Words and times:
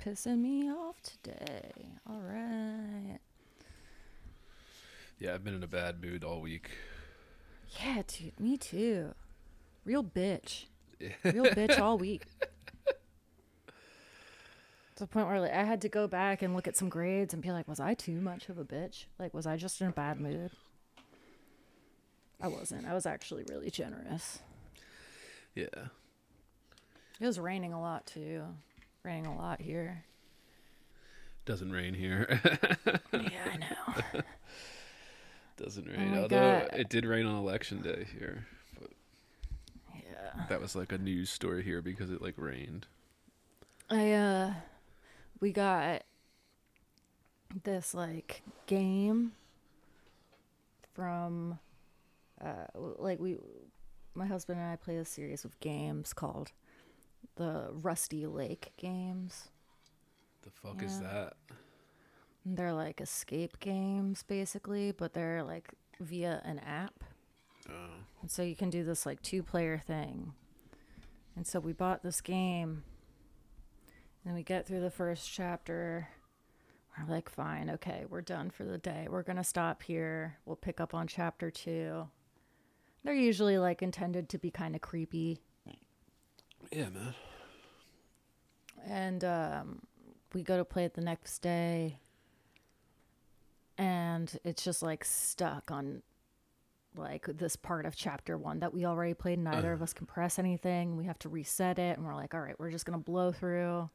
pissing 0.00 0.40
me 0.40 0.70
off 0.70 1.00
today. 1.02 1.72
All 2.08 2.20
right. 2.20 3.18
Yeah, 5.18 5.34
I've 5.34 5.44
been 5.44 5.54
in 5.54 5.62
a 5.62 5.68
bad 5.68 6.02
mood 6.02 6.24
all 6.24 6.40
week. 6.40 6.70
Yeah, 7.80 8.02
dude, 8.06 8.40
me 8.40 8.56
too. 8.56 9.14
Real 9.84 10.02
bitch. 10.02 10.64
Real 11.24 11.44
bitch 11.44 11.78
all 11.78 11.98
week. 11.98 12.24
To 14.96 15.04
the 15.04 15.06
point 15.06 15.28
where 15.28 15.40
like, 15.40 15.52
I 15.52 15.64
had 15.64 15.82
to 15.82 15.88
go 15.88 16.06
back 16.08 16.42
and 16.42 16.54
look 16.54 16.66
at 16.66 16.76
some 16.76 16.88
grades 16.88 17.34
and 17.34 17.42
be 17.42 17.52
like, 17.52 17.68
was 17.68 17.80
I 17.80 17.94
too 17.94 18.20
much 18.20 18.48
of 18.48 18.58
a 18.58 18.64
bitch? 18.64 19.04
Like, 19.18 19.34
was 19.34 19.46
I 19.46 19.56
just 19.56 19.80
in 19.80 19.88
a 19.88 19.92
bad 19.92 20.20
mood? 20.20 20.50
I 22.40 22.48
wasn't. 22.48 22.86
I 22.86 22.94
was 22.94 23.04
actually 23.04 23.44
really 23.48 23.70
generous. 23.70 24.38
Yeah. 25.54 25.66
It 27.20 27.26
was 27.26 27.38
raining 27.38 27.74
a 27.74 27.80
lot 27.80 28.06
too. 28.06 28.44
Raining 29.02 29.26
a 29.26 29.36
lot 29.36 29.60
here. 29.60 30.04
Doesn't 31.46 31.72
rain 31.72 31.94
here. 31.94 32.40
Yeah, 33.12 33.48
I 33.52 33.56
know. 33.56 34.22
Doesn't 35.56 35.86
rain. 35.88 36.10
my 36.12 36.18
Although 36.18 36.66
God. 36.70 36.78
it 36.78 36.88
did 36.88 37.04
rain 37.04 37.26
on 37.26 37.34
election 37.36 37.80
day 37.82 38.06
here. 38.18 38.46
But 38.78 38.90
Yeah. 39.94 40.44
that 40.48 40.60
was 40.60 40.76
like 40.76 40.92
a 40.92 40.98
news 40.98 41.30
story 41.30 41.62
here 41.62 41.82
because 41.82 42.10
it 42.10 42.22
like 42.22 42.34
rained. 42.36 42.86
I 43.88 44.12
uh 44.12 44.54
we 45.40 45.50
got 45.52 46.02
this 47.64 47.94
like 47.94 48.42
game 48.66 49.32
from 50.94 51.58
uh 52.44 52.66
like 52.74 53.18
we 53.18 53.36
my 54.14 54.26
husband 54.26 54.60
and 54.60 54.68
I 54.70 54.76
play 54.76 54.96
a 54.96 55.04
series 55.04 55.44
of 55.44 55.58
games 55.60 56.12
called 56.12 56.52
the 57.40 57.70
Rusty 57.72 58.26
Lake 58.26 58.72
games. 58.76 59.48
The 60.42 60.50
fuck 60.50 60.82
is 60.82 61.00
that? 61.00 61.32
They're 62.44 62.74
like 62.74 63.00
escape 63.00 63.58
games 63.60 64.22
basically, 64.22 64.92
but 64.92 65.14
they're 65.14 65.42
like 65.42 65.70
via 65.98 66.42
an 66.44 66.58
app. 66.58 67.02
Oh. 67.66 67.72
And 68.20 68.30
so 68.30 68.42
you 68.42 68.54
can 68.54 68.68
do 68.68 68.84
this 68.84 69.06
like 69.06 69.22
two 69.22 69.42
player 69.42 69.78
thing. 69.78 70.34
And 71.34 71.46
so 71.46 71.60
we 71.60 71.72
bought 71.72 72.02
this 72.02 72.20
game. 72.20 72.84
And 74.26 74.34
we 74.34 74.42
get 74.42 74.66
through 74.66 74.82
the 74.82 74.90
first 74.90 75.32
chapter. 75.32 76.08
We're 76.98 77.10
like, 77.10 77.30
fine, 77.30 77.70
okay, 77.70 78.04
we're 78.06 78.20
done 78.20 78.50
for 78.50 78.64
the 78.64 78.76
day. 78.76 79.06
We're 79.08 79.22
going 79.22 79.36
to 79.36 79.44
stop 79.44 79.82
here. 79.82 80.36
We'll 80.44 80.56
pick 80.56 80.78
up 80.78 80.92
on 80.92 81.06
chapter 81.06 81.50
two. 81.50 82.08
They're 83.02 83.14
usually 83.14 83.56
like 83.56 83.80
intended 83.80 84.28
to 84.28 84.38
be 84.38 84.50
kind 84.50 84.74
of 84.74 84.82
creepy. 84.82 85.38
Yeah, 86.70 86.90
man. 86.90 87.14
And 88.86 89.24
um, 89.24 89.80
we 90.34 90.42
go 90.42 90.56
to 90.56 90.64
play 90.64 90.84
it 90.84 90.94
the 90.94 91.00
next 91.00 91.40
day. 91.40 91.98
And 93.78 94.32
it's 94.44 94.62
just 94.62 94.82
like 94.82 95.04
stuck 95.04 95.70
on 95.70 96.02
like 96.96 97.26
this 97.26 97.56
part 97.56 97.86
of 97.86 97.94
chapter 97.94 98.36
one 98.36 98.60
that 98.60 98.74
we 98.74 98.84
already 98.84 99.14
played. 99.14 99.38
Neither 99.38 99.72
of 99.72 99.80
us 99.80 99.92
can 99.92 100.06
press 100.06 100.38
anything. 100.38 100.96
We 100.96 101.04
have 101.04 101.18
to 101.20 101.28
reset 101.28 101.78
it. 101.78 101.96
And 101.96 102.06
we're 102.06 102.14
like, 102.14 102.34
all 102.34 102.40
right, 102.40 102.58
we're 102.58 102.70
just 102.70 102.84
going 102.84 102.98
to 102.98 103.04
blow 103.04 103.32
through 103.32 103.88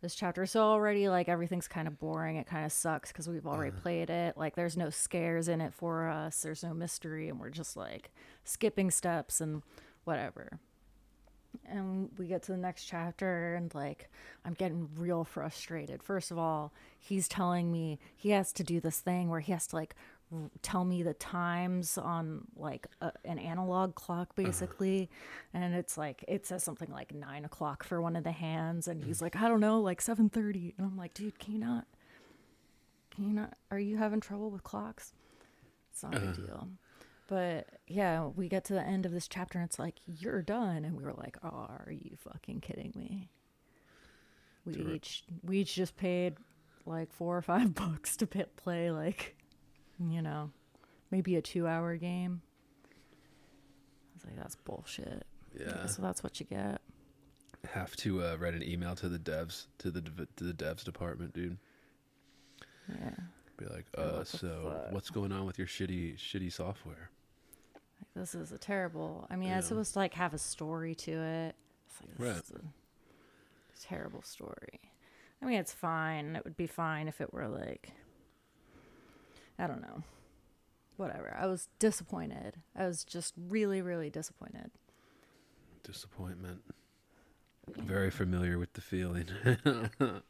this 0.00 0.14
chapter. 0.14 0.44
So 0.46 0.62
already 0.62 1.08
like 1.08 1.28
everything's 1.28 1.68
kind 1.68 1.86
of 1.86 1.98
boring. 2.00 2.36
It 2.36 2.46
kind 2.46 2.66
of 2.66 2.72
sucks 2.72 3.12
because 3.12 3.28
we've 3.28 3.46
already 3.46 3.70
played 3.70 4.10
it. 4.10 4.36
Like 4.36 4.56
there's 4.56 4.76
no 4.76 4.90
scares 4.90 5.46
in 5.46 5.60
it 5.60 5.72
for 5.72 6.08
us, 6.08 6.42
there's 6.42 6.64
no 6.64 6.74
mystery. 6.74 7.28
And 7.28 7.38
we're 7.38 7.50
just 7.50 7.76
like 7.76 8.10
skipping 8.44 8.90
steps 8.90 9.40
and 9.40 9.62
whatever 10.04 10.58
and 11.66 12.10
we 12.18 12.26
get 12.26 12.42
to 12.44 12.52
the 12.52 12.58
next 12.58 12.84
chapter 12.84 13.54
and 13.54 13.74
like 13.74 14.10
i'm 14.44 14.54
getting 14.54 14.88
real 14.96 15.24
frustrated. 15.24 16.02
First 16.02 16.30
of 16.30 16.38
all 16.38 16.72
he's 16.98 17.28
telling 17.28 17.70
me 17.72 17.98
he 18.16 18.30
has 18.30 18.52
to 18.54 18.64
do 18.64 18.80
this 18.80 19.00
thing 19.00 19.28
where 19.28 19.40
he 19.40 19.52
has 19.52 19.66
to 19.68 19.76
like 19.76 19.94
r- 20.32 20.50
tell 20.62 20.84
me 20.84 21.02
the 21.02 21.14
times 21.14 21.98
on 21.98 22.46
like 22.56 22.86
a, 23.00 23.12
an 23.24 23.38
analog 23.38 23.94
clock 23.94 24.30
uh-huh. 24.30 24.44
basically. 24.44 25.10
And 25.54 25.74
it's 25.74 25.96
like 25.96 26.24
it 26.28 26.46
says 26.46 26.62
something 26.62 26.90
like 26.90 27.14
nine 27.14 27.44
o'clock 27.44 27.84
for 27.84 28.00
one 28.00 28.16
of 28.16 28.24
the 28.24 28.32
hands 28.32 28.88
and 28.88 29.02
he's 29.02 29.22
like 29.22 29.36
i 29.36 29.48
don't 29.48 29.60
know 29.60 29.80
like 29.80 30.00
7.30 30.00 30.74
and 30.78 30.86
i'm 30.86 30.96
like 30.96 31.14
dude 31.14 31.38
can 31.38 31.52
you 31.54 31.58
not 31.58 31.86
can 33.14 33.24
you 33.24 33.32
not 33.32 33.54
are 33.70 33.78
you 33.78 33.96
having 33.96 34.20
trouble 34.20 34.50
with 34.50 34.62
clocks? 34.62 35.12
It's 35.92 36.02
not 36.02 36.14
a 36.14 36.20
big 36.20 36.28
uh-huh. 36.30 36.46
deal 36.46 36.68
but 37.32 37.66
yeah, 37.86 38.26
we 38.26 38.46
get 38.46 38.62
to 38.64 38.74
the 38.74 38.82
end 38.82 39.06
of 39.06 39.12
this 39.12 39.26
chapter 39.26 39.58
and 39.58 39.66
it's 39.66 39.78
like, 39.78 39.94
you're 40.04 40.42
done. 40.42 40.84
And 40.84 40.94
we 40.94 41.02
were 41.02 41.14
like, 41.14 41.38
oh, 41.42 41.66
are 41.66 41.90
you 41.90 42.10
fucking 42.18 42.60
kidding 42.60 42.92
me? 42.94 43.30
We 44.66 44.74
each 44.96 45.24
we 45.42 45.60
each 45.60 45.74
just 45.74 45.96
paid 45.96 46.34
like 46.84 47.10
four 47.10 47.34
or 47.34 47.40
five 47.40 47.74
bucks 47.74 48.18
to 48.18 48.26
pit 48.26 48.54
play 48.56 48.90
like, 48.90 49.34
you 49.98 50.20
know, 50.20 50.50
maybe 51.10 51.36
a 51.36 51.40
two 51.40 51.66
hour 51.66 51.96
game. 51.96 52.42
I 52.84 54.10
was 54.16 54.26
like, 54.26 54.36
that's 54.36 54.56
bullshit. 54.56 55.24
Yeah. 55.58 55.86
So 55.86 56.02
that's 56.02 56.22
what 56.22 56.38
you 56.38 56.44
get. 56.44 56.82
Have 57.72 57.96
to 57.96 58.22
uh, 58.22 58.36
write 58.38 58.52
an 58.52 58.62
email 58.62 58.94
to 58.96 59.08
the 59.08 59.18
devs 59.18 59.68
to 59.78 59.90
the 59.90 60.02
to 60.36 60.44
the 60.44 60.52
devs 60.52 60.84
department, 60.84 61.32
dude. 61.32 61.56
Yeah. 62.90 63.14
Be 63.56 63.64
like, 63.64 63.86
uh, 63.96 64.18
what 64.18 64.28
so 64.28 64.70
fuck? 64.70 64.92
what's 64.92 65.08
going 65.08 65.32
on 65.32 65.46
with 65.46 65.56
your 65.56 65.66
shitty 65.66 66.18
shitty 66.18 66.52
software? 66.52 67.08
This 68.14 68.34
is 68.34 68.52
a 68.52 68.58
terrible. 68.58 69.26
I 69.30 69.36
mean, 69.36 69.48
Yeah. 69.48 69.58
it's 69.58 69.68
supposed 69.68 69.94
to 69.94 69.98
like 69.98 70.14
have 70.14 70.34
a 70.34 70.38
story 70.38 70.94
to 70.96 71.12
it. 71.12 71.54
It's 71.86 72.00
like 72.00 72.10
this 72.16 72.20
Right. 72.20 72.36
is 72.36 72.50
a 72.50 73.86
terrible 73.86 74.22
story. 74.22 74.80
I 75.40 75.46
mean, 75.46 75.58
it's 75.58 75.72
fine. 75.72 76.36
It 76.36 76.44
would 76.44 76.56
be 76.56 76.66
fine 76.66 77.08
if 77.08 77.20
it 77.20 77.32
were 77.32 77.48
like, 77.48 77.92
I 79.58 79.66
don't 79.66 79.80
know, 79.80 80.02
whatever. 80.96 81.34
I 81.36 81.46
was 81.46 81.68
disappointed. 81.78 82.60
I 82.76 82.86
was 82.86 83.02
just 83.04 83.34
really, 83.36 83.82
really 83.82 84.10
disappointed. 84.10 84.70
Disappointment. 85.82 86.62
Very 87.76 88.10
familiar 88.10 88.58
with 88.58 88.72
the 88.74 88.80
feeling. 88.80 89.26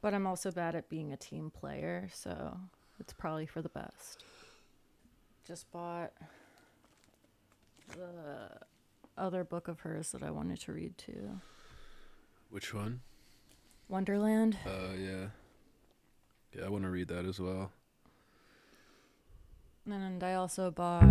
But 0.00 0.14
I'm 0.14 0.28
also 0.28 0.52
bad 0.52 0.76
at 0.76 0.88
being 0.88 1.12
a 1.12 1.16
team 1.16 1.50
player, 1.50 2.08
so 2.12 2.56
it's 3.00 3.12
probably 3.12 3.46
for 3.46 3.60
the 3.62 3.68
best. 3.68 4.22
Just 5.48 5.72
bought 5.72 6.12
the 7.96 8.50
other 9.16 9.44
book 9.44 9.66
of 9.66 9.80
hers 9.80 10.12
that 10.12 10.22
I 10.22 10.30
wanted 10.30 10.60
to 10.60 10.72
read 10.74 10.98
too. 10.98 11.40
Which 12.50 12.74
one? 12.74 13.00
Wonderland. 13.88 14.58
Uh, 14.66 14.92
yeah. 14.94 15.28
Yeah, 16.54 16.66
I 16.66 16.68
want 16.68 16.84
to 16.84 16.90
read 16.90 17.08
that 17.08 17.24
as 17.24 17.40
well. 17.40 17.72
And 19.86 20.22
I 20.22 20.34
also 20.34 20.70
bought 20.70 21.04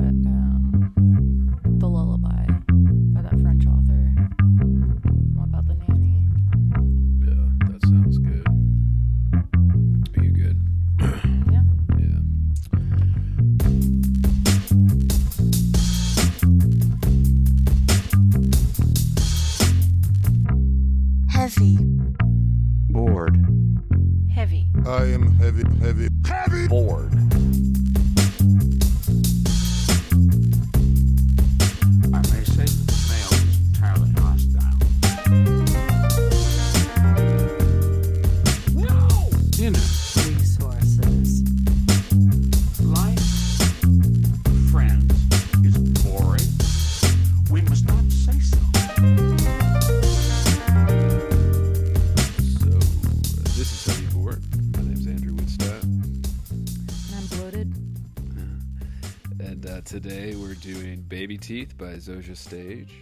doing 60.61 61.01
Baby 61.07 61.37
Teeth 61.37 61.77
by 61.77 61.93
Zoje 61.95 62.35
Stage. 62.35 62.93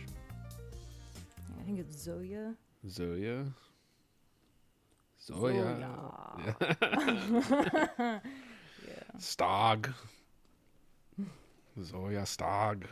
I 1.60 1.64
think 1.64 1.80
it's 1.80 1.98
Zoya. 1.98 2.54
Zoya. 2.90 3.46
Zoya. 5.26 5.88
Zoya. 6.70 8.22
Yeah. 8.88 9.18
Stog. 9.20 9.92
Zoya 11.82 12.22
Stog. 12.26 12.84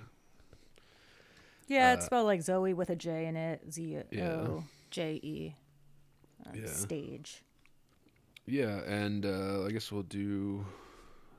Yeah, 1.68 1.94
it's 1.94 2.04
Uh, 2.04 2.06
spelled 2.08 2.26
like 2.26 2.42
Zoe 2.42 2.74
with 2.74 2.90
a 2.90 2.96
J 2.96 3.28
in 3.28 3.36
it. 3.36 3.62
Z. 3.72 3.98
O 4.20 4.64
J 4.90 5.20
E. 5.22 5.56
uh, 6.48 6.68
stage. 6.68 7.44
Yeah, 8.48 8.82
and 8.86 9.26
uh, 9.26 9.66
I 9.66 9.72
guess 9.72 9.92
we'll 9.92 10.02
do 10.04 10.66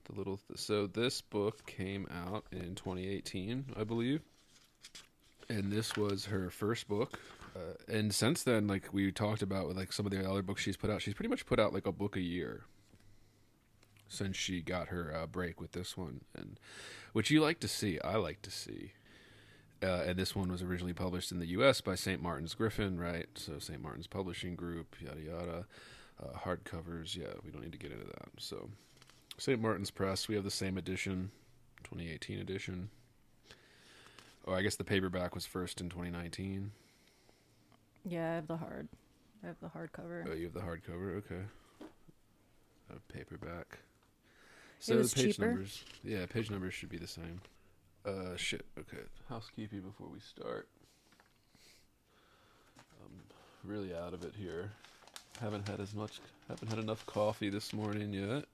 the 0.04 0.12
little. 0.12 0.40
so 0.56 0.86
this 0.86 1.20
book 1.20 1.66
came 1.66 2.06
out 2.10 2.44
in 2.52 2.74
2018, 2.74 3.66
I 3.78 3.84
believe, 3.84 4.20
and 5.48 5.72
this 5.72 5.96
was 5.96 6.26
her 6.26 6.50
first 6.50 6.88
book. 6.88 7.18
Uh, 7.56 7.74
and 7.88 8.12
since 8.14 8.42
then, 8.42 8.66
like 8.66 8.92
we 8.92 9.12
talked 9.12 9.42
about 9.42 9.68
with 9.68 9.76
like 9.76 9.92
some 9.92 10.06
of 10.06 10.12
the 10.12 10.28
other 10.28 10.42
books 10.42 10.62
she's 10.62 10.76
put 10.76 10.90
out, 10.90 11.02
she's 11.02 11.14
pretty 11.14 11.28
much 11.28 11.46
put 11.46 11.60
out 11.60 11.72
like 11.72 11.86
a 11.86 11.92
book 11.92 12.16
a 12.16 12.20
year 12.20 12.64
since 14.08 14.36
she 14.36 14.60
got 14.60 14.88
her 14.88 15.14
uh, 15.14 15.26
break 15.26 15.60
with 15.60 15.72
this 15.72 15.96
one, 15.96 16.20
and 16.34 16.58
which 17.12 17.30
you 17.30 17.40
like 17.40 17.60
to 17.60 17.68
see. 17.68 18.00
I 18.00 18.16
like 18.16 18.42
to 18.42 18.50
see. 18.50 18.92
Uh, 19.82 20.02
and 20.06 20.18
this 20.18 20.34
one 20.34 20.50
was 20.50 20.62
originally 20.62 20.94
published 20.94 21.30
in 21.30 21.40
the 21.40 21.48
U.S. 21.48 21.80
by 21.82 21.94
St. 21.94 22.22
Martin's 22.22 22.54
Griffin, 22.54 22.98
right? 22.98 23.26
So 23.34 23.58
St. 23.58 23.82
Martin's 23.82 24.06
Publishing 24.06 24.54
Group, 24.56 24.96
yada 25.00 25.20
yada. 25.20 25.66
Uh, 26.22 26.38
hardcovers, 26.38 27.16
yeah, 27.16 27.34
we 27.44 27.50
don't 27.50 27.60
need 27.60 27.72
to 27.72 27.78
get 27.78 27.90
into 27.90 28.06
that. 28.06 28.28
So, 28.38 28.70
St. 29.38 29.60
Martin's 29.60 29.90
Press, 29.90 30.28
we 30.28 30.34
have 30.34 30.44
the 30.44 30.50
same 30.50 30.78
edition, 30.78 31.30
2018 31.84 32.38
edition. 32.38 32.90
Oh, 34.46 34.52
I 34.54 34.62
guess 34.62 34.76
the 34.76 34.84
paperback 34.84 35.34
was 35.34 35.46
first 35.46 35.80
in 35.80 35.88
2019. 35.88 36.70
Yeah, 38.06 38.32
I 38.32 38.34
have 38.36 38.46
the 38.46 38.56
hard. 38.56 38.88
I 39.42 39.46
have 39.48 39.56
the 39.60 39.68
hardcover. 39.68 40.26
Oh, 40.28 40.34
you 40.34 40.44
have 40.44 40.52
the 40.54 40.60
hardcover, 40.60 41.16
okay. 41.18 41.42
Uh, 42.90 42.96
paperback. 43.12 43.78
It 44.78 44.84
So 44.84 44.96
was 44.96 45.12
the 45.14 45.22
page 45.24 45.36
cheaper. 45.36 45.46
numbers, 45.48 45.84
yeah, 46.04 46.26
page 46.26 46.50
numbers 46.50 46.74
should 46.74 46.90
be 46.90 46.98
the 46.98 47.06
same. 47.06 47.40
Uh, 48.06 48.36
shit. 48.36 48.64
Okay, 48.78 49.02
housekeeping 49.30 49.80
before 49.80 50.08
we 50.12 50.20
start. 50.20 50.68
I'm 53.02 53.68
really 53.68 53.94
out 53.94 54.12
of 54.12 54.22
it 54.24 54.34
here. 54.38 54.70
Haven't 55.40 55.66
had 55.66 55.80
as 55.80 55.94
much. 55.94 56.20
Haven't 56.48 56.68
had 56.68 56.78
enough 56.78 57.04
coffee 57.06 57.48
this 57.48 57.72
morning 57.72 58.12
yet, 58.12 58.44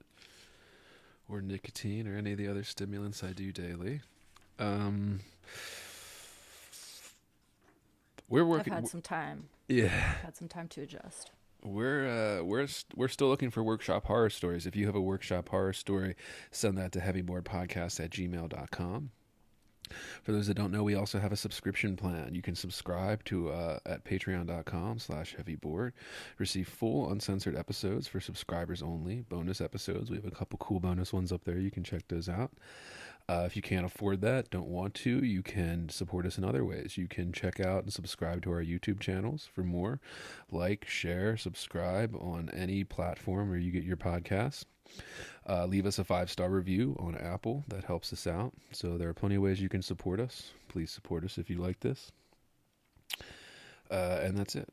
or 1.31 1.41
nicotine, 1.41 2.07
or 2.09 2.17
any 2.17 2.33
of 2.33 2.39
the 2.39 2.49
other 2.49 2.65
stimulants 2.65 3.23
I 3.23 3.33
do 3.33 3.53
daily. 3.53 4.01
Um, 4.59 5.21
we're 8.29 8.45
working. 8.45 8.73
I've 8.73 8.81
had 8.81 8.89
some 8.89 9.03
time. 9.03 9.49
yeah, 9.69 9.89
Had 9.89 10.37
some 10.37 10.49
time 10.49 10.69
to 10.69 10.83
adjust. 10.83 11.31
we're 11.63 12.39
uh, 12.41 12.45
we're 12.45 12.67
we're 12.95 13.09
still 13.09 13.29
looking 13.29 13.51
for 13.51 13.63
workshop 13.63 14.07
horror 14.07 14.31
stories. 14.31 14.67
If 14.67 14.77
you 14.77 14.87
have 14.87 14.95
a 14.95 15.01
workshop 15.01 15.49
horror 15.49 15.73
story, 15.73 16.15
send 16.51 16.77
that 16.79 16.93
to 16.93 17.01
heavyboredpodcast 17.01 18.01
at 18.05 18.11
gmail.com. 18.11 19.11
For 20.23 20.33
those 20.33 20.47
that 20.47 20.55
don't 20.55 20.73
know, 20.73 20.83
we 20.83 20.95
also 20.95 21.19
have 21.19 21.33
a 21.33 21.37
subscription 21.37 21.97
plan. 21.97 22.35
You 22.35 22.43
can 22.43 22.55
subscribe 22.55 23.25
to 23.25 23.51
uh, 23.51 23.79
at 23.87 24.05
patreon.com 24.05 24.99
slash 24.99 25.35
heavybored. 25.37 25.93
Receive 26.39 26.69
full 26.69 27.11
uncensored 27.11 27.57
episodes 27.57 28.09
for 28.09 28.21
subscribers 28.21 28.83
only. 28.83 29.23
Bonus 29.29 29.61
episodes. 29.61 30.11
We 30.11 30.17
have 30.17 30.27
a 30.27 30.31
couple 30.31 30.59
cool 30.59 30.81
bonus 30.81 31.13
ones 31.13 31.33
up 31.33 31.45
there. 31.45 31.59
You 31.59 31.71
can 31.71 31.85
check 31.85 32.09
those 32.09 32.29
out. 32.29 32.53
Uh, 33.29 33.45
if 33.47 33.55
you 33.55 33.63
can't 33.63 33.87
afford 33.87 34.21
that, 34.23 34.51
don't 34.51 34.67
want 34.67 34.93
to, 34.93 35.25
you 35.25 35.41
can 35.41 35.89
support 35.89 36.27
us 36.27 36.37
in 36.37 36.43
other 36.43 36.65
ways. 36.65 36.97
You 36.97 37.07
can 37.07 37.33
check 37.33 37.61
out 37.61 37.85
and 37.85 37.93
subscribe 37.93 38.43
to 38.43 38.51
our 38.51 38.65
YouTube 38.65 38.99
channels 38.99 39.49
for 39.55 39.63
more. 39.63 40.01
Like, 40.51 40.85
share, 40.89 41.37
subscribe 41.37 42.17
on 42.17 42.51
any 42.53 42.83
platform 42.83 43.49
where 43.49 43.59
you 43.59 43.71
get 43.71 43.85
your 43.85 43.97
podcasts. 43.97 44.65
Uh, 45.49 45.67
leave 45.67 45.87
us 45.87 45.99
a 45.99 46.05
five 46.05 46.31
star 46.31 46.51
review 46.51 46.97
on 46.99 47.17
Apple. 47.17 47.65
That 47.69 47.85
helps 47.85 48.13
us 48.13 48.27
out. 48.27 48.53
So 48.73 48.99
there 48.99 49.09
are 49.09 49.15
plenty 49.15 49.37
of 49.37 49.43
ways 49.43 49.61
you 49.61 49.69
can 49.69 49.83
support 49.83 50.21
us. 50.21 50.53
Please 50.69 50.91
support 50.91 51.25
us 51.25 51.39
if 51.39 51.51
you 51.51 51.59
like 51.59 51.81
this. 51.81 52.13
Uh, 53.91 54.21
and 54.23 54.39
that's 54.39 54.55
it. 54.55 54.69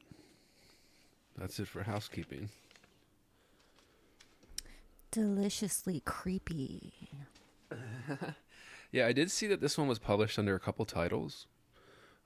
That's 1.37 1.59
it 1.59 1.67
for 1.67 1.83
housekeeping. 1.83 2.49
Deliciously 5.11 6.01
creepy. 6.05 6.93
Yeah, 8.91 9.07
I 9.07 9.11
did 9.11 9.31
see 9.31 9.47
that 9.47 9.61
this 9.61 9.77
one 9.77 9.87
was 9.87 9.99
published 9.99 10.39
under 10.39 10.55
a 10.55 10.59
couple 10.59 10.85
titles. 10.85 11.47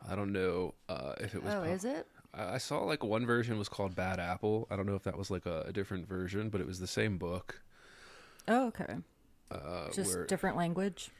I 0.07 0.15
don't 0.15 0.31
know 0.31 0.73
uh, 0.89 1.13
if 1.19 1.35
it 1.35 1.43
was. 1.43 1.53
Oh, 1.53 1.61
pub- 1.61 1.69
is 1.69 1.85
it? 1.85 2.07
I 2.33 2.55
I 2.55 2.57
saw 2.57 2.79
like 2.83 3.03
one 3.03 3.25
version 3.25 3.57
was 3.57 3.69
called 3.69 3.95
Bad 3.95 4.19
Apple. 4.19 4.67
I 4.69 4.75
don't 4.75 4.85
know 4.85 4.95
if 4.95 5.03
that 5.03 5.17
was 5.17 5.31
like 5.31 5.45
a, 5.45 5.61
a 5.67 5.73
different 5.73 6.07
version, 6.07 6.49
but 6.49 6.61
it 6.61 6.67
was 6.67 6.79
the 6.79 6.87
same 6.87 7.17
book. 7.17 7.61
Oh, 8.47 8.67
okay. 8.67 8.97
Uh, 9.49 9.91
Just 9.91 10.15
where, 10.15 10.25
different 10.25 10.57
language. 10.57 11.11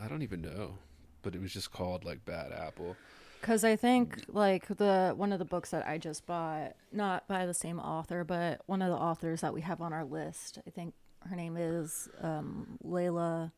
I 0.00 0.08
don't 0.08 0.22
even 0.22 0.40
know, 0.40 0.78
but 1.22 1.34
it 1.34 1.40
was 1.40 1.52
just 1.52 1.70
called 1.72 2.04
like 2.04 2.24
Bad 2.24 2.52
Apple. 2.52 2.96
Because 3.40 3.64
I 3.64 3.76
think 3.76 4.24
like 4.28 4.66
the 4.66 5.12
one 5.16 5.32
of 5.32 5.38
the 5.38 5.44
books 5.44 5.70
that 5.70 5.86
I 5.86 5.98
just 5.98 6.26
bought, 6.26 6.74
not 6.90 7.28
by 7.28 7.46
the 7.46 7.54
same 7.54 7.78
author, 7.78 8.24
but 8.24 8.62
one 8.66 8.82
of 8.82 8.90
the 8.90 8.96
authors 8.96 9.42
that 9.42 9.52
we 9.52 9.60
have 9.60 9.80
on 9.80 9.92
our 9.92 10.04
list. 10.04 10.58
I 10.66 10.70
think 10.70 10.94
her 11.28 11.36
name 11.36 11.56
is 11.56 12.08
um, 12.22 12.78
Leila 12.82 13.52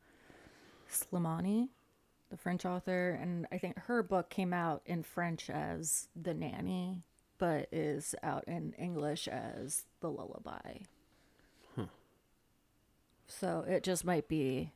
Slimani, 0.91 1.69
the 2.31 2.37
French 2.37 2.65
author, 2.67 3.19
and 3.21 3.47
I 3.53 3.59
think 3.59 3.79
her 3.79 4.03
book 4.03 4.31
came 4.31 4.53
out 4.53 4.83
in 4.85 5.03
French 5.03 5.49
as 5.49 6.09
The 6.21 6.35
Nanny, 6.35 7.03
but 7.39 7.69
is 7.71 8.15
out 8.23 8.45
in 8.49 8.73
English 8.79 9.29
as 9.29 9.85
The 10.01 10.09
Lullaby. 10.09 10.81
So 13.29 13.65
it 13.69 13.83
just 13.83 14.05
might 14.05 14.27
be 14.29 14.73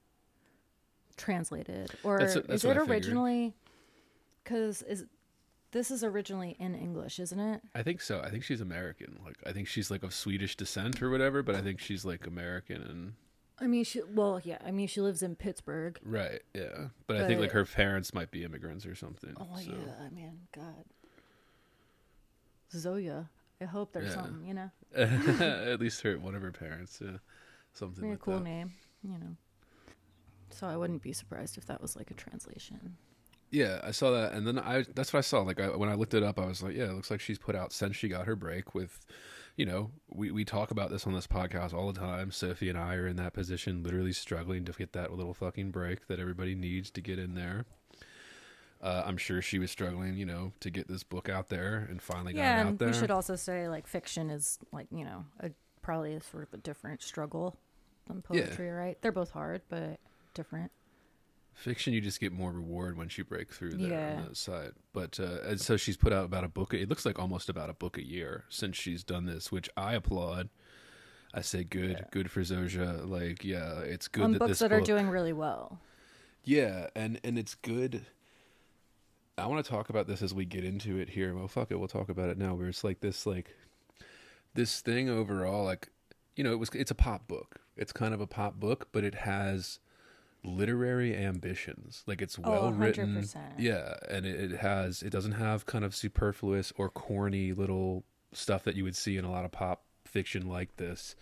translated, 1.17 1.91
or 2.05 2.19
That's 2.19 2.35
that's 2.35 2.49
is 2.51 2.65
it 2.65 2.77
originally? 2.77 3.55
Because 4.45 4.83
is 4.83 5.07
this 5.73 5.91
is 5.91 6.05
originally 6.05 6.55
in 6.59 6.75
English, 6.75 7.19
isn't 7.19 7.41
it? 7.41 7.63
I 7.75 7.83
think 7.83 8.01
so. 8.03 8.21
I 8.21 8.29
think 8.31 8.45
she's 8.45 8.61
American. 8.61 9.19
Like 9.25 9.37
I 9.47 9.53
think 9.53 9.69
she's 9.69 9.91
like 9.91 10.03
of 10.03 10.13
Swedish 10.15 10.57
descent 10.57 11.03
or 11.03 11.11
whatever, 11.11 11.43
but 11.43 11.55
I 11.55 11.63
think 11.63 11.81
she's 11.81 12.05
like 12.05 12.27
American 12.27 12.83
and 12.83 13.15
I 13.59 13.67
mean, 13.69 13.85
she 13.85 14.03
well, 14.03 14.41
yeah. 14.43 14.59
I 14.65 14.71
mean, 14.71 14.89
she 14.89 15.01
lives 15.01 15.23
in 15.23 15.37
Pittsburgh. 15.37 15.99
right, 16.05 16.43
yeah. 16.55 16.89
But, 17.07 17.19
I 17.19 17.27
think 17.27 17.41
like 17.41 17.53
her 17.53 17.65
parents 17.65 18.13
might 18.13 18.31
be 18.31 18.45
immigrants 18.45 18.85
or 18.85 18.95
something. 18.95 19.35
Oh 19.39 19.57
so. 19.57 19.61
yeah, 19.71 20.05
I 20.05 20.11
mean, 20.11 20.41
God, 20.55 20.85
Zoya. 22.73 23.31
I 23.61 23.65
hope 23.65 23.93
there's 23.93 24.09
Yeah. 24.09 24.15
something, 24.15 24.45
you 24.45 24.55
know, 24.55 24.71
At 24.97 25.79
least 25.81 26.03
her 26.03 26.19
one 26.19 26.35
of 26.35 26.43
her 26.43 26.51
parents, 26.51 27.01
yeah, 27.01 27.19
something 27.75 28.11
like 28.11 28.21
cool 28.21 28.39
that. 28.39 28.45
name, 28.45 28.73
you 29.03 29.19
know. 29.19 29.37
So 30.51 30.67
I 30.67 30.77
wouldn't 30.77 31.03
be 31.03 31.13
surprised 31.13 31.57
if 31.59 31.67
that 31.67 31.81
was 31.81 31.97
like 31.97 32.11
a 32.11 32.15
translation. 32.15 32.97
Yeah, 33.51 33.81
I 33.85 33.91
saw 33.91 34.11
that, 34.13 34.33
and 34.33 34.47
then 34.47 34.59
I 34.59 34.85
that's 34.95 35.13
what 35.13 35.19
I 35.19 35.23
saw. 35.23 35.43
Like 35.43 35.61
I, 35.61 35.69
when 35.77 35.91
I 35.91 35.95
looked 35.95 36.15
it 36.15 36.23
up, 36.23 36.39
I 36.39 36.47
was 36.47 36.63
like, 36.63 36.75
yeah, 36.75 36.85
it 36.85 36.95
looks 36.95 37.11
like 37.11 37.21
she's 37.21 37.39
put 37.39 37.55
out 37.55 37.73
since 37.73 37.97
she 37.97 38.09
got 38.09 38.27
her 38.27 38.35
break. 38.35 38.75
With, 38.75 39.05
you 39.57 39.67
know, 39.67 39.91
we 40.09 40.31
we 40.31 40.45
talk 40.45 40.71
about 40.71 40.91
this 40.91 41.06
on 41.06 41.13
this 41.13 41.27
podcast 41.27 41.75
all 41.75 41.93
the 41.93 42.01
time. 42.01 42.31
Sophie 42.31 42.70
and 42.70 42.79
I 42.79 42.94
are 42.94 43.06
in 43.06 43.17
that 43.17 43.35
position, 43.35 43.82
literally 43.82 44.15
struggling 44.15 44.65
to 44.65 44.73
get 44.73 44.94
that 44.94 45.13
little 45.13 45.35
fucking 45.35 45.70
break 45.70 46.08
that 46.08 46.19
everybody 46.19 46.55
needs 46.55 46.91
to 46.93 47.03
get 47.03 47.19
in 47.19 47.35
there. 47.35 47.67
Uh, 48.81 49.03
I'm 49.05 49.19
sure 49.19 49.43
she 49.43 49.58
was 49.58 49.70
struggling, 49.70 50.17
you 50.17 50.27
know, 50.27 50.53
to 50.61 50.70
get 50.70 50.89
this 50.89 51.05
book 51.05 51.29
out 51.29 51.51
there, 51.51 51.87
and 51.91 52.01
finally 52.01 52.35
yeah, 52.35 52.56
got 52.56 52.67
it 52.67 52.73
out 52.73 52.79
there. 52.79 52.89
we 52.89 52.94
should 52.94 53.11
also 53.11 53.37
say 53.37 53.69
like 53.69 53.87
fiction 53.87 54.31
is 54.31 54.58
like 54.73 54.87
you 54.91 55.05
know 55.05 55.27
a, 55.41 55.51
probably 55.82 56.15
a 56.15 56.23
sort 56.23 56.44
of 56.44 56.55
a 56.55 56.56
different 56.56 57.03
struggle 57.03 57.58
than 58.13 58.37
Yeah. 58.37 58.47
poetry, 58.47 58.71
right? 58.71 59.01
They're 59.03 59.13
both 59.13 59.31
hard, 59.31 59.63
but 59.69 59.99
different. 60.35 60.71
Fiction, 61.55 61.93
you 61.93 62.01
just 62.01 62.19
get 62.19 62.33
more 62.33 62.51
reward 62.51 62.97
once 62.97 63.19
you 63.19 63.25
break 63.25 63.53
through 63.53 63.73
there 63.75 63.91
Yeah. 63.91 64.17
on 64.21 64.25
that 64.29 64.37
side. 64.37 64.73
But 64.95 65.21
uh, 65.21 65.41
and 65.45 65.61
so 65.61 65.77
she's 65.77 65.97
put 65.99 66.13
out 66.13 66.25
about 66.25 66.45
a 66.45 66.49
book. 66.49 66.73
It 66.73 66.89
looks 66.89 67.05
like 67.05 67.19
almost 67.19 67.49
about 67.51 67.69
a 67.69 67.75
book 67.75 67.99
a 67.99 68.05
year 68.07 68.45
since 68.49 68.77
she's 68.77 69.05
done 69.05 69.27
this, 69.27 69.53
which 69.53 69.69
I 69.77 69.95
applaud. 69.95 70.49
I 71.35 71.41
say 71.43 71.65
good, 71.65 72.07
good 72.11 72.31
for 72.31 72.41
Zoje. 72.43 73.09
Like, 73.09 73.43
yeah, 73.45 73.79
it's 73.81 74.09
good 74.09 74.25
On 74.25 74.33
that 74.33 74.39
books 74.39 74.59
that 74.59 74.73
are 74.73 74.81
doing 74.81 75.09
really 75.09 75.33
well. 75.33 75.81
Yeah, 76.45 76.89
and 76.97 77.21
and 77.23 77.39
it's 77.39 77.55
good. 77.55 78.07
I 79.39 79.47
want 79.47 79.65
to 79.65 79.71
talk 79.71 79.89
about 79.89 80.07
this 80.07 80.21
as 80.23 80.35
we 80.35 80.45
get 80.45 80.65
into 80.65 80.99
it 80.99 81.11
here. 81.11 81.35
Well, 81.35 81.49
fuck 81.49 81.71
it, 81.71 81.77
we'll 81.79 81.89
talk 81.89 82.09
about 82.09 82.29
it 82.29 82.37
now. 82.39 82.55
Where 82.55 82.69
it's 82.69 82.85
like 82.85 83.01
this, 83.01 83.25
like 83.27 83.55
this 84.55 84.81
thing 84.81 85.09
overall, 85.09 85.65
like 85.65 85.89
you 86.37 86.45
know, 86.45 86.53
it 86.53 86.59
was 86.59 86.71
it's 86.75 86.91
a 86.91 86.95
pop 86.95 87.29
book. 87.29 87.61
It's 87.82 87.93
kind 87.93 88.15
of 88.15 88.20
a 88.20 88.27
pop 88.27 88.55
book, 88.58 88.89
but 88.93 89.05
it 89.05 89.15
has 89.17 89.79
literary 90.44 91.17
ambitions. 91.17 92.03
Like 92.06 92.20
it's 92.22 92.39
Oh, 92.43 92.51
well 92.51 92.72
written. 92.72 93.17
100%. 93.17 93.36
Yeah, 93.58 93.94
and 94.08 94.27
it, 94.27 94.53
it 94.53 94.56
has 94.58 95.03
it 95.03 95.10
doesn't 95.10 95.32
have 95.32 95.67
kind 95.67 95.84
of 95.84 95.94
superfluous 95.94 96.72
or 96.77 96.89
corny 96.89 97.53
little 97.53 98.05
stuff 98.32 98.65
that 98.65 98.74
you 98.77 98.84
would 98.84 98.96
see 98.96 99.17
in 99.17 99.24
a 99.24 99.31
lot 99.31 99.44
of 99.44 99.53
pop 99.53 99.84
fiction 100.05 100.46
like 100.48 100.77
this. 100.77 101.15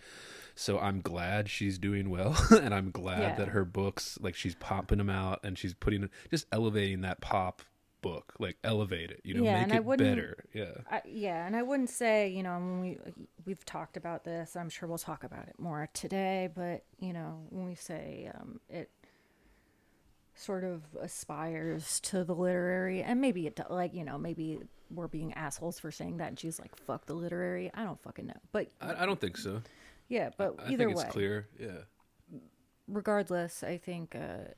So 0.55 0.79
I'm 0.79 1.01
glad 1.01 1.49
she's 1.49 1.77
doing 1.77 2.09
well, 2.09 2.35
and 2.51 2.73
I'm 2.73 2.91
glad 2.91 3.19
Yeah. 3.21 3.35
that 3.35 3.47
her 3.49 3.63
books, 3.65 4.17
like 4.21 4.35
she's 4.35 4.55
popping 4.55 4.97
them 4.97 5.09
out, 5.09 5.39
and 5.43 5.57
she's 5.57 5.73
putting 5.73 6.09
just 6.29 6.45
elevating 6.51 7.01
that 7.01 7.21
pop 7.21 7.61
book, 8.01 8.33
like 8.39 8.57
elevate 8.63 9.11
it, 9.11 9.21
you 9.23 9.33
know, 9.35 9.43
Yeah, 9.43 9.53
make 9.55 9.63
and 9.63 9.73
I 9.73 9.79
wouldn't- 9.79 10.09
better. 10.09 10.43
Yeah, 10.53 10.71
I, 10.89 11.01
yeah, 11.05 11.45
and 11.45 11.55
I 11.55 11.61
wouldn't 11.63 11.89
say 11.89 12.29
you 12.29 12.43
know 12.43 12.53
when 12.53 12.81
we 12.81 12.97
we've 13.45 13.63
talked 13.65 13.97
about 13.97 14.23
this. 14.23 14.55
I'm 14.55 14.69
sure 14.69 14.87
we'll 14.89 14.97
talk 14.97 15.23
about 15.23 15.47
it 15.47 15.55
more 15.59 15.87
today. 15.93 16.49
But 16.53 16.83
you 16.99 17.13
know 17.13 17.45
when 17.49 17.65
we 17.67 17.75
say 17.75 18.31
um, 18.35 18.59
it 18.69 18.89
sort 20.35 20.63
of 20.63 20.81
aspires 20.99 21.99
to 22.01 22.23
the 22.23 22.33
literary, 22.35 23.03
and 23.03 23.21
maybe 23.21 23.47
it 23.47 23.59
like 23.69 23.93
you 23.93 24.03
know 24.03 24.17
maybe 24.17 24.59
we're 24.89 25.07
being 25.07 25.33
assholes 25.33 25.79
for 25.79 25.91
saying 25.91 26.17
that, 26.17 26.29
and 26.29 26.39
she's 26.39 26.59
like, 26.59 26.75
"Fuck 26.75 27.05
the 27.05 27.13
literary." 27.13 27.71
I 27.73 27.83
don't 27.83 28.01
fucking 28.01 28.27
know, 28.27 28.33
but 28.51 28.67
I, 28.81 29.03
I 29.03 29.05
don't 29.05 29.19
think 29.21 29.37
so. 29.37 29.61
yeah, 30.09 30.29
but 30.37 30.55
I 30.59 30.71
either 30.71 30.85
think 30.85 30.97
way, 30.97 31.03
it's 31.03 31.11
clear. 31.13 31.47
Yeah. 31.59 31.83
regardless, 32.87 33.63
I 33.63 33.77
think, 33.77 34.15
uh, 34.15 34.49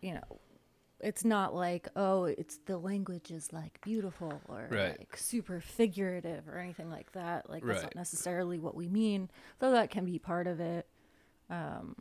you 0.00 0.14
know, 0.14 0.40
it's 1.00 1.24
not 1.24 1.54
like, 1.54 1.88
oh, 1.96 2.24
it's 2.24 2.58
the 2.66 2.78
language 2.78 3.30
is 3.30 3.52
like 3.52 3.80
beautiful 3.82 4.40
or 4.48 4.68
Right. 4.70 4.98
like 4.98 5.16
super 5.16 5.60
figurative 5.60 6.48
or 6.48 6.58
anything 6.58 6.90
like 6.90 7.12
that. 7.12 7.50
Like, 7.50 7.64
that's 7.64 7.76
Right. 7.78 7.82
not 7.84 7.94
necessarily 7.96 8.58
what 8.58 8.74
we 8.74 8.88
mean, 8.88 9.30
though 9.58 9.72
that 9.72 9.90
can 9.90 10.04
be 10.06 10.18
part 10.18 10.46
of 10.46 10.58
it. 10.60 10.86
Um, 11.50 11.96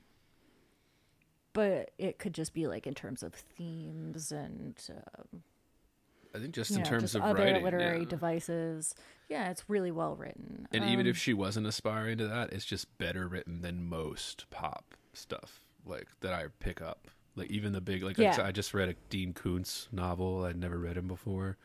but 1.53 1.91
it 1.97 2.19
could 2.19 2.33
just 2.33 2.53
be 2.53 2.67
like 2.67 2.85
in 2.87 2.93
terms 2.93 3.23
of 3.23 3.33
themes 3.33 4.31
and, 4.31 4.75
um, 4.89 5.43
I 6.33 6.39
think 6.39 6.53
just 6.53 6.71
in 6.71 6.79
know, 6.79 6.83
terms 6.83 7.03
just 7.03 7.15
of 7.15 7.21
other 7.21 7.43
writing. 7.43 7.63
literary 7.63 7.99
yeah. 7.99 8.05
devices. 8.09 8.93
Yeah, 9.29 9.49
it's 9.49 9.69
really 9.69 9.91
well 9.91 10.15
written. 10.17 10.67
And 10.73 10.83
even 10.83 11.05
Um, 11.05 11.09
if 11.11 11.17
she 11.17 11.33
wasn't 11.33 11.65
aspiring 11.65 12.17
to 12.17 12.27
that, 12.27 12.51
it's 12.51 12.65
just 12.65 12.97
better 12.97 13.27
written 13.27 13.61
than 13.61 13.83
most 13.87 14.49
pop 14.49 14.95
stuff 15.13 15.63
like 15.85 16.09
that 16.19 16.33
I 16.33 16.47
pick 16.59 16.81
up. 16.81 17.07
Like 17.35 17.51
even 17.51 17.73
the 17.73 17.81
big 17.81 18.03
like 18.03 18.17
I 18.19 18.23
Yeah. 18.23 18.41
I 18.43 18.51
just 18.51 18.73
read 18.73 18.89
a 18.89 18.95
Dean 19.09 19.33
Koontz 19.33 19.87
novel. 19.91 20.45
I'd 20.45 20.55
never 20.57 20.77
read 20.77 20.97
him 20.97 21.07
before. 21.07 21.57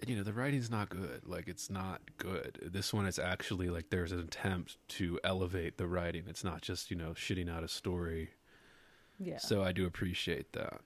And 0.00 0.10
you 0.10 0.16
know, 0.16 0.22
the 0.22 0.32
writing's 0.32 0.70
not 0.70 0.88
good. 0.88 1.22
Like 1.26 1.46
it's 1.46 1.70
not 1.70 2.00
good. 2.18 2.58
This 2.72 2.92
one 2.92 3.06
is 3.06 3.18
actually 3.18 3.68
like 3.70 3.90
there's 3.90 4.12
an 4.12 4.18
attempt 4.20 4.76
to 4.88 5.20
elevate 5.22 5.76
the 5.76 5.86
writing. 5.86 6.24
It's 6.26 6.42
not 6.42 6.62
just, 6.62 6.90
you 6.90 6.96
know, 6.96 7.10
shitting 7.10 7.48
out 7.54 7.62
a 7.62 7.68
story. 7.68 8.30
yeah. 9.18 9.38
So 9.38 9.62
I 9.62 9.72
do 9.72 9.86
appreciate 9.86 10.52
that. 10.54 10.80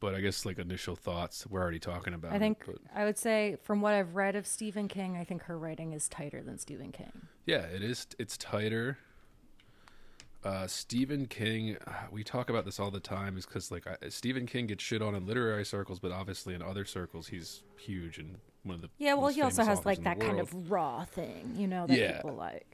But 0.00 0.14
I 0.14 0.20
guess 0.20 0.44
like 0.44 0.58
initial 0.58 0.94
thoughts, 0.94 1.44
we're 1.46 1.60
already 1.60 1.80
talking 1.80 2.14
about 2.14 2.32
I 2.32 2.38
think 2.38 2.64
but- 2.66 2.76
I 2.94 3.04
would 3.04 3.18
say 3.18 3.56
from 3.62 3.80
what 3.80 3.94
I've 3.94 4.14
read 4.14 4.36
of 4.36 4.46
Stephen 4.46 4.88
King, 4.88 5.16
I 5.16 5.24
think 5.24 5.42
her 5.44 5.58
writing 5.58 5.92
is 5.92 6.08
tighter 6.08 6.42
than 6.42 6.58
Stephen 6.58 6.92
King. 6.92 7.12
Yeah, 7.46 7.62
it 7.62 7.82
is. 7.82 8.06
It's 8.18 8.36
tighter. 8.36 8.98
Uh, 10.44 10.66
Stephen 10.68 11.26
King, 11.26 11.76
uh, 11.86 11.92
we 12.12 12.22
talk 12.22 12.48
about 12.48 12.64
this 12.64 12.78
all 12.78 12.90
the 12.92 13.00
time, 13.00 13.36
is 13.36 13.44
because 13.44 13.70
like 13.72 13.86
I, 13.86 14.08
Stephen 14.08 14.46
King 14.46 14.68
gets 14.68 14.84
shit 14.84 15.02
on 15.02 15.14
in 15.14 15.26
literary 15.26 15.64
circles, 15.64 15.98
but 15.98 16.12
obviously 16.12 16.54
in 16.54 16.62
other 16.62 16.84
circles 16.84 17.26
he's 17.26 17.64
huge 17.76 18.18
and 18.18 18.36
one 18.62 18.76
of 18.76 18.82
the 18.82 18.88
Yeah, 18.98 19.14
well, 19.14 19.28
he 19.28 19.42
also 19.42 19.64
has 19.64 19.84
like 19.84 20.04
that 20.04 20.20
kind 20.20 20.38
of 20.38 20.70
raw 20.70 21.04
thing, 21.04 21.54
you 21.56 21.66
know, 21.66 21.86
that 21.88 21.98
Yeah. 21.98 22.16
people 22.16 22.34
like, 22.36 22.66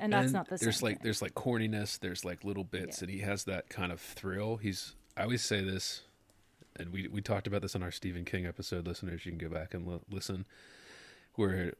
and 0.00 0.12
that's 0.12 0.24
And 0.26 0.32
not 0.32 0.48
the 0.48 0.56
there's 0.56 0.82
like 0.82 0.96
thing. 0.96 1.04
there's 1.04 1.20
like 1.20 1.34
corniness, 1.34 1.98
there's 1.98 2.24
like 2.24 2.42
little 2.44 2.64
bits, 2.64 2.98
Yeah. 3.00 3.04
and 3.04 3.12
he 3.14 3.20
has 3.20 3.44
that 3.44 3.68
kind 3.68 3.92
of 3.92 4.00
thrill. 4.00 4.56
He's 4.56 4.94
I 5.16 5.24
always 5.24 5.42
say 5.42 5.62
this, 5.62 6.02
and 6.76 6.90
we 6.90 7.06
we 7.08 7.20
talked 7.20 7.46
about 7.46 7.60
this 7.60 7.74
on 7.76 7.82
our 7.82 7.90
Stephen 7.90 8.24
King 8.24 8.46
episode. 8.46 8.86
Listeners, 8.86 9.26
you 9.26 9.32
can 9.32 9.38
go 9.38 9.48
back 9.54 9.74
and 9.74 9.86
li- 9.86 10.00
listen. 10.10 10.46
Where 11.34 11.64
he, 11.64 11.70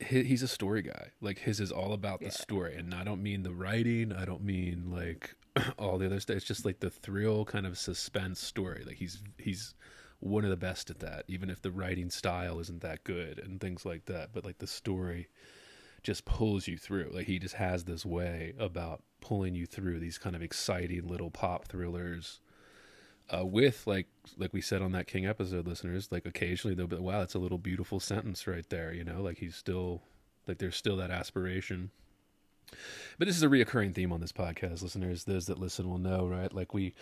he's 0.00 0.42
a 0.42 0.48
story 0.48 0.82
guy. 0.82 1.10
Like 1.20 1.38
his 1.40 1.60
is 1.60 1.72
all 1.72 1.92
about 1.92 2.20
Yeah. 2.22 2.28
the 2.28 2.34
story, 2.34 2.76
and 2.76 2.94
I 2.94 3.04
don't 3.04 3.22
mean 3.22 3.42
the 3.42 3.52
writing. 3.52 4.12
I 4.12 4.24
don't 4.24 4.42
mean 4.44 4.90
like 4.90 5.34
all 5.78 5.98
the 5.98 6.06
other 6.06 6.20
stuff. 6.20 6.36
It's 6.36 6.46
just 6.46 6.64
like 6.64 6.80
the 6.80 6.90
thrill, 6.90 7.44
kind 7.44 7.66
of 7.66 7.78
suspense 7.78 8.40
story. 8.40 8.84
Like 8.86 8.96
he's 8.96 9.22
he's 9.38 9.74
one 10.20 10.44
of 10.44 10.50
the 10.50 10.56
best 10.56 10.90
at 10.90 10.98
that. 11.00 11.24
Even 11.28 11.50
if 11.50 11.62
the 11.62 11.70
writing 11.70 12.10
style 12.10 12.58
isn't 12.60 12.80
that 12.82 13.04
good 13.04 13.38
and 13.38 13.60
things 13.60 13.84
like 13.84 14.06
that, 14.06 14.30
but 14.32 14.44
like 14.44 14.58
the 14.58 14.66
story 14.66 15.28
just 16.02 16.24
pulls 16.24 16.68
you 16.68 16.76
through. 16.78 17.10
Like 17.12 17.26
he 17.26 17.38
just 17.38 17.54
has 17.56 17.84
this 17.84 18.06
way 18.06 18.54
about 18.58 19.02
pulling 19.20 19.54
you 19.54 19.66
through 19.66 19.98
these 19.98 20.18
kind 20.18 20.36
of 20.36 20.42
exciting 20.42 21.06
little 21.06 21.30
pop 21.30 21.66
thrillers. 21.66 22.40
Uh, 23.30 23.44
with 23.44 23.86
like 23.86 24.06
like 24.38 24.52
we 24.52 24.60
said 24.60 24.80
on 24.80 24.92
that 24.92 25.06
King 25.06 25.26
episode, 25.26 25.66
listeners, 25.66 26.08
like 26.10 26.26
occasionally 26.26 26.74
they'll 26.74 26.86
be 26.86 26.96
wow, 26.96 27.20
that's 27.20 27.34
a 27.34 27.38
little 27.38 27.58
beautiful 27.58 28.00
sentence 28.00 28.46
right 28.46 28.68
there, 28.70 28.92
you 28.92 29.04
know, 29.04 29.22
like 29.22 29.38
he's 29.38 29.54
still 29.54 30.02
like 30.46 30.58
there's 30.58 30.76
still 30.76 30.96
that 30.96 31.10
aspiration. 31.10 31.90
But 33.18 33.26
this 33.26 33.36
is 33.36 33.42
a 33.42 33.48
reoccurring 33.48 33.94
theme 33.94 34.12
on 34.12 34.20
this 34.20 34.32
podcast, 34.32 34.82
listeners. 34.82 35.24
Those 35.24 35.46
that 35.46 35.58
listen 35.58 35.88
will 35.88 35.98
know, 35.98 36.26
right? 36.26 36.52
Like 36.52 36.72
we 36.72 36.94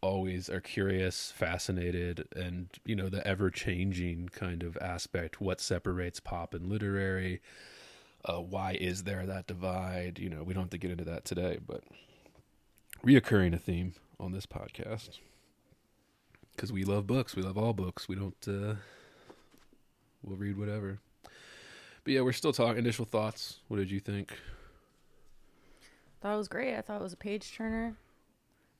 always 0.00 0.48
are 0.48 0.60
curious, 0.60 1.32
fascinated, 1.32 2.26
and 2.34 2.68
you 2.84 2.96
know 2.96 3.08
the 3.08 3.26
ever 3.26 3.50
changing 3.50 4.30
kind 4.30 4.62
of 4.62 4.76
aspect. 4.80 5.40
What 5.40 5.60
separates 5.60 6.20
pop 6.20 6.54
and 6.54 6.68
literary? 6.68 7.40
uh, 8.24 8.40
why 8.40 8.76
is 8.80 9.04
there 9.04 9.26
that 9.26 9.46
divide? 9.46 10.18
You 10.18 10.28
know, 10.28 10.42
we 10.42 10.54
don't 10.54 10.64
have 10.64 10.70
to 10.70 10.78
get 10.78 10.90
into 10.90 11.04
that 11.04 11.24
today, 11.24 11.58
but 11.64 11.82
reoccurring 13.04 13.54
a 13.54 13.58
theme 13.58 13.94
on 14.18 14.32
this 14.32 14.46
podcast 14.46 15.18
because 16.58 16.72
we 16.72 16.82
love 16.82 17.06
books. 17.06 17.36
We 17.36 17.42
love 17.42 17.56
all 17.56 17.72
books. 17.72 18.08
We 18.08 18.16
don't. 18.16 18.34
Uh, 18.46 18.74
we'll 20.24 20.36
read 20.36 20.58
whatever. 20.58 20.98
But 22.02 22.12
yeah, 22.12 22.22
we're 22.22 22.32
still 22.32 22.52
talking. 22.52 22.78
Initial 22.78 23.04
thoughts. 23.04 23.60
What 23.68 23.76
did 23.76 23.92
you 23.92 24.00
think? 24.00 24.32
thought 26.20 26.34
it 26.34 26.36
was 26.36 26.48
great. 26.48 26.76
I 26.76 26.80
thought 26.80 27.00
it 27.00 27.04
was 27.04 27.12
a 27.12 27.18
page 27.18 27.52
turner. 27.54 27.94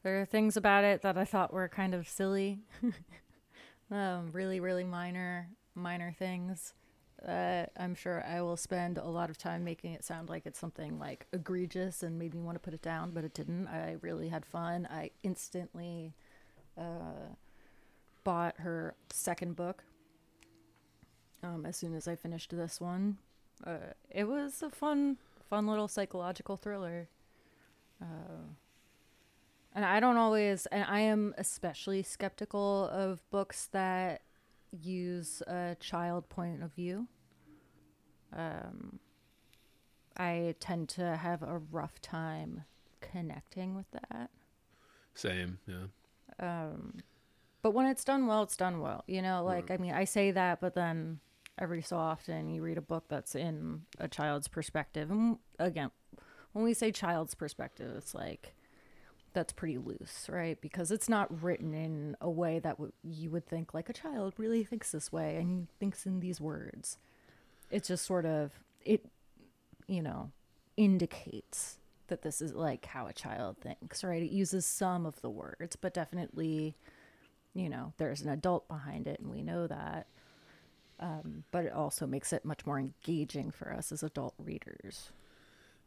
There 0.02 0.20
are 0.20 0.24
things 0.24 0.56
about 0.56 0.82
it 0.82 1.02
that 1.02 1.16
I 1.16 1.24
thought 1.24 1.52
were 1.52 1.68
kind 1.68 1.94
of 1.94 2.08
silly, 2.08 2.62
um, 3.92 4.30
really, 4.32 4.58
really 4.58 4.82
minor, 4.82 5.48
minor 5.76 6.12
things. 6.18 6.74
Uh, 7.24 7.66
I'm 7.76 7.94
sure 7.94 8.24
I 8.24 8.42
will 8.42 8.56
spend 8.56 8.98
a 8.98 9.06
lot 9.06 9.30
of 9.30 9.38
time 9.38 9.62
making 9.62 9.92
it 9.92 10.04
sound 10.04 10.28
like 10.28 10.46
it's 10.46 10.58
something 10.58 10.98
like 10.98 11.26
egregious 11.32 12.02
and 12.02 12.18
made 12.18 12.34
me 12.34 12.40
want 12.40 12.56
to 12.56 12.60
put 12.60 12.74
it 12.74 12.82
down, 12.82 13.12
but 13.12 13.22
it 13.22 13.34
didn't. 13.34 13.68
I 13.68 13.96
really 14.00 14.28
had 14.28 14.44
fun. 14.44 14.88
I 14.90 15.10
instantly 15.22 16.14
uh, 16.76 17.34
bought 18.24 18.58
her 18.58 18.94
second 19.10 19.56
book 19.56 19.84
um, 21.42 21.64
as 21.66 21.76
soon 21.76 21.94
as 21.94 22.08
I 22.08 22.16
finished 22.16 22.50
this 22.56 22.80
one. 22.80 23.18
Uh, 23.66 23.92
it 24.10 24.24
was 24.24 24.62
a 24.62 24.70
fun, 24.70 25.18
fun 25.48 25.66
little 25.66 25.88
psychological 25.88 26.56
thriller. 26.56 27.08
Uh, 28.00 28.46
and 29.74 29.84
I 29.84 30.00
don't 30.00 30.16
always, 30.16 30.66
and 30.66 30.84
I 30.84 31.00
am 31.00 31.34
especially 31.38 32.02
skeptical 32.02 32.88
of 32.92 33.28
books 33.30 33.68
that 33.72 34.22
use 34.70 35.42
a 35.46 35.76
child 35.80 36.28
point 36.28 36.62
of 36.62 36.72
view. 36.72 37.06
Um, 38.36 38.98
I 40.16 40.54
tend 40.60 40.88
to 40.90 41.16
have 41.16 41.42
a 41.42 41.58
rough 41.70 42.00
time 42.00 42.64
connecting 43.00 43.74
with 43.74 43.90
that. 43.92 44.30
Same. 45.14 45.58
Yeah. 45.66 45.86
But 47.68 47.74
when 47.74 47.84
it's 47.84 48.02
done 48.02 48.26
well, 48.26 48.44
it's 48.44 48.56
done 48.56 48.80
well. 48.80 49.04
You 49.06 49.20
know, 49.20 49.44
like, 49.44 49.66
mm-hmm. 49.66 49.72
I 49.74 49.76
mean, 49.76 49.92
I 49.92 50.04
say 50.04 50.30
that, 50.30 50.58
but 50.58 50.74
then 50.74 51.20
every 51.58 51.82
so 51.82 51.98
often 51.98 52.48
you 52.48 52.62
read 52.62 52.78
a 52.78 52.80
book 52.80 53.04
that's 53.10 53.34
in 53.34 53.82
a 53.98 54.08
child's 54.08 54.48
perspective. 54.48 55.10
And 55.10 55.36
again, 55.58 55.90
when 56.54 56.64
we 56.64 56.72
say 56.72 56.90
child's 56.90 57.34
perspective, 57.34 57.94
it's 57.94 58.14
like 58.14 58.54
that's 59.34 59.52
pretty 59.52 59.76
loose, 59.76 60.30
right? 60.30 60.58
Because 60.62 60.90
it's 60.90 61.10
not 61.10 61.42
written 61.42 61.74
in 61.74 62.16
a 62.22 62.30
way 62.30 62.58
that 62.58 62.78
w- 62.78 62.92
you 63.04 63.28
would 63.32 63.46
think 63.46 63.74
like 63.74 63.90
a 63.90 63.92
child 63.92 64.32
really 64.38 64.64
thinks 64.64 64.92
this 64.92 65.12
way 65.12 65.36
and 65.36 65.68
thinks 65.78 66.06
in 66.06 66.20
these 66.20 66.40
words. 66.40 66.96
It's 67.70 67.88
just 67.88 68.06
sort 68.06 68.24
of, 68.24 68.52
it, 68.80 69.04
you 69.86 70.00
know, 70.00 70.30
indicates 70.78 71.76
that 72.06 72.22
this 72.22 72.40
is 72.40 72.54
like 72.54 72.86
how 72.86 73.08
a 73.08 73.12
child 73.12 73.58
thinks, 73.60 74.02
right? 74.02 74.22
It 74.22 74.30
uses 74.30 74.64
some 74.64 75.04
of 75.04 75.20
the 75.20 75.28
words, 75.28 75.76
but 75.76 75.92
definitely 75.92 76.74
you 77.54 77.68
know, 77.68 77.92
there's 77.96 78.22
an 78.22 78.28
adult 78.28 78.68
behind 78.68 79.06
it, 79.06 79.20
and 79.20 79.30
we 79.30 79.42
know 79.42 79.66
that. 79.66 80.06
Um, 81.00 81.44
but 81.52 81.64
it 81.64 81.72
also 81.72 82.06
makes 82.06 82.32
it 82.32 82.44
much 82.44 82.66
more 82.66 82.78
engaging 82.78 83.50
for 83.50 83.72
us 83.72 83.92
as 83.92 84.02
adult 84.02 84.34
readers. 84.38 85.12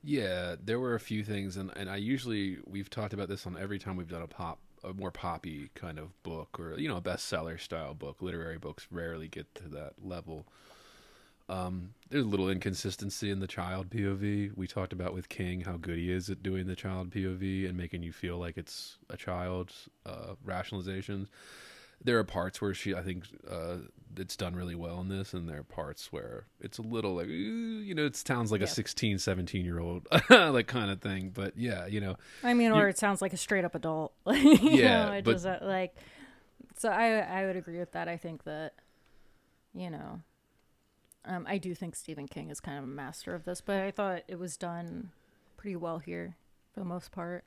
Yeah, 0.03 0.55
there 0.63 0.79
were 0.79 0.95
a 0.95 0.99
few 0.99 1.23
things, 1.23 1.57
and, 1.57 1.71
and 1.75 1.89
I 1.89 1.97
usually 1.97 2.57
we've 2.65 2.89
talked 2.89 3.13
about 3.13 3.27
this 3.27 3.45
on 3.45 3.57
every 3.57 3.77
time 3.77 3.97
we've 3.97 4.09
done 4.09 4.21
a 4.21 4.27
pop, 4.27 4.59
a 4.83 4.93
more 4.93 5.11
poppy 5.11 5.69
kind 5.75 5.99
of 5.99 6.21
book, 6.23 6.59
or 6.59 6.79
you 6.79 6.87
know, 6.87 6.97
a 6.97 7.01
bestseller 7.01 7.59
style 7.59 7.93
book. 7.93 8.21
Literary 8.21 8.57
books 8.57 8.87
rarely 8.89 9.27
get 9.27 9.53
to 9.55 9.67
that 9.69 9.93
level. 10.01 10.45
Um, 11.51 11.93
there's 12.09 12.25
a 12.25 12.29
little 12.29 12.49
inconsistency 12.49 13.29
in 13.29 13.39
the 13.39 13.47
child 13.47 13.89
POV. 13.89 14.51
We 14.55 14.67
talked 14.67 14.93
about 14.93 15.13
with 15.13 15.27
King 15.29 15.61
how 15.61 15.77
good 15.77 15.97
he 15.97 16.11
is 16.11 16.29
at 16.29 16.41
doing 16.43 16.65
the 16.67 16.75
child 16.75 17.09
POV 17.11 17.67
and 17.67 17.77
making 17.77 18.03
you 18.03 18.11
feel 18.13 18.37
like 18.37 18.57
it's 18.57 18.97
a 19.09 19.17
child's 19.17 19.89
uh, 20.05 20.35
rationalizations. 20.45 21.27
There 22.03 22.17
are 22.17 22.23
parts 22.23 22.61
where 22.61 22.73
she, 22.73 22.95
I 22.95 23.01
think, 23.03 23.25
uh, 23.49 23.77
it's 24.17 24.35
done 24.35 24.55
really 24.55 24.75
well 24.75 24.99
in 25.01 25.09
this, 25.09 25.33
and 25.33 25.47
there 25.47 25.59
are 25.59 25.63
parts 25.63 26.11
where 26.11 26.45
it's 26.59 26.77
a 26.79 26.81
little 26.81 27.15
like, 27.15 27.27
you 27.27 27.93
know, 27.93 28.05
it 28.05 28.15
sounds 28.15 28.51
like 28.51 28.61
Yeah. 28.61 28.65
a 28.65 28.69
16, 28.69 29.19
17 29.19 29.63
year 29.65 29.79
old, 29.79 30.07
like 30.29 30.67
kind 30.67 30.89
of 30.89 30.99
thing. 31.01 31.29
But 31.33 31.57
yeah, 31.57 31.85
you 31.85 32.01
know, 32.01 32.15
I 32.43 32.53
mean, 32.53 32.67
You- 32.73 32.79
or 32.79 32.87
it 32.87 32.97
sounds 32.97 33.21
like 33.21 33.33
a 33.33 33.37
straight 33.37 33.65
up 33.65 33.75
adult. 33.75 34.13
you 34.27 34.57
Yeah, 34.71 35.05
know, 35.05 35.11
it 35.13 35.25
but- 35.25 35.33
just 35.33 35.45
uh, 35.45 35.59
like. 35.61 35.95
So 36.77 36.89
I 36.89 37.19
I 37.19 37.45
would 37.45 37.55
agree 37.57 37.77
with 37.77 37.91
that. 37.91 38.07
I 38.07 38.17
think 38.17 38.43
that, 38.45 38.73
you 39.75 39.89
know, 39.91 40.21
um, 41.25 41.45
I 41.47 41.57
do 41.57 41.75
think 41.75 41.95
Stephen 41.95 42.27
King 42.27 42.49
is 42.49 42.59
kind 42.59 42.77
of 42.77 42.83
a 42.83 42.87
master 42.87 43.35
of 43.35 43.45
this, 43.45 43.61
but 43.61 43.77
I 43.77 43.91
thought 43.91 44.23
it 44.27 44.39
was 44.39 44.57
done 44.57 45.11
pretty 45.57 45.75
well 45.75 45.99
here 45.99 46.35
for 46.73 46.79
the 46.79 46.85
most 46.85 47.11
part. 47.11 47.43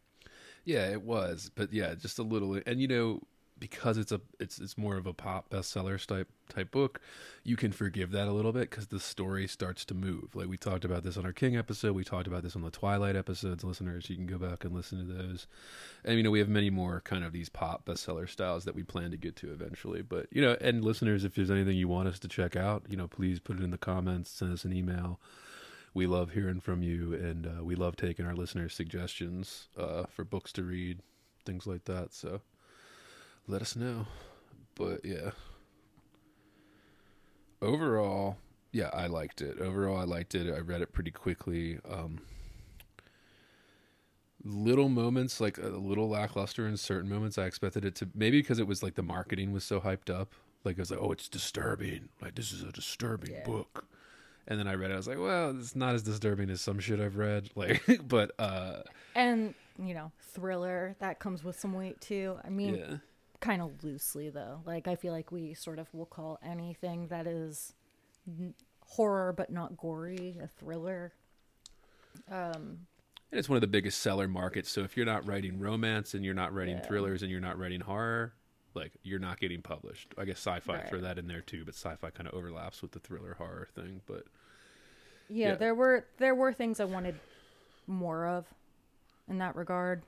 Yeah, 0.64 0.90
it 0.90 1.02
was, 1.02 1.50
but 1.54 1.72
yeah, 1.72 1.94
just 1.94 2.18
a 2.18 2.22
little. 2.22 2.60
And 2.66 2.80
you 2.80 2.88
know, 2.88 3.20
because 3.58 3.98
it's 3.98 4.12
a 4.12 4.20
it's 4.40 4.58
it's 4.58 4.76
more 4.76 4.96
of 4.96 5.06
a 5.06 5.12
pop 5.12 5.48
bestseller 5.50 6.04
type 6.04 6.28
type 6.48 6.70
book, 6.70 7.00
you 7.44 7.56
can 7.56 7.72
forgive 7.72 8.10
that 8.10 8.28
a 8.28 8.32
little 8.32 8.52
bit 8.52 8.68
because 8.68 8.88
the 8.88 9.00
story 9.00 9.46
starts 9.46 9.84
to 9.86 9.94
move. 9.94 10.34
Like 10.34 10.48
we 10.48 10.56
talked 10.56 10.84
about 10.84 11.04
this 11.04 11.16
on 11.16 11.24
our 11.24 11.32
King 11.32 11.56
episode, 11.56 11.94
we 11.94 12.04
talked 12.04 12.26
about 12.26 12.42
this 12.42 12.56
on 12.56 12.62
the 12.62 12.70
Twilight 12.70 13.16
episodes. 13.16 13.64
Listeners, 13.64 14.10
you 14.10 14.16
can 14.16 14.26
go 14.26 14.38
back 14.38 14.64
and 14.64 14.74
listen 14.74 14.98
to 14.98 15.12
those. 15.12 15.46
And 16.04 16.16
you 16.16 16.22
know 16.22 16.30
we 16.30 16.40
have 16.40 16.48
many 16.48 16.70
more 16.70 17.00
kind 17.00 17.24
of 17.24 17.32
these 17.32 17.48
pop 17.48 17.86
bestseller 17.86 18.28
styles 18.28 18.64
that 18.64 18.74
we 18.74 18.82
plan 18.82 19.12
to 19.12 19.16
get 19.16 19.36
to 19.36 19.52
eventually. 19.52 20.02
But 20.02 20.26
you 20.30 20.42
know, 20.42 20.56
and 20.60 20.84
listeners, 20.84 21.24
if 21.24 21.34
there's 21.34 21.50
anything 21.50 21.76
you 21.76 21.88
want 21.88 22.08
us 22.08 22.18
to 22.20 22.28
check 22.28 22.56
out, 22.56 22.84
you 22.88 22.96
know, 22.96 23.08
please 23.08 23.40
put 23.40 23.58
it 23.58 23.62
in 23.62 23.70
the 23.70 23.78
comments, 23.78 24.30
send 24.30 24.52
us 24.52 24.64
an 24.64 24.72
email. 24.72 25.20
We 25.94 26.08
love 26.08 26.32
hearing 26.32 26.60
from 26.60 26.82
you, 26.82 27.14
and 27.14 27.46
uh, 27.46 27.64
we 27.64 27.76
love 27.76 27.94
taking 27.94 28.26
our 28.26 28.34
listeners' 28.34 28.74
suggestions 28.74 29.68
uh, 29.78 30.06
for 30.06 30.24
books 30.24 30.52
to 30.54 30.64
read, 30.64 30.98
things 31.46 31.68
like 31.68 31.84
that. 31.84 32.12
So 32.12 32.40
let 33.46 33.62
us 33.62 33.76
know. 33.76 34.06
But 34.74 35.04
yeah. 35.04 35.30
Overall, 37.62 38.36
yeah, 38.72 38.90
I 38.92 39.06
liked 39.06 39.40
it. 39.40 39.58
Overall, 39.60 39.96
I 39.98 40.04
liked 40.04 40.34
it. 40.34 40.52
I 40.54 40.58
read 40.58 40.82
it 40.82 40.92
pretty 40.92 41.10
quickly. 41.10 41.78
Um, 41.90 42.18
little 44.44 44.88
moments, 44.88 45.40
like 45.40 45.56
a 45.58 45.68
little 45.68 46.08
lackluster 46.08 46.66
in 46.66 46.76
certain 46.76 47.08
moments. 47.08 47.38
I 47.38 47.44
expected 47.44 47.84
it 47.84 47.94
to 47.96 48.08
maybe 48.14 48.40
because 48.42 48.58
it 48.58 48.66
was 48.66 48.82
like 48.82 48.94
the 48.96 49.02
marketing 49.02 49.52
was 49.52 49.64
so 49.64 49.80
hyped 49.80 50.10
up. 50.10 50.32
Like 50.64 50.78
I 50.78 50.82
was 50.82 50.90
like, 50.90 51.00
oh, 51.00 51.12
it's 51.12 51.28
disturbing. 51.28 52.08
Like 52.20 52.34
this 52.34 52.52
is 52.52 52.62
a 52.62 52.72
disturbing 52.72 53.32
Yeah. 53.32 53.44
book. 53.44 53.86
And 54.46 54.58
then 54.58 54.68
I 54.68 54.74
read 54.74 54.90
it. 54.90 54.94
I 54.94 54.96
was 54.98 55.08
like, 55.08 55.18
well, 55.18 55.56
it's 55.58 55.74
not 55.74 55.94
as 55.94 56.02
disturbing 56.02 56.50
as 56.50 56.60
some 56.60 56.78
shit 56.78 57.00
I've 57.00 57.16
read. 57.16 57.48
Like, 57.56 57.82
but 58.06 58.32
uh, 58.38 58.82
And, 59.14 59.54
you 59.82 59.94
know, 59.94 60.12
thriller, 60.20 60.96
that 60.98 61.18
comes 61.18 61.42
with 61.42 61.58
some 61.58 61.72
weight 61.72 61.98
too. 62.02 62.36
I 62.44 62.50
mean, 62.50 62.74
yeah. 62.76 62.96
Kind 63.40 63.60
of 63.62 63.82
loosely 63.84 64.30
though. 64.30 64.60
Like 64.64 64.88
I 64.88 64.96
feel 64.96 65.12
like 65.12 65.30
we 65.32 65.54
sort 65.54 65.78
of 65.78 65.92
will 65.92 66.06
call 66.06 66.38
anything 66.42 67.08
that 67.08 67.26
is 67.26 67.74
n- 68.26 68.54
horror 68.86 69.32
but 69.36 69.50
not 69.50 69.76
gory 69.76 70.38
a 70.42 70.46
thriller. 70.46 71.12
Um, 72.30 72.86
And 73.30 73.38
it's 73.38 73.48
one 73.48 73.56
of 73.56 73.60
the 73.62 73.66
biggest 73.66 74.00
seller 74.00 74.28
markets. 74.28 74.70
So 74.70 74.82
if 74.82 74.96
you're 74.96 75.06
not 75.06 75.26
writing 75.26 75.58
romance 75.58 76.14
and 76.14 76.24
you're 76.24 76.34
not 76.34 76.54
writing 76.54 76.76
Yeah. 76.76 76.82
thrillers 76.86 77.22
and 77.22 77.30
you're 77.30 77.40
not 77.40 77.58
writing 77.58 77.80
horror, 77.80 78.34
like 78.74 78.92
you're 79.02 79.18
not 79.18 79.40
getting 79.40 79.62
published. 79.62 80.14
I 80.16 80.24
guess 80.24 80.38
sci-fi 80.38 80.74
Right. 80.78 80.88
throw 80.88 81.00
that 81.00 81.18
in 81.18 81.26
there 81.26 81.40
too, 81.42 81.64
but 81.64 81.74
sci-fi 81.74 82.10
kind 82.10 82.28
of 82.28 82.34
overlaps 82.34 82.82
with 82.82 82.92
the 82.92 83.00
thriller 83.00 83.34
horror 83.34 83.68
thing. 83.74 84.00
But 84.06 84.24
Yeah, 85.28 85.48
Yeah. 85.50 85.54
there 85.56 85.74
were 85.74 86.06
there 86.18 86.34
were 86.34 86.52
things 86.52 86.80
I 86.80 86.84
wanted 86.84 87.18
more 87.86 88.26
of 88.26 88.46
in 89.28 89.38
that 89.38 89.56
regard. 89.56 90.02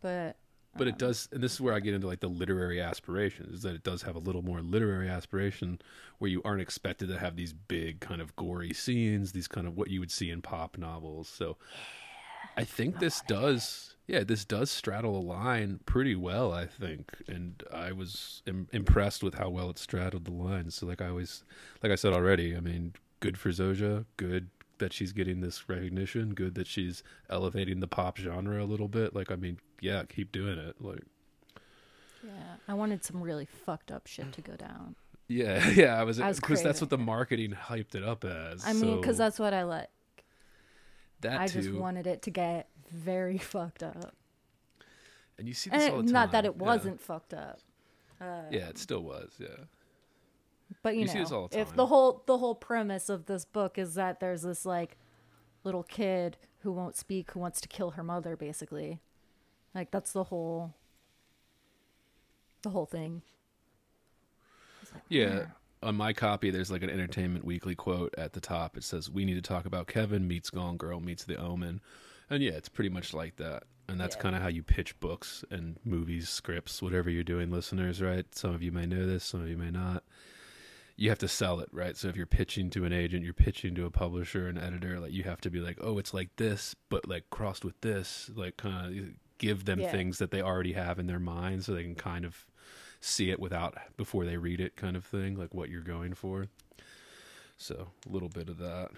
But 0.00 0.36
but 0.78 0.86
it 0.86 0.94
uh-huh. 0.94 1.08
does, 1.08 1.28
and 1.32 1.42
this 1.42 1.54
is 1.54 1.60
where 1.60 1.74
I 1.74 1.80
get 1.80 1.94
into 1.94 2.06
like 2.06 2.20
the 2.20 2.28
literary 2.28 2.80
aspirations. 2.80 3.56
Is 3.56 3.62
that 3.62 3.74
it 3.74 3.82
does 3.82 4.02
have 4.02 4.16
a 4.16 4.20
little 4.20 4.42
more 4.42 4.60
literary 4.60 5.08
aspiration 5.08 5.80
where 6.18 6.30
you 6.30 6.42
aren't 6.44 6.62
expected 6.62 7.08
to 7.08 7.18
have 7.18 7.36
these 7.36 7.52
big 7.52 8.00
kind 8.00 8.20
of 8.20 8.34
gory 8.36 8.72
scenes, 8.72 9.32
these 9.32 9.48
kind 9.48 9.66
of 9.66 9.76
what 9.76 9.90
you 9.90 10.00
would 10.00 10.10
see 10.10 10.30
in 10.30 10.42
pop 10.42 10.78
novels. 10.78 11.28
So 11.28 11.56
I 12.56 12.64
think 12.64 12.96
oh, 12.96 13.00
this 13.00 13.22
does, 13.26 13.96
yeah, 14.06 14.24
this 14.24 14.44
does 14.44 14.70
straddle 14.70 15.16
a 15.16 15.20
line 15.20 15.80
pretty 15.86 16.14
well. 16.14 16.52
I 16.52 16.66
think, 16.66 17.10
and 17.28 17.62
I 17.72 17.92
was 17.92 18.42
Im- 18.46 18.68
impressed 18.72 19.22
with 19.22 19.34
how 19.34 19.50
well 19.50 19.70
it 19.70 19.78
straddled 19.78 20.24
the 20.24 20.32
line. 20.32 20.70
So 20.70 20.86
like 20.86 21.02
I 21.02 21.08
always, 21.08 21.44
like 21.82 21.92
I 21.92 21.96
said 21.96 22.12
already, 22.12 22.56
I 22.56 22.60
mean, 22.60 22.94
good 23.20 23.38
for 23.38 23.50
Zoje, 23.50 24.04
good 24.16 24.48
that 24.78 24.92
she's 24.92 25.12
getting 25.12 25.40
this 25.40 25.68
recognition, 25.68 26.34
good 26.34 26.54
that 26.56 26.66
she's 26.66 27.02
elevating 27.30 27.80
the 27.80 27.86
pop 27.88 28.18
genre 28.18 28.62
a 28.62 28.66
little 28.66 28.88
bit. 28.88 29.14
Like 29.14 29.30
I 29.30 29.36
mean, 29.36 29.58
yeah, 29.80 30.02
keep 30.08 30.32
doing 30.32 30.58
it. 30.58 30.76
Like 30.80 31.02
yeah, 32.24 32.56
I 32.68 32.74
wanted 32.74 33.04
some 33.04 33.20
really 33.22 33.46
fucked 33.46 33.90
up 33.92 34.06
shit 34.06 34.32
to 34.32 34.40
go 34.40 34.56
down. 34.56 34.96
yeah, 35.28 35.68
yeah, 35.70 36.00
I 36.00 36.04
was 36.04 36.18
because 36.18 36.62
that's 36.62 36.80
what 36.80 36.90
the 36.90 36.98
marketing 36.98 37.52
hyped 37.52 37.94
it 37.94 38.02
up 38.04 38.24
as. 38.24 38.66
I 38.66 38.72
mean, 38.72 39.00
because 39.00 39.18
that's 39.18 39.38
what 39.38 39.54
I 39.54 39.62
like. 39.64 39.88
that 41.20 41.40
I 41.40 41.46
too. 41.46 41.62
just 41.62 41.72
wanted 41.74 42.06
it 42.06 42.22
to 42.22 42.30
get 42.30 42.68
very 42.90 43.38
fucked 43.52 43.82
up. 43.82 44.14
and 45.38 45.46
you 45.48 45.54
see 45.54 45.70
this 45.70 45.84
And 45.84 45.92
all 45.94 46.00
it- 46.00 46.06
the 46.06 46.12
not 46.12 46.32
that 46.32 46.44
it 46.44 46.56
wasn't 46.56 47.00
fucked 47.00 47.34
up. 47.34 47.60
Yeah. 48.20 48.42
yeah, 48.50 48.68
it 48.68 48.78
still 48.78 49.02
was. 49.02 49.32
Yeah. 49.38 49.48
But 50.82 50.94
you, 50.94 51.00
You 51.02 51.06
know, 51.06 51.12
see 51.12 51.18
this 51.20 51.32
all 51.32 51.48
the 51.48 51.58
if 51.60 51.74
the 51.74 51.86
whole 51.86 52.22
the 52.26 52.38
whole 52.38 52.54
premise 52.54 53.08
of 53.08 53.26
this 53.26 53.44
book 53.44 53.78
is 53.78 53.94
that 53.94 54.20
there's 54.20 54.42
this 54.42 54.64
like 54.66 54.96
little 55.64 55.82
kid 55.82 56.36
who 56.60 56.72
won't 56.72 56.96
speak, 56.96 57.30
who 57.32 57.40
wants 57.40 57.60
to 57.60 57.68
kill 57.68 57.92
her 57.92 58.02
mother, 58.02 58.36
basically, 58.36 59.00
like 59.74 59.90
that's 59.90 60.12
the 60.12 60.24
whole 60.24 60.74
the 62.62 62.70
whole 62.70 62.86
thing. 62.86 63.22
Yeah. 65.08 65.46
On 65.82 65.94
my 65.94 66.12
copy, 66.12 66.50
there's 66.50 66.70
like 66.70 66.82
an 66.82 66.90
Entertainment 66.90 67.44
Weekly 67.44 67.74
quote 67.74 68.14
at 68.16 68.32
the 68.32 68.40
top. 68.40 68.76
It 68.76 68.82
says, 68.82 69.10
"We 69.10 69.24
need 69.24 69.34
to 69.34 69.42
talk 69.42 69.66
about 69.66 69.86
Kevin 69.86 70.26
meets 70.26 70.50
Gone 70.50 70.76
Girl 70.76 71.00
meets 71.00 71.24
The 71.24 71.36
Omen," 71.36 71.80
and 72.30 72.42
yeah, 72.42 72.52
it's 72.52 72.68
pretty 72.68 72.90
much 72.90 73.12
like 73.14 73.36
that. 73.36 73.64
And 73.88 74.00
that's 74.00 74.16
Yeah. 74.16 74.22
kind 74.22 74.34
of 74.34 74.42
how 74.42 74.48
you 74.48 74.64
pitch 74.64 74.98
books 74.98 75.44
and 75.50 75.78
movies, 75.84 76.28
scripts, 76.28 76.82
whatever 76.82 77.08
you're 77.08 77.22
doing, 77.22 77.50
listeners. 77.52 78.02
Right? 78.02 78.34
Some 78.34 78.52
of 78.54 78.62
you 78.62 78.72
may 78.72 78.86
know 78.86 79.06
this, 79.06 79.22
some 79.22 79.42
of 79.42 79.48
you 79.48 79.56
may 79.58 79.70
not. 79.70 80.02
You 80.98 81.10
have 81.10 81.18
to 81.18 81.28
sell 81.28 81.60
it, 81.60 81.68
right? 81.72 81.96
So 81.96 82.08
if 82.08 82.16
you're 82.16 82.24
pitching 82.26 82.70
to 82.70 82.84
an 82.86 82.92
agent, 82.92 83.22
you're 83.22 83.34
pitching 83.34 83.74
to 83.74 83.84
a 83.84 83.90
publisher, 83.90 84.48
an 84.48 84.56
editor, 84.58 84.98
like 84.98 85.12
you 85.12 85.24
have 85.24 85.40
to 85.42 85.50
be 85.50 85.60
like, 85.60 85.76
"Oh, 85.80 85.98
it's 85.98 86.14
like 86.14 86.34
this, 86.36 86.74
but 86.88 87.06
like 87.06 87.28
crossed 87.30 87.64
with 87.64 87.78
this," 87.82 88.30
like 88.34 88.56
kind 88.56 88.98
of 88.98 89.04
give 89.38 89.66
them 89.66 89.80
Yeah. 89.80 89.90
things 89.90 90.16
that 90.18 90.30
they 90.30 90.40
already 90.40 90.72
have 90.72 90.98
in 90.98 91.06
their 91.06 91.18
mind, 91.20 91.64
so 91.64 91.74
they 91.74 91.82
can 91.82 91.94
kind 91.96 92.24
of 92.24 92.46
see 93.00 93.30
it 93.30 93.38
without 93.38 93.76
before 93.98 94.24
they 94.24 94.38
read 94.38 94.58
it 94.60 94.74
kind 94.74 94.96
of 94.96 95.04
thing 95.04 95.36
like 95.36 95.52
what 95.54 95.68
you're 95.68 95.82
going 95.82 96.14
for 96.14 96.48
so 97.58 97.88
a 98.08 98.08
little 98.12 98.30
bit 98.30 98.48
of 98.48 98.56
that 98.58 98.88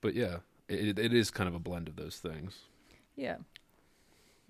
but 0.00 0.12
yeah 0.12 0.38
it, 0.68 0.98
it 0.98 1.14
is 1.14 1.30
kind 1.30 1.48
of 1.48 1.54
a 1.54 1.58
blend 1.60 1.86
of 1.88 1.94
those 1.96 2.18
things 2.18 2.58
Yeah. 3.16 3.36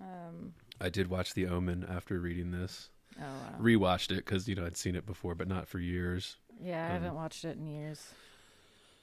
Um. 0.01 0.53
i 0.81 0.89
did 0.89 1.07
watch 1.07 1.33
the 1.35 1.45
omen 1.47 1.85
after 1.87 2.19
reading 2.19 2.51
this 2.51 2.89
Oh 3.21 3.25
wow. 3.25 3.59
rewatched 3.61 4.11
it 4.11 4.17
because 4.25 4.47
you 4.47 4.55
know 4.55 4.65
i'd 4.65 4.75
seen 4.77 4.95
it 4.95 5.05
before 5.05 5.35
but 5.35 5.47
not 5.47 5.67
for 5.67 5.79
years 5.79 6.37
Yeah, 6.61 6.83
I 6.83 6.87
um, 6.87 6.91
haven't 6.93 7.15
watched 7.15 7.45
it 7.45 7.57
in 7.57 7.67
years. 7.67 8.03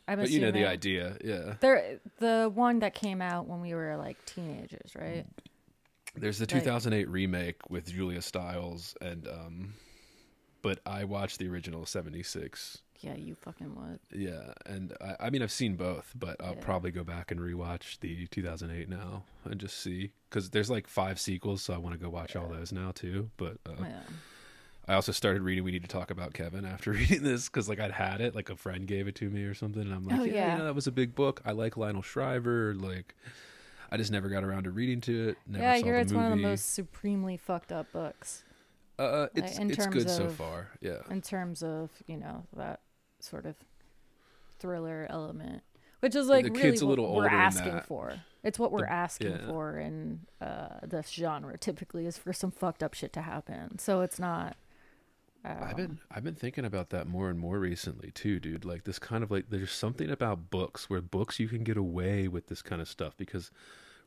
I'm 0.08 0.18
but 0.18 0.30
you 0.30 0.40
know 0.40 0.50
the 0.50 0.66
idea 0.66 1.16
yeah 1.24 1.54
There, 1.60 2.00
the 2.18 2.50
one 2.52 2.78
that 2.80 2.94
came 2.94 3.20
out 3.20 3.46
when 3.46 3.60
we 3.60 3.74
were 3.74 3.96
like 3.96 4.16
teenagers, 4.24 4.92
right? 4.98 5.26
there's 6.16 6.38
the 6.38 6.44
Like- 6.44 6.62
2008 6.64 7.08
remake 7.08 7.68
with 7.70 7.86
julia 7.92 8.22
stiles 8.22 8.96
and 9.00 9.28
um 9.28 9.74
but 10.62 10.80
i 10.86 11.04
watched 11.04 11.38
the 11.38 11.48
original 11.48 11.84
76 11.86 12.78
Yeah, 13.00 13.14
you 13.14 13.34
fucking 13.36 13.74
would. 13.76 14.00
Yeah, 14.12 14.52
and 14.66 14.92
I, 15.00 15.26
I 15.26 15.30
mean 15.30 15.42
I've 15.42 15.52
seen 15.52 15.76
both, 15.76 16.12
but 16.18 16.36
I'll 16.42 16.54
Yeah. 16.54 16.60
probably 16.60 16.90
go 16.90 17.04
back 17.04 17.30
and 17.30 17.38
rewatch 17.40 18.00
the 18.00 18.26
2008 18.26 18.88
now 18.88 19.22
and 19.44 19.60
just 19.60 19.78
see 19.78 20.10
because 20.28 20.50
there's 20.50 20.68
like 20.70 20.86
five 20.88 21.20
sequels, 21.20 21.62
so 21.62 21.74
I 21.74 21.78
want 21.78 21.94
to 21.94 21.98
go 21.98 22.08
watch 22.10 22.34
all 22.36 22.48
those 22.48 22.72
now 22.72 22.90
too. 22.92 23.30
But 23.36 23.58
uh, 23.66 23.72
Yeah. 23.80 24.00
I 24.88 24.94
also 24.94 25.12
started 25.12 25.42
reading 25.42 25.64
We 25.64 25.70
Need 25.70 25.82
to 25.82 25.88
Talk 25.88 26.10
About 26.10 26.32
Kevin 26.32 26.64
after 26.64 26.90
reading 27.00 27.22
this 27.22 27.48
because 27.48 27.68
like 27.68 27.78
I'd 27.78 27.92
had 27.92 28.20
it, 28.20 28.34
like 28.34 28.50
a 28.50 28.56
friend 28.56 28.86
gave 28.86 29.06
it 29.06 29.14
to 29.16 29.28
me 29.30 29.42
or 29.44 29.54
something, 29.54 29.82
and 29.82 29.92
I'm 29.94 30.04
like, 30.04 30.20
Oh, 30.20 30.24
yeah, 30.24 30.32
yeah. 30.32 30.52
you 30.52 30.58
know 30.58 30.64
that 30.64 30.74
was 30.74 30.86
a 30.86 30.92
big 30.92 31.14
book. 31.14 31.40
I 31.44 31.52
like 31.52 31.76
Lionel 31.76 32.02
Shriver, 32.02 32.74
like. 32.74 33.14
I 33.90 33.96
just 33.96 34.12
never 34.12 34.28
got 34.28 34.44
around 34.44 34.64
to 34.64 34.70
reading 34.70 35.00
to 35.00 35.30
it. 35.30 35.38
Never 35.46 35.64
yeah, 35.64 35.72
I 35.72 35.80
hear 35.80 35.96
it's 35.96 36.12
one 36.12 36.24
of 36.24 36.30
the 36.30 36.36
most 36.36 36.74
supremely 36.74 37.38
fucked 37.38 37.72
up 37.72 37.90
books 37.90 38.44
Uh, 38.98 39.28
it's 39.34 39.56
in 39.58 39.70
it's 39.70 39.78
terms 39.82 39.94
good 39.94 40.10
so 40.10 40.28
far. 40.28 40.68
Yeah, 40.82 40.98
in 41.10 41.22
terms 41.22 41.62
of 41.62 41.90
you 42.06 42.18
know 42.18 42.44
that 42.54 42.80
sort 43.20 43.46
of 43.46 43.56
thriller 44.58 45.06
element, 45.10 45.62
which 46.00 46.14
is 46.14 46.26
like 46.28 46.44
the 46.44 46.50
really 46.50 46.62
kid's 46.62 46.82
a 46.82 46.86
what 46.86 46.90
little 46.90 47.06
older 47.06 47.28
we're 47.28 47.34
asking 47.34 47.80
for. 47.86 48.14
It's 48.44 48.58
what 48.58 48.72
we're 48.72 48.80
The- 48.82 48.92
asking 48.92 49.30
yeah. 49.32 49.46
for 49.46 49.78
in 49.78 50.20
uh, 50.40 50.80
this 50.86 51.10
genre. 51.10 51.58
Typically, 51.58 52.06
is 52.06 52.16
for 52.18 52.32
some 52.32 52.50
fucked 52.50 52.82
up 52.82 52.94
shit 52.94 53.12
to 53.14 53.22
happen. 53.22 53.78
So 53.78 54.00
it's 54.02 54.18
not. 54.18 54.56
Um, 55.44 55.56
I've 55.62 55.76
been 55.76 55.98
I've 56.10 56.24
been 56.24 56.34
thinking 56.34 56.64
about 56.64 56.90
that 56.90 57.06
more 57.06 57.30
and 57.30 57.38
more 57.38 57.58
recently 57.58 58.10
too, 58.10 58.40
dude. 58.40 58.64
Like 58.64 58.84
this 58.84 58.98
kind 58.98 59.22
of 59.22 59.30
like 59.30 59.50
there's 59.50 59.70
something 59.72 60.10
about 60.10 60.50
books 60.50 60.90
where 60.90 61.00
books 61.00 61.38
you 61.38 61.48
can 61.48 61.62
get 61.64 61.76
away 61.76 62.26
with 62.28 62.48
this 62.48 62.62
kind 62.62 62.82
of 62.82 62.88
stuff 62.88 63.16
because 63.16 63.50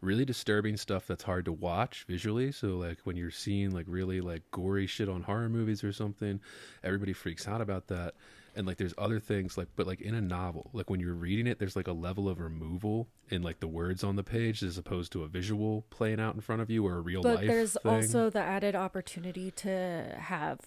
really 0.01 0.25
disturbing 0.25 0.75
stuff 0.75 1.05
that's 1.07 1.23
hard 1.23 1.45
to 1.45 1.51
watch 1.51 2.05
visually. 2.07 2.51
So 2.51 2.69
like 2.77 2.99
when 3.03 3.15
you're 3.15 3.31
seeing 3.31 3.71
like 3.71 3.85
really 3.87 4.19
like 4.19 4.41
gory 4.51 4.87
shit 4.87 5.07
on 5.07 5.21
horror 5.23 5.47
movies 5.47 5.83
or 5.83 5.93
something, 5.93 6.41
everybody 6.83 7.13
freaks 7.13 7.47
out 7.47 7.61
about 7.61 7.87
that. 7.87 8.15
And 8.55 8.67
like 8.67 8.77
there's 8.77 8.93
other 8.97 9.19
things 9.19 9.57
like 9.57 9.69
but 9.77 9.87
like 9.87 10.01
in 10.01 10.13
a 10.13 10.19
novel, 10.21 10.69
like 10.73 10.89
when 10.89 10.99
you're 10.99 11.13
reading 11.13 11.47
it, 11.47 11.57
there's 11.57 11.75
like 11.77 11.87
a 11.87 11.93
level 11.93 12.27
of 12.27 12.39
removal 12.39 13.07
in 13.29 13.41
like 13.43 13.61
the 13.61 13.67
words 13.67 14.03
on 14.03 14.17
the 14.17 14.23
page 14.23 14.61
as 14.61 14.77
opposed 14.77 15.11
to 15.13 15.23
a 15.23 15.27
visual 15.27 15.85
playing 15.89 16.19
out 16.19 16.35
in 16.35 16.41
front 16.41 16.61
of 16.61 16.69
you 16.69 16.85
or 16.85 16.95
a 16.97 16.99
real 17.01 17.21
but 17.21 17.35
life. 17.35 17.47
there's 17.47 17.77
thing. 17.81 17.91
also 17.93 18.29
the 18.29 18.41
added 18.41 18.75
opportunity 18.75 19.51
to 19.51 20.15
have 20.19 20.59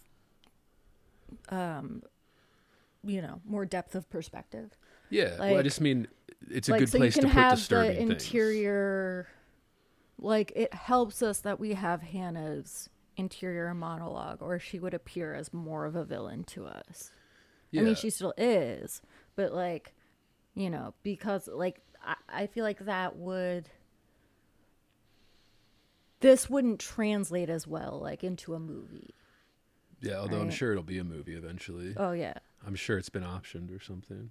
um 1.50 2.02
you 3.04 3.20
know 3.20 3.40
more 3.44 3.64
depth 3.66 3.94
of 3.94 4.08
perspective 4.08 4.76
Yeah, 5.10 5.36
well, 5.38 5.58
I 5.58 5.62
just 5.62 5.80
mean 5.80 6.08
it's 6.50 6.68
a 6.68 6.72
like 6.72 6.80
good 6.80 6.88
so 6.90 6.98
place 6.98 7.16
you 7.16 7.22
can 7.22 7.30
to 7.30 7.34
put 7.34 7.40
have 7.40 7.58
disturbing 7.58 7.90
the 7.92 7.96
things. 7.96 8.10
interior 8.24 9.28
like 10.18 10.52
it 10.56 10.72
helps 10.72 11.22
us 11.22 11.40
that 11.40 11.60
we 11.60 11.74
have 11.74 12.00
hannah's 12.02 12.88
interior 13.16 13.74
monologue 13.74 14.40
or 14.40 14.58
she 14.58 14.78
would 14.78 14.94
appear 14.94 15.34
as 15.34 15.52
more 15.52 15.84
of 15.84 15.94
a 15.96 16.04
villain 16.04 16.44
to 16.44 16.66
us. 16.66 17.10
Yeah. 17.74 17.80
I 17.80 17.84
mean, 17.84 17.94
she 17.96 18.10
still 18.10 18.32
is, 18.36 19.02
but 19.34 19.52
like, 19.52 19.92
you 20.54 20.70
know, 20.70 20.94
because 21.02 21.48
like 21.48 21.80
I, 22.04 22.14
I 22.28 22.46
feel 22.46 22.62
like 22.62 22.78
that 22.86 23.16
would 23.16 23.68
this 26.20 26.48
wouldn't 26.48 26.78
translate 26.78 27.50
as 27.50 27.66
well 27.66 27.98
like 28.00 28.22
into 28.22 28.54
a 28.54 28.60
movie. 28.60 29.14
yeah, 30.00 30.18
although 30.18 30.40
I'm 30.40 30.50
sure 30.50 30.70
it'll 30.70 30.84
be 30.84 30.98
a 30.98 31.04
movie 31.04 31.34
eventually. 31.34 31.94
Oh 31.96 32.12
yeah. 32.12 32.34
I'm 32.64 32.76
sure 32.76 32.96
it's 32.96 33.08
been 33.08 33.24
optioned 33.24 33.76
or 33.76 33.82
something. 33.82 34.30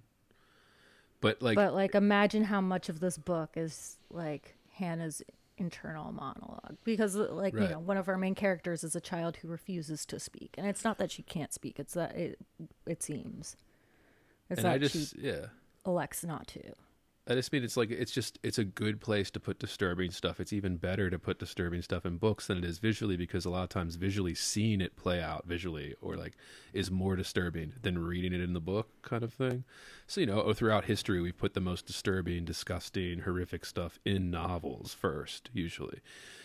But 1.20 1.42
like, 1.42 1.56
but 1.56 1.74
like 1.74 1.94
imagine 1.94 2.44
how 2.44 2.60
much 2.62 2.88
of 2.88 3.00
this 3.00 3.18
book 3.18 3.50
is 3.56 3.98
like 4.10 4.56
Hannah's 4.72 5.22
internal 5.56 6.10
monologue 6.10 6.76
because 6.82 7.14
like 7.14 7.54
you 7.54 7.68
know 7.68 7.78
one 7.78 7.96
of 7.96 8.08
our 8.08 8.18
main 8.18 8.34
characters 8.34 8.82
is 8.82 8.96
a 8.96 9.00
child 9.00 9.36
who 9.36 9.46
refuses 9.46 10.04
to 10.04 10.18
speak 10.18 10.52
and 10.58 10.66
it's 10.66 10.82
not 10.82 10.98
that 10.98 11.12
she 11.12 11.22
can't 11.22 11.54
speak 11.54 11.78
it's 11.78 11.94
that 11.94 12.16
it 12.16 12.38
it 12.86 13.02
seems. 13.02 13.56
It's 14.50 14.58
and 14.58 14.66
that 14.66 14.74
I 14.74 14.78
just 14.78 15.14
she 15.14 15.20
yeah, 15.20 15.46
elects 15.86 16.24
not 16.24 16.46
to 16.48 16.72
I 17.26 17.34
just 17.34 17.52
mean 17.52 17.64
it's 17.64 17.76
like 17.76 17.90
it's 17.90 18.12
just 18.12 18.38
it's 18.42 18.58
a 18.58 18.64
good 18.64 19.00
place 19.00 19.30
to 19.30 19.40
put 19.40 19.58
disturbing 19.58 20.10
stuff. 20.10 20.40
It's 20.40 20.52
even 20.52 20.76
better 20.76 21.08
to 21.08 21.18
put 21.18 21.38
disturbing 21.38 21.80
stuff 21.80 22.04
in 22.04 22.18
books 22.18 22.48
than 22.48 22.58
it 22.58 22.64
is 22.64 22.78
visually 22.78 23.16
because 23.16 23.46
a 23.46 23.50
lot 23.50 23.62
of 23.62 23.70
times 23.70 23.96
visually 23.96 24.34
seeing 24.34 24.82
it 24.82 24.94
play 24.94 25.22
out 25.22 25.46
visually 25.46 25.94
or 26.02 26.16
like 26.16 26.36
is 26.74 26.90
more 26.90 27.16
disturbing 27.16 27.72
than 27.80 27.98
reading 27.98 28.34
it 28.34 28.42
in 28.42 28.52
the 28.52 28.60
book 28.60 28.88
kind 29.00 29.22
of 29.22 29.32
thing. 29.32 29.64
So 30.06 30.20
you 30.20 30.26
know, 30.26 30.42
oh, 30.42 30.52
throughout 30.52 30.84
history 30.84 31.22
we've 31.22 31.36
put 31.36 31.54
the 31.54 31.60
most 31.60 31.86
disturbing, 31.86 32.44
disgusting, 32.44 33.20
horrific 33.20 33.64
stuff 33.64 33.98
in 34.04 34.30
novels 34.30 34.92
first 34.92 35.48
usually. 35.54 36.00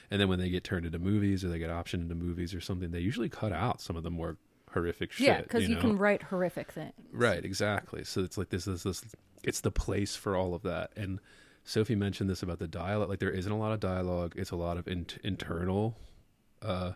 And 0.10 0.22
then 0.22 0.30
when 0.30 0.40
they 0.40 0.50
get 0.50 0.64
turned 0.64 0.86
into 0.86 0.98
movies 0.98 1.44
or 1.44 1.50
they 1.50 1.60
get 1.60 1.70
optioned 1.70 2.02
into 2.02 2.16
movies 2.16 2.54
or 2.54 2.62
something, 2.62 2.92
they 2.92 3.00
usually 3.00 3.30
cut 3.30 3.52
out 3.52 3.82
some 3.82 3.98
of 3.98 4.04
the 4.04 4.12
more 4.12 4.38
horrific 4.72 5.12
shit. 5.12 5.28
yeah 5.28 5.42
because 5.42 5.68
you, 5.68 5.76
know? 5.76 5.82
can 5.82 5.98
write 5.98 6.24
horrific 6.24 6.72
things 6.72 6.94
Right, 7.12 7.44
exactly. 7.44 8.04
So 8.04 8.22
it's 8.22 8.38
like 8.38 8.50
this 8.50 8.68
is 8.68 8.84
this 8.84 9.04
it's 9.44 9.62
the 9.62 9.72
place 9.72 10.16
for 10.16 10.36
all 10.36 10.54
of 10.54 10.62
that. 10.64 10.92
And 10.96 11.20
Sophie 11.64 11.96
mentioned 11.96 12.30
this 12.30 12.42
about 12.44 12.60
the 12.60 12.68
dialogue. 12.68 13.10
Like 13.10 13.20
there 13.20 13.30
isn't 13.30 13.52
a 13.52 13.58
lot 13.58 13.72
of 13.74 13.80
dialogue. 13.80 14.34
It's 14.36 14.52
a 14.52 14.56
lot 14.56 14.78
of 14.78 14.88
in- 14.88 15.08
internal 15.24 15.98
uh 16.62 16.94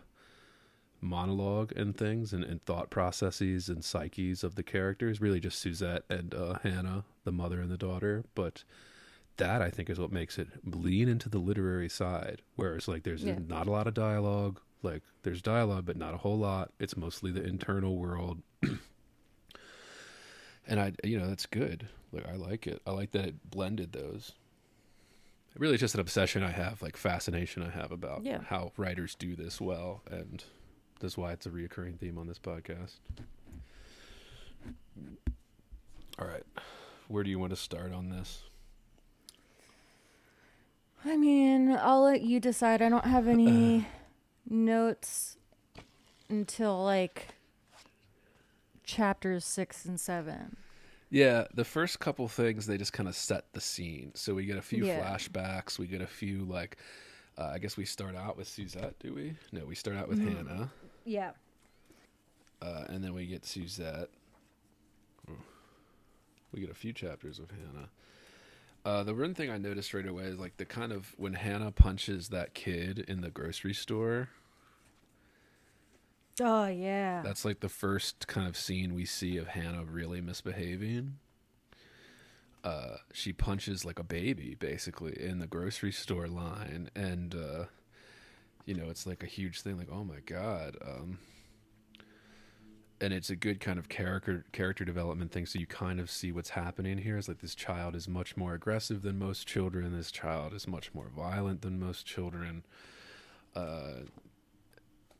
monologue 1.00 1.72
and 1.76 1.96
things 1.96 2.32
and, 2.32 2.42
and 2.44 2.64
thought 2.64 2.88
processes 2.90 3.68
and 3.68 3.84
psyches 3.84 4.42
of 4.42 4.54
the 4.54 4.62
characters. 4.62 5.20
Really 5.20 5.40
just 5.40 5.58
Suzette 5.58 6.04
and 6.08 6.34
uh, 6.34 6.58
Hannah, 6.62 7.04
the 7.24 7.32
mother 7.32 7.60
and 7.60 7.70
the 7.70 7.76
daughter. 7.76 8.24
But 8.34 8.64
that 9.36 9.60
I 9.60 9.68
think 9.70 9.90
is 9.90 9.98
what 9.98 10.12
makes 10.12 10.38
it 10.38 10.48
lean 10.64 11.08
into 11.08 11.28
the 11.28 11.38
literary 11.38 11.88
side. 11.88 12.42
Whereas 12.56 12.88
like 12.88 13.02
there's 13.02 13.24
Yeah. 13.24 13.38
not 13.46 13.66
a 13.66 13.70
lot 13.70 13.86
of 13.86 13.94
dialogue. 13.94 14.60
Like 14.82 15.02
there's 15.22 15.42
dialogue, 15.42 15.84
but 15.86 15.96
not 15.96 16.14
a 16.14 16.18
whole 16.18 16.38
lot. 16.38 16.72
It's 16.78 16.96
mostly 16.96 17.30
the 17.32 17.42
internal 17.44 17.96
world 17.96 18.42
and 20.66 20.80
I, 20.80 20.92
you 21.02 21.18
know, 21.18 21.28
that's 21.28 21.46
good. 21.46 21.88
Like 22.12 22.26
I 22.28 22.34
like 22.36 22.66
it. 22.66 22.80
I 22.86 22.90
like 22.92 23.10
that 23.12 23.24
it 23.26 23.50
blended 23.50 23.92
those. 23.92 24.32
Really, 25.56 25.76
just 25.76 25.94
an 25.94 26.00
obsession 26.00 26.42
I 26.42 26.50
have, 26.50 26.82
like 26.82 26.96
fascination 26.96 27.62
I 27.62 27.70
have 27.70 27.92
about 27.92 28.24
Yeah. 28.24 28.40
how 28.48 28.72
writers 28.76 29.14
do 29.14 29.36
this 29.36 29.60
well, 29.60 30.02
and 30.10 30.42
that's 31.00 31.16
why 31.16 31.32
it's 31.32 31.46
a 31.46 31.50
reoccurring 31.50 31.98
theme 31.98 32.18
on 32.18 32.26
this 32.26 32.38
podcast. 32.40 32.94
All 36.18 36.26
right, 36.26 36.42
where 37.08 37.22
do 37.24 37.30
you 37.30 37.38
want 37.38 37.50
to 37.50 37.56
start 37.56 37.92
on 37.92 38.08
this? 38.10 38.42
i 41.06 41.18
mean 41.18 41.70
i'll 41.82 42.02
let 42.02 42.22
you 42.22 42.40
decide 42.40 42.80
i 42.80 42.88
don't 42.88 43.04
have 43.04 43.28
any 43.28 43.86
notes 44.48 45.36
until 46.30 46.82
like 46.82 47.33
chapters 48.84 49.44
six 49.44 49.84
and 49.84 49.98
seven 50.00 50.56
Yeah, 51.10 51.46
the 51.54 51.64
first 51.64 52.00
couple 52.00 52.26
things 52.28 52.66
they 52.66 52.76
just 52.76 52.92
kind 52.92 53.08
of 53.08 53.14
set 53.16 53.52
the 53.52 53.60
scene. 53.60 54.12
So 54.14 54.34
we 54.34 54.46
get 54.46 54.56
a 54.56 54.62
few 54.62 54.84
Yeah. 54.84 55.00
flashbacks. 55.00 55.78
We 55.78 55.86
get 55.86 56.00
a 56.00 56.06
few 56.06 56.44
like, 56.44 56.76
uh, 57.38 57.50
I 57.54 57.58
guess 57.58 57.76
we 57.76 57.84
start 57.84 58.16
out 58.16 58.36
with 58.36 58.48
Suzette. 58.48 58.98
Do 58.98 59.14
we? 59.14 59.36
No, 59.52 59.64
we 59.64 59.74
start 59.74 59.96
out 59.96 60.08
with 60.08 60.18
Hannah. 60.20 60.70
yeah 61.04 61.32
uh, 62.62 62.84
and 62.88 63.04
then 63.04 63.12
we 63.14 63.26
get 63.26 63.44
Suzette. 63.44 64.08
We 66.52 66.60
get 66.60 66.70
a 66.70 66.74
few 66.74 66.92
chapters 66.92 67.38
of 67.38 67.50
Hannah. 67.50 67.88
Uh, 68.84 69.02
the 69.02 69.14
one 69.14 69.34
thing 69.34 69.50
I 69.50 69.58
noticed 69.58 69.92
right 69.94 70.06
away 70.06 70.24
is 70.24 70.38
like 70.38 70.56
the 70.56 70.64
kind 70.64 70.92
of 70.92 71.14
when 71.18 71.34
Hannah 71.34 71.72
punches 71.72 72.28
that 72.28 72.54
kid 72.54 72.98
in 73.08 73.20
the 73.22 73.30
grocery 73.30 73.74
store. 73.74 74.28
Oh 76.40 76.66
yeah 76.66 77.22
That's 77.22 77.44
like 77.44 77.60
the 77.60 77.68
first 77.68 78.26
kind 78.26 78.48
of 78.48 78.56
scene 78.56 78.94
we 78.94 79.04
see 79.04 79.36
of 79.36 79.48
Hannah 79.48 79.84
really 79.84 80.20
misbehaving. 80.20 81.18
Uh, 82.62 82.96
she 83.12 83.32
punches 83.32 83.84
like 83.84 83.98
a 83.98 84.04
baby 84.04 84.56
basically 84.58 85.14
in 85.20 85.38
the 85.38 85.46
grocery 85.46 85.92
store 85.92 86.26
line, 86.26 86.90
and 86.94 87.34
uh, 87.34 87.64
you 88.64 88.74
know 88.74 88.88
it's 88.88 89.06
like 89.06 89.22
a 89.22 89.26
huge 89.26 89.60
thing. 89.60 89.76
Like, 89.76 89.90
oh 89.92 90.04
my 90.04 90.20
god. 90.24 90.76
Um, 90.84 91.18
and 93.00 93.12
it's 93.12 93.28
a 93.28 93.36
good 93.36 93.60
kind 93.60 93.78
of 93.78 93.88
character 93.90 94.46
character 94.52 94.84
development 94.84 95.30
thing. 95.30 95.44
So 95.44 95.58
you 95.58 95.66
kind 95.66 96.00
of 96.00 96.10
see 96.10 96.32
what's 96.32 96.50
happening 96.50 96.98
here. 96.98 97.18
Is 97.18 97.28
like 97.28 97.40
this 97.40 97.54
child 97.54 97.94
is 97.94 98.08
much 98.08 98.36
more 98.36 98.54
aggressive 98.54 99.02
than 99.02 99.18
most 99.18 99.46
children. 99.46 99.94
This 99.94 100.10
child 100.10 100.54
is 100.54 100.66
much 100.66 100.94
more 100.94 101.10
violent 101.14 101.60
than 101.62 101.78
most 101.78 102.06
children. 102.06 102.64
Uh, 103.54 104.04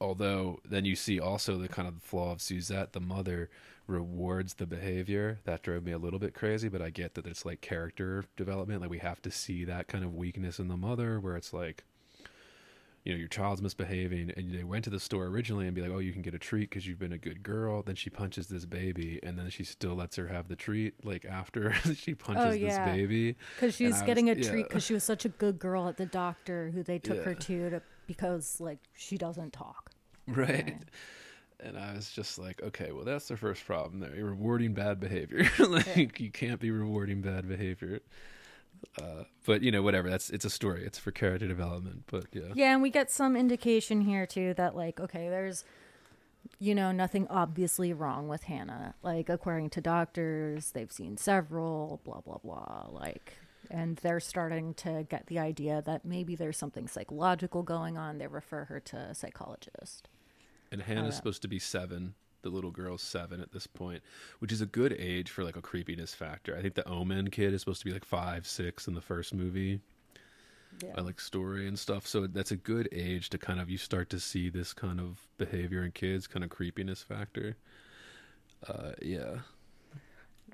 although 0.00 0.60
then 0.64 0.84
you 0.84 0.96
see 0.96 1.20
also 1.20 1.56
the 1.58 1.68
kind 1.68 1.88
of 1.88 2.02
flaw 2.02 2.32
of 2.32 2.40
Suzette, 2.40 2.92
the 2.92 3.00
mother 3.00 3.50
rewards 3.86 4.54
the 4.54 4.66
behavior. 4.66 5.40
That 5.44 5.62
drove 5.62 5.84
me 5.84 5.92
a 5.92 5.98
little 5.98 6.18
bit 6.18 6.34
crazy, 6.34 6.68
but 6.68 6.82
I 6.82 6.90
get 6.90 7.14
that 7.14 7.26
it's 7.26 7.44
like 7.44 7.60
character 7.60 8.24
development. 8.36 8.80
Like 8.80 8.90
we 8.90 8.98
have 8.98 9.22
to 9.22 9.30
see 9.30 9.64
that 9.64 9.88
kind 9.88 10.04
of 10.04 10.14
weakness 10.14 10.58
in 10.58 10.68
the 10.68 10.76
mother 10.76 11.20
where 11.20 11.36
it's 11.36 11.52
like 11.52 11.84
you 13.04 13.12
know, 13.12 13.18
your 13.18 13.28
child's 13.28 13.60
misbehaving, 13.60 14.32
and 14.34 14.50
they 14.50 14.64
went 14.64 14.82
to 14.84 14.90
the 14.90 14.98
store 14.98 15.26
originally 15.26 15.66
and 15.66 15.74
be 15.74 15.82
like, 15.82 15.90
"Oh, 15.90 15.98
you 15.98 16.12
can 16.12 16.22
get 16.22 16.34
a 16.34 16.38
treat 16.38 16.70
because 16.70 16.86
you've 16.86 16.98
been 16.98 17.12
a 17.12 17.18
good 17.18 17.42
girl." 17.42 17.82
Then 17.82 17.96
she 17.96 18.08
punches 18.08 18.46
this 18.46 18.64
baby, 18.64 19.20
and 19.22 19.38
then 19.38 19.50
she 19.50 19.62
still 19.62 19.94
lets 19.94 20.16
her 20.16 20.28
have 20.28 20.48
the 20.48 20.56
treat. 20.56 21.04
Like 21.04 21.26
after 21.26 21.74
she 21.94 22.14
punches 22.14 22.46
oh, 22.46 22.52
yeah. 22.52 22.68
this 22.86 22.94
baby, 22.96 23.36
Because 23.56 23.74
she's 23.74 24.00
getting 24.02 24.30
a 24.30 24.34
was- 24.34 24.48
treat 24.48 24.68
because 24.68 24.84
she 24.84 24.94
was 24.94 25.04
such 25.04 25.26
a 25.26 25.28
good 25.28 25.58
girl 25.58 25.86
at 25.86 25.98
the 25.98 26.06
doctor 26.06 26.70
who 26.70 26.82
they 26.82 26.98
took 26.98 27.22
her 27.24 27.34
to, 27.34 27.70
to 27.70 27.82
because 28.06 28.60
like 28.60 28.78
she 28.94 29.16
doesn't 29.18 29.52
talk. 29.52 29.90
right? 30.26 30.78
And 31.60 31.78
I 31.78 31.94
was 31.94 32.10
just 32.10 32.38
like, 32.38 32.62
okay, 32.62 32.92
well, 32.92 33.04
that's 33.04 33.28
the 33.28 33.36
first 33.36 33.64
problem 33.64 34.00
there. 34.00 34.14
You're 34.14 34.30
rewarding 34.30 34.74
bad 34.74 35.00
behavior. 35.00 35.48
like 35.58 36.20
you 36.20 36.30
can't 36.30 36.60
be 36.60 36.70
rewarding 36.70 37.22
bad 37.22 37.48
behavior. 37.48 38.00
Uh, 39.00 39.24
but 39.46 39.62
you 39.62 39.70
know, 39.70 39.82
whatever. 39.82 40.10
That's 40.10 40.30
it's 40.30 40.44
a 40.44 40.50
story. 40.50 40.84
It's 40.84 40.98
for 40.98 41.10
character 41.10 41.48
development. 41.48 42.04
But 42.10 42.26
yeah, 42.32 42.52
Yeah, 42.54 42.72
and 42.72 42.82
we 42.82 42.90
get 42.90 43.10
some 43.10 43.36
indication 43.36 44.02
here 44.02 44.26
too 44.26 44.54
that 44.54 44.76
like 44.76 45.00
okay, 45.00 45.28
there's 45.28 45.64
you 46.58 46.74
know 46.74 46.92
nothing 46.92 47.26
obviously 47.30 47.92
wrong 47.92 48.28
with 48.28 48.42
Hannah. 48.44 48.94
Like 49.02 49.28
according 49.28 49.70
to 49.70 49.80
doctors, 49.80 50.72
they've 50.72 50.92
seen 50.92 51.16
several, 51.16 52.00
blah 52.04 52.20
blah 52.20 52.38
blah. 52.44 52.88
Like, 52.90 53.38
and 53.70 53.96
they're 53.98 54.20
starting 54.20 54.74
to 54.74 55.06
get 55.08 55.26
the 55.26 55.38
idea 55.38 55.82
that 55.86 56.04
maybe 56.04 56.36
there's 56.36 56.56
something 56.58 56.86
psychological 56.88 57.62
going 57.62 57.96
on. 57.96 58.18
They 58.18 58.26
refer 58.26 58.64
her 58.64 58.80
to 58.80 58.96
a 58.96 59.14
psychologist. 59.14 60.08
and 60.72 60.82
Hannah's 60.82 61.16
supposed 61.16 61.42
to 61.42 61.48
be 61.48 61.58
seven. 61.58 62.14
The 62.42 62.50
little 62.50 62.70
girl's 62.70 63.02
seven 63.02 63.40
at 63.40 63.52
this 63.52 63.66
point, 63.66 64.02
which 64.38 64.52
is 64.52 64.60
a 64.60 64.66
good 64.66 64.94
age 64.98 65.30
for 65.30 65.44
like 65.44 65.56
a 65.56 65.62
creepiness 65.62 66.12
factor. 66.14 66.54
I 66.56 66.60
think 66.60 66.74
the 66.74 66.86
Omen 66.86 67.30
kid 67.30 67.54
is 67.54 67.62
supposed 67.62 67.80
to 67.80 67.86
be 67.86 67.92
like 67.92 68.04
five, 68.04 68.46
six 68.46 68.86
in 68.86 68.94
the 68.94 69.00
first 69.00 69.32
movie. 69.32 69.80
Yeah. 70.82 70.90
I 70.98 71.00
like 71.00 71.20
story 71.20 71.68
and 71.68 71.78
stuff. 71.78 72.06
So 72.06 72.26
that's 72.26 72.50
a 72.50 72.56
good 72.56 72.88
age 72.92 73.30
to 73.30 73.38
kind 73.38 73.60
of 73.60 73.70
you 73.70 73.78
start 73.78 74.10
to 74.10 74.20
see 74.20 74.50
this 74.50 74.74
kind 74.74 75.00
of 75.00 75.26
behavior 75.38 75.84
in 75.84 75.92
kids, 75.92 76.26
kind 76.26 76.44
of 76.44 76.50
creepiness 76.50 77.00
factor. 77.02 77.56
Uh, 78.68 78.92
yeah. 79.00 79.36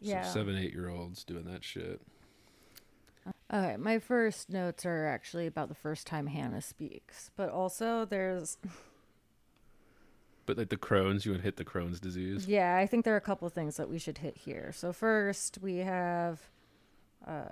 Yeah. 0.01 0.23
So 0.25 0.41
seven, 0.41 0.57
eight 0.57 0.73
year 0.73 0.89
olds 0.91 1.25
doing 1.25 1.45
that 1.47 1.65
shit. 1.65 2.01
Okay, 3.53 3.77
my 3.77 3.99
first 3.99 4.51
notes 4.51 4.87
are 4.87 5.07
actually 5.07 5.47
about 5.47 5.69
the 5.69 5.75
first 5.75 6.07
time 6.07 6.29
Hannah 6.29 6.63
speaks, 6.63 7.31
but 7.37 7.51
also 7.51 8.05
there's 8.05 8.59
But 10.47 10.59
like 10.59 10.69
the 10.71 10.77
Crohn's, 10.77 11.25
you 11.25 11.33
would 11.33 11.43
hit 11.43 11.57
the 11.57 11.65
Crohn's 11.65 12.01
disease. 12.01 12.49
Yeah, 12.49 12.77
I 12.77 12.87
think 12.87 13.05
there 13.05 13.15
are 13.15 13.19
a 13.19 13.21
couple 13.21 13.47
of 13.47 13.53
things 13.53 13.77
that 13.77 13.89
we 13.89 13.99
should 13.99 14.19
hit 14.19 14.37
here. 14.37 14.73
So 14.73 14.93
first, 14.93 15.59
we 15.61 15.77
have 15.79 16.41
Uh... 17.27 17.45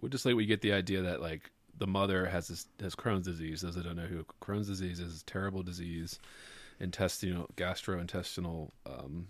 We'll 0.00 0.10
just 0.10 0.24
like 0.26 0.34
we 0.36 0.46
get 0.46 0.62
the 0.62 0.72
idea 0.72 1.02
that 1.02 1.20
like 1.20 1.50
the 1.78 1.86
mother 1.86 2.26
has 2.26 2.48
this 2.48 2.66
has 2.80 2.94
Crohn's 2.94 3.26
disease. 3.26 3.62
Those 3.62 3.76
that 3.76 3.84
don't 3.84 3.96
know 3.96 4.06
who 4.06 4.24
Crohn's 4.40 4.68
disease 4.68 5.00
is, 5.00 5.12
is 5.14 5.22
a 5.22 5.26
terrible 5.26 5.62
disease, 5.62 6.18
intestinal 6.80 7.48
gastrointestinal 7.56 8.70
um, 8.86 9.28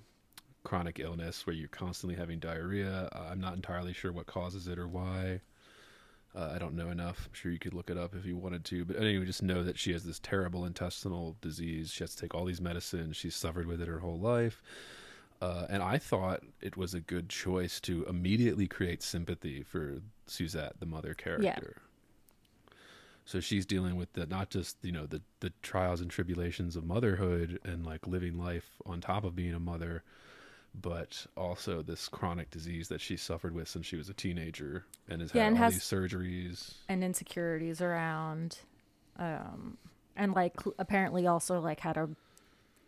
chronic 0.64 0.98
illness 1.01 1.46
where 1.46 1.55
you're 1.55 1.68
constantly 1.68 2.16
having 2.16 2.38
diarrhea. 2.38 3.09
Uh, 3.12 3.29
I'm 3.31 3.40
not 3.40 3.55
entirely 3.55 3.92
sure 3.92 4.12
what 4.12 4.27
causes 4.27 4.68
it 4.68 4.79
or 4.79 4.88
why. 4.88 5.40
Uh, 6.35 6.53
I 6.55 6.59
don't 6.59 6.75
know 6.75 6.88
enough. 6.88 7.27
I'm 7.27 7.35
sure 7.35 7.53
you 7.53 7.59
could 7.59 7.75
look 7.75 7.90
it 7.90 7.98
up 7.98 8.14
if 8.14 8.25
you 8.25 8.37
wanted 8.37 8.64
to. 8.66 8.85
But 8.85 8.96
anyway, 8.96 9.27
just 9.27 9.42
know 9.42 9.62
that 9.64 9.79
she 9.79 9.92
has 9.92 10.05
this 10.05 10.18
terrible 10.18 10.64
intestinal 10.64 11.37
disease. 11.42 11.90
She 11.90 12.05
has 12.05 12.14
to 12.14 12.22
take 12.22 12.35
all 12.35 12.46
these 12.46 12.61
medicines. 12.61 13.16
She's 13.16 13.35
suffered 13.35 13.66
with 13.66 13.83
it 13.83 13.88
her 13.88 13.98
whole 13.98 14.18
life. 14.18 14.62
Uh, 15.42 15.66
and 15.68 15.83
I 15.83 15.98
thought 15.98 16.42
it 16.61 16.77
was 16.77 16.94
a 16.94 17.01
good 17.01 17.29
choice 17.29 17.81
to 17.81 18.05
immediately 18.05 18.68
create 18.68 19.03
sympathy 19.03 19.62
for 19.62 20.01
Suzette, 20.27 20.79
the 20.79 20.87
mother 20.87 21.14
character. 21.14 21.75
Yeah. 21.77 21.83
So 23.25 23.40
she's 23.40 23.66
dealing 23.66 23.96
with 23.96 24.12
the 24.12 24.27
not 24.27 24.51
just 24.51 24.77
you 24.83 24.92
know 24.92 25.07
the 25.07 25.20
the 25.40 25.53
trials 25.62 26.01
and 26.01 26.11
tribulations 26.11 26.77
of 26.77 26.85
motherhood 26.85 27.59
and 27.64 27.85
like 27.85 28.07
living 28.07 28.38
life 28.38 28.68
on 28.87 29.01
top 29.01 29.25
of 29.25 29.37
being 29.37 29.55
a 29.55 29.61
mother, 29.61 30.03
but 30.75 31.27
also 31.37 31.83
this 31.83 32.09
chronic 32.09 32.51
disease 32.51 32.89
that 32.89 33.01
she 33.01 33.17
suffered 33.17 33.55
with 33.55 33.69
since 33.69 33.85
she 33.87 33.97
was 33.97 34.09
a 34.09 34.15
teenager 34.15 34.85
and 35.09 35.21
has 35.21 35.35
Yeah, 35.35 35.43
had 35.43 35.49
and 35.49 35.57
all 35.59 35.65
has- 35.65 35.75
these 35.75 35.83
surgeries. 35.85 36.75
and 36.89 37.05
insecurities 37.05 37.81
around 37.81 38.59
um 39.19 39.77
and 40.17 40.33
like 40.33 40.57
apparently 40.79 41.27
also 41.27 41.61
like 41.61 41.81
had 41.81 41.97
a 41.99 42.09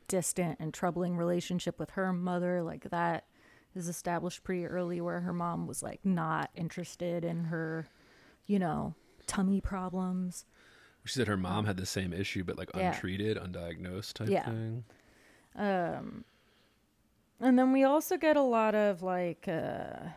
distant 0.08 0.58
and 0.60 0.72
troubling 0.72 1.16
relationship 1.16 1.78
with 1.78 1.90
her 1.90 2.12
mother 2.12 2.62
like 2.62 2.88
that 2.90 3.24
is 3.74 3.88
established 3.88 4.44
pretty 4.44 4.64
early 4.66 5.00
where 5.00 5.20
her 5.20 5.32
mom 5.32 5.66
was 5.66 5.82
like 5.82 6.00
not 6.04 6.50
interested 6.54 7.24
in 7.24 7.44
her 7.44 7.86
you 8.46 8.58
know 8.58 8.94
tummy 9.26 9.60
problems 9.60 10.44
She 11.04 11.12
said 11.14 11.26
her 11.28 11.36
mom 11.36 11.66
had 11.66 11.76
the 11.76 11.84
same 11.86 12.12
issue, 12.14 12.44
but 12.44 12.56
like 12.56 12.70
Yeah. 12.74 12.92
untreated, 12.94 13.36
undiagnosed 13.36 14.14
type 14.14 14.28
Yeah. 14.30 14.44
thing. 14.46 14.84
um 15.54 16.24
and 17.40 17.58
then 17.58 17.72
we 17.72 17.84
also 17.84 18.16
get 18.16 18.36
a 18.36 18.42
lot 18.42 18.74
of 18.74 19.02
like 19.02 19.46
uh 19.48 20.08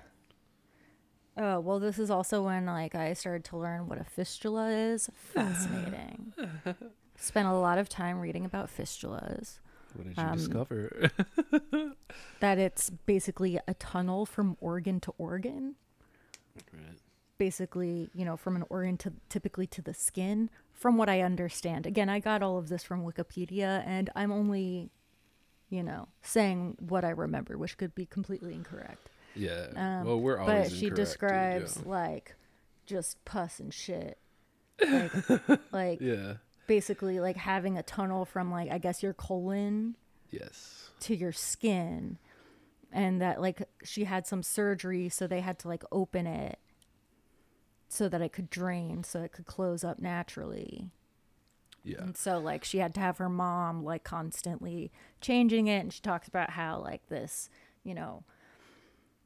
oh 1.38 1.60
well 1.60 1.80
this 1.80 2.00
is 2.00 2.10
also 2.10 2.44
when 2.44 2.66
like 2.66 2.96
i 2.96 3.14
started 3.14 3.44
to 3.44 3.58
learn 3.58 3.88
what 3.88 4.00
a 4.00 4.04
fistula 4.04 4.70
is. 4.70 5.10
Fascinating. 5.34 6.34
Spent 7.20 7.48
a 7.48 7.54
lot 7.54 7.78
of 7.80 7.90
time 7.90 8.20
reading 8.20 8.46
about 8.46 8.70
fistulas. 8.76 9.60
What 9.96 10.08
did 10.08 10.18
you 10.18 10.24
Um, 10.24 10.38
discover? 10.38 11.10
that 12.40 12.60
it's 12.60 12.90
basically 12.92 13.60
a 13.68 13.74
tunnel 13.74 14.26
from 14.26 14.56
organ 14.62 15.00
to 15.02 15.14
organ. 15.18 15.76
Right. 16.74 16.98
basically 17.38 18.10
you 18.16 18.26
know 18.26 18.36
from 18.36 18.56
an 18.56 18.64
organ 18.70 18.98
to 18.98 19.14
typically 19.30 19.68
to 19.68 19.80
the 19.82 19.94
skin 19.94 20.50
from 20.74 20.98
what 20.98 21.08
i 21.10 21.22
understand. 21.22 21.86
Again 21.86 22.10
i 22.10 22.20
got 22.20 22.42
all 22.42 22.58
of 22.58 22.70
this 22.70 22.84
from 22.84 23.04
wikipedia 23.06 23.84
and 23.86 24.10
i'm 24.16 24.32
only 24.32 24.90
you 25.70 25.84
know 25.84 26.08
saying 26.22 26.76
what 26.80 27.04
i 27.06 27.10
remember 27.10 27.58
which 27.58 27.78
could 27.78 27.94
be 27.96 28.06
completely 28.06 28.54
incorrect 28.54 29.10
Yeah. 29.36 29.68
Um, 29.76 30.06
well, 30.08 30.20
we're 30.20 30.38
always 30.40 30.70
but 30.70 30.78
she 30.78 30.86
dude, 30.88 30.96
describes 30.96 31.80
yeah. 31.84 31.90
like 31.92 32.36
just 32.86 33.24
pus 33.26 33.60
and 33.60 33.74
shit 33.74 34.18
like, 34.82 35.12
like 35.72 36.02
Yeah. 36.02 36.34
basically 36.68 37.20
like 37.20 37.36
having 37.38 37.78
a 37.78 37.84
tunnel 37.84 38.26
from 38.26 38.52
like 38.52 38.72
i 38.72 38.78
guess 38.78 39.04
your 39.04 39.14
colon 39.14 39.96
Yes. 40.30 40.90
to 41.02 41.16
your 41.16 41.32
skin 41.32 42.18
and 42.92 43.22
that 43.22 43.42
like 43.42 43.62
she 43.84 44.06
had 44.06 44.26
some 44.26 44.42
surgery 44.44 45.10
so 45.10 45.28
they 45.28 45.42
had 45.42 45.60
to 45.60 45.68
like 45.68 45.84
open 45.92 46.26
it 46.28 46.60
so 47.90 48.08
that 48.10 48.22
it 48.22 48.34
could 48.34 48.50
drain 48.50 49.04
so 49.04 49.22
it 49.22 49.32
could 49.32 49.46
close 49.46 49.84
up 49.84 50.00
naturally 50.00 50.90
Yeah. 51.88 52.02
and 52.02 52.17
so 52.17 52.38
like 52.39 52.63
she 52.63 52.80
had 52.80 52.93
to 52.95 53.00
have 53.00 53.17
her 53.17 53.30
mom 53.30 53.84
like 53.84 54.04
constantly 54.04 54.91
changing 55.21 55.67
it 55.67 55.80
and 55.80 55.93
she 55.93 56.02
talks 56.02 56.28
about 56.28 56.50
how 56.52 56.80
like 56.80 57.08
this 57.08 57.50
you 57.84 57.93
know 57.93 58.23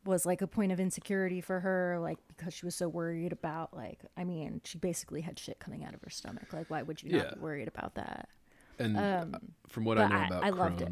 was 0.05 0.25
like 0.25 0.41
a 0.41 0.47
point 0.47 0.71
of 0.71 0.79
insecurity 0.79 1.41
for 1.41 1.59
her 1.59 1.97
like 1.99 2.17
because 2.27 2.53
she 2.53 2.65
was 2.65 2.75
so 2.75 2.87
worried 2.87 3.31
about 3.31 3.73
like 3.73 3.99
i 4.17 4.23
mean 4.23 4.61
she 4.63 4.77
basically 4.77 5.21
had 5.21 5.37
shit 5.37 5.59
coming 5.59 5.83
out 5.83 5.93
of 5.93 6.01
her 6.01 6.09
stomach 6.09 6.51
like 6.53 6.69
why 6.69 6.81
would 6.81 7.01
you 7.03 7.11
not 7.11 7.25
Yeah. 7.25 7.33
be 7.35 7.39
worried 7.39 7.67
about 7.67 7.95
that 7.95 8.27
And 8.79 8.97
um, 8.97 9.35
uh, 9.35 9.37
from 9.67 9.85
what 9.85 9.97
I 9.99 10.07
know 10.07 10.15
I- 10.15 10.25
about 10.27 10.43
I 10.43 10.49
loved 10.49 10.81
it. 10.81 10.89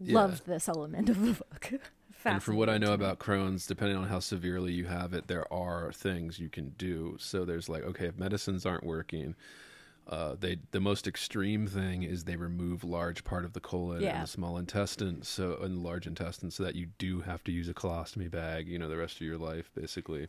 Yeah. 0.00 0.14
loved 0.14 0.46
this 0.46 0.68
element 0.68 1.08
of 1.08 1.20
the 1.20 1.32
book 1.32 1.72
and 2.24 2.40
from 2.42 2.54
what 2.56 2.68
I 2.68 2.78
know 2.78 2.86
Fascinating 2.86 2.98
to 2.98 2.98
me. 2.98 3.04
about 3.06 3.18
Crohn's, 3.18 3.66
depending 3.66 3.96
on 3.96 4.06
how 4.08 4.20
severely 4.20 4.72
you 4.72 4.84
have 4.86 5.12
it, 5.12 5.26
there 5.26 5.52
are 5.52 5.90
things 5.92 6.38
you 6.38 6.48
can 6.48 6.70
do. 6.78 7.16
So 7.18 7.44
there's 7.44 7.68
like, 7.68 7.82
okay, 7.82 8.06
if 8.06 8.16
medicines 8.16 8.64
aren't 8.64 8.84
working, 8.84 9.34
uh, 10.08 10.34
they 10.38 10.58
the 10.72 10.80
most 10.80 11.06
extreme 11.06 11.66
thing 11.66 12.02
is 12.02 12.24
they 12.24 12.36
remove 12.36 12.82
large 12.84 13.24
part 13.24 13.44
of 13.44 13.52
the 13.52 13.60
colon 13.60 14.02
Yeah. 14.02 14.14
and 14.14 14.22
the 14.24 14.26
small 14.28 14.58
intestine, 14.58 15.22
so 15.22 15.56
and 15.62 15.76
the 15.76 15.80
large 15.80 16.06
intestine, 16.06 16.50
so 16.50 16.62
that 16.64 16.74
you 16.74 16.86
do 16.98 17.20
have 17.20 17.44
to 17.44 17.52
use 17.52 17.68
a 17.68 17.74
colostomy 17.74 18.30
bag, 18.30 18.68
you 18.68 18.78
know, 18.78 18.88
the 18.88 18.96
rest 18.96 19.16
of 19.16 19.22
your 19.22 19.38
life, 19.38 19.70
basically. 19.74 20.28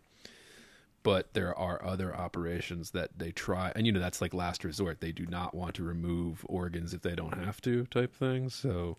But 1.01 1.33
there 1.33 1.53
are 1.57 1.83
other 1.83 2.15
operations 2.15 2.91
that 2.91 3.17
they 3.19 3.31
try, 3.31 3.73
and 3.75 3.85
you 3.85 3.91
know 3.91 3.99
that's 3.99 4.21
like 4.21 4.33
last 4.33 4.63
resort. 4.63 5.01
They 5.01 5.11
do 5.11 5.25
not 5.25 5.53
want 5.53 5.75
to 5.75 5.83
remove 5.83 6.45
organs 6.47 6.93
if 6.93 7.01
they 7.01 7.15
don't 7.15 7.43
have 7.43 7.59
to, 7.63 7.85
type 7.87 8.15
thing. 8.15 8.49
So 8.49 8.97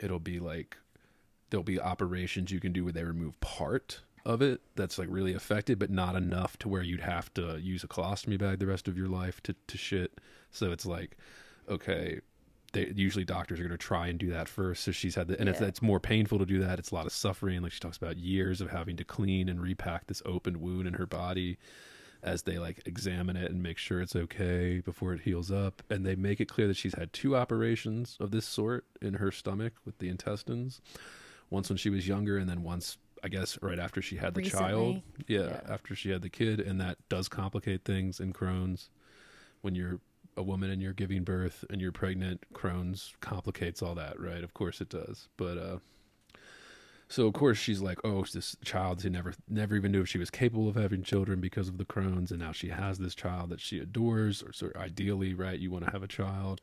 it'll 0.00 0.20
be 0.20 0.38
like 0.38 0.76
there'll 1.50 1.64
be 1.64 1.80
operations 1.80 2.50
you 2.52 2.60
can 2.60 2.72
do 2.72 2.84
where 2.84 2.92
they 2.92 3.02
remove 3.04 3.40
part 3.40 4.02
of 4.26 4.42
it 4.42 4.60
that's 4.74 4.98
like 4.98 5.08
really 5.08 5.32
affected, 5.32 5.78
but 5.78 5.88
not 5.88 6.16
enough 6.16 6.58
to 6.58 6.68
where 6.68 6.82
you'd 6.82 7.00
have 7.00 7.32
to 7.34 7.58
use 7.58 7.84
a 7.84 7.88
colostomy 7.88 8.36
bag 8.36 8.58
the 8.58 8.66
rest 8.66 8.88
of 8.88 8.98
your 8.98 9.08
life 9.08 9.40
to, 9.44 9.54
to 9.68 9.78
shit. 9.78 10.18
So 10.50 10.72
it's 10.72 10.84
like, 10.84 11.16
okay, 11.68 12.20
they 12.72 12.92
usually 12.94 13.24
doctors 13.24 13.60
are 13.60 13.62
going 13.62 13.70
to 13.70 13.78
try 13.78 14.08
and 14.08 14.18
do 14.18 14.30
that 14.30 14.48
first. 14.48 14.82
So 14.82 14.90
she's 14.90 15.14
had 15.14 15.28
the, 15.28 15.38
and 15.38 15.48
it's, 15.48 15.60
it's 15.60 15.80
more 15.80 16.00
painful 16.00 16.40
to 16.40 16.44
do 16.44 16.58
that. 16.58 16.80
It's 16.80 16.90
a 16.90 16.94
lot 16.96 17.06
of 17.06 17.12
suffering. 17.12 17.62
Like 17.62 17.70
she 17.70 17.78
talks 17.78 17.96
about 17.96 18.16
years 18.16 18.60
of 18.60 18.70
having 18.70 18.96
to 18.96 19.04
clean 19.04 19.48
and 19.48 19.60
repack 19.60 20.08
this 20.08 20.22
open 20.26 20.60
wound 20.60 20.88
in 20.88 20.94
her 20.94 21.06
body 21.06 21.56
as 22.24 22.42
they 22.42 22.58
like 22.58 22.82
examine 22.84 23.36
it 23.36 23.52
and 23.52 23.62
make 23.62 23.78
sure 23.78 24.00
it's 24.00 24.16
okay 24.16 24.80
before 24.80 25.12
it 25.12 25.20
heals 25.20 25.52
up. 25.52 25.84
And 25.88 26.04
they 26.04 26.16
make 26.16 26.40
it 26.40 26.48
clear 26.48 26.66
that 26.66 26.76
she's 26.76 26.96
had 26.96 27.12
two 27.12 27.36
operations 27.36 28.16
of 28.18 28.32
this 28.32 28.44
sort 28.44 28.86
in 29.00 29.14
her 29.14 29.30
stomach 29.30 29.74
with 29.84 29.98
the 29.98 30.08
intestines. 30.08 30.80
Once 31.48 31.68
when 31.68 31.76
she 31.76 31.90
was 31.90 32.08
younger, 32.08 32.38
and 32.38 32.50
then 32.50 32.64
once, 32.64 32.98
I 33.24 33.28
guess, 33.28 33.58
right 33.62 33.78
after 33.78 34.00
she 34.02 34.16
had 34.16 34.34
the 34.34 34.42
child. 34.42 35.02
Yeah, 35.26 35.40
Yeah. 35.40 35.60
after 35.68 35.94
she 35.94 36.10
had 36.10 36.22
the 36.22 36.28
kid. 36.30 36.60
And 36.60 36.80
that 36.80 36.98
does 37.08 37.28
complicate 37.28 37.84
things 37.84 38.20
in 38.20 38.32
Crohn's. 38.32 38.90
When 39.62 39.74
you're 39.74 40.00
a 40.36 40.42
woman 40.42 40.70
and 40.70 40.82
you're 40.82 40.92
giving 40.92 41.24
birth 41.24 41.64
and 41.70 41.80
you're 41.80 41.92
pregnant, 41.92 42.44
Crohn's 42.52 43.14
complicates 43.20 43.82
all 43.82 43.94
that, 43.94 44.20
right? 44.20 44.44
Of 44.44 44.54
course 44.54 44.80
it 44.80 44.88
does. 44.90 45.28
But, 45.36 45.56
uh, 45.58 45.78
so 47.08 47.26
of 47.26 47.34
course 47.34 47.56
she's 47.58 47.80
like, 47.80 47.98
oh, 48.04 48.24
this 48.24 48.56
child 48.64 49.00
who 49.02 49.10
never 49.10 49.32
never 49.48 49.76
even 49.76 49.92
knew 49.92 50.00
if 50.02 50.08
she 50.08 50.18
was 50.18 50.28
capable 50.30 50.68
of 50.68 50.74
having 50.74 51.02
children 51.04 51.40
because 51.40 51.68
of 51.68 51.78
the 51.78 51.84
Crohn's, 51.84 52.30
and 52.32 52.40
now 52.40 52.50
she 52.52 52.68
has 52.68 52.98
this 52.98 53.14
child 53.14 53.50
that 53.50 53.60
she 53.60 53.78
adores, 53.78 54.42
or 54.42 54.52
so 54.52 54.70
ideally, 54.76 55.32
right? 55.32 55.58
You 55.58 55.70
want 55.70 55.84
to 55.84 55.92
have 55.92 56.02
a 56.02 56.08
child, 56.08 56.60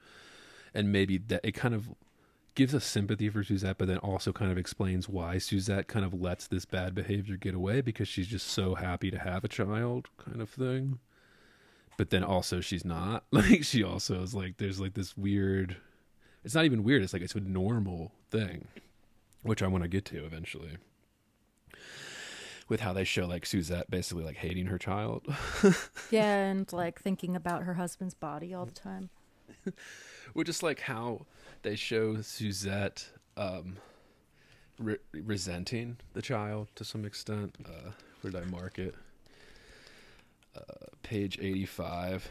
and 0.74 0.92
maybe 0.92 1.18
that 1.18 1.42
it 1.46 1.54
kind 1.54 1.74
of 1.74 1.88
gives 2.56 2.76
us 2.76 2.86
sympathy 2.86 3.30
for 3.30 3.44
Suzette, 3.44 3.78
but 3.78 3.88
then 3.88 3.98
also 3.98 4.32
kind 4.32 4.52
of 4.52 4.58
explains 4.58 5.10
why 5.10 5.38
Suzette 5.38 5.88
kind 5.88 6.06
of 6.06 6.14
lets 6.14 6.48
this 6.48 6.66
bad 6.66 6.94
behavior 6.94 7.36
get 7.36 7.56
away 7.56 7.82
because 7.82 8.08
she's 8.08 8.28
just 8.28 8.48
so 8.48 8.76
happy 8.76 9.10
to 9.12 9.20
have 9.20 9.44
a 9.44 9.48
child, 9.48 10.10
kind 10.18 10.42
of 10.42 10.50
thing. 10.50 11.00
But 11.98 12.10
then 12.10 12.24
also 12.24 12.62
she's 12.62 12.86
not 12.86 13.26
like 13.32 13.64
she 13.64 13.84
also 13.84 14.22
is 14.22 14.34
like 14.34 14.58
there's 14.58 14.80
like 14.80 14.94
this 14.94 15.18
weird. 15.18 15.78
It's 16.44 16.56
not 16.56 16.66
even 16.66 16.84
weird. 16.84 17.04
It's 17.04 17.14
like 17.14 17.22
it's 17.22 17.36
a 17.36 17.40
normal 17.40 18.12
thing 18.30 18.68
which 19.42 19.62
I 19.62 19.68
want 19.68 19.84
to 19.84 19.90
get 19.90 20.06
to 20.06 20.26
eventually. 20.26 20.78
With 22.70 22.80
how 22.80 22.94
they 22.94 23.04
show 23.04 23.28
like 23.28 23.46
Suzette 23.46 23.92
basically 23.92 24.24
like 24.24 24.38
hating 24.38 24.68
her 24.68 24.78
child, 24.78 25.26
yeah 26.12 26.46
and 26.46 26.72
like 26.72 27.02
thinking 27.02 27.36
about 27.36 27.64
her 27.64 27.74
husband's 27.74 28.14
body 28.14 28.54
all 28.54 28.66
the 28.66 28.72
time 28.72 29.10
which 30.34 30.50
is 30.50 30.64
like 30.64 30.82
how 30.82 31.26
they 31.64 31.76
show 31.76 32.22
Suzette 32.22 33.10
um, 33.36 33.78
re- 34.78 34.98
resenting 35.14 35.98
the 36.14 36.22
child 36.22 36.68
to 36.76 36.84
some 36.86 37.06
extent. 37.06 37.56
Uh, 37.66 37.92
where 38.22 38.32
did 38.32 38.42
I 38.42 38.46
mark 38.46 38.80
it? 38.80 38.96
Uh, 40.56 40.86
page 41.02 41.40
eighty-five. 41.42 42.30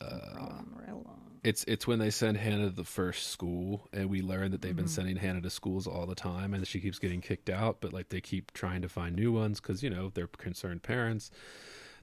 Rolling 0.00 0.72
right 0.78 0.90
along. 0.90 1.20
It's 1.42 1.64
it's 1.64 1.86
when 1.86 1.98
they 1.98 2.10
send 2.10 2.36
Hannah 2.36 2.64
to 2.64 2.70
the 2.70 2.84
first 2.84 3.28
school, 3.28 3.88
and 3.92 4.08
we 4.08 4.22
learn 4.22 4.52
that 4.52 4.62
they've 4.62 4.74
been 4.74 4.88
sending 4.88 5.16
Hannah 5.16 5.40
to 5.40 5.50
schools 5.50 5.86
all 5.86 6.06
the 6.06 6.14
time, 6.14 6.54
and 6.54 6.66
she 6.66 6.80
keeps 6.80 6.98
getting 6.98 7.20
kicked 7.20 7.50
out. 7.50 7.80
But 7.80 7.92
like 7.92 8.08
they 8.08 8.20
keep 8.20 8.52
trying 8.52 8.82
to 8.82 8.88
find 8.88 9.16
new 9.16 9.32
ones 9.32 9.60
because 9.60 9.82
you 9.82 9.90
know 9.90 10.10
they're 10.14 10.26
concerned 10.26 10.82
parents. 10.82 11.30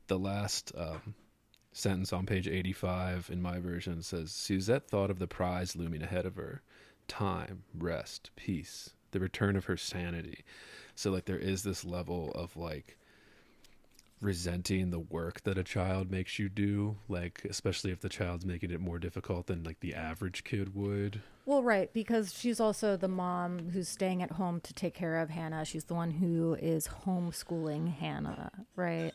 The 0.07 0.19
last 0.19 0.71
um, 0.77 1.15
sentence 1.75 2.13
on 2.13 2.25
page 2.25 2.47
eighty-five 2.47 3.29
in 3.31 3.41
my 3.41 3.59
version 3.59 4.01
says, 4.01 4.31
"Suzette 4.31 4.87
thought 4.87 5.11
of 5.11 5.19
the 5.19 5.27
prize 5.27 5.75
looming 5.75 6.01
ahead 6.01 6.25
of 6.25 6.37
her: 6.37 6.61
time, 7.07 7.63
rest, 7.77 8.31
peace, 8.35 8.91
the 9.11 9.19
return 9.19 9.55
of 9.55 9.65
her 9.65 9.77
sanity." 9.77 10.45
So 10.95 11.11
like 11.11 11.25
there 11.25 11.37
is 11.37 11.63
this 11.63 11.83
level 11.83 12.31
of 12.31 12.55
like 12.55 12.97
resenting 14.21 14.89
the 14.89 14.99
work 14.99 15.43
that 15.43 15.57
a 15.57 15.63
child 15.63 16.09
makes 16.09 16.39
you 16.39 16.47
do, 16.47 16.95
like 17.09 17.45
especially 17.49 17.91
if 17.91 17.99
the 17.99 18.09
child's 18.09 18.45
making 18.45 18.71
it 18.71 18.79
more 18.79 18.97
difficult 18.97 19.47
than 19.47 19.61
like 19.63 19.81
the 19.81 19.93
average 19.93 20.45
kid 20.45 20.73
would. 20.73 21.21
Well, 21.45 21.61
right, 21.61 21.93
because 21.93 22.33
she's 22.33 22.61
also 22.61 22.95
the 22.95 23.09
mom 23.09 23.71
who's 23.71 23.89
staying 23.89 24.23
at 24.23 24.31
home 24.31 24.61
to 24.61 24.73
take 24.73 24.93
care 24.93 25.17
of 25.17 25.29
Hannah. 25.29 25.65
She's 25.65 25.83
the 25.83 25.93
one 25.93 26.11
who 26.11 26.55
is 26.55 26.87
homeschooling 27.05 27.93
Hannah, 27.93 28.51
right? 28.77 29.11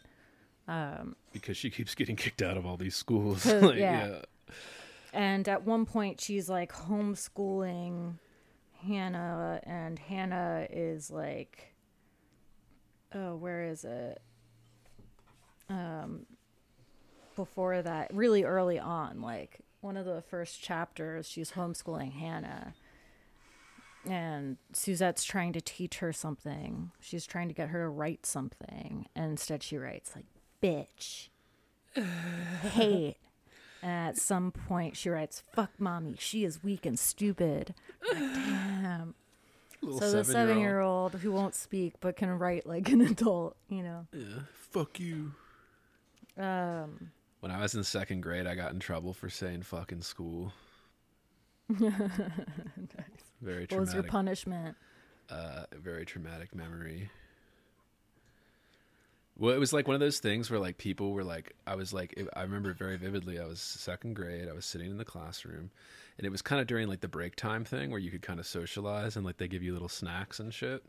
Because 1.32 1.56
she 1.56 1.70
keeps 1.70 1.94
getting 1.94 2.16
kicked 2.16 2.42
out 2.42 2.56
of 2.56 2.64
all 2.64 2.76
these 2.76 2.94
schools. 2.94 3.44
like, 3.46 3.78
yeah. 3.78 4.06
yeah. 4.06 4.18
And 5.12 5.48
at 5.48 5.64
one 5.64 5.86
point, 5.86 6.20
she's 6.20 6.48
like 6.48 6.72
homeschooling 6.72 8.14
Hannah, 8.86 9.60
and 9.64 9.98
Hannah 9.98 10.66
is 10.70 11.10
like, 11.10 11.74
oh, 13.14 13.36
where 13.36 13.64
is 13.64 13.84
it? 13.84 14.20
Um, 15.68 16.26
before 17.36 17.82
that, 17.82 18.14
really 18.14 18.44
early 18.44 18.78
on, 18.78 19.20
like 19.20 19.60
one 19.80 19.96
of 19.96 20.06
the 20.06 20.22
first 20.22 20.62
chapters, 20.62 21.28
she's 21.28 21.52
homeschooling 21.52 22.12
Hannah. 22.12 22.74
And 24.06 24.56
Suzette's 24.72 25.24
trying 25.24 25.52
to 25.52 25.60
teach 25.60 25.98
her 25.98 26.12
something. 26.12 26.90
She's 27.00 27.26
trying 27.26 27.48
to 27.48 27.54
get 27.54 27.68
her 27.68 27.82
to 27.82 27.88
write 27.88 28.24
something. 28.24 29.06
And 29.14 29.32
instead, 29.32 29.62
she 29.62 29.76
writes, 29.76 30.12
like, 30.16 30.24
bitch, 30.62 31.28
hate. 32.72 33.16
At 33.82 34.18
some 34.18 34.52
point, 34.52 34.96
she 34.96 35.08
writes, 35.08 35.42
fuck 35.54 35.70
mommy, 35.78 36.16
she 36.18 36.44
is 36.44 36.62
weak 36.62 36.84
and 36.84 36.98
stupid. 36.98 37.74
Like, 38.12 38.18
damn. 38.18 39.14
Little 39.82 39.98
So 40.00 40.10
the 40.12 40.24
seven-year-old. 40.24 40.60
year 40.60 40.80
old 40.80 41.14
who 41.14 41.32
won't 41.32 41.54
speak 41.54 41.94
but 42.00 42.14
can 42.16 42.28
write 42.38 42.66
like 42.66 42.90
an 42.90 43.00
adult, 43.12 43.56
you 43.70 43.82
know. 43.82 44.06
Yeah. 44.12 44.40
Fuck 44.72 45.00
you. 45.00 45.32
Um, 46.36 47.10
When 47.40 47.50
I 47.50 47.60
was 47.62 47.74
in 47.74 47.82
second 47.84 48.20
grade, 48.20 48.46
I 48.46 48.54
got 48.54 48.72
in 48.72 48.78
trouble 48.80 49.14
for 49.14 49.30
saying 49.30 49.62
"fuck" 49.62 49.90
in 49.92 50.02
school. 50.02 50.52
Very 51.70 53.66
what 53.70 53.80
was 53.80 53.94
your 53.94 54.02
punishment? 54.02 54.76
uh, 55.30 55.64
very 55.72 56.04
traumatic 56.04 56.54
memory. 56.54 57.08
Well, 59.40 59.54
it 59.54 59.58
was 59.58 59.72
like 59.72 59.88
one 59.88 59.94
of 59.94 60.00
those 60.00 60.18
things 60.18 60.50
where 60.50 60.60
like 60.60 60.76
people 60.76 61.12
were 61.12 61.24
like, 61.24 61.54
I 61.66 61.74
was 61.74 61.94
like, 61.94 62.22
I 62.36 62.42
remember 62.42 62.74
very 62.74 62.98
vividly. 62.98 63.40
I 63.40 63.46
was 63.46 63.58
second 63.58 64.14
grade. 64.14 64.50
I 64.50 64.52
was 64.52 64.66
sitting 64.66 64.90
in 64.90 64.98
the 64.98 65.04
classroom, 65.04 65.70
and 66.18 66.26
it 66.26 66.30
was 66.30 66.42
kind 66.42 66.60
of 66.60 66.66
during 66.66 66.88
like 66.88 67.00
the 67.00 67.08
break 67.08 67.36
time 67.36 67.64
thing 67.64 67.90
where 67.90 67.98
you 67.98 68.10
could 68.10 68.20
kind 68.20 68.38
of 68.38 68.46
socialize 68.46 69.16
and 69.16 69.24
like 69.24 69.38
they 69.38 69.48
give 69.48 69.62
you 69.62 69.72
little 69.72 69.88
snacks 69.88 70.40
and 70.40 70.52
shit. 70.52 70.84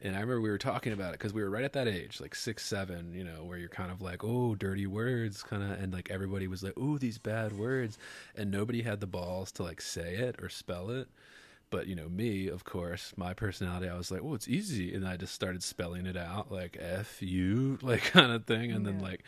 And 0.00 0.14
I 0.14 0.20
remember 0.20 0.42
we 0.42 0.50
were 0.50 0.58
talking 0.58 0.92
about 0.92 1.08
it 1.08 1.18
because 1.18 1.32
we 1.32 1.42
were 1.42 1.50
right 1.50 1.64
at 1.64 1.72
that 1.72 1.88
age, 1.88 2.20
like 2.20 2.36
six, 2.36 2.64
seven, 2.64 3.12
you 3.12 3.24
know, 3.24 3.42
where 3.42 3.58
you're 3.58 3.68
kind 3.68 3.90
of 3.90 4.00
like, 4.00 4.22
oh, 4.22 4.54
dirty 4.54 4.86
words, 4.86 5.42
kind 5.42 5.64
of, 5.64 5.70
and 5.82 5.92
like 5.92 6.08
everybody 6.08 6.46
was 6.46 6.62
like, 6.62 6.74
oh, 6.76 6.98
these 6.98 7.18
bad 7.18 7.58
words, 7.58 7.98
and 8.36 8.48
nobody 8.48 8.82
had 8.82 9.00
the 9.00 9.08
balls 9.08 9.50
to 9.52 9.64
like 9.64 9.80
say 9.80 10.14
it 10.14 10.36
or 10.40 10.48
spell 10.48 10.90
it. 10.90 11.08
But 11.70 11.88
you 11.88 11.96
know, 11.96 12.08
me, 12.08 12.46
of 12.48 12.64
course, 12.64 13.12
my 13.16 13.34
personality, 13.34 13.88
I 13.88 13.96
was 13.96 14.10
like, 14.10 14.20
"Oh, 14.22 14.34
it's 14.34 14.46
easy," 14.46 14.94
and 14.94 15.06
I 15.06 15.16
just 15.16 15.34
started 15.34 15.62
spelling 15.64 16.06
it 16.06 16.16
out 16.16 16.52
like 16.52 16.76
"f 16.80 17.20
u" 17.20 17.78
like 17.82 18.02
kind 18.02 18.30
of 18.30 18.44
thing. 18.44 18.70
And 18.70 18.86
then 18.86 19.00
like, 19.00 19.24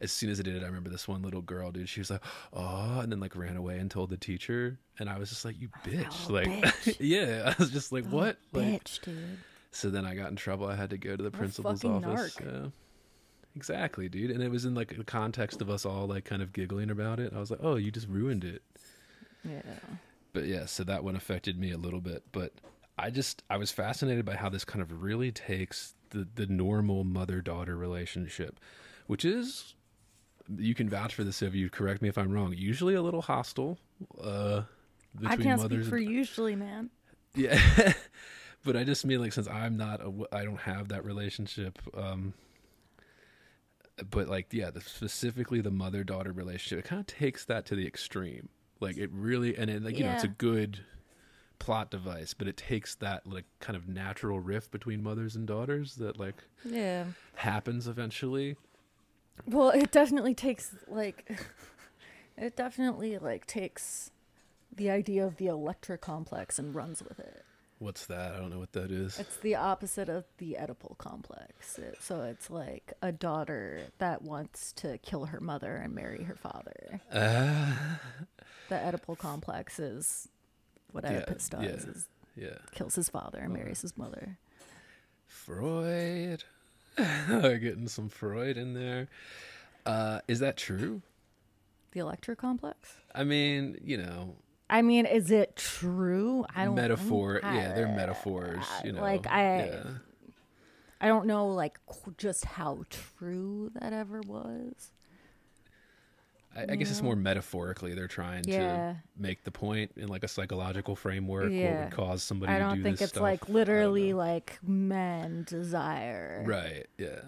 as 0.00 0.10
soon 0.10 0.30
as 0.30 0.40
I 0.40 0.42
did 0.42 0.56
it, 0.56 0.62
I 0.62 0.66
remember 0.66 0.88
this 0.88 1.06
one 1.06 1.22
little 1.22 1.42
girl, 1.42 1.70
dude. 1.70 1.88
She 1.88 2.00
was 2.00 2.10
like, 2.10 2.22
"Oh," 2.52 3.00
and 3.00 3.12
then 3.12 3.20
like 3.20 3.36
ran 3.36 3.56
away 3.56 3.78
and 3.78 3.90
told 3.90 4.08
the 4.08 4.16
teacher. 4.16 4.78
And 4.98 5.10
I 5.10 5.18
was 5.18 5.28
just 5.28 5.44
like, 5.44 5.60
"You 5.60 5.68
oh, 5.74 5.88
bitch!" 5.88 6.30
Oh, 6.30 6.32
like, 6.32 6.48
bitch. 6.48 6.96
yeah, 7.00 7.52
I 7.52 7.62
was 7.62 7.70
just 7.70 7.92
like, 7.92 8.04
oh, 8.06 8.16
"What?" 8.16 8.38
Like, 8.52 8.84
Bitch, 8.84 9.02
dude. 9.02 9.38
so 9.70 9.90
then 9.90 10.06
I 10.06 10.14
got 10.14 10.30
in 10.30 10.36
trouble. 10.36 10.66
I 10.66 10.76
had 10.76 10.90
to 10.90 10.98
go 10.98 11.14
to 11.14 11.22
the 11.22 11.30
principal's 11.30 11.84
office. 11.84 12.38
Yeah. 12.42 12.68
Exactly, 13.54 14.08
dude. 14.08 14.30
And 14.30 14.42
it 14.42 14.50
was 14.50 14.64
in 14.64 14.74
like 14.74 14.96
the 14.96 15.04
context 15.04 15.60
of 15.60 15.68
us 15.68 15.84
all 15.84 16.06
like 16.06 16.24
kind 16.24 16.40
of 16.40 16.54
giggling 16.54 16.90
about 16.90 17.20
it. 17.20 17.34
I 17.36 17.38
was 17.38 17.50
like, 17.50 17.60
"Oh, 17.62 17.76
you 17.76 17.90
just 17.90 18.08
ruined 18.08 18.44
it." 18.44 18.62
Yeah. 19.44 19.60
But 20.32 20.44
yeah, 20.44 20.66
so 20.66 20.84
that 20.84 21.04
one 21.04 21.16
affected 21.16 21.58
me 21.58 21.70
a 21.72 21.78
little 21.78 22.00
bit. 22.00 22.24
But 22.32 22.52
I 22.98 23.10
just 23.10 23.42
I 23.50 23.56
was 23.56 23.70
fascinated 23.70 24.24
by 24.24 24.36
how 24.36 24.48
this 24.48 24.64
kind 24.64 24.82
of 24.82 25.02
really 25.02 25.32
takes 25.32 25.94
the 26.10 26.26
the 26.34 26.46
normal 26.46 27.04
mother 27.04 27.40
daughter 27.40 27.76
relationship, 27.76 28.58
which 29.06 29.24
is 29.24 29.74
you 30.56 30.74
can 30.74 30.88
vouch 30.88 31.14
for 31.14 31.24
this 31.24 31.42
if 31.42 31.54
you 31.54 31.70
correct 31.70 32.02
me 32.02 32.08
if 32.08 32.18
I'm 32.18 32.30
wrong. 32.32 32.54
Usually 32.56 32.94
a 32.94 33.02
little 33.02 33.22
hostile. 33.22 33.78
Uh, 34.20 34.62
I 35.24 35.36
can't 35.36 35.60
speak 35.60 35.84
for 35.84 35.96
and- 35.96 36.10
usually, 36.10 36.56
man. 36.56 36.90
yeah. 37.34 37.92
but 38.64 38.76
I 38.76 38.84
just 38.84 39.04
mean 39.04 39.20
like 39.20 39.32
since 39.32 39.48
I'm 39.48 39.76
not 39.76 40.00
a, 40.00 40.12
I 40.32 40.44
don't 40.44 40.60
have 40.60 40.88
that 40.88 41.04
relationship. 41.04 41.78
Um, 41.96 42.34
but 44.10 44.28
like 44.28 44.48
yeah, 44.52 44.70
the, 44.70 44.80
specifically 44.80 45.60
the 45.60 45.70
mother 45.70 46.04
daughter 46.04 46.32
relationship, 46.32 46.84
it 46.84 46.88
kind 46.88 47.00
of 47.00 47.06
takes 47.06 47.44
that 47.44 47.66
to 47.66 47.74
the 47.76 47.86
extreme. 47.86 48.48
Like 48.82 48.98
it 48.98 49.10
really, 49.12 49.56
and 49.56 49.70
it, 49.70 49.82
like 49.82 49.96
you 49.98 50.04
know, 50.04 50.12
it's 50.12 50.24
a 50.24 50.28
good 50.28 50.80
plot 51.58 51.90
device, 51.90 52.34
but 52.34 52.48
it 52.48 52.56
takes 52.56 52.96
that 52.96 53.26
like 53.26 53.44
kind 53.60 53.76
of 53.76 53.88
natural 53.88 54.40
rift 54.40 54.70
between 54.72 55.02
mothers 55.02 55.36
and 55.36 55.46
daughters 55.46 55.94
that 55.96 56.18
like 56.18 56.34
Yeah. 56.64 57.04
happens 57.36 57.86
eventually. 57.86 58.56
Well, 59.46 59.70
it 59.70 59.92
definitely 59.92 60.34
takes 60.34 60.74
like 60.88 61.30
it 62.36 62.56
definitely 62.56 63.18
like 63.18 63.46
takes 63.46 64.10
the 64.74 64.90
idea 64.90 65.24
of 65.26 65.36
the 65.36 65.46
Electra 65.46 65.96
complex 65.98 66.58
and 66.58 66.74
runs 66.74 67.02
with 67.02 67.20
it. 67.20 67.44
What's 67.78 68.06
that? 68.06 68.34
I 68.34 68.38
don't 68.38 68.50
know 68.50 68.60
what 68.60 68.72
that 68.72 68.92
is. 68.92 69.18
It's 69.18 69.36
the 69.38 69.56
opposite 69.56 70.08
of 70.08 70.24
the 70.38 70.56
Oedipal 70.60 70.96
complex. 70.98 71.78
It, 71.78 71.98
so 72.00 72.22
it's 72.22 72.48
like 72.48 72.92
a 73.02 73.10
daughter 73.10 73.80
that 73.98 74.22
wants 74.22 74.72
to 74.74 74.98
kill 74.98 75.26
her 75.26 75.40
mother 75.40 75.76
and 75.76 75.92
marry 75.92 76.22
her 76.22 76.36
father. 76.36 77.00
Ah, 77.12 77.98
The 78.72 78.78
Oedipal 78.78 79.18
complex 79.18 79.78
is 79.78 80.28
what 80.92 81.04
Yeah, 81.04 81.18
Oedipus 81.18 81.50
does: 81.50 81.62
yeah. 81.62 81.68
is 81.90 82.08
yeah. 82.34 82.58
kills 82.74 82.94
his 82.94 83.10
father 83.10 83.38
and 83.40 83.52
marries 83.52 83.82
his 83.82 83.98
mother. 83.98 84.38
Freud. 85.26 86.44
They're 86.96 87.58
getting 87.58 87.86
some 87.88 88.08
Freud 88.08 88.56
in 88.56 88.72
there. 88.72 89.08
Uh, 89.84 90.20
is 90.26 90.38
that 90.40 90.56
true? 90.56 91.02
The 91.90 92.00
Electra 92.00 92.34
complex. 92.34 92.96
I 93.14 93.24
mean, 93.24 93.76
you 93.84 93.98
know, 93.98 94.36
I 94.70 94.80
mean, 94.80 95.04
is 95.04 95.30
it 95.30 95.54
true? 95.56 96.46
I 96.56 96.64
don't 96.64 96.74
metaphor. 96.74 97.40
I- 97.42 97.56
yeah, 97.56 97.74
they're 97.74 97.88
metaphors. 97.88 98.64
You 98.84 98.92
know, 98.92 99.02
like, 99.02 99.26
I- 99.26 99.66
yeah. 99.66 99.84
I 100.98 101.08
don't 101.08 101.26
know, 101.26 101.48
like 101.48 101.78
just 102.16 102.46
how 102.46 102.84
true 102.88 103.70
that 103.74 103.92
ever 103.92 104.22
was. 104.22 104.92
I, 106.54 106.72
I 106.72 106.76
guess 106.76 106.90
it's 106.90 107.00
more 107.02 107.16
metaphorically. 107.16 107.94
They're 107.94 108.08
trying 108.08 108.44
Yeah. 108.46 108.94
to 108.94 108.96
make 109.16 109.44
the 109.44 109.50
point 109.50 109.92
in 109.96 110.08
like 110.08 110.22
a 110.22 110.28
psychological 110.28 110.94
framework. 110.96 111.50
What 111.50 111.52
would 111.80 111.90
cause 111.90 112.22
somebody 112.22 112.52
I 112.52 112.58
to 112.58 112.64
don't 112.64 112.76
do 112.78 112.82
think 112.82 112.98
this 112.98 113.06
it's 113.06 113.12
stuff. 113.12 113.22
like 113.22 113.44
I 113.44 113.46
don't 113.46 113.54
literally 113.54 114.12
like 114.12 114.58
men 114.62 115.44
desire, 115.48 116.44
right. 116.46 116.86
Yeah. 116.98 117.20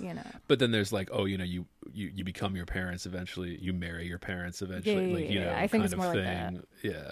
you 0.00 0.14
know. 0.14 0.22
But 0.46 0.58
then 0.60 0.70
there's 0.70 0.92
like, 0.92 1.10
oh, 1.12 1.24
you 1.26 1.36
know, 1.38 1.44
you 1.44 1.66
you, 1.92 2.10
you 2.14 2.24
become 2.24 2.54
your 2.56 2.66
parents 2.66 3.04
eventually. 3.06 3.58
You 3.60 3.72
marry 3.72 4.06
your 4.06 4.18
parents 4.18 4.62
eventually. 4.62 5.08
yeah, 5.10 5.14
like 5.14 5.30
you 5.30 5.40
yeah, 5.40 5.44
know, 5.46 5.54
I 5.54 5.66
think 5.66 5.70
kind 5.72 5.84
it's 5.84 5.92
of 5.92 5.98
more 5.98 6.06
like 6.08 6.16
thing. 6.16 6.54
that. 6.54 6.64
Yeah. 6.82 7.10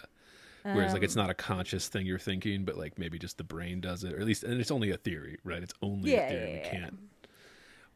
Whereas 0.75 0.93
like 0.93 1.01
Um, 1.03 1.05
it's 1.05 1.15
not 1.17 1.31
a 1.31 1.35
conscious 1.35 1.87
thing 1.89 2.07
you're 2.07 2.19
thinking, 2.19 2.65
but 2.65 2.77
like 2.77 2.99
maybe 2.99 3.19
just 3.21 3.39
the 3.39 3.45
brain 3.45 3.81
does 3.81 4.03
it, 4.05 4.13
or 4.13 4.19
at 4.19 4.27
least, 4.27 4.43
and 4.43 4.61
it's 4.61 4.73
only 4.73 4.91
a 4.91 4.97
theory, 4.97 5.39
right? 5.45 5.63
It's 5.63 5.75
only 5.81 6.13
Yeah, 6.13 6.27
a 6.27 6.29
theory. 6.29 6.41
yeah, 6.43 6.51
we 6.51 6.59
yeah. 6.59 6.71
can't. 6.71 6.99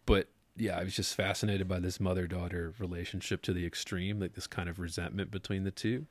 But 0.06 0.28
yeah, 0.56 0.78
I 0.78 0.84
was 0.84 0.94
just 0.94 1.14
fascinated 1.14 1.68
by 1.68 1.78
this 1.78 2.00
mother 2.00 2.26
daughter 2.26 2.74
relationship 2.78 3.42
to 3.42 3.52
the 3.52 3.64
extreme, 3.66 4.20
like 4.20 4.34
this 4.34 4.46
kind 4.46 4.68
of 4.68 4.78
resentment 4.78 5.30
between 5.30 5.64
the 5.64 5.70
two. 5.70 6.06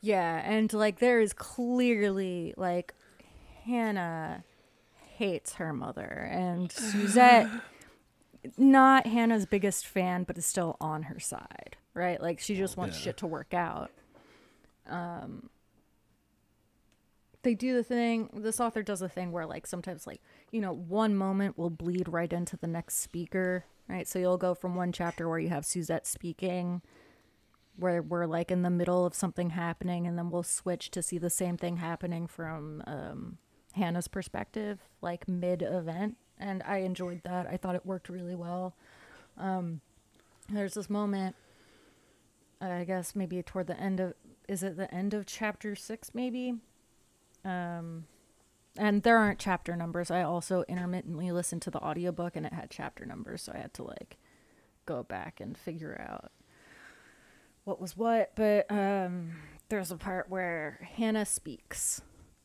Yeah, 0.00 0.40
and 0.44 0.72
like 0.72 0.98
there 0.98 1.20
is 1.20 1.32
clearly 1.32 2.54
like 2.56 2.94
Hannah 3.64 4.44
hates 5.16 5.54
her 5.54 5.72
mother 5.72 6.28
and 6.30 6.70
Suzette 6.70 7.48
not 8.58 9.06
Hannah's 9.06 9.46
biggest 9.46 9.86
fan 9.86 10.24
but 10.24 10.36
is 10.38 10.46
still 10.46 10.76
on 10.80 11.04
her 11.04 11.18
side, 11.18 11.76
right? 11.94 12.20
Like 12.20 12.38
she 12.38 12.54
just 12.54 12.76
wants 12.76 12.96
Yeah. 12.98 13.04
shit 13.04 13.16
to 13.18 13.26
work 13.26 13.54
out. 13.54 13.90
Um 14.88 15.48
they 17.46 17.54
do 17.54 17.74
the 17.74 17.84
thing 17.84 18.28
this 18.34 18.58
author 18.58 18.82
does 18.82 19.00
a 19.00 19.08
thing 19.08 19.30
where 19.30 19.46
like 19.46 19.68
sometimes 19.68 20.04
like 20.04 20.20
you 20.50 20.60
know 20.60 20.72
one 20.72 21.14
moment 21.14 21.56
will 21.56 21.70
bleed 21.70 22.08
right 22.08 22.32
into 22.32 22.56
the 22.56 22.66
next 22.66 22.98
speaker 22.98 23.64
right? 23.88 24.08
So 24.08 24.18
you'll 24.18 24.36
go 24.36 24.52
from 24.52 24.74
one 24.74 24.90
chapter 24.90 25.28
where 25.28 25.38
you 25.38 25.48
have 25.50 25.64
suzette 25.64 26.08
speaking 26.08 26.82
where 27.76 28.02
we're 28.02 28.26
like 28.26 28.50
in 28.50 28.62
the 28.62 28.70
middle 28.70 29.06
of 29.06 29.14
something 29.14 29.50
happening 29.50 30.08
and 30.08 30.18
then 30.18 30.28
we'll 30.28 30.42
switch 30.42 30.90
to 30.90 31.02
see 31.02 31.18
the 31.18 31.30
same 31.30 31.56
thing 31.56 31.76
happening 31.76 32.26
from 32.26 32.82
um, 32.84 33.38
hannah's 33.74 34.08
perspective 34.08 34.80
like 35.00 35.28
mid 35.28 35.62
event 35.62 36.16
and 36.38 36.64
i 36.64 36.78
enjoyed 36.78 37.20
that. 37.22 37.46
I 37.46 37.56
thought 37.56 37.76
it 37.76 37.86
worked 37.86 38.08
really 38.08 38.34
well. 38.34 38.74
Um, 39.38 39.82
there's 40.50 40.74
this 40.74 40.90
moment 40.90 41.36
i 42.60 42.82
guess 42.84 43.14
maybe 43.14 43.40
toward 43.42 43.68
the 43.68 43.78
end 43.78 44.00
of 44.00 44.14
is 44.48 44.62
it 44.64 44.76
the 44.76 44.92
end 44.92 45.12
of 45.12 45.26
chapter 45.26 45.76
six 45.76 46.12
maybe 46.14 46.54
um 47.46 48.04
and 48.78 49.02
there 49.04 49.16
aren't 49.16 49.38
chapter 49.38 49.74
numbers. 49.74 50.10
I 50.10 50.22
also 50.22 50.64
intermittently 50.68 51.32
listened 51.32 51.62
to 51.62 51.70
the 51.70 51.82
audiobook 51.82 52.36
and 52.36 52.44
it 52.44 52.52
had 52.52 52.68
chapter 52.70 53.06
numbers, 53.06 53.42
so 53.42 53.52
I 53.54 53.58
had 53.58 53.72
to 53.74 53.84
like 53.84 54.18
go 54.84 55.02
back 55.02 55.40
and 55.40 55.56
figure 55.56 55.98
out 55.98 56.30
what 57.64 57.80
was 57.80 57.96
what. 57.96 58.32
But 58.34 58.70
um 58.70 59.36
there's 59.68 59.90
a 59.90 59.96
part 59.96 60.28
where 60.28 60.78
Hannah 60.96 61.24
speaks, 61.26 62.02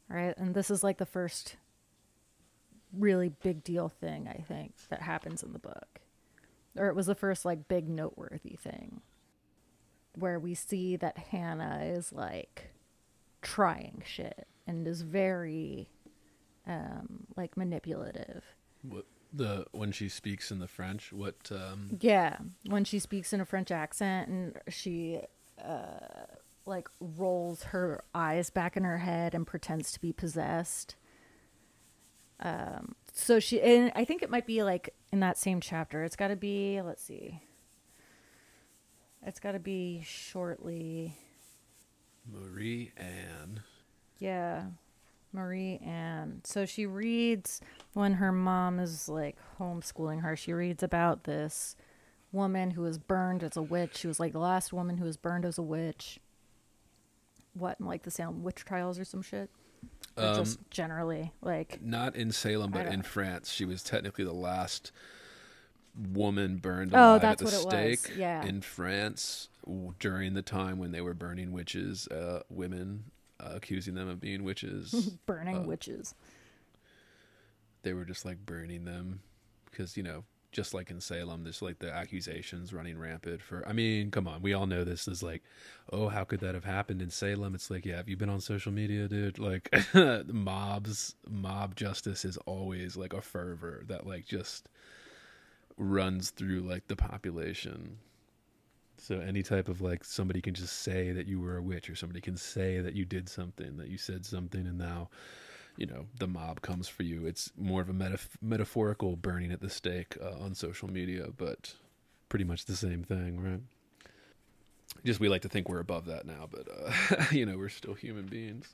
right? 0.08 0.34
And 0.38 0.56
this 0.56 0.72
is 0.72 0.84
like 0.84 0.98
the 0.98 1.06
first 1.06 1.58
really 2.94 3.30
big 3.30 3.64
deal 3.64 3.90
thing 3.90 4.28
I 4.28 4.42
think 4.42 4.74
that 4.90 5.02
happens 5.02 5.44
in 5.44 5.54
the 5.54 5.60
book. 5.60 6.02
Or 6.78 6.88
it 6.88 6.96
was 6.96 7.08
the 7.08 7.16
first 7.16 7.46
like 7.46 7.68
big 7.68 7.90
noteworthy 7.90 8.56
thing 8.56 9.02
where 10.16 10.40
we 10.40 10.54
see 10.54 10.96
that 10.98 11.18
Hannah 11.18 11.82
is 11.84 12.12
like 12.12 12.72
trying 13.42 14.04
shit 14.06 14.48
and 14.68 14.88
is 14.88 15.02
very 15.02 15.90
um 16.68 17.26
like 17.36 17.58
manipulative. 17.58 18.44
What 18.82 19.06
the 19.34 19.66
when 19.72 19.92
she 19.92 20.10
speaks 20.10 20.52
in 20.52 20.60
the 20.60 20.68
French? 20.68 21.12
What? 21.14 21.52
Um, 21.52 21.98
Yeah, 22.00 22.38
when 22.66 22.84
she 22.84 23.00
speaks 23.00 23.34
in 23.34 23.42
a 23.42 23.46
French 23.46 23.72
accent 23.72 24.30
and 24.30 24.58
she 24.68 25.22
uh 25.64 26.26
like 26.66 26.88
rolls 27.00 27.64
her 27.64 28.04
eyes 28.14 28.50
back 28.50 28.78
in 28.78 28.84
her 28.84 29.00
head 29.00 29.34
and 29.34 29.48
pretends 29.48 29.92
to 29.94 30.00
be 30.02 30.14
possessed. 30.14 30.96
Um 32.40 32.96
so 33.14 33.40
she 33.40 33.62
and 33.62 33.92
I 33.96 34.06
think 34.06 34.22
it 34.22 34.30
might 34.30 34.46
be 34.48 34.64
like 34.64 34.94
in 35.12 35.20
that 35.22 35.38
same 35.38 35.60
chapter. 35.62 36.04
It's 36.04 36.16
got 36.16 36.30
to 36.30 36.36
be 36.36 36.82
let's 36.82 37.04
see. 37.04 37.42
It's 39.24 39.40
got 39.40 39.52
to 39.52 39.60
be 39.60 40.02
shortly. 40.04 41.16
Marie 42.26 42.92
Anne. 42.98 43.62
Yeah. 44.22 44.66
Marie 45.34 45.80
Anne. 45.84 46.42
So 46.44 46.66
she 46.66 46.86
reads 46.86 47.60
when 47.94 48.14
her 48.14 48.32
mom 48.32 48.80
is 48.80 49.10
like 49.10 49.38
homeschooling 49.60 50.22
her, 50.22 50.36
she 50.36 50.54
reads 50.54 50.84
about 50.84 51.24
this 51.24 51.76
woman 52.32 52.72
who 52.72 52.82
was 52.82 52.98
burned 52.98 53.44
as 53.44 53.58
a 53.58 53.62
witch. 53.62 53.98
She 53.98 54.08
was 54.08 54.20
like 54.20 54.34
the 54.34 54.40
last 54.40 54.72
woman 54.72 54.98
who 54.98 55.06
was 55.06 55.18
burned 55.18 55.46
as 55.46 55.58
a 55.58 55.62
witch. 55.62 56.20
What, 57.54 57.80
in 57.80 57.86
like 57.86 58.04
the 58.04 58.12
Salem 58.12 58.44
witch 58.44 58.64
trials 58.64 59.00
or 59.00 59.06
some 59.06 59.22
shit? 59.22 59.50
Or 60.18 60.36
just 60.36 60.60
generally, 60.70 61.32
like, 61.42 61.82
Not 61.82 62.16
in 62.16 62.32
Salem, 62.32 62.72
but 62.72 62.88
in 62.88 63.02
France. 63.02 63.52
She 63.52 63.66
was 63.66 63.82
technically 63.82 64.24
the 64.26 64.34
last 64.34 64.92
woman 66.14 66.58
burned 66.58 66.92
Oh, 66.94 67.18
that's 67.18 67.42
at 67.42 67.48
the 67.48 67.68
what 67.68 67.76
it 67.76 67.92
was. 67.92 68.18
Yeah. 68.18 68.44
in 68.46 68.62
France 68.62 69.50
during 70.00 70.34
the 70.34 70.42
time 70.42 70.78
when 70.78 70.92
they 70.92 71.02
were 71.02 71.14
burning 71.14 71.52
witches, 71.52 72.08
uh, 72.10 72.42
women, 72.50 73.06
accusing 73.44 73.96
them 73.96 74.08
of 74.10 74.20
being 74.20 74.44
witches. 74.44 74.92
burning 75.26 75.58
Uh, 75.58 75.64
witches. 75.64 76.14
they 77.84 77.94
were 77.94 78.06
just 78.06 78.26
like 78.26 78.46
burning 78.46 78.86
them 78.86 79.22
because 79.70 79.98
you 79.98 80.04
know 80.04 80.24
just 80.52 80.74
like 80.74 80.92
in 80.92 81.00
salem 81.00 81.44
there's 81.44 81.62
like 81.62 81.80
the 81.80 81.90
accusations 81.90 82.74
running 82.74 82.98
rampant 83.00 83.42
for 83.42 83.66
i 83.68 83.72
mean 83.72 84.12
come 84.12 84.28
on 84.28 84.42
we 84.42 84.54
all 84.54 84.68
know 84.68 84.84
this 84.84 85.08
is 85.08 85.24
like 85.24 85.42
oh 85.94 86.10
how 86.10 86.26
could 86.26 86.42
that 86.42 86.54
have 86.54 86.66
happened 86.66 87.02
in 87.02 87.10
salem 87.10 87.56
it's 87.56 87.72
like 87.72 87.86
yeah 87.86 87.96
have 87.96 88.10
you 88.10 88.18
been 88.18 88.30
on 88.30 88.42
social 88.42 88.72
media 88.72 89.08
dude 89.08 89.40
like 89.40 89.70
mobs 90.28 91.16
mob 91.30 91.74
justice 91.76 92.26
is 92.26 92.36
always 92.46 92.98
like 92.98 93.14
a 93.14 93.22
fervor 93.22 93.84
that 93.88 94.06
like 94.06 94.26
just 94.26 94.68
runs 95.78 96.32
through 96.32 96.60
like 96.60 96.88
the 96.88 96.98
population 96.98 97.98
so 99.02 99.20
any 99.20 99.42
type 99.42 99.68
of 99.68 99.82
like 99.82 100.04
somebody 100.04 100.42
can 100.42 100.54
just 100.54 100.82
say 100.84 101.12
that 101.12 101.28
you 101.28 101.40
were 101.40 101.58
a 101.58 101.62
witch 101.62 101.90
or 101.90 101.96
somebody 101.96 102.22
can 102.22 102.38
say 102.38 102.80
that 102.80 102.94
you 102.94 103.04
did 103.04 103.28
something 103.28 103.78
that 103.78 103.88
you 103.88 103.98
said 103.98 104.26
something 104.26 104.68
and 104.68 104.78
now 104.78 105.10
you 105.78 105.86
know 105.86 106.06
the 106.20 106.28
mob 106.28 106.62
comes 106.62 106.88
for 106.88 107.04
you 107.04 107.26
it's 107.26 107.52
more 107.58 107.82
of 107.82 107.90
a 107.90 107.94
metaf- 107.94 108.38
metaphorical 108.42 109.16
burning 109.16 109.52
at 109.52 109.62
the 109.62 109.70
stake 109.70 110.16
uh, 110.22 110.44
on 110.44 110.54
social 110.54 110.88
media 110.90 111.28
but 111.36 111.74
pretty 112.30 112.46
much 112.46 112.66
the 112.66 112.76
same 112.76 113.04
thing 113.04 113.40
right 113.42 113.62
just 115.06 115.20
we 115.20 115.30
like 115.30 115.42
to 115.42 115.50
think 115.50 115.68
we're 115.68 115.80
above 115.80 116.06
that 116.06 116.26
now 116.26 116.48
but 116.52 116.68
uh, 116.70 117.24
you 117.32 117.46
know 117.46 117.58
we're 117.58 117.70
still 117.70 117.94
human 117.94 118.26
beings 118.26 118.74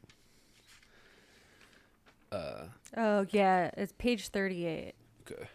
uh 2.32 2.65
Oh, 2.95 3.25
yeah. 3.32 3.71
It's 3.78 3.93
page 3.97 4.30
38. 4.30 4.93
okay 5.32 5.47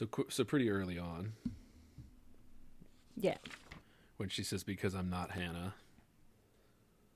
so 0.00 0.08
so 0.28 0.44
pretty 0.44 0.70
early 0.70 0.98
on 0.98 1.32
Yeah. 3.16 3.36
when 4.16 4.28
she 4.30 4.42
says 4.42 4.62
because 4.64 4.94
i'm 4.94 5.10
not 5.10 5.32
hannah 5.32 5.74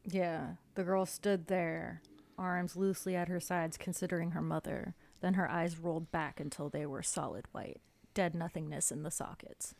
Yeah, 0.07 0.57
the 0.75 0.85
girl 0.85 1.07
stood 1.07 1.47
there, 1.47 2.03
arms 2.37 2.77
loosely 2.77 3.17
at 3.17 3.29
her 3.29 3.41
sides, 3.41 3.79
considering 3.79 4.33
her 4.33 4.43
mother. 4.43 4.95
Then 5.23 5.33
her 5.33 5.51
eyes 5.51 5.79
rolled 5.79 6.11
back 6.13 6.41
until 6.41 6.69
they 6.69 6.85
were 6.85 7.03
solid 7.03 7.47
white, 7.53 7.81
dead 8.13 8.35
nothingness 8.35 8.93
in 8.93 9.03
the 9.03 9.11
sockets. 9.11 9.75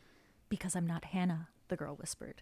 Because 0.49 0.75
I'm 0.75 0.87
not 0.87 1.05
Hannah, 1.05 1.49
the 1.67 1.75
girl 1.77 1.95
whispered. 1.95 2.41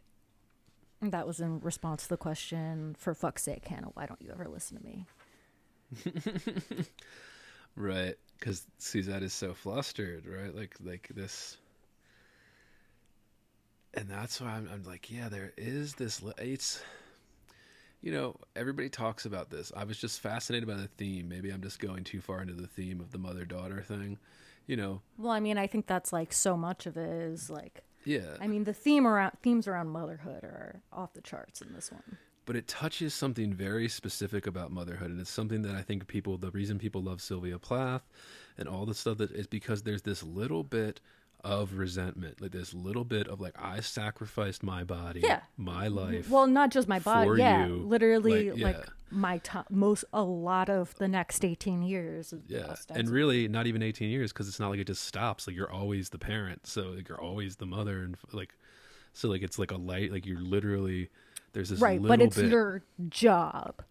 And 1.02 1.12
that 1.12 1.28
was 1.28 1.42
in 1.42 1.60
response 1.60 2.04
to 2.04 2.10
the 2.10 2.16
question, 2.18 2.96
for 2.98 3.14
fuck's 3.14 3.44
sake, 3.44 3.66
Hannah, 3.68 3.92
why 3.96 4.06
don't 4.06 4.22
you 4.22 4.32
ever 4.32 4.48
listen 4.48 4.78
to 4.78 4.84
me? 4.86 5.06
Right, 7.76 8.16
because 8.40 8.66
Suzette 8.78 9.24
is 9.24 9.34
so 9.34 9.54
flustered, 9.54 10.26
right? 10.28 10.54
Like, 10.56 10.76
like 10.84 11.10
this, 11.16 11.58
and 13.96 14.10
that's 14.10 14.40
why 14.42 14.50
I'm, 14.50 14.70
I'm 14.72 14.84
like, 14.84 15.12
yeah, 15.12 15.30
there 15.30 15.54
is 15.58 15.96
this. 15.96 16.22
li- 16.22 16.34
It's, 16.38 16.84
you 18.02 18.12
know, 18.12 18.36
everybody 18.56 18.90
talks 18.90 19.26
about 19.26 19.50
this. 19.50 19.72
I 19.76 19.84
was 19.86 19.98
just 19.98 20.20
fascinated 20.20 20.68
by 20.68 20.76
the 20.76 20.88
theme. 20.98 21.30
Maybe 21.30 21.50
I'm 21.52 21.62
just 21.62 21.80
going 21.80 22.04
too 22.04 22.22
far 22.22 22.42
into 22.42 22.54
the 22.54 22.68
theme 22.68 23.00
of 23.00 23.12
the 23.12 23.18
mother 23.18 23.46
daughter 23.46 23.82
thing. 23.82 24.18
You 24.68 24.78
know, 24.78 25.02
Well, 25.18 25.32
I 25.34 25.40
mean, 25.42 25.58
I 25.58 25.68
think 25.68 25.88
that's 25.88 26.14
like 26.14 26.32
so 26.32 26.56
much 26.56 26.86
of 26.86 26.96
it 26.96 27.10
is 27.10 27.50
like, 27.50 27.82
yeah. 28.06 28.38
I 28.40 28.48
mean, 28.48 28.64
the 28.64 28.74
theme 28.74 29.06
around 29.06 29.34
themes 29.42 29.68
around 29.68 29.90
motherhood 29.90 30.44
are 30.44 30.82
off 30.92 31.14
the 31.14 31.22
charts 31.22 31.62
in 31.62 31.74
this 31.74 31.92
one. 31.92 32.18
But 32.46 32.56
it 32.56 32.68
touches 32.68 33.14
something 33.14 33.54
very 33.54 33.88
specific 33.88 34.48
about 34.48 34.72
motherhood 34.72 35.10
and 35.12 35.20
it's 35.20 35.30
something 35.30 35.62
that 35.62 35.76
i 35.76 35.82
think 35.82 36.08
people 36.08 36.38
the 36.38 36.52
reason 36.52 36.78
people 36.80 37.02
love 37.02 37.22
sylvia 37.22 37.58
plath 37.58 38.04
and 38.58 38.68
all 38.68 38.86
the 38.86 38.94
stuff 38.94 39.18
that 39.18 39.32
is 39.32 39.48
because 39.48 39.84
there's 39.84 40.02
this 40.04 40.24
little 40.24 40.64
bit 40.64 41.00
of 41.44 41.74
resentment 41.78 42.40
like 42.42 42.52
this 42.52 42.74
little 42.74 43.04
bit 43.04 43.28
of 43.28 43.42
like 43.42 43.54
i 43.62 43.82
sacrificed 43.82 44.64
my 44.64 44.84
body 44.84 45.20
Yeah. 45.20 45.42
my 45.58 45.88
mm-hmm. 45.88 45.98
life 45.98 46.30
Well, 46.30 46.48
not 46.48 46.72
just 46.72 46.88
my 46.88 47.00
body, 47.00 47.40
yeah, 47.40 47.66
you, 47.68 47.76
literally, 47.76 48.52
like, 48.52 48.78
like, 48.78 48.88
my 49.12 49.40
time, 49.40 49.66
most 49.70 50.06
a 50.14 50.24
lot 50.24 50.70
of 50.70 50.96
the 50.96 51.08
next 51.10 51.44
eighteen 51.44 51.84
years. 51.84 52.34
yeah 52.48 52.76
and 52.90 53.10
really 53.10 53.50
not 53.50 53.68
even 53.68 53.84
18 53.84 54.10
years 54.10 54.32
because 54.32 54.48
it's 54.48 54.60
not 54.60 54.70
like 54.70 54.80
it 54.80 54.88
just 54.88 55.04
stops 55.04 55.46
like 55.46 55.56
you're 55.56 55.72
always 55.72 56.10
the 56.10 56.18
parent 56.18 56.66
so 56.66 56.84
like 56.92 57.10
you're 57.10 57.22
always 57.22 57.58
the 57.58 57.66
mother 57.66 58.04
and 58.04 58.16
like 58.32 58.56
so 59.12 59.28
like 59.28 59.42
it's 59.44 59.60
like 59.60 59.72
a 59.72 59.78
light 59.78 60.12
like 60.14 60.26
you're 60.26 60.42
literally 60.42 61.10
there's 61.54 61.70
this 61.70 61.80
right, 61.80 62.02
but 62.02 62.22
it's 62.22 62.36
bit 62.36 62.50
your 62.52 62.84
job. 63.10 63.82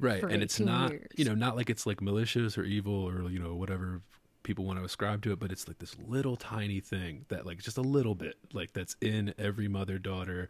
right 0.00 0.22
and 0.22 0.42
it's 0.42 0.60
not 0.60 0.90
years. 0.90 1.06
you 1.16 1.24
know 1.24 1.34
not 1.34 1.56
like 1.56 1.70
it's 1.70 1.86
like 1.86 2.00
malicious 2.00 2.58
or 2.58 2.64
evil 2.64 2.94
or 3.08 3.28
you 3.30 3.38
know 3.38 3.54
whatever 3.54 4.02
people 4.42 4.64
want 4.64 4.78
to 4.78 4.84
ascribe 4.84 5.22
to 5.22 5.32
it 5.32 5.38
but 5.38 5.50
it's 5.50 5.66
like 5.68 5.78
this 5.78 5.96
little 6.06 6.36
tiny 6.36 6.78
thing 6.80 7.24
that 7.28 7.46
like 7.46 7.58
just 7.62 7.78
a 7.78 7.82
little 7.82 8.14
bit 8.14 8.34
like 8.52 8.72
that's 8.74 8.94
in 9.00 9.32
every 9.38 9.68
mother 9.68 9.98
daughter 9.98 10.48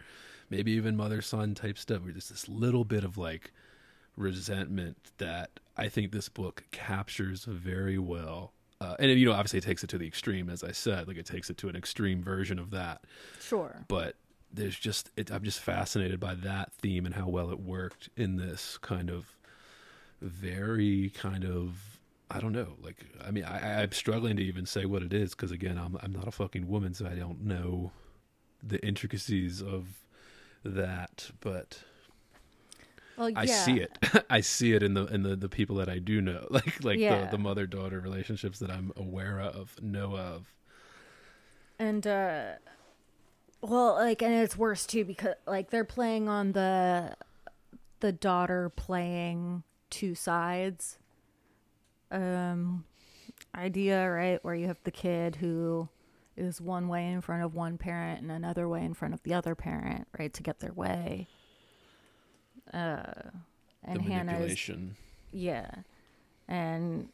maybe 0.50 0.72
even 0.72 0.96
mother 0.96 1.22
son 1.22 1.54
type 1.54 1.78
stuff 1.78 2.02
where 2.02 2.10
there's 2.12 2.28
this 2.28 2.48
little 2.48 2.84
bit 2.84 3.04
of 3.04 3.16
like 3.16 3.52
resentment 4.16 4.96
that 5.18 5.50
i 5.76 5.88
think 5.88 6.12
this 6.12 6.28
book 6.28 6.64
captures 6.70 7.44
very 7.44 7.98
well 7.98 8.52
uh, 8.80 8.96
and 8.98 9.10
you 9.12 9.26
know 9.26 9.32
obviously 9.32 9.58
it 9.58 9.64
takes 9.64 9.82
it 9.84 9.88
to 9.90 9.98
the 9.98 10.06
extreme 10.06 10.48
as 10.48 10.62
i 10.62 10.70
said 10.72 11.06
like 11.08 11.16
it 11.16 11.26
takes 11.26 11.50
it 11.50 11.56
to 11.56 11.68
an 11.68 11.76
extreme 11.76 12.22
version 12.22 12.58
of 12.58 12.70
that 12.70 13.02
Sure. 13.40 13.84
but 13.88 14.16
there's 14.54 14.78
just 14.78 15.10
it, 15.16 15.30
I'm 15.30 15.42
just 15.44 15.60
fascinated 15.60 16.20
by 16.20 16.34
that 16.36 16.72
theme 16.74 17.06
and 17.06 17.14
how 17.14 17.28
well 17.28 17.50
it 17.50 17.60
worked 17.60 18.08
in 18.16 18.36
this 18.36 18.78
kind 18.78 19.10
of 19.10 19.36
very 20.20 21.10
kind 21.14 21.44
of 21.44 21.98
I 22.30 22.40
don't 22.40 22.52
know 22.52 22.76
like 22.82 23.04
I 23.24 23.30
mean 23.30 23.44
I, 23.44 23.82
I'm 23.82 23.92
struggling 23.92 24.36
to 24.36 24.42
even 24.44 24.66
say 24.66 24.86
what 24.86 25.02
it 25.02 25.12
is 25.12 25.32
because 25.32 25.52
again 25.52 25.78
I'm 25.78 25.98
I'm 26.02 26.12
not 26.12 26.28
a 26.28 26.32
fucking 26.32 26.68
woman 26.68 26.94
so 26.94 27.06
I 27.06 27.14
don't 27.14 27.44
know 27.44 27.92
the 28.62 28.84
intricacies 28.86 29.62
of 29.62 30.04
that 30.64 31.30
but 31.40 31.80
Well, 33.16 33.28
yeah. 33.30 33.34
I 33.34 33.46
see 33.46 33.78
it 33.80 33.98
I 34.30 34.40
see 34.40 34.72
it 34.72 34.82
in 34.82 34.94
the 34.94 35.06
in 35.06 35.22
the, 35.22 35.36
the 35.36 35.48
people 35.48 35.76
that 35.76 35.88
I 35.88 35.98
do 35.98 36.20
know 36.20 36.46
like 36.50 36.82
like 36.82 37.06
Yeah. 37.06 37.06
the, 37.06 37.26
the 37.26 37.38
mother 37.38 37.66
daughter 37.66 38.00
relationships 38.00 38.58
that 38.60 38.70
I'm 38.70 38.92
aware 38.96 39.40
of 39.40 39.80
know 39.82 40.16
of 40.16 40.52
And 41.78 42.06
uh 42.06 42.54
well, 43.68 43.94
like 43.94 44.22
and 44.22 44.34
it's 44.34 44.56
worse 44.56 44.86
too 44.86 45.04
because 45.04 45.34
like 45.46 45.70
they're 45.70 45.84
playing 45.84 46.28
on 46.28 46.52
the 46.52 47.16
the 48.00 48.12
daughter 48.12 48.68
playing 48.68 49.62
two 49.90 50.14
sides 50.14 50.98
um 52.10 52.84
idea, 53.54 54.08
right? 54.08 54.42
Where 54.44 54.54
you 54.54 54.66
have 54.66 54.82
the 54.84 54.90
kid 54.90 55.36
who 55.36 55.88
is 56.36 56.60
one 56.60 56.88
way 56.88 57.12
in 57.12 57.20
front 57.20 57.44
of 57.44 57.54
one 57.54 57.78
parent 57.78 58.20
and 58.20 58.30
another 58.30 58.68
way 58.68 58.84
in 58.84 58.94
front 58.94 59.14
of 59.14 59.22
the 59.22 59.34
other 59.34 59.54
parent, 59.54 60.08
right, 60.18 60.32
to 60.34 60.42
get 60.42 60.60
their 60.60 60.72
way. 60.72 61.28
Uh, 62.72 63.04
and 63.84 64.00
the 64.00 64.08
manipulation. 64.08 64.96
Yeah. 65.32 65.70
And 66.48 67.08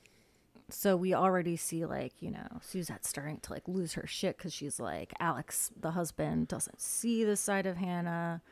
so 0.73 0.97
we 0.97 1.15
already 1.15 1.57
see 1.57 1.85
like, 1.85 2.13
you 2.21 2.31
know, 2.31 2.47
Suzette 2.63 3.05
starting 3.05 3.39
to 3.41 3.53
like 3.53 3.67
lose 3.67 3.95
her 3.95 4.07
shit 4.07 4.39
cuz 4.39 4.53
she's 4.53 4.81
like 4.81 5.13
Alex, 5.21 5.71
the 5.79 5.93
husband 5.93 6.49
doesn't 6.49 6.81
see 6.81 7.25
the 7.25 7.37
side 7.37 7.67
of 7.67 7.77
Hannah. 7.77 8.43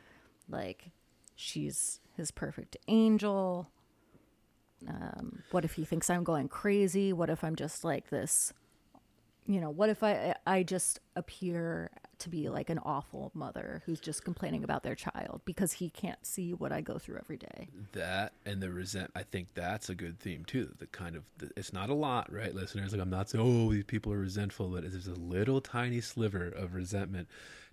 Like 0.47 0.91
she's 1.35 1.99
his 2.15 2.31
perfect 2.31 2.77
angel. 2.87 3.69
Um 4.87 5.43
what 5.51 5.65
if 5.65 5.73
he 5.73 5.85
thinks 5.85 6.09
I'm 6.09 6.23
going 6.23 6.47
crazy? 6.49 7.11
What 7.13 7.29
if 7.29 7.43
I'm 7.43 7.55
just 7.55 7.83
like 7.83 8.09
this 8.09 8.53
you 9.45 9.59
know, 9.59 9.71
what 9.71 9.89
if 9.89 10.03
I 10.03 10.35
I 10.45 10.61
just 10.61 10.99
appear 11.15 11.89
to 12.19 12.29
be 12.29 12.49
like 12.49 12.69
an 12.69 12.79
awful 12.79 13.31
mother 13.33 13.81
who's 13.85 13.99
just 13.99 14.23
complaining 14.23 14.63
about 14.63 14.83
their 14.83 14.95
child 14.95 15.41
because 15.45 15.73
he 15.73 15.89
can't 15.89 16.25
see 16.25 16.53
what 16.53 16.71
I 16.71 16.81
go 16.81 16.97
through 16.97 17.17
every 17.17 17.37
day. 17.37 17.67
that 17.93 18.33
and 18.45 18.61
the 18.61 18.69
resent 18.71 19.09
i 19.15 19.23
think 19.23 19.53
that's 19.53 19.89
a 19.89 19.95
good 19.95 20.19
theme 20.19 20.43
too 20.45 20.71
the 20.79 20.87
kind 20.87 21.15
of 21.15 21.23
the, 21.37 21.49
it's 21.57 21.73
not 21.73 21.89
a 21.89 21.93
lot 21.93 22.31
right 22.31 22.53
listeners 22.53 22.91
like 22.91 23.01
i'm 23.01 23.09
not 23.09 23.29
saying 23.29 23.43
oh 23.43 23.71
these 23.71 23.83
people 23.83 24.11
are 24.13 24.19
resentful 24.19 24.67
but 24.69 24.81
there's 24.89 25.07
a 25.07 25.13
little 25.15 25.59
tiny 25.61 25.99
sliver 26.01 26.47
of 26.47 26.73
resentment 26.75 27.27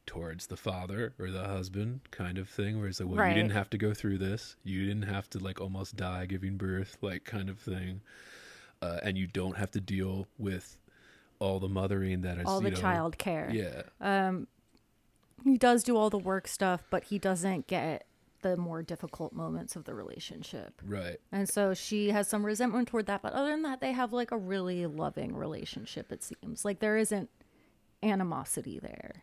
towards 0.06 0.46
the 0.46 0.56
father 0.56 1.12
or 1.18 1.30
the 1.30 1.44
husband 1.44 2.00
kind 2.12 2.38
of 2.38 2.48
thing 2.48 2.78
where 2.78 2.88
it's 2.88 3.00
like 3.00 3.08
well 3.08 3.18
Right. 3.18 3.28
you 3.30 3.34
didn't 3.42 3.52
have 3.52 3.68
to 3.70 3.78
go 3.78 3.92
through 3.92 4.18
this 4.18 4.56
you 4.64 4.86
didn't 4.86 5.02
have 5.10 5.28
to 5.30 5.38
like 5.38 5.60
almost 5.60 5.96
die 5.96 6.26
giving 6.26 6.56
birth 6.56 6.96
like 7.02 7.24
kind 7.24 7.48
of 7.50 7.58
thing 7.58 8.00
uh, 8.82 9.00
and 9.02 9.16
you 9.18 9.26
don't 9.26 9.56
have 9.56 9.70
to 9.72 9.80
deal 9.80 10.26
with 10.38 10.76
all 11.38 11.60
the 11.60 11.68
mothering 11.68 12.22
that 12.22 12.38
is 12.38 12.46
All 12.46 12.60
the 12.60 12.70
you 12.70 12.74
know, 12.74 12.80
child 12.80 13.18
care. 13.18 13.50
yeah 13.52 13.82
he 15.44 15.56
does 15.56 15.84
do 15.84 15.96
all 15.96 16.10
the 16.10 16.18
work 16.18 16.48
stuff, 16.48 16.82
but 16.90 17.04
he 17.04 17.18
doesn't 17.18 17.66
get 17.68 18.06
the 18.42 18.56
more 18.56 18.82
difficult 18.82 19.32
moments 19.32 19.76
of 19.76 19.84
the 19.84 19.94
relationship. 19.94 20.80
right 20.84 21.18
And 21.32 21.48
so 21.48 21.72
she 21.72 22.10
has 22.10 22.28
some 22.28 22.44
resentment 22.44 22.88
toward 22.88 23.06
that, 23.06 23.22
but 23.22 23.32
other 23.32 23.50
than 23.50 23.62
that, 23.62 23.80
they 23.80 23.92
have 23.92 24.12
like 24.12 24.30
a 24.32 24.36
really 24.36 24.86
loving 24.86 25.34
relationship, 25.36 26.10
it 26.10 26.22
seems. 26.22 26.64
Like 26.64 26.80
there 26.80 26.96
isn't 26.96 27.30
animosity 28.02 28.78
there. 28.78 29.22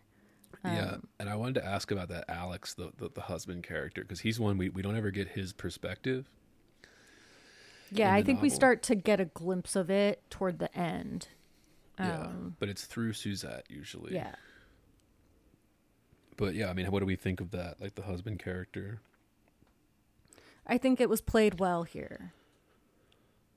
Yeah, 0.63 0.91
Um, 0.93 1.07
and 1.19 1.29
I 1.29 1.35
wanted 1.35 1.55
to 1.55 1.65
ask 1.65 1.91
about 1.91 2.07
that 2.09 2.25
Alex, 2.29 2.73
the 2.73 2.91
the, 2.97 3.09
the 3.09 3.21
husband 3.21 3.63
character, 3.63 4.01
because 4.01 4.21
he's 4.21 4.39
one 4.39 4.57
we, 4.57 4.69
we 4.69 4.81
don't 4.81 4.95
ever 4.95 5.11
get 5.11 5.29
his 5.29 5.51
perspective. 5.51 6.29
Yeah, 7.91 8.13
I 8.13 8.23
think 8.23 8.41
we 8.41 8.49
start 8.49 8.81
to 8.83 8.95
get 8.95 9.19
a 9.19 9.25
glimpse 9.25 9.75
of 9.75 9.89
it 9.89 10.21
toward 10.29 10.59
the 10.59 10.75
end. 10.77 11.27
Yeah, 11.99 12.27
but 12.59 12.69
it's 12.69 12.85
through 12.85 13.13
Suzette 13.13 13.65
usually. 13.69 14.11
Um, 14.11 14.15
Yeah. 14.15 14.35
but 16.37 16.55
yeah, 16.55 16.69
I 16.69 16.73
mean, 16.73 16.89
what 16.91 16.99
do 16.99 17.05
we 17.05 17.15
think 17.15 17.39
of 17.41 17.51
that? 17.51 17.79
Like 17.79 17.95
the 17.95 18.03
husband 18.03 18.39
character. 18.39 19.01
I 20.65 20.77
think 20.77 20.99
it 21.01 21.09
was 21.09 21.21
played 21.21 21.59
well 21.59 21.83
here. 21.83 22.33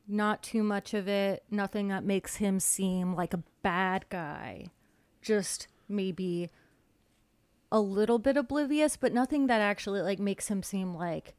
Not 0.08 0.42
too 0.42 0.62
much 0.62 0.94
of 0.94 1.08
it, 1.08 1.44
nothing 1.50 1.88
that 1.88 2.04
makes 2.04 2.36
him 2.36 2.60
seem 2.60 3.14
like 3.14 3.34
a 3.34 3.42
bad 3.62 4.04
guy. 4.08 4.66
Just 5.22 5.66
maybe 5.88 6.50
a 7.72 7.80
little 7.80 8.18
bit 8.18 8.36
oblivious, 8.36 8.96
but 8.96 9.12
nothing 9.12 9.46
that 9.48 9.60
actually 9.60 10.00
like 10.02 10.18
makes 10.20 10.48
him 10.48 10.62
seem 10.62 10.94
like 10.94 11.34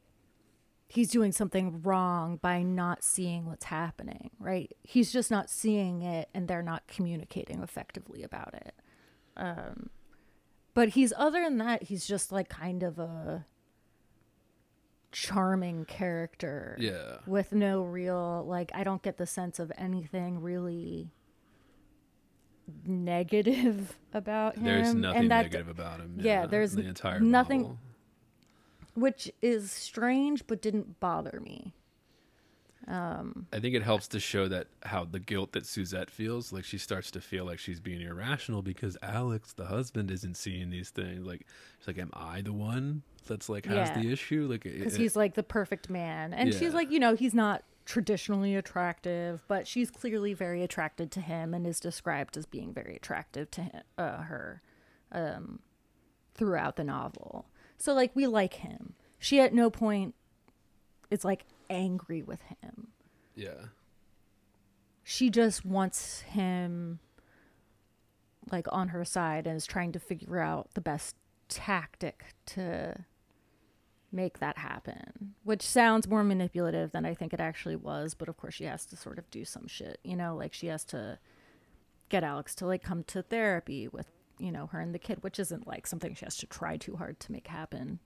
he's 0.88 1.10
doing 1.10 1.32
something 1.32 1.82
wrong 1.82 2.38
by 2.40 2.62
not 2.62 3.04
seeing 3.04 3.44
what's 3.46 3.66
happening, 3.66 4.30
right? 4.38 4.72
He's 4.82 5.12
just 5.12 5.30
not 5.30 5.50
seeing 5.50 6.00
it 6.02 6.28
and 6.34 6.48
they're 6.48 6.62
not 6.62 6.86
communicating 6.88 7.62
effectively 7.62 8.22
about 8.22 8.54
it. 8.54 8.74
Um 9.36 9.90
but 10.74 10.90
he's 10.90 11.12
other 11.16 11.42
than 11.42 11.58
that, 11.58 11.84
he's 11.84 12.06
just 12.06 12.32
like 12.32 12.48
kind 12.48 12.82
of 12.82 12.98
a 12.98 13.44
charming 15.10 15.84
character 15.86 16.76
Yeah, 16.78 17.16
with 17.26 17.52
no 17.52 17.82
real 17.82 18.44
like 18.46 18.70
I 18.74 18.84
don't 18.84 19.02
get 19.02 19.16
the 19.16 19.26
sense 19.26 19.58
of 19.58 19.72
anything 19.76 20.40
really 20.40 21.10
negative 22.84 23.98
about 24.12 24.56
him. 24.56 24.64
there's 24.64 24.94
nothing 24.94 25.28
that, 25.28 25.42
negative 25.44 25.68
about 25.68 26.00
him. 26.00 26.16
yeah, 26.20 26.46
there's 26.46 26.72
the 26.72 26.86
entire 26.86 27.20
nothing- 27.20 27.62
novel. 27.62 27.78
Which 29.00 29.30
is 29.42 29.70
strange 29.70 30.46
but 30.46 30.60
didn't 30.62 31.00
bother 31.00 31.40
me. 31.42 31.74
I 33.52 33.58
think 33.60 33.74
it 33.74 33.82
helps 33.82 34.08
to 34.08 34.20
show 34.20 34.48
that 34.48 34.68
how 34.82 35.04
the 35.04 35.18
guilt 35.20 35.52
that 35.52 35.66
Suzette 35.66 36.10
feels, 36.10 36.52
like 36.52 36.64
she 36.64 36.78
starts 36.78 37.10
to 37.10 37.20
feel 37.20 37.44
like 37.44 37.58
she's 37.58 37.80
being 37.80 38.00
irrational 38.00 38.62
because 38.62 38.96
Alex, 39.02 39.52
the 39.52 39.66
husband, 39.66 40.10
isn't 40.10 40.36
seeing 40.36 40.70
these 40.70 40.88
things. 40.90 41.26
Like 41.26 41.46
she's 41.78 41.88
like, 41.88 41.98
"Am 41.98 42.10
I 42.14 42.40
the 42.40 42.52
one 42.52 43.02
that's 43.26 43.48
like 43.48 43.66
has 43.66 43.90
Yeah. 43.90 44.00
the 44.00 44.10
issue?" 44.12 44.46
Like, 44.50 44.62
because 44.62 44.94
he's 44.96 45.16
like 45.16 45.34
the 45.34 45.42
perfect 45.42 45.90
man 45.90 46.32
and 46.32 46.52
Yeah. 46.52 46.58
she's 46.58 46.72
like 46.72 46.90
you 46.90 46.98
know 46.98 47.14
he's 47.14 47.34
not 47.34 47.62
traditionally 47.84 48.54
attractive 48.54 49.42
but 49.48 49.66
she's 49.66 49.90
clearly 49.90 50.34
very 50.34 50.62
attracted 50.62 51.10
to 51.10 51.20
him 51.22 51.54
and 51.54 51.66
is 51.66 51.80
described 51.80 52.36
as 52.36 52.44
being 52.46 52.72
very 52.72 52.94
attractive 52.96 53.50
to 53.50 53.62
him, 53.62 53.82
uh, 53.96 54.18
her 54.22 54.62
um, 55.12 55.60
throughout 56.34 56.76
the 56.76 56.84
novel 56.84 57.46
so 57.78 57.94
like 57.94 58.14
we 58.14 58.26
like 58.26 58.54
him. 58.54 58.94
She 59.18 59.40
at 59.40 59.54
no 59.54 59.70
point 59.70 60.14
is 61.10 61.24
like 61.24 61.44
angry 61.70 62.22
with 62.22 62.40
him. 62.42 62.88
Yeah, 63.34 63.66
she 65.02 65.30
just 65.30 65.64
wants 65.64 66.20
him 66.20 66.98
like 68.52 68.66
on 68.70 68.88
her 68.88 69.06
side 69.06 69.46
and 69.46 69.56
is 69.56 69.66
trying 69.66 69.90
to 69.92 69.98
figure 69.98 70.38
out 70.38 70.68
the 70.74 70.82
best 70.82 71.16
tactic 71.48 72.26
to 72.44 73.04
make 74.12 74.38
that 74.38 74.58
happen 74.58 75.34
which 75.44 75.62
sounds 75.62 76.06
more 76.06 76.22
manipulative 76.22 76.92
than 76.92 77.06
i 77.06 77.14
think 77.14 77.32
it 77.32 77.40
actually 77.40 77.76
was 77.76 78.12
but 78.12 78.28
of 78.28 78.36
course 78.36 78.54
she 78.54 78.64
has 78.64 78.84
to 78.84 78.96
sort 78.96 79.18
of 79.18 79.30
do 79.30 79.44
some 79.44 79.66
shit 79.66 79.98
you 80.04 80.16
know? 80.16 80.36
Like 80.36 80.52
she 80.52 80.66
has 80.66 80.84
to 80.84 81.18
get 82.10 82.22
alex 82.22 82.54
to 82.56 82.66
like 82.66 82.82
come 82.82 83.02
to 83.04 83.22
therapy 83.22 83.88
with 83.88 84.08
you 84.38 84.52
know 84.52 84.66
her 84.66 84.80
and 84.80 84.94
the 84.94 84.98
kid 84.98 85.18
which 85.22 85.38
isn't 85.38 85.66
like 85.66 85.86
something 85.86 86.14
she 86.14 86.24
has 86.24 86.36
to 86.36 86.46
try 86.46 86.76
too 86.76 86.96
hard 86.96 87.18
to 87.20 87.32
make 87.32 87.48
happen 87.48 87.98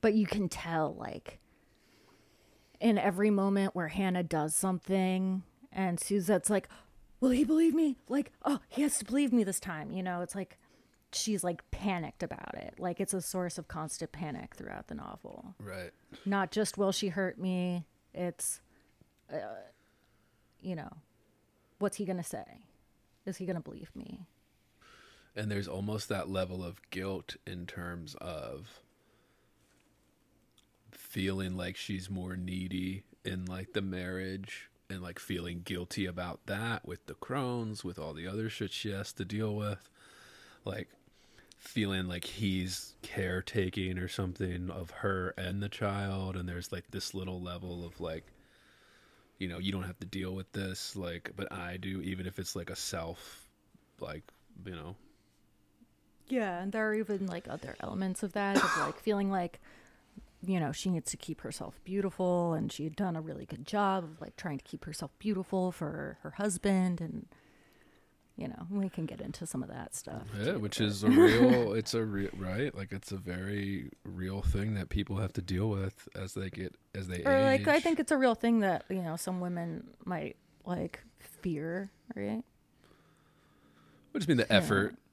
but 0.00 0.14
you 0.14 0.26
can 0.26 0.48
tell 0.48 0.94
like 0.98 1.40
in 2.80 2.98
every 2.98 3.30
moment 3.30 3.74
where 3.74 3.88
Hannah 3.88 4.22
does 4.22 4.54
something 4.54 5.42
and 5.72 6.00
Suzette's 6.00 6.50
like, 6.50 6.68
Will 7.20 7.30
he 7.30 7.44
believe 7.44 7.74
me? 7.74 7.98
Like, 8.08 8.32
oh, 8.46 8.60
he 8.68 8.80
has 8.80 8.98
to 8.98 9.04
believe 9.04 9.30
me 9.30 9.44
this 9.44 9.60
time. 9.60 9.90
You 9.90 10.02
know, 10.02 10.22
it's 10.22 10.34
like 10.34 10.56
she's 11.12 11.44
like 11.44 11.70
panicked 11.70 12.22
about 12.22 12.54
it. 12.54 12.76
Like 12.78 12.98
it's 12.98 13.12
a 13.12 13.20
source 13.20 13.58
of 13.58 13.68
constant 13.68 14.10
panic 14.10 14.54
throughout 14.54 14.86
the 14.86 14.94
novel. 14.94 15.54
right. 15.60 15.90
Not 16.24 16.50
just 16.50 16.78
will 16.78 16.92
she 16.92 17.08
hurt 17.08 17.38
me, 17.38 17.84
it's, 18.14 18.62
uh, 19.30 19.36
you 20.62 20.74
know, 20.74 20.88
what's 21.78 21.98
he 21.98 22.06
going 22.06 22.16
to 22.16 22.22
say? 22.22 22.62
Is 23.26 23.36
he 23.36 23.44
going 23.44 23.56
to 23.56 23.62
believe 23.62 23.90
me? 23.94 24.26
And 25.40 25.50
there's 25.50 25.68
almost 25.68 26.10
that 26.10 26.28
level 26.28 26.62
of 26.62 26.90
guilt 26.90 27.36
in 27.46 27.64
terms 27.64 28.14
of 28.20 28.82
feeling 30.90 31.56
like 31.56 31.78
she's 31.78 32.10
more 32.10 32.36
needy 32.36 33.04
in 33.24 33.46
like 33.46 33.72
the 33.72 33.80
marriage 33.80 34.68
and 34.90 35.00
like 35.00 35.18
feeling 35.18 35.62
guilty 35.64 36.04
about 36.04 36.44
that 36.44 36.86
with 36.86 37.06
the 37.06 37.14
Crohn's 37.14 37.82
with 37.82 37.98
all 37.98 38.12
the 38.12 38.26
other 38.26 38.50
shit 38.50 38.70
she 38.70 38.90
has 38.90 39.14
to 39.14 39.24
deal 39.24 39.56
with. 39.56 39.88
Like 40.66 40.88
feeling 41.56 42.06
like 42.06 42.24
he's 42.24 42.94
caretaking 43.00 43.96
or 43.96 44.08
something 44.08 44.68
of 44.68 44.90
her 44.90 45.32
and 45.38 45.62
the 45.62 45.70
child 45.70 46.36
and 46.36 46.46
there's 46.46 46.70
like 46.70 46.90
this 46.90 47.14
little 47.14 47.40
level 47.40 47.82
of 47.86 47.98
like 47.98 48.26
you 49.38 49.48
know 49.48 49.58
you 49.58 49.72
don't 49.72 49.84
have 49.84 49.98
to 50.00 50.06
deal 50.06 50.34
with 50.34 50.50
this 50.52 50.96
like 50.96 51.30
but 51.36 51.52
i 51.52 51.76
do 51.76 52.00
even 52.00 52.26
if 52.26 52.38
it's 52.38 52.56
like 52.56 52.70
a 52.70 52.76
self 52.76 53.46
like 54.00 54.22
you 54.64 54.72
know 54.72 54.96
Yeah, 56.30 56.60
and 56.60 56.72
there 56.72 56.88
are 56.88 56.94
even 56.94 57.26
like 57.26 57.46
other 57.48 57.76
elements 57.80 58.22
of 58.22 58.32
that 58.32 58.56
of 58.56 58.78
like 58.78 58.98
feeling 58.98 59.30
like 59.30 59.60
you 60.42 60.58
know, 60.58 60.72
she 60.72 60.88
needs 60.88 61.10
to 61.10 61.16
keep 61.16 61.42
herself 61.42 61.78
beautiful 61.84 62.54
and 62.54 62.72
she 62.72 62.84
had 62.84 62.96
done 62.96 63.14
a 63.14 63.20
really 63.20 63.44
good 63.44 63.66
job 63.66 64.04
of 64.04 64.20
like 64.20 64.36
trying 64.36 64.56
to 64.56 64.64
keep 64.64 64.86
herself 64.86 65.10
beautiful 65.18 65.70
for 65.70 66.16
her 66.22 66.30
husband 66.30 67.00
and 67.00 67.26
you 68.36 68.48
know, 68.48 68.66
we 68.70 68.88
can 68.88 69.04
get 69.04 69.20
into 69.20 69.44
some 69.44 69.62
of 69.62 69.68
that 69.68 69.94
stuff. 69.94 70.22
Yeah, 70.42 70.52
which 70.52 70.78
but- 70.78 70.86
is 70.86 71.04
a 71.04 71.10
real. 71.10 71.74
It's 71.74 71.92
a 71.92 72.02
real 72.02 72.30
right. 72.38 72.74
Like 72.74 72.90
it's 72.90 73.12
a 73.12 73.18
very 73.18 73.90
real 74.02 74.40
thing 74.40 74.74
that 74.74 74.88
people 74.88 75.16
have 75.16 75.34
to 75.34 75.42
deal 75.42 75.68
with 75.68 76.08
as 76.16 76.32
they 76.32 76.48
get 76.48 76.74
as 76.94 77.06
they 77.06 77.22
or 77.22 77.32
age. 77.32 77.66
like 77.66 77.68
I 77.68 77.80
think 77.80 78.00
it's 78.00 78.12
a 78.12 78.16
real 78.16 78.34
thing 78.34 78.60
that, 78.60 78.84
you 78.88 79.02
know, 79.02 79.16
some 79.16 79.40
women 79.40 79.88
might 80.06 80.36
like 80.64 81.00
fear, 81.18 81.90
right? 82.16 82.42
Just 84.14 84.26
mean 84.26 84.38
the 84.38 84.46
yeah. 84.48 84.56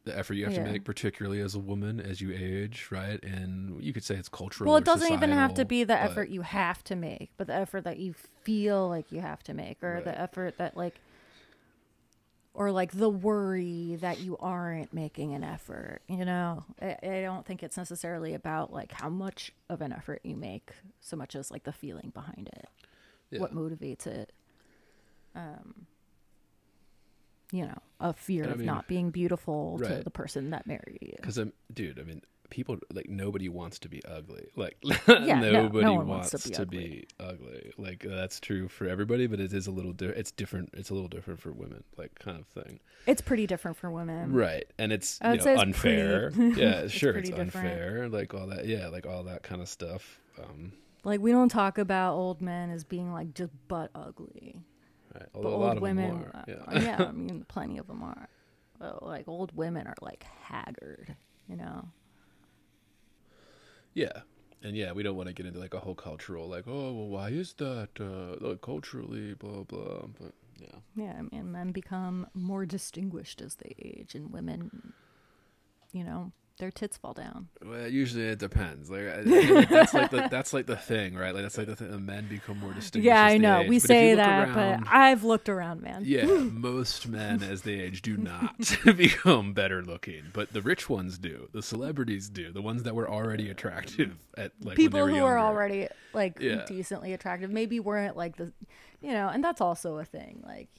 The 0.07 0.17
effort 0.17 0.33
you 0.33 0.45
have 0.45 0.53
Yeah. 0.53 0.63
to 0.63 0.71
make, 0.71 0.83
particularly 0.83 1.39
as 1.41 1.53
a 1.55 1.59
woman 1.59 1.99
as 1.99 2.19
you 2.21 2.31
age, 2.33 2.87
right? 2.91 3.23
And 3.23 3.81
you 3.83 3.93
could 3.93 4.03
say 4.03 4.15
it's 4.15 4.29
cultural. 4.29 4.69
Well, 4.69 4.77
it 4.77 4.85
doesn't 4.85 5.11
even 5.13 5.31
have 5.31 5.53
to 5.55 5.65
be 5.65 5.83
the 5.83 5.97
effort 5.99 6.29
you 6.29 6.41
have 6.41 6.83
to 6.85 6.95
make, 6.95 7.29
but 7.37 7.47
the 7.47 7.53
effort 7.53 7.83
that 7.83 7.99
you 7.99 8.13
feel 8.43 8.87
like 8.89 9.11
you 9.11 9.21
have 9.21 9.43
to 9.43 9.53
make, 9.53 9.83
or 9.83 10.01
the 10.03 10.19
effort 10.19 10.57
that 10.57 10.75
like, 10.75 10.99
or 12.53 12.71
like 12.71 12.91
the 12.93 13.09
worry 13.09 13.97
that 14.01 14.19
you 14.19 14.35
aren't 14.39 14.91
making 14.91 15.31
an 15.35 15.43
effort 15.43 16.01
you 16.07 16.25
know 16.25 16.63
I, 16.81 16.97
I 17.03 17.21
don't 17.21 17.45
think 17.45 17.61
it's 17.61 17.77
necessarily 17.77 18.33
about 18.33 18.73
like 18.73 18.91
how 18.93 19.09
much 19.09 19.51
of 19.69 19.79
an 19.81 19.93
effort 19.93 20.21
you 20.23 20.35
make 20.35 20.71
so 20.99 21.15
much 21.15 21.35
as 21.35 21.51
like 21.51 21.65
the 21.65 21.71
feeling 21.71 22.09
behind 22.15 22.49
it 22.51 22.67
Yeah. 23.29 23.41
what 23.41 23.53
motivates 23.53 24.07
it 24.07 24.31
um 25.35 25.85
you 27.51 27.65
know 27.65 27.77
a 27.99 28.13
fear 28.13 28.45
I 28.45 28.47
of 28.49 28.57
mean- 28.57 28.65
not 28.67 28.87
being 28.87 29.09
beautiful 29.11 29.77
to 29.79 30.01
the 30.03 30.11
person 30.11 30.49
that 30.51 30.67
married 30.67 30.99
you 31.01 31.13
Because 31.15 31.37
I'm, 31.37 31.53
dude. 31.73 31.99
I 31.99 32.03
mean, 32.03 32.21
people 32.49 32.77
like 32.93 33.09
nobody 33.09 33.49
wants 33.49 33.79
to 33.79 33.89
be 33.89 34.03
ugly. 34.05 34.47
Like 34.55 34.77
Yeah, 35.07 35.39
no- 35.39 35.51
no 35.51 35.61
nobody 35.63 35.85
wants, 35.87 36.07
wants 36.07 36.29
to 36.31 36.49
be 36.49 36.55
to 36.55 36.61
ugly. 36.61 36.77
be 36.77 37.07
ugly. 37.19 37.71
Like 37.77 38.03
that's 38.07 38.39
true 38.39 38.67
for 38.67 38.87
everybody, 38.87 39.27
but 39.27 39.39
it 39.39 39.51
is 39.53 39.67
a 39.67 39.71
little. 39.71 39.93
Di- 39.93 40.05
it's 40.07 40.31
different. 40.31 40.69
It's 40.73 40.89
a 40.89 40.93
little 40.93 41.09
different 41.09 41.39
for 41.39 41.51
women. 41.51 41.83
Like 41.97 42.13
kind 42.19 42.37
of 42.39 42.45
thing. 42.47 42.79
it's 43.07 43.21
pretty 43.21 43.47
different 43.47 43.77
for 43.77 43.89
women 43.91 44.31
Right, 44.33 44.65
and 44.77 44.91
it's 44.93 45.19
you 45.23 45.27
know, 45.29 45.33
it's 45.33 45.45
unfair. 45.45 46.31
pretty- 46.35 46.61
yeah, 46.61 46.87
sure, 46.87 47.17
it's 47.17 47.31
unfair. 47.31 48.07
Like 48.09 48.33
all 48.33 48.47
that. 48.47 48.65
Yeah, 48.65 48.87
like 48.89 49.05
all 49.07 49.23
that 49.23 49.43
kind 49.43 49.61
of 49.61 49.67
stuff. 49.69 50.19
Um, 50.41 50.73
like 51.03 51.19
we 51.21 51.31
don't 51.31 51.49
talk 51.49 51.77
about 51.77 52.13
old 52.15 52.41
men 52.41 52.69
as 52.69 52.83
being 52.83 53.11
like 53.11 53.33
just 53.33 53.51
butt 53.67 53.89
ugly 53.95 54.61
right. 55.19 55.29
but 55.33 55.37
Although 55.39 55.49
a 55.49 55.51
old 55.57 55.61
lot 55.61 55.77
of 55.77 55.83
women 55.83 56.09
them 56.09 56.23
are. 56.35 56.35
uh, 56.35 56.43
Yeah. 56.47 56.81
yeah 56.81 57.05
i 57.07 57.11
mean 57.11 57.45
plenty 57.47 57.77
of 57.77 57.87
them 57.87 58.03
are 58.03 58.29
but 58.79 59.03
like 59.03 59.27
old 59.27 59.55
women 59.55 59.87
are 59.87 59.95
like 60.01 60.23
haggard 60.43 61.15
you 61.49 61.55
know 61.57 61.89
Yeah. 63.93 64.21
And 64.63 64.75
yeah, 64.75 64.91
we 64.91 65.03
don't 65.03 65.15
want 65.15 65.27
to 65.27 65.33
get 65.33 65.45
into 65.45 65.59
like 65.59 65.73
a 65.75 65.79
whole 65.79 65.95
cultural 65.95 66.47
like, 66.47 66.65
oh 66.67 66.91
well, 66.93 67.07
why 67.07 67.29
is 67.29 67.53
that 67.53 67.89
uh, 67.99 68.35
like 68.45 68.61
culturally 68.61 69.33
blah 69.35 69.63
blah. 69.63 70.07
But 70.19 70.33
yeah, 70.59 70.79
Yeah, 70.95 71.13
I 71.19 71.21
mean, 71.21 71.51
men 71.51 71.71
become 71.71 72.27
more 72.33 72.65
distinguished 72.65 73.39
as 73.41 73.55
they 73.55 73.75
age, 73.77 74.15
and 74.15 74.31
women, 74.33 74.93
you 75.93 76.03
know, 76.03 76.31
their 76.59 76.71
tits 76.71 76.97
fall 76.97 77.13
down. 77.13 77.49
well, 77.63 77.87
usually 77.87 78.23
it 78.25 78.39
depends. 78.39 78.89
Like 78.89 79.01
I- 79.01 79.19
I- 79.19 79.65
that's 79.65 79.93
like 79.93 80.09
the, 80.11 80.27
that's 80.31 80.53
like 80.53 80.65
the 80.65 80.75
thing, 80.75 81.15
right? 81.15 81.33
Like 81.33 81.43
that's 81.43 81.57
like 81.57 81.67
the 81.67 81.75
thing. 81.75 81.91
The 81.91 81.99
men 81.99 82.27
become 82.27 82.59
more 82.59 82.73
distinguished. 82.73 83.05
yeah, 83.07 83.23
I 83.23 83.37
know. 83.37 83.59
age. 83.61 83.69
We 83.69 83.77
But 83.79 83.87
say 83.87 84.15
that, 84.15 84.49
around- 84.49 84.83
but 84.85 84.89
I've 84.91 85.23
looked 85.23 85.49
around, 85.49 85.81
man. 85.81 86.01
yeah, 86.05 86.25
most 86.25 87.07
men 87.07 87.43
as 87.43 87.61
they 87.61 87.73
age 87.79 88.01
do 88.01 88.17
not 88.17 88.55
become 88.97 89.53
better 89.53 89.83
looking, 89.83 90.23
but 90.33 90.51
the 90.53 90.61
rich 90.61 90.89
ones 90.89 91.17
do. 91.17 91.47
The 91.53 91.61
celebrities 91.61 92.29
do. 92.29 92.51
The 92.51 92.61
ones 92.61 92.83
that 92.83 92.95
were 92.95 93.09
already 93.09 93.49
attractive 93.49 94.17
at 94.37 94.51
like 94.61 94.75
People 94.77 95.05
who 95.07 95.21
were 95.21 95.37
are 95.37 95.39
already 95.39 95.87
like 96.13 96.39
Yeah. 96.39 96.65
decently 96.67 97.13
attractive 97.13 97.51
maybe 97.51 97.79
weren't 97.79 98.17
like 98.17 98.35
the, 98.37 98.51
you 99.01 99.11
know, 99.11 99.27
and 99.29 99.43
that's 99.43 99.61
also 99.61 99.97
a 99.99 100.05
thing. 100.05 100.41
Like, 100.45 100.69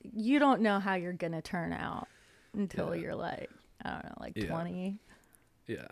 you 0.00 0.38
don't 0.38 0.60
know 0.60 0.78
how 0.78 0.94
you're 0.94 1.12
gonna 1.12 1.42
turn 1.42 1.72
out 1.72 2.06
until 2.54 2.94
Yeah. 2.94 3.02
you're 3.02 3.14
like, 3.16 3.50
I 3.84 3.90
don't 3.90 4.04
know, 4.04 4.14
like 4.20 4.32
Yeah. 4.36 4.46
twenty. 4.46 5.00
Yeah. 5.68 5.86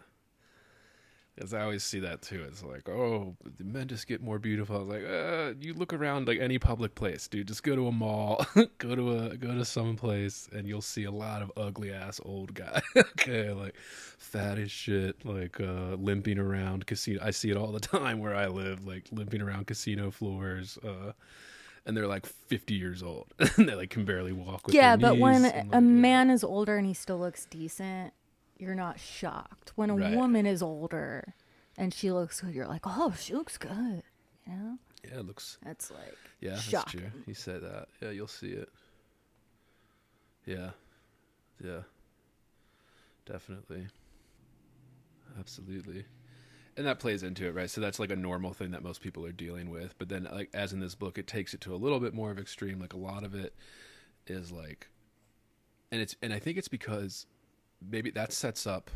Because 1.36 1.52
I 1.52 1.60
always 1.60 1.84
see 1.84 2.00
that 2.00 2.22
too. 2.22 2.42
It's 2.48 2.62
like, 2.62 2.88
oh, 2.88 3.36
the 3.58 3.64
men 3.64 3.88
just 3.88 4.06
get 4.06 4.22
more 4.22 4.38
beautiful. 4.38 4.76
I 4.76 4.78
was 4.78 4.88
like, 4.88 5.04
uh, 5.04 5.52
you 5.60 5.74
look 5.74 5.92
around 5.92 6.28
like 6.28 6.40
any 6.40 6.58
public 6.58 6.94
place, 6.94 7.28
dude. 7.28 7.46
Just 7.46 7.62
go 7.62 7.76
to 7.76 7.88
a 7.88 7.92
mall, 7.92 8.46
go 8.78 8.94
to 8.94 9.18
a 9.18 9.36
go 9.36 9.54
to 9.54 9.64
some 9.66 9.96
place, 9.96 10.48
and 10.54 10.66
you'll 10.66 10.80
see 10.80 11.04
a 11.04 11.10
lot 11.10 11.42
of 11.42 11.52
ugly 11.54 11.92
ass 11.92 12.22
old 12.24 12.54
guy. 12.54 12.80
okay, 12.96 13.50
like 13.50 13.76
fat 13.76 14.56
as 14.56 14.70
shit, 14.70 15.26
like 15.26 15.60
uh, 15.60 15.96
limping 15.96 16.38
around 16.38 16.86
casino. 16.86 17.20
I 17.22 17.32
see 17.32 17.50
it 17.50 17.58
all 17.58 17.70
the 17.70 17.80
time 17.98 18.18
where 18.18 18.34
I 18.34 18.46
live, 18.46 18.86
like 18.86 19.06
limping 19.12 19.42
around 19.42 19.66
casino 19.66 20.10
floors. 20.10 20.78
Uh, 20.82 21.12
and 21.84 21.96
they're 21.96 22.06
like 22.06 22.26
50 22.26 22.74
years 22.74 23.02
old. 23.02 23.26
and 23.56 23.68
they 23.68 23.74
like 23.74 23.90
can 23.90 24.06
barely 24.06 24.32
walk 24.32 24.66
with 24.66 24.74
yeah, 24.74 24.96
their 24.96 25.10
but 25.10 25.18
when 25.18 25.44
a 25.44 25.66
yeah. 25.70 25.80
man 25.80 26.30
is 26.30 26.42
older 26.42 26.78
and 26.78 26.86
he 26.86 26.94
still 26.94 27.18
looks 27.18 27.44
decent, 27.44 28.14
you're 28.58 28.74
not 28.74 28.98
shocked. 29.00 29.72
When 29.76 29.90
a 29.90 29.96
Right. 29.96 30.14
woman 30.16 30.46
is 30.46 30.62
older 30.62 31.34
and 31.76 31.92
she 31.92 32.10
looks 32.10 32.40
good, 32.40 32.54
you're 32.54 32.66
like, 32.66 32.82
oh, 32.84 33.14
she 33.18 33.34
looks 33.34 33.58
good. 33.58 34.02
You 34.46 34.52
know, 34.54 34.78
yeah, 35.04 35.18
it 35.20 35.26
looks 35.26 35.58
that's 35.62 35.90
like 35.90 36.16
Yeah, 36.40 36.58
that's 36.70 36.90
true. 36.90 37.10
He 37.26 37.34
said 37.34 37.62
that. 37.62 37.88
Yeah, 38.00 38.10
you'll 38.10 38.28
see 38.28 38.50
it. 38.50 38.68
Yeah. 40.44 40.70
Yeah. 41.62 41.80
Definitely. 43.24 43.88
Absolutely. 45.38 46.04
And 46.76 46.86
that 46.86 46.98
plays 46.98 47.22
into 47.22 47.46
it, 47.46 47.54
right? 47.54 47.70
So 47.70 47.80
that's 47.80 47.98
like 47.98 48.10
a 48.10 48.16
normal 48.16 48.52
thing 48.52 48.70
that 48.72 48.82
most 48.82 49.00
people 49.00 49.24
are 49.24 49.32
dealing 49.32 49.70
with. 49.70 49.94
But 49.98 50.08
then 50.08 50.28
like 50.30 50.50
as 50.54 50.72
in 50.72 50.80
this 50.80 50.94
book, 50.94 51.18
it 51.18 51.26
takes 51.26 51.54
it 51.54 51.60
to 51.62 51.74
a 51.74 51.76
little 51.76 52.00
bit 52.00 52.14
more 52.14 52.30
of 52.30 52.38
extreme. 52.38 52.78
Like 52.78 52.92
a 52.92 52.98
lot 52.98 53.24
of 53.24 53.34
it 53.34 53.54
is 54.26 54.52
like 54.52 54.88
and 55.90 56.00
it's 56.00 56.16
and 56.22 56.32
I 56.32 56.38
think 56.38 56.58
it's 56.58 56.68
because 56.68 57.26
maybe 57.80 58.10
that 58.10 58.32
sets 58.32 58.66
up 58.66 58.90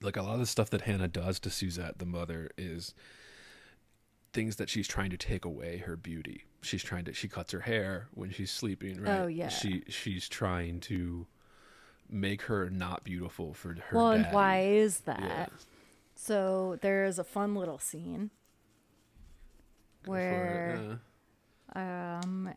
like 0.00 0.16
a 0.16 0.22
lot 0.22 0.34
of 0.34 0.40
the 0.40 0.46
stuff 0.46 0.70
that 0.70 0.82
Hannah 0.82 1.08
does 1.08 1.40
to 1.40 1.50
Suzette, 1.50 1.98
the 1.98 2.06
mother, 2.06 2.50
is 2.56 2.94
things 4.32 4.56
that 4.56 4.68
she's 4.68 4.86
trying 4.86 5.10
to 5.10 5.16
take 5.16 5.44
away 5.44 5.78
her 5.78 5.96
beauty. 5.96 6.44
She's 6.60 6.82
trying 6.82 7.04
to 7.06 7.12
she 7.12 7.28
cuts 7.28 7.52
her 7.52 7.60
hair 7.60 8.08
when 8.14 8.30
she's 8.30 8.50
sleeping, 8.50 9.00
right? 9.00 9.20
Oh, 9.20 9.26
yeah. 9.26 9.48
She 9.48 9.84
she's 9.88 10.28
trying 10.28 10.80
to 10.80 11.26
make 12.10 12.42
her 12.42 12.70
not 12.70 13.04
beautiful 13.04 13.54
for 13.54 13.74
her 13.74 13.96
well, 13.96 14.12
and 14.12 14.26
why 14.26 14.60
is 14.60 15.00
that? 15.00 15.20
Yeah. 15.20 15.46
So 16.14 16.78
there's 16.80 17.18
a 17.18 17.24
fun 17.24 17.54
little 17.54 17.78
scene 17.78 18.30
Go 20.04 20.12
for 20.12 20.18
it, 20.18 20.22
where 20.22 20.80
yeah. 21.74 22.18
um 22.20 22.54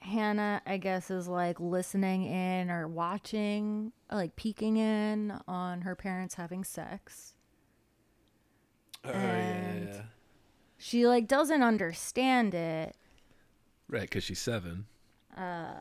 Hannah, 0.00 0.62
I 0.66 0.76
guess, 0.78 1.10
is 1.10 1.28
like 1.28 1.60
listening 1.60 2.24
in 2.24 2.70
or 2.70 2.88
watching, 2.88 3.92
like 4.10 4.34
peeking 4.36 4.76
in 4.76 5.38
on 5.46 5.82
her 5.82 5.94
parents 5.94 6.34
having 6.34 6.64
sex. 6.64 7.34
Oh, 9.04 9.10
and- 9.10 9.88
yeah. 9.88 10.02
She 10.78 11.06
like 11.06 11.28
doesn't 11.28 11.62
understand 11.62 12.54
it. 12.54 12.96
Right, 13.88 14.02
because 14.02 14.24
she's 14.24 14.38
seven. 14.38 14.86
Uh, 15.36 15.72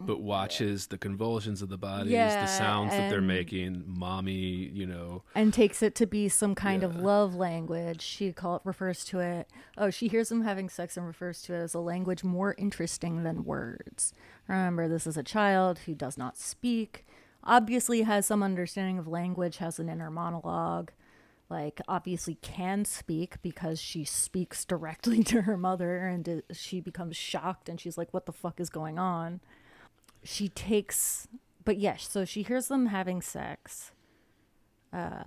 but 0.00 0.20
watches 0.20 0.86
the 0.88 0.98
convulsions 0.98 1.62
of 1.62 1.68
the 1.68 1.78
bodies, 1.78 2.12
Yeah, 2.12 2.40
the 2.42 2.46
sounds 2.46 2.90
that 2.92 3.10
they're 3.10 3.20
making, 3.20 3.84
mommy, 3.86 4.32
you 4.32 4.86
know. 4.86 5.22
and 5.34 5.52
takes 5.54 5.82
it 5.82 5.94
to 5.96 6.06
be 6.06 6.28
some 6.28 6.54
kind 6.54 6.82
of 6.82 6.96
love 6.96 7.34
language. 7.34 8.02
She 8.02 8.32
call 8.32 8.56
it, 8.56 8.62
refers 8.64 9.04
to 9.06 9.20
it. 9.20 9.48
Oh, 9.78 9.90
she 9.90 10.08
hears 10.08 10.28
them 10.28 10.42
having 10.42 10.68
sex 10.68 10.96
and 10.96 11.06
refers 11.06 11.42
to 11.42 11.54
it 11.54 11.58
as 11.58 11.74
a 11.74 11.80
language 11.80 12.22
more 12.24 12.54
interesting 12.58 13.22
than 13.22 13.44
words. 13.44 14.12
Remember, 14.48 14.88
this 14.88 15.06
is 15.06 15.16
a 15.16 15.22
child 15.22 15.80
who 15.80 15.94
does 15.94 16.16
not 16.18 16.36
speak. 16.36 17.06
Obviously, 17.44 18.02
has 18.02 18.26
some 18.26 18.42
understanding 18.42 18.98
of 18.98 19.06
language, 19.06 19.58
has 19.58 19.78
an 19.78 19.88
inner 19.88 20.10
monologue. 20.10 20.90
Like, 21.48 21.80
obviously, 21.86 22.34
can 22.42 22.84
speak 22.84 23.40
because 23.40 23.80
she 23.80 24.04
speaks 24.04 24.64
directly 24.64 25.22
to 25.30 25.42
her 25.42 25.56
mother, 25.56 25.98
and 25.98 26.26
it- 26.26 26.44
she 26.52 26.80
becomes 26.80 27.16
shocked 27.16 27.68
and 27.68 27.80
she's 27.80 27.96
like, 27.96 28.12
"What 28.12 28.26
the 28.26 28.32
fuck 28.32 28.58
is 28.58 28.68
going 28.68 28.98
on?" 28.98 29.40
She 30.26 30.48
takes, 30.48 31.28
but 31.64 31.76
yes, 31.78 32.08
so 32.10 32.24
she 32.24 32.42
hears 32.42 32.68
them 32.68 32.86
having 32.86 33.22
sex 33.22 33.92
Uh 34.92 35.22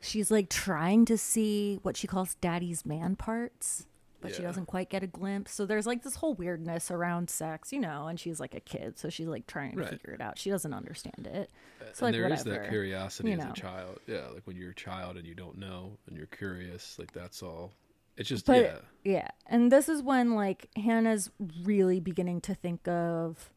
she's 0.00 0.30
like 0.30 0.48
trying 0.48 1.04
to 1.06 1.16
see 1.18 1.78
what 1.82 1.96
she 1.96 2.06
calls 2.06 2.34
daddy's 2.36 2.84
man 2.86 3.16
parts 3.16 3.86
but 4.20 4.34
she 4.34 4.42
doesn't 4.42 4.66
quite 4.66 4.88
get 4.90 5.02
a 5.02 5.06
glimpse 5.06 5.52
so 5.52 5.64
there's 5.66 5.86
like 5.86 6.02
this 6.02 6.16
whole 6.16 6.34
weirdness 6.34 6.90
around 6.90 7.30
sex 7.30 7.72
you 7.72 7.80
know 7.80 8.06
and 8.08 8.20
she's 8.20 8.38
like 8.38 8.54
a 8.54 8.60
kid 8.60 8.98
so 8.98 9.08
she's 9.08 9.26
like 9.26 9.46
trying 9.46 9.72
to 9.72 9.78
Right. 9.82 9.90
figure 9.90 10.12
it 10.14 10.20
out 10.20 10.38
she 10.38 10.50
doesn't 10.50 10.72
understand 10.74 11.26
it 11.32 11.50
so 11.94 12.06
and 12.06 12.14
like 12.14 12.20
there 12.22 12.32
is 12.32 12.44
whatever 12.44 12.62
that 12.62 12.68
curiosity 12.70 13.30
you 13.30 13.38
as 13.38 13.44
a 13.44 13.52
child. 13.52 13.98
Yeah, 14.06 14.26
like 14.34 14.46
when 14.46 14.56
you're 14.56 14.70
a 14.70 14.74
child 14.74 15.16
and 15.16 15.26
you 15.26 15.34
don't 15.34 15.56
know 15.58 15.96
and 16.06 16.16
you're 16.16 16.26
curious, 16.26 16.98
like 16.98 17.12
that's 17.12 17.42
all. 17.42 17.72
It's 18.16 18.28
just 18.28 18.46
but 18.46 18.62
yeah. 18.62 18.78
yeah 19.04 19.28
and 19.46 19.70
this 19.72 19.88
is 19.88 20.02
when 20.02 20.34
like 20.34 20.68
hannah's 20.76 21.30
really 21.62 22.00
beginning 22.00 22.40
to 22.42 22.54
think 22.54 22.86
of 22.88 23.50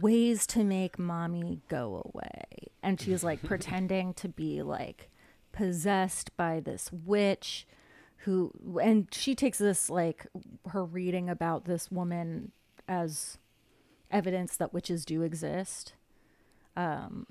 ways 0.00 0.46
to 0.46 0.64
make 0.64 0.98
mommy 0.98 1.60
go 1.68 2.10
away 2.12 2.70
and 2.82 3.00
she's 3.00 3.24
like 3.24 3.42
pretending 3.44 4.12
to 4.14 4.28
be 4.28 4.62
like 4.62 5.10
possessed 5.52 6.36
by 6.36 6.60
this 6.60 6.90
witch 6.92 7.66
who 8.18 8.52
and 8.82 9.08
she 9.10 9.34
takes 9.34 9.58
this 9.58 9.88
like 9.88 10.26
her 10.70 10.84
reading 10.84 11.28
about 11.30 11.64
this 11.64 11.90
woman 11.90 12.52
as 12.88 13.38
evidence 14.10 14.56
that 14.56 14.72
witches 14.72 15.04
do 15.04 15.22
exist 15.22 15.94
um 16.76 17.26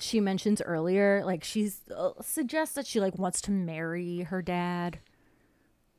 she 0.00 0.20
mentions 0.20 0.60
earlier 0.62 1.22
like 1.24 1.44
she's 1.44 1.82
uh, 1.96 2.10
suggests 2.20 2.74
that 2.74 2.86
she 2.86 3.00
like 3.00 3.18
wants 3.18 3.40
to 3.40 3.50
marry 3.50 4.22
her 4.22 4.42
dad 4.42 4.98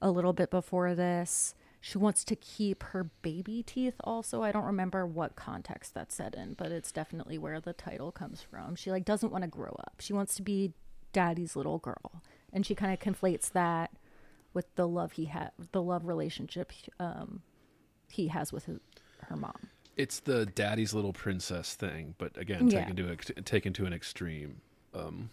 a 0.02 0.12
little 0.12 0.34
bit 0.34 0.50
before 0.50 0.96
this. 0.96 1.54
She 1.82 1.98
wants 1.98 2.24
to 2.26 2.36
keep 2.36 2.84
her 2.84 3.06
baby 3.22 3.64
teeth 3.64 3.96
also. 4.04 4.44
I 4.44 4.52
don't 4.52 4.66
remember 4.66 5.06
what 5.06 5.36
context 5.36 5.94
that's 5.94 6.14
set 6.16 6.36
in, 6.36 6.54
but 6.56 6.72
it's 6.72 6.92
definitely 6.92 7.38
where 7.38 7.62
the 7.62 7.72
title 7.74 8.12
comes 8.12 8.42
from. 8.42 8.76
She 8.76 8.92
like 8.92 9.06
doesn't 9.06 9.32
want 9.32 9.44
to 9.44 9.50
grow 9.50 9.76
up. 9.80 9.96
She 10.00 10.12
wants 10.12 10.36
to 10.36 10.42
be 10.42 10.74
daddy's 11.14 11.56
little 11.56 11.78
girl. 11.78 12.22
And 12.52 12.66
she 12.66 12.76
kind 12.76 12.92
of 12.92 13.00
conflates 13.00 13.52
that 13.52 13.92
with 14.54 14.74
the 14.76 14.88
love 14.88 15.14
he 15.14 15.26
had, 15.26 15.52
the 15.72 15.82
love 15.82 16.06
relationship 16.06 16.72
um, 17.00 17.44
he 18.10 18.28
has 18.28 18.52
with 18.52 18.66
his, 18.66 18.80
her 19.28 19.38
mom. 19.38 19.70
It's 19.96 20.20
the 20.20 20.46
daddy's 20.48 20.94
little 20.94 21.14
princess 21.14 21.76
thing, 21.76 22.16
but 22.18 22.38
again, 22.38 22.70
Yeah. 22.70 22.82
taken 22.82 22.96
to 22.98 23.12
ex- 23.12 23.32
taken 23.46 23.74
to 23.74 23.86
an 23.86 23.94
extreme. 23.94 24.62
Um, 24.94 25.30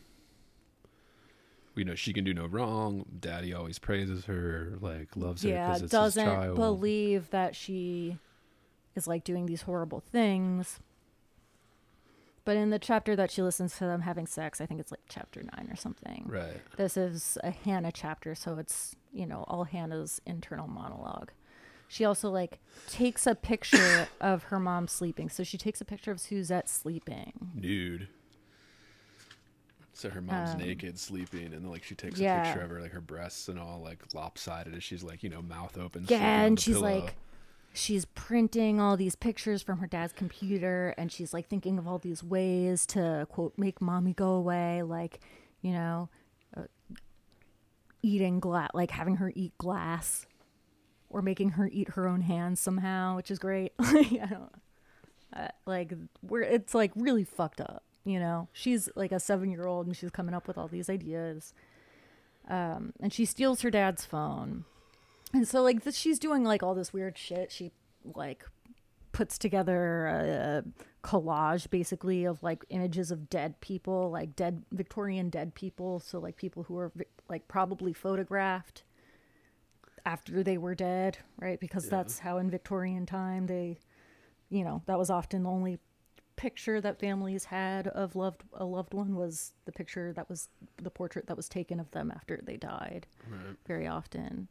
you 1.77 1.85
know, 1.85 1.95
she 1.95 2.12
can 2.12 2.24
do 2.24 2.35
no 2.35 2.47
wrong. 2.47 3.05
Daddy 3.20 3.53
always 3.53 3.79
praises 3.79 4.24
her, 4.24 4.79
like 4.81 5.14
loves 5.14 5.43
her 5.43 5.51
yeah, 5.51 5.66
because 5.68 5.83
it's 5.83 5.93
doesn't 5.93 6.24
his 6.24 6.35
child. 6.35 6.57
believe 6.57 7.31
that 7.31 7.55
she 7.55 8.18
is 8.95 9.07
like 9.07 9.24
doing 9.24 9.47
these 9.47 9.62
horrible 9.62 10.01
things. 10.01 10.81
But 12.45 12.57
in 12.57 12.70
the 12.70 12.79
chapter 12.79 13.16
that 13.16 13.31
she 13.31 13.43
listens 13.43 13.77
to 13.79 13.85
them 13.85 14.03
having 14.03 14.27
sex, 14.27 14.61
I 14.61 14.66
think 14.66 14.79
it's 14.81 14.93
like 14.93 15.01
chapter 15.09 15.43
nine 15.43 15.68
or 15.70 15.77
something. 15.77 16.24
right. 16.29 16.61
This 16.77 16.97
is 16.97 17.37
a 17.43 17.51
Hannah 17.51 17.91
chapter, 17.93 18.37
so 18.37 18.57
it's, 18.59 18.95
you 19.12 19.27
know, 19.27 19.45
all 19.49 19.64
Hannah's 19.64 20.20
internal 20.24 20.68
monologue. 20.68 21.33
She 21.89 22.05
also 22.05 22.31
like 22.31 22.61
takes 22.89 23.27
a 23.27 23.35
picture 23.35 24.09
of 24.20 24.45
her 24.45 24.61
mom 24.61 24.87
sleeping. 24.87 25.29
So 25.29 25.43
she 25.43 25.59
takes 25.59 25.81
a 25.81 25.85
picture 25.85 26.12
of 26.12 26.20
Suzette 26.20 26.68
sleeping. 26.68 27.51
nude. 27.55 28.09
So 29.97 30.11
her 30.11 30.21
mom's 30.21 30.51
Um, 30.51 30.59
naked, 30.59 30.99
sleeping, 30.99 31.47
and 31.47 31.65
then 31.65 31.71
like 31.71 31.83
she 31.85 31.95
takes 31.95 32.19
yeah. 32.21 32.43
a 32.43 32.45
picture 32.45 32.63
of 32.65 32.71
her, 32.71 32.81
like 32.83 32.93
her 32.93 33.01
breasts 33.01 33.49
and 33.49 33.59
all 33.59 33.81
like 33.83 34.03
lopsided 34.15 34.75
as 34.75 34.85
she's 34.85 35.03
like 35.03 35.23
you 35.23 35.31
know 35.31 35.41
mouth 35.43 35.79
open. 35.79 36.05
Yeah, 36.09 36.43
and 36.43 36.61
she's 36.61 36.75
pillow. 36.77 37.01
like 37.01 37.17
she's 37.73 38.05
printing 38.07 38.81
all 38.81 38.97
these 38.97 39.15
pictures 39.17 39.63
from 39.63 39.79
her 39.79 39.87
dad's 39.87 40.13
computer 40.13 40.95
and 40.97 41.13
she's 41.13 41.35
like 41.35 41.47
thinking 41.47 41.79
of 41.79 41.87
all 41.87 41.99
these 41.99 42.23
ways 42.23 42.87
to 42.87 43.27
quote 43.31 43.53
make 43.59 43.83
mommy 43.83 44.15
go 44.15 44.31
away 44.31 44.83
like 44.83 45.21
you 45.61 45.73
know 45.73 46.09
uh, 46.57 46.63
eating 48.03 48.41
glass 48.41 48.71
like 48.73 48.91
having 48.93 49.17
her 49.17 49.31
eat 49.35 49.53
glass 49.59 50.25
or 51.11 51.21
making 51.21 51.51
her 51.51 51.69
eat 51.71 51.91
her 51.91 52.09
own 52.09 52.23
hands 52.23 52.61
somehow 52.61 53.15
which 53.17 53.31
is 53.31 53.39
great 53.39 53.73
Like, 53.79 54.13
I 54.23 54.27
don't, 54.27 54.53
uh, 55.35 55.49
like 55.67 55.93
we're 56.23 56.43
it's 56.43 56.75
like 56.75 56.93
really 56.95 57.25
fucked 57.25 57.61
up 57.61 57.83
you 58.07 58.19
know 58.19 58.49
she's 58.55 58.89
like 58.97 59.13
a 59.13 59.21
seven 59.21 59.51
year 59.51 59.67
old 59.67 59.87
and 59.87 59.95
she's 59.95 60.11
coming 60.11 60.35
up 60.35 60.49
with 60.49 60.57
all 60.57 60.69
these 60.69 60.89
ideas 60.89 61.53
um, 62.49 62.95
and 63.01 63.13
she 63.13 63.27
steals 63.27 63.61
her 63.61 63.71
dad's 63.71 64.07
phone 64.07 64.65
and 65.33 65.47
so 65.47 65.63
like 65.63 65.85
this, 65.85 65.97
she's 65.97 66.19
doing 66.19 66.45
like 66.45 66.63
all 66.63 66.75
this 66.75 66.93
weird 66.93 67.19
shit. 67.19 67.51
She 67.51 67.73
like 68.15 68.45
puts 69.13 69.39
together 69.39 70.07
a, 70.07 70.59
a 70.59 71.07
collage 71.07 71.71
basically 71.71 72.25
of 72.25 72.43
like 72.43 72.65
images 72.71 73.11
of 73.11 73.29
dead 73.29 73.61
people, 73.61 74.11
like 74.11 74.37
dead 74.37 74.63
Victorian 74.73 75.31
dead 75.31 75.55
people, 75.55 76.01
so 76.01 76.19
like 76.19 76.37
people 76.37 76.63
who 76.65 76.79
are 76.79 76.93
like 77.29 77.49
probably 77.49 77.93
photographed 77.93 78.85
after 80.05 80.43
they 80.43 80.57
were 80.57 80.75
dead, 80.75 81.19
right? 81.39 81.59
Because 81.59 81.89
that's 81.89 82.21
how 82.21 82.39
in 82.39 82.51
Victorian 82.51 83.07
time 83.07 83.47
they 83.47 83.79
you 84.49 84.63
know, 84.63 84.81
that 84.87 84.97
was 84.97 85.11
often 85.11 85.43
the 85.43 85.51
only 85.51 85.81
picture 86.37 86.80
that 86.80 87.01
families 87.01 87.47
had 87.47 87.89
of 87.89 88.14
loved 88.14 88.43
a 88.53 88.64
loved 88.64 88.93
one 88.95 89.16
was 89.16 89.53
the 89.64 89.72
picture 89.72 90.12
that 90.12 90.28
was 90.28 90.49
the 90.76 90.91
portrait 90.91 91.26
that 91.26 91.37
was 91.37 91.49
taken 91.49 91.80
of 91.80 91.91
them 91.93 92.11
after 92.14 92.41
they 92.45 92.57
died 92.57 93.07
Right. 93.28 93.57
very 93.66 93.87
often. 93.87 94.49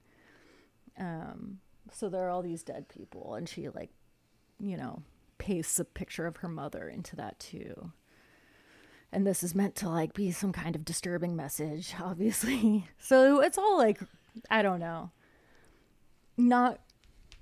Um, 0.97 1.59
so 1.91 2.09
there 2.09 2.25
are 2.25 2.29
all 2.29 2.41
these 2.41 2.63
dead 2.63 2.87
people, 2.89 3.35
and 3.35 3.47
she 3.47 3.69
like, 3.69 3.91
you 4.59 4.77
know, 4.77 5.03
pastes 5.37 5.79
a 5.79 5.85
picture 5.85 6.25
of 6.25 6.37
her 6.37 6.47
mother 6.49 6.87
into 6.89 7.15
that 7.17 7.39
too. 7.39 7.91
And 9.11 9.25
this 9.27 9.43
is 9.43 9.53
meant 9.55 9.75
to 9.75 9.89
like 9.89 10.13
be 10.13 10.31
some 10.31 10.51
kind 10.51 10.75
of 10.75 10.83
disturbing 10.83 11.35
message, 11.35 11.93
obviously. 12.01 12.87
So 12.99 13.41
it's 13.41 13.57
all 13.57 13.77
like, 13.77 13.99
I 14.49 14.61
don't 14.61 14.79
know, 14.79 15.11
not. 16.37 16.79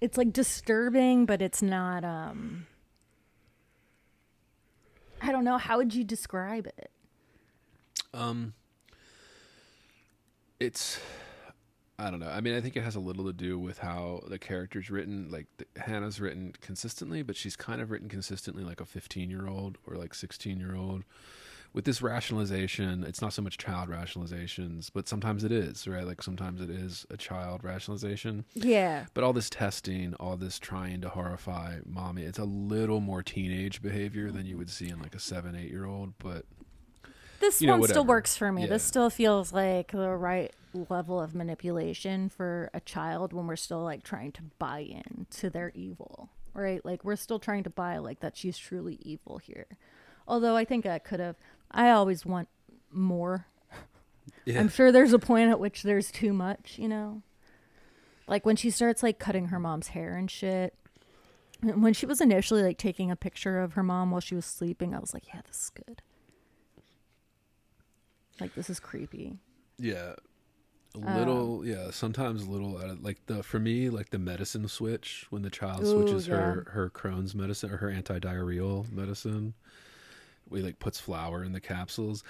It's 0.02 0.18
like 0.18 0.34
disturbing, 0.34 1.26
but 1.26 1.42
it's 1.42 1.62
not. 1.62 2.04
um 2.04 2.68
I 5.24 5.32
don't 5.32 5.46
know. 5.46 5.58
How 5.58 5.78
would 5.78 5.96
you 5.96 6.04
describe 6.04 6.68
it? 6.68 6.92
Um, 8.14 8.54
it's 10.60 11.00
I 11.98 12.12
don't 12.12 12.20
know. 12.20 12.30
I 12.30 12.42
mean, 12.42 12.56
I 12.56 12.62
think 12.62 12.76
it 12.76 12.84
has 12.84 12.96
a 12.96 13.00
little 13.00 13.26
to 13.26 13.34
do 13.34 13.58
with 13.58 13.78
how 13.80 14.24
the 14.28 14.38
character's 14.38 14.90
written. 14.90 15.30
Like 15.32 15.48
the, 15.58 15.66
Hannah's 15.80 16.20
written 16.20 16.54
consistently, 16.60 17.22
but 17.22 17.38
she's 17.38 17.56
kind 17.56 17.82
of 17.82 17.90
written 17.90 18.10
consistently 18.10 18.64
like 18.64 18.82
a 18.82 18.86
15 18.86 19.30
year 19.30 19.48
old 19.48 19.78
or 19.88 19.96
like 19.96 20.14
16 20.14 20.60
year 20.60 20.76
old. 20.76 21.06
With 21.74 21.86
this 21.86 22.04
rationalization, 22.04 23.04
it's 23.04 23.20
not 23.20 23.34
so 23.34 23.42
much 23.42 23.58
child 23.58 23.90
rationalizations, 23.90 24.92
but 24.94 25.08
sometimes 25.08 25.44
it 25.44 25.52
is, 25.52 25.88
right? 25.88 26.06
Like 26.06 26.22
sometimes 26.22 26.62
it 26.62 26.70
is 26.70 27.08
a 27.10 27.18
child 27.18 27.64
rationalization. 27.64 28.46
Yeah, 28.54 29.06
But 29.16 29.24
all 29.24 29.34
this 29.34 29.50
testing, 29.50 30.14
all 30.16 30.38
this 30.38 30.60
trying 30.60 31.02
to 31.02 31.10
horrify 31.10 31.80
mommy, 31.86 32.24
it's 32.24 32.38
a 32.38 32.44
little 32.44 33.00
more 33.00 33.24
teenage 33.24 33.82
behavior 33.82 34.32
than 34.32 34.46
you 34.46 34.56
would 34.58 34.70
see 34.70 34.90
in 34.90 35.02
like 35.02 35.16
a 35.16 35.20
seven, 35.20 35.56
eight 35.56 35.72
year 35.72 35.86
old. 35.86 36.14
But 36.20 36.46
this 37.40 37.60
know, 37.62 37.78
one 37.78 37.90
still 37.90 38.06
works 38.06 38.38
for 38.38 38.52
me. 38.52 38.62
Yeah. 38.64 38.68
This 38.68 38.84
still 38.84 39.10
feels 39.10 39.52
like 39.52 39.92
the 39.92 40.10
right 40.10 40.54
level 40.90 41.20
of 41.20 41.36
manipulation 41.36 42.30
for 42.30 42.70
a 42.74 42.80
child 42.80 43.34
when 43.34 43.48
we're 43.48 43.56
still 43.56 43.84
like 43.84 44.04
trying 44.04 44.32
to 44.34 44.44
buy 44.60 44.80
in 44.80 45.26
to 45.38 45.50
their 45.50 45.72
evil, 45.76 46.30
right? 46.54 46.84
Like 46.86 47.04
we're 47.04 47.16
still 47.16 47.40
trying 47.40 47.64
to 47.64 47.70
buy 47.70 47.98
like 47.98 48.20
that 48.22 48.38
she's 48.38 48.58
truly 48.58 49.00
evil 49.02 49.40
here. 49.40 49.66
Although 50.28 50.56
I 50.56 50.66
think 50.66 50.86
I 50.86 51.00
could 51.00 51.20
have. 51.20 51.36
I 51.74 51.90
always 51.92 52.26
want 52.26 52.48
more. 52.92 53.48
yeah, 54.46 54.60
I'm 54.60 54.70
sure 54.70 54.92
there's 54.92 55.14
a 55.14 55.20
point 55.20 55.50
at 55.50 55.60
which 55.60 55.84
there's 55.84 56.12
too 56.12 56.34
much, 56.34 56.76
you 56.78 56.88
know. 56.88 57.22
Like 58.28 58.46
when 58.46 58.56
she 58.56 58.70
starts 58.70 59.04
like 59.04 59.20
cutting 59.20 59.48
her 59.48 59.60
mom's 59.60 59.90
hair 59.90 60.16
and 60.16 60.30
shit. 60.30 60.74
When 61.62 61.94
she 61.94 62.06
was 62.06 62.20
initially 62.20 62.62
like 62.62 62.78
taking 62.78 63.10
a 63.10 63.16
picture 63.16 63.60
of 63.60 63.74
her 63.74 63.84
mom 63.84 64.12
while 64.12 64.20
she 64.20 64.36
was 64.36 64.46
sleeping, 64.46 64.94
I 64.94 65.00
was 65.00 65.14
like, 65.14 65.28
yeah, 65.34 65.40
this 65.48 65.58
is 65.64 65.70
good. 65.70 66.02
Like 68.40 68.54
this 68.56 68.70
is 68.70 68.80
creepy. 68.80 69.38
Yeah. 69.78 70.16
A 70.96 71.08
Um, 71.08 71.18
little, 71.18 71.66
yeah. 71.66 71.92
Sometimes 71.92 72.44
a 72.44 72.50
little, 72.50 72.80
like 73.02 73.26
the 73.28 73.44
for 73.44 73.60
me, 73.60 73.90
like 73.90 74.10
the 74.10 74.20
medicine 74.20 74.68
switch 74.68 75.26
when 75.30 75.42
the 75.42 75.50
child 75.50 75.84
Ooh, 75.84 75.92
switches 76.04 76.28
yeah. 76.28 76.36
her 76.36 76.68
her 76.72 76.90
Crohn's 76.90 77.34
medicine 77.34 77.72
or 77.72 77.78
her 77.78 77.90
anti-diarrheal 77.90 78.92
medicine. 78.92 79.54
We 80.50 80.62
like 80.62 80.80
puts 80.80 81.00
flour 81.00 81.44
in 81.44 81.52
the 81.52 81.60
capsules. 81.62 82.24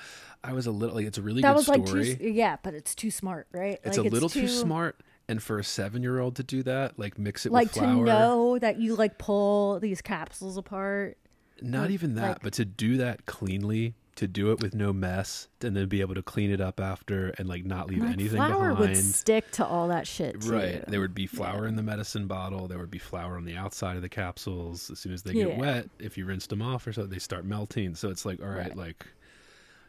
I 0.43 0.53
was 0.53 0.66
a 0.66 0.72
little 0.72 0.95
like 0.95 1.05
it's 1.05 1.18
a 1.18 1.22
really 1.22 1.41
that 1.41 1.49
good 1.49 1.55
was 1.55 1.68
like 1.68 1.88
story. 1.88 2.16
too 2.16 2.30
yeah, 2.30 2.57
but 2.64 2.74
it's 2.74 2.95
too 2.95 3.11
smart, 3.11 3.47
right? 3.51 3.80
it's 3.84 3.97
like, 3.97 4.07
a 4.07 4.09
little 4.09 4.30
too, 4.30 4.47
smart, 4.47 5.01
and 5.28 5.41
for 5.41 5.59
a 5.59 5.64
seven-year-old 5.64 6.36
to 6.38 6.43
do 6.43 6.64
that, 6.64 6.97
like 6.97 7.18
mix 7.18 7.45
it 7.45 7.51
Like 7.51 7.68
with 7.76 7.84
to 7.84 7.88
know 7.88 8.59
that 8.59 8.80
you 8.80 8.95
like 8.95 9.18
pull 9.18 9.80
these 9.80 10.01
capsules 10.01 10.57
apart. 10.57 11.18
Not 11.61 11.84
like- 11.84 11.91
even 11.91 12.16
that, 12.16 12.22
like- 12.28 12.41
but 12.41 12.53
to 12.53 12.66
do 12.66 12.97
that 12.97 13.26
cleanly, 13.26 13.95
to 14.16 14.28
do 14.28 14.51
it 14.51 14.61
with 14.61 14.76
no 14.76 14.93
mess, 14.93 15.47
and 15.61 15.76
then 15.76 15.88
be 15.88 16.01
able 16.01 16.14
to 16.14 16.22
clean 16.22 16.51
it 16.51 16.61
up 16.61 16.80
after 16.80 17.30
and 17.39 17.49
like 17.49 17.66
not 17.66 17.88
leave 17.89 17.99
Like 18.03 18.14
anything 18.14 18.38
flour 18.38 18.70
behind. 18.70 18.80
would 18.80 18.97
stick 18.97 19.49
to 19.53 19.66
all 19.66 19.88
that 19.88 20.05
shit 20.05 20.39
too. 20.41 20.51
Right. 20.51 20.86
There 20.88 20.99
would 20.99 21.16
be 21.16 21.26
flour 21.26 21.66
in 21.66 21.76
the 21.76 21.82
medicine 21.84 22.28
bottle. 22.28 22.68
There 22.68 22.78
would 22.78 22.91
be 22.91 22.99
flour 22.99 23.38
on 23.38 23.45
the 23.45 23.55
outside 23.55 23.95
of 23.95 24.01
the 24.03 24.09
capsules. 24.09 24.91
As 24.91 24.99
soon 24.99 25.14
as 25.14 25.24
they 25.24 25.34
get 25.34 25.49
Yeah. 25.49 25.57
wet, 25.57 25.89
if 25.99 26.16
you 26.18 26.26
rinsed 26.26 26.49
them 26.51 26.61
off 26.61 26.86
or 26.86 26.93
so, 26.93 27.05
they 27.07 27.18
start 27.20 27.43
melting. 27.45 27.95
So 27.95 28.09
it's 28.09 28.24
like, 28.26 28.39
all 28.41 28.47
right, 28.49 28.57
Right. 28.68 28.78
like 28.78 29.05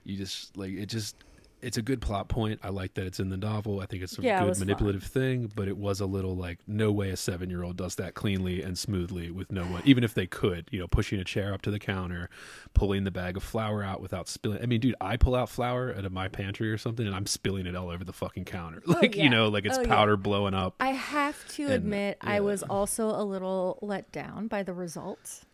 you 0.04 0.16
just 0.16 0.56
like 0.56 0.72
it 0.72 0.86
just 0.86 1.16
it's 1.64 1.76
a 1.78 1.82
good 1.82 2.00
plot 2.00 2.28
point. 2.28 2.60
I 2.62 2.68
like 2.68 2.94
that 2.94 3.06
it's 3.06 3.18
in 3.20 3.28
the 3.30 3.36
novel. 3.36 3.80
I 3.80 3.86
think 3.86 4.02
it's 4.02 4.18
a 4.18 4.22
Yeah, 4.22 4.42
it 4.42 4.46
good 4.46 4.56
fun. 4.56 4.60
manipulative 4.66 5.02
thing, 5.04 5.50
but 5.54 5.66
it 5.68 5.76
was 5.76 6.00
a 6.00 6.06
little 6.06 6.36
like 6.36 6.58
no 6.66 6.92
way 6.92 7.10
a 7.10 7.16
seven 7.16 7.50
year 7.50 7.62
old 7.62 7.76
does 7.76 7.94
that 7.96 8.14
cleanly 8.14 8.62
and 8.62 8.78
smoothly 8.78 9.30
with 9.30 9.50
no 9.50 9.62
one 9.64 9.82
even 9.84 10.04
if 10.04 10.14
they 10.14 10.26
could, 10.26 10.68
you 10.70 10.78
know, 10.78 10.86
pushing 10.86 11.18
a 11.18 11.24
chair 11.24 11.52
up 11.54 11.62
to 11.62 11.70
the 11.70 11.78
counter, 11.78 12.28
pulling 12.74 13.04
the 13.04 13.10
bag 13.10 13.36
of 13.36 13.42
flour 13.42 13.82
out 13.82 14.00
without 14.00 14.28
spilling 14.28 14.62
I 14.62 14.66
mean, 14.66 14.80
dude, 14.80 14.94
I 15.00 15.16
pull 15.16 15.34
out 15.34 15.48
flour 15.48 15.94
out 15.96 16.04
of 16.04 16.12
my 16.12 16.28
pantry 16.28 16.70
or 16.70 16.78
something 16.78 17.06
and 17.06 17.14
I'm 17.16 17.26
spilling 17.26 17.66
it 17.66 17.74
all 17.74 17.90
over 17.90 18.04
the 18.04 18.12
fucking 18.12 18.44
counter. 18.44 18.82
Oh, 18.88 18.92
like, 18.92 19.16
yeah. 19.16 19.24
you 19.24 19.30
know, 19.30 19.48
like 19.48 19.64
it's 19.64 19.78
Oh, 19.78 19.82
yeah. 19.82 19.88
powder 19.88 20.16
blowing 20.16 20.54
up. 20.54 20.74
I 20.80 20.90
have 20.90 21.48
to 21.54 21.64
And, 21.64 21.72
admit, 21.72 22.18
I 22.20 22.40
was 22.40 22.62
also 22.62 23.08
a 23.08 23.24
little 23.24 23.78
let 23.82 24.12
down 24.12 24.46
by 24.48 24.62
the 24.62 24.72
results. 24.74 25.44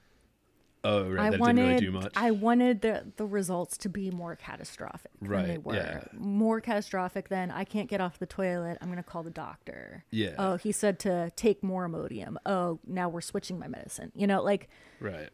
Oh, 0.82 1.10
right. 1.10 1.26
I 1.26 1.30
that 1.30 1.40
wanted, 1.40 1.56
didn't 1.56 1.68
really 1.70 1.86
do 1.86 1.92
much. 1.92 2.12
I 2.16 2.30
wanted 2.30 2.80
the 2.80 3.04
the 3.16 3.26
results 3.26 3.76
to 3.78 3.88
be 3.90 4.10
more 4.10 4.34
catastrophic 4.34 5.10
than 5.20 5.28
they 5.30 5.36
Right, 5.52 5.62
were. 5.64 5.74
yeah. 5.74 6.04
More 6.14 6.60
catastrophic 6.62 7.28
than 7.28 7.50
I 7.50 7.64
can't 7.64 7.88
get 7.88 8.00
off 8.00 8.18
the 8.18 8.24
toilet. 8.26 8.78
I'm 8.80 8.88
gonna 8.88 9.02
call 9.02 9.22
the 9.22 9.30
doctor. 9.30 10.04
Yeah. 10.10 10.34
Oh, 10.38 10.56
he 10.56 10.72
said 10.72 10.98
to 11.00 11.30
take 11.36 11.62
more 11.62 11.86
Imodium. 11.88 12.36
Oh, 12.46 12.78
now 12.86 13.08
we're 13.10 13.20
switching 13.20 13.58
my 13.58 13.68
medicine. 13.68 14.10
You 14.14 14.26
know, 14.26 14.42
like 14.42 14.70
right. 15.00 15.28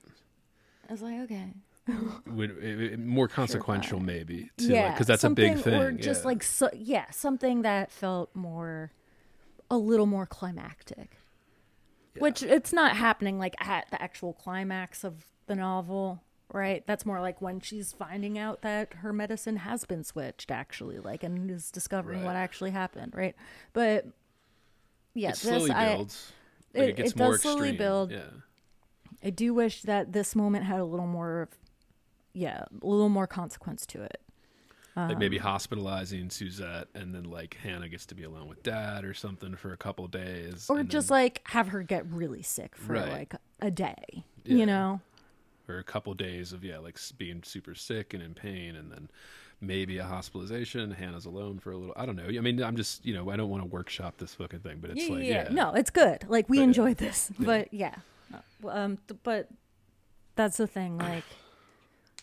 I 0.88 0.92
was 0.92 1.02
like, 1.02 1.20
okay, 1.20 1.52
Would, 2.26 2.50
it, 2.62 2.80
it- 2.94 2.98
more 2.98 3.28
consequential, 3.28 3.98
fine. 3.98 4.06
maybe. 4.06 4.50
Yeah, 4.58 4.90
Because 4.92 5.06
that's 5.06 5.22
a 5.24 5.30
big 5.30 5.58
thing. 5.58 5.74
Or 5.74 5.92
just 5.92 6.22
yeah. 6.22 6.26
like 6.26 6.42
so, 6.42 6.70
yeah, 6.74 7.10
something 7.12 7.62
that 7.62 7.92
felt 7.92 8.34
more, 8.34 8.90
a 9.70 9.76
little 9.78 10.06
more 10.06 10.26
climactic. 10.26 11.18
Which 12.18 12.42
it's 12.42 12.72
not 12.72 12.96
happening 12.96 13.38
like 13.38 13.54
at 13.60 13.90
the 13.90 14.00
actual 14.00 14.32
climax 14.32 15.04
of 15.04 15.26
the 15.46 15.54
novel, 15.54 16.22
right? 16.52 16.86
That's 16.86 17.04
more 17.06 17.20
like 17.20 17.40
when 17.40 17.60
she's 17.60 17.92
finding 17.92 18.38
out 18.38 18.62
that 18.62 18.94
her 18.94 19.12
medicine 19.12 19.56
has 19.58 19.84
been 19.84 20.04
switched, 20.04 20.50
actually, 20.50 20.98
like, 20.98 21.22
and 21.22 21.50
is 21.50 21.70
discovering 21.70 22.24
what 22.24 22.36
actually 22.36 22.70
happened, 22.70 23.14
right? 23.14 23.34
But 23.72 24.06
yeah, 25.14 25.28
it 25.30 25.32
this 25.32 25.40
slowly 25.42 25.70
I 25.70 25.94
builds. 25.96 26.32
Like, 26.74 26.82
it, 26.82 26.88
it- 26.90 26.96
gets 26.96 27.10
it 27.12 27.16
more 27.18 27.32
does 27.32 27.42
slowly 27.42 27.58
extreme. 27.70 27.76
build. 27.78 28.10
Yeah. 28.12 28.20
I 29.24 29.30
do 29.30 29.54
wish 29.54 29.82
that 29.82 30.12
this 30.12 30.36
moment 30.36 30.64
had 30.66 30.78
a 30.78 30.84
little 30.84 31.06
more 31.06 31.42
of, 31.42 31.48
yeah, 32.32 32.64
a 32.82 32.86
little 32.86 33.08
more 33.08 33.26
consequence 33.26 33.86
to 33.86 34.02
it. 34.02 34.20
like 34.94 35.12
um, 35.12 35.18
maybe 35.18 35.38
hospitalizing 35.38 36.28
Suzette, 36.30 36.88
and 36.94 37.14
then 37.14 37.24
like 37.24 37.56
Hannah 37.62 37.88
gets 37.88 38.04
to 38.06 38.14
be 38.14 38.24
alone 38.24 38.46
with 38.46 38.62
Dad 38.62 39.04
or 39.04 39.14
something 39.14 39.56
for 39.56 39.72
a 39.72 39.76
couple 39.76 40.06
days, 40.06 40.66
Or 40.68 40.82
just 40.82 41.08
then- 41.08 41.16
like 41.18 41.40
have 41.48 41.68
her 41.68 41.82
get 41.82 42.04
really 42.06 42.42
sick 42.42 42.76
for 42.76 42.92
Right. 42.92 43.10
like 43.10 43.34
a 43.60 43.70
day, 43.70 44.24
Yeah. 44.44 44.56
you 44.56 44.66
know? 44.66 45.00
Or 45.68 45.78
a 45.78 45.84
couple 45.84 46.12
days 46.14 46.52
of 46.52 46.64
yeah, 46.64 46.78
like 46.78 46.98
being 47.18 47.42
super 47.44 47.74
sick 47.74 48.14
and 48.14 48.22
in 48.22 48.34
pain, 48.34 48.76
and 48.76 48.90
then 48.90 49.08
maybe 49.60 49.98
a 49.98 50.04
hospitalization. 50.04 50.90
Hannah's 50.90 51.26
alone 51.26 51.58
for 51.58 51.72
a 51.72 51.76
little. 51.76 51.94
I 51.96 52.06
don't 52.06 52.16
know. 52.16 52.26
I 52.26 52.40
mean, 52.40 52.62
I'm 52.62 52.76
just 52.76 53.04
you 53.04 53.14
know, 53.14 53.30
I 53.30 53.36
don't 53.36 53.48
want 53.50 53.62
to 53.62 53.68
workshop 53.68 54.18
this 54.18 54.34
fucking 54.34 54.60
thing, 54.60 54.78
but 54.80 54.90
it's 54.90 55.08
yeah, 55.08 55.14
like 55.14 55.24
yeah, 55.24 55.44
yeah, 55.44 55.48
no, 55.50 55.72
it's 55.72 55.90
good. 55.90 56.24
Like 56.28 56.48
we 56.48 56.56
But, 56.58 56.60
yeah. 56.60 56.64
enjoyed 56.64 56.96
this, 56.98 57.30
but 57.38 57.72
yeah, 57.72 57.94
Uh, 58.32 58.68
um, 58.68 58.98
but 59.22 59.48
that's 60.34 60.56
the 60.58 60.66
thing. 60.66 60.98
Like, 60.98 61.24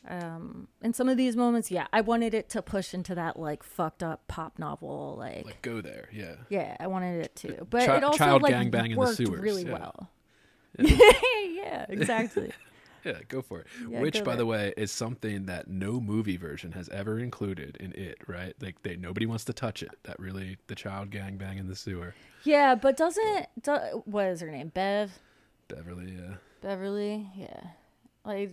um, 0.08 0.68
in 0.82 0.94
some 0.94 1.10
of 1.10 1.18
these 1.18 1.36
moments, 1.36 1.72
yeah, 1.72 1.88
I 1.94 2.02
wanted 2.02 2.34
it 2.34 2.50
to 2.50 2.62
push 2.62 2.94
into 2.94 3.16
that 3.16 3.39
like 3.39 3.64
fucked 3.64 4.04
up 4.04 4.28
pop 4.28 4.60
novel, 4.60 5.16
like, 5.18 5.46
like 5.46 5.62
go 5.62 5.82
there, 5.82 6.10
yeah. 6.12 6.36
yeah, 6.50 6.76
I 6.80 6.88
wanted 6.88 7.24
it 7.24 7.36
to, 7.38 7.66
but 7.70 7.86
chi- 7.86 7.98
it 7.98 8.04
also 8.04 8.18
child 8.18 8.41
like 8.41 8.54
gangbang 8.54 8.86
in 8.86 8.91
the 8.91 8.98
worked 8.98 9.18
sewers, 9.18 9.41
really 9.41 9.64
yeah. 9.66 9.74
well. 9.74 10.10
Yeah. 10.78 11.86
exactly. 11.89 12.52
Yeah, 13.06 13.20
go 13.28 13.41
for 13.41 13.60
it. 13.62 13.68
Yeah, 13.89 13.99
Which, 13.99 14.24
by 14.24 14.36
the 14.36 14.45
way, 14.45 14.74
is 14.78 14.91
something 14.91 15.45
that 15.47 15.68
no 15.68 15.99
movie 15.99 16.38
version 16.38 16.72
has 16.72 16.88
ever 16.89 17.20
included 17.20 17.76
in 17.80 17.91
it. 17.93 18.18
Right? 18.28 18.54
Like 18.62 18.82
they 18.84 18.95
nobody 18.95 19.26
wants 19.26 19.43
to 19.45 19.54
touch 19.54 19.84
it. 19.84 19.91
That 20.04 20.20
really 20.20 20.58
the 20.68 20.76
child 20.76 21.10
gang 21.10 21.38
bang 21.38 21.58
in 21.58 21.68
the 21.68 21.76
sewer. 21.76 22.16
yeah, 22.43 22.76
but 22.76 22.95
doesn't 22.95 23.47
do, 23.62 24.04
what 24.06 24.28
is 24.28 24.41
her 24.41 24.49
name? 24.51 24.70
Bev. 24.70 25.20
Beverly. 25.68 26.14
Yeah. 26.18 26.36
Beverly, 26.62 27.28
yeah. 27.36 27.62
Like 28.24 28.51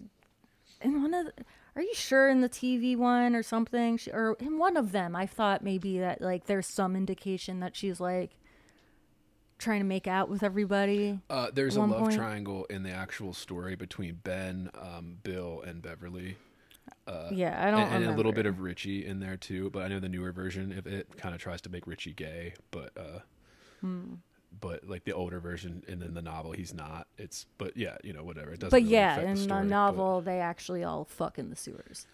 in 0.81 1.03
one 1.03 1.15
of 1.15 1.27
the, 1.27 1.33
are 1.77 1.83
you 1.83 1.95
sure 1.95 2.29
in 2.29 2.41
the 2.41 2.49
TV 2.49 2.97
one 2.97 3.37
or 3.37 3.43
something? 3.45 3.97
She, 3.99 4.11
or 4.11 4.37
in 4.41 4.59
one 4.59 4.77
of 4.77 4.91
them, 4.93 5.15
I 5.15 5.27
thought 5.27 5.63
maybe 5.63 5.99
that 6.01 6.21
like 6.21 6.47
there's 6.47 6.67
some 6.67 6.97
indication 6.97 7.61
that 7.61 7.77
she's 7.77 8.01
like 8.01 8.33
trying 9.61 9.81
to 9.81 9.87
make 9.87 10.07
out 10.09 10.29
with 10.29 10.43
everybody. 10.43 11.21
Uh, 11.31 11.51
there's 11.53 11.77
a 11.77 11.81
love 11.83 12.01
point- 12.05 12.15
triangle 12.15 12.65
in 12.65 12.83
the 12.83 12.91
actual 12.91 13.33
story 13.33 13.77
between 13.77 14.17
Ben, 14.25 14.71
um, 14.81 15.19
Bill, 15.23 15.63
and 15.67 15.81
Beverly. 15.83 16.37
yeah, 17.31 17.65
I 17.67 17.71
don't 17.71 17.81
and, 17.93 18.05
and 18.05 18.13
a 18.15 18.17
little 18.17 18.33
bit 18.33 18.47
of 18.47 18.61
Richie 18.61 19.05
in 19.07 19.21
there 19.21 19.37
too. 19.37 19.71
But 19.71 19.83
I 19.83 19.89
know 19.89 20.01
the 20.01 20.09
newer 20.09 20.33
version 20.33 20.77
of 20.77 20.87
it 20.87 21.17
kind 21.17 21.35
of 21.35 21.41
tries 21.41 21.61
to 21.63 21.71
make 21.71 21.87
Richie 21.87 22.13
gay, 22.15 22.55
but 22.71 22.91
uh, 22.97 23.21
Hmm. 23.81 24.15
but 24.61 24.87
like 24.89 25.05
the 25.05 25.13
older 25.13 25.41
version, 25.41 25.83
and 25.89 26.01
then 26.03 26.15
the 26.15 26.23
novel, 26.23 26.53
he's 26.53 26.75
not. 26.75 27.07
It's 27.19 27.47
but 27.59 27.77
yeah, 27.77 27.97
you 28.05 28.13
know 28.13 28.25
whatever. 28.25 28.51
It 28.53 28.61
doesn't. 28.61 28.71
But 28.71 28.83
really 28.83 28.93
yeah, 28.93 29.21
in 29.21 29.35
the, 29.35 29.41
story, 29.41 29.63
but- 29.63 29.69
novel, 29.69 30.21
they 30.21 30.41
actually 30.41 30.85
all 30.85 31.05
fuck 31.05 31.39
in 31.39 31.51
the 31.51 31.57
sewers. 31.57 32.07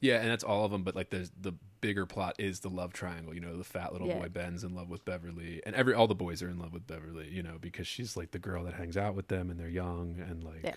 Yeah, 0.00 0.20
and 0.20 0.30
that's 0.30 0.44
all 0.44 0.64
of 0.64 0.70
them. 0.70 0.82
But 0.82 0.94
like 0.96 1.10
the 1.10 1.28
the 1.40 1.52
bigger 1.80 2.06
plot 2.06 2.34
is 2.38 2.60
the 2.60 2.68
love 2.68 2.92
triangle. 2.92 3.34
You 3.34 3.40
know, 3.40 3.56
the 3.56 3.64
fat 3.64 3.92
little 3.92 4.08
Yeah. 4.08 4.18
boy 4.18 4.28
Ben's 4.28 4.64
in 4.64 4.74
love 4.74 4.88
with 4.90 5.04
Beverly, 5.04 5.60
and 5.64 5.74
every 5.76 5.94
all 5.94 6.06
the 6.06 6.14
boys 6.14 6.42
are 6.42 6.48
in 6.48 6.58
love 6.58 6.72
with 6.72 6.86
Beverly. 6.86 7.28
You 7.30 7.42
know, 7.42 7.56
because 7.60 7.86
she's 7.86 8.16
like 8.16 8.30
the 8.32 8.38
girl 8.38 8.64
that 8.64 8.74
hangs 8.74 8.96
out 8.96 9.14
with 9.14 9.28
them, 9.28 9.50
and 9.50 9.58
they're 9.58 9.68
young 9.68 10.16
and 10.20 10.42
like 10.44 10.62
Yeah. 10.64 10.74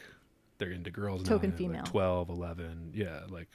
they're 0.58 0.72
into 0.72 0.92
girls. 0.92 1.24
Token 1.24 1.52
now, 1.52 1.56
female. 1.58 1.82
like 1.82 1.86
12, 1.92 2.30
11. 2.30 2.92
Yeah, 2.94 3.22
like. 3.30 3.50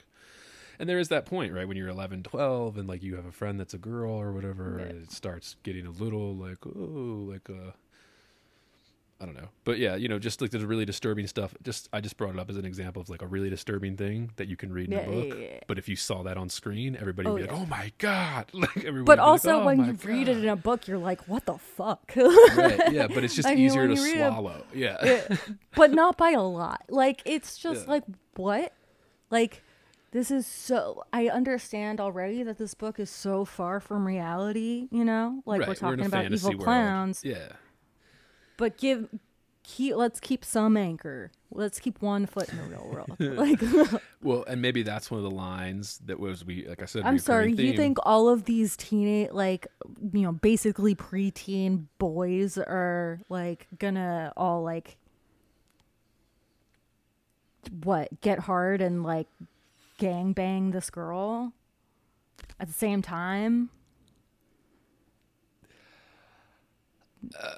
And 0.78 0.86
there 0.90 0.98
is 0.98 1.08
that 1.08 1.24
point, 1.24 1.54
right, 1.54 1.66
when 1.66 1.78
you're 1.78 1.88
11, 1.88 2.22
12, 2.22 2.76
and 2.76 2.86
like 2.86 3.02
you 3.02 3.16
have 3.16 3.24
a 3.24 3.32
friend 3.32 3.58
that's 3.58 3.72
a 3.72 3.78
girl 3.78 4.12
or 4.12 4.30
whatever, 4.32 4.76
Yeah. 4.78 4.86
and 4.88 5.02
it 5.04 5.10
starts 5.10 5.56
getting 5.62 5.86
a 5.86 5.90
little 5.90 6.34
like, 6.36 6.66
oh, 6.66 7.26
like 7.30 7.48
uh 7.48 7.70
I 9.18 9.24
don't 9.24 9.34
know. 9.34 9.48
But 9.64 9.78
yeah, 9.78 9.96
you 9.96 10.08
know, 10.08 10.18
just 10.18 10.42
like 10.42 10.50
the 10.50 10.66
really 10.66 10.84
disturbing 10.84 11.26
stuff. 11.26 11.54
Just 11.62 11.88
I 11.90 12.02
just 12.02 12.18
brought 12.18 12.34
it 12.34 12.38
up 12.38 12.50
as 12.50 12.56
an 12.58 12.66
example 12.66 13.00
of 13.00 13.08
like 13.08 13.22
a 13.22 13.26
really 13.26 13.48
disturbing 13.48 13.96
thing 13.96 14.30
that 14.36 14.46
you 14.46 14.56
can 14.56 14.70
read 14.70 14.88
in 14.88 14.92
Yeah, 14.92 14.98
a 15.00 15.10
book. 15.10 15.38
yeah, 15.38 15.46
yeah. 15.52 15.58
But 15.66 15.78
if 15.78 15.88
you 15.88 15.96
saw 15.96 16.22
that 16.24 16.36
on 16.36 16.50
screen, 16.50 16.96
everybody 17.00 17.28
Oh, 17.28 17.32
would 17.32 17.42
be 17.42 17.48
like, 17.48 17.58
"Oh 17.58 17.64
my 17.64 17.92
god!" 17.98 18.50
Like 18.52 18.76
everybody. 18.84 19.04
But 19.04 19.16
be 19.16 19.20
like, 19.20 19.28
also, 19.28 19.60
"Oh 19.62 19.64
when 19.64 19.84
you 19.86 19.92
read 20.04 20.28
it 20.28 20.36
in 20.38 20.48
a 20.50 20.56
book, 20.56 20.86
you're 20.86 20.98
like, 20.98 21.26
"What 21.28 21.46
the 21.46 21.56
fuck?" 21.56 22.12
right, 22.14 22.92
yeah, 22.92 23.06
but 23.06 23.24
it's 23.24 23.34
just 23.40 23.48
I 23.48 23.54
mean, 23.54 23.64
easier 23.64 23.88
to 23.88 23.94
read 23.94 24.16
a- 24.20 24.28
swallow. 24.28 24.64
Yeah. 24.74 25.36
but 25.74 25.92
not 25.92 26.18
by 26.18 26.32
a 26.32 26.42
lot. 26.42 26.82
Like 26.90 27.22
it's 27.24 27.56
just 27.56 27.88
like 27.88 28.04
what? 28.36 28.74
Like 29.30 29.62
this 30.12 30.30
is 30.30 30.46
so 30.46 31.04
I 31.12 31.28
understand 31.28 32.00
already 32.00 32.42
that 32.42 32.58
this 32.58 32.74
book 32.74 33.00
is 33.00 33.08
so 33.10 33.44
far 33.46 33.80
from 33.80 34.06
reality, 34.06 34.88
you 34.90 35.04
know? 35.04 35.42
Like 35.46 35.60
right, 35.60 35.68
we're 35.68 35.72
in 35.72 35.78
talking 35.78 36.04
a 36.04 36.06
about 36.08 36.32
evil 36.32 36.50
world. 36.50 36.62
clowns, 36.64 37.22
Yeah. 37.24 37.48
But 38.56 38.76
give 38.76 39.08
keep 39.62 39.96
let's 39.96 40.20
keep 40.20 40.44
some 40.44 40.76
anchor. 40.76 41.30
Let's 41.50 41.78
keep 41.78 42.02
one 42.02 42.26
foot 42.26 42.48
in 42.48 42.56
the 42.56 42.64
real 42.64 42.88
world. 42.90 43.16
like 43.18 44.02
Well, 44.22 44.44
and 44.46 44.60
maybe 44.60 44.82
that's 44.82 45.10
one 45.10 45.18
of 45.18 45.24
the 45.24 45.36
lines 45.36 46.00
that 46.06 46.18
was 46.18 46.44
we 46.44 46.66
like 46.66 46.82
I 46.82 46.86
said. 46.86 47.02
I'm 47.04 47.18
sorry, 47.18 47.52
you 47.52 47.76
think 47.76 47.98
all 48.02 48.28
of 48.28 48.44
these 48.44 48.76
teenage 48.76 49.32
like 49.32 49.66
you 50.12 50.22
know, 50.22 50.32
basically 50.32 50.94
preteen 50.94 51.86
boys 51.98 52.58
are 52.58 53.20
like 53.28 53.66
gonna 53.78 54.32
all 54.36 54.62
like 54.62 54.96
what, 57.82 58.20
get 58.20 58.40
hard 58.40 58.80
and 58.80 59.02
like 59.02 59.26
gang 59.98 60.32
bang 60.32 60.70
this 60.70 60.90
girl 60.90 61.52
at 62.60 62.68
the 62.68 62.72
same 62.72 63.02
time? 63.02 63.70
Uh, 67.38 67.54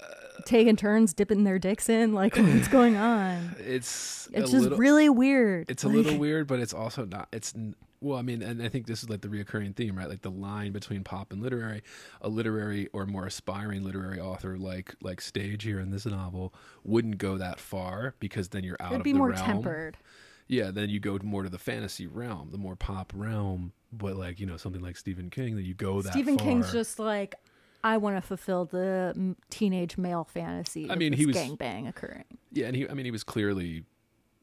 Taking 0.49 0.77
turns 0.77 1.13
dipping 1.13 1.45
their 1.45 1.59
dicks 1.59 1.91
in, 1.91 2.15
like 2.15 2.35
what's 2.35 2.69
going 2.79 2.97
on? 2.97 3.55
it's 3.59 4.29
It's 4.33 4.51
just 4.51 4.63
little, 4.63 4.79
really 4.79 5.11
weird. 5.11 5.71
it's 5.71 5.85
a 5.85 5.89
little 5.89 6.17
weird, 6.19 6.47
but 6.47 6.59
it's 6.59 6.73
also 6.73 7.05
not. 7.05 7.29
It's 7.33 7.55
n- 7.55 7.75
well, 8.01 8.17
I 8.17 8.23
mean, 8.23 8.41
and 8.43 8.63
I 8.63 8.71
think 8.71 8.87
this 8.87 9.03
is 9.03 9.11
like 9.11 9.21
the 9.21 9.29
reoccurring 9.29 9.77
theme, 9.77 9.99
right? 9.99 10.09
Like 10.09 10.23
the 10.23 10.31
line 10.31 10.73
between 10.73 11.05
pop 11.05 11.33
and 11.35 11.43
literary. 11.43 11.83
A 12.23 12.31
literary 12.31 12.89
or 12.95 13.05
more 13.05 13.27
aspiring 13.27 13.85
literary 13.85 14.19
author, 14.21 14.57
like 14.57 14.95
like 15.03 15.21
Stage 15.21 15.65
here 15.65 15.81
in 15.81 15.91
this 15.91 16.07
novel, 16.07 16.55
wouldn't 16.83 17.19
go 17.19 17.37
that 17.37 17.61
far 17.61 18.15
because 18.19 18.49
then 18.49 18.65
you're 18.65 18.77
out 18.81 18.93
It'd 18.93 19.01
of 19.01 19.05
be 19.05 19.13
the 19.13 19.19
more 19.19 19.29
realm. 19.33 19.45
tempered. 19.45 19.99
Yeah, 20.47 20.71
then 20.71 20.89
you 20.89 20.99
go 20.99 21.19
more 21.23 21.43
to 21.43 21.51
the 21.51 21.59
fantasy 21.59 22.07
realm, 22.07 22.49
the 22.53 22.59
more 22.59 22.75
pop 22.75 23.13
realm. 23.15 23.73
But 23.93 24.17
like 24.17 24.41
you 24.41 24.47
know, 24.47 24.57
something 24.57 24.81
like 24.81 24.97
Stephen 24.97 25.29
King, 25.29 25.57
that 25.57 25.65
you 25.65 25.75
go 25.75 26.01
that 26.01 26.13
Stephen 26.13 26.39
King's 26.39 26.73
just 26.73 26.99
like, 26.99 27.35
I 27.85 27.97
want 27.97 28.17
to 28.17 28.23
fulfill 28.23 28.65
the 28.65 29.35
teenage 29.51 29.97
male 29.97 30.25
fantasy. 30.25 30.91
I 30.91 30.97
mean, 30.97 31.13
he 31.13 31.27
was- 31.27 31.37
gangbang 31.37 31.89
occurring. 31.89 32.25
Yeah, 32.53 32.67
and 32.67 32.77
he 32.77 32.89
I 32.89 32.95
mean 32.95 33.05
he 33.05 33.11
was 33.11 33.25
clearly 33.25 33.85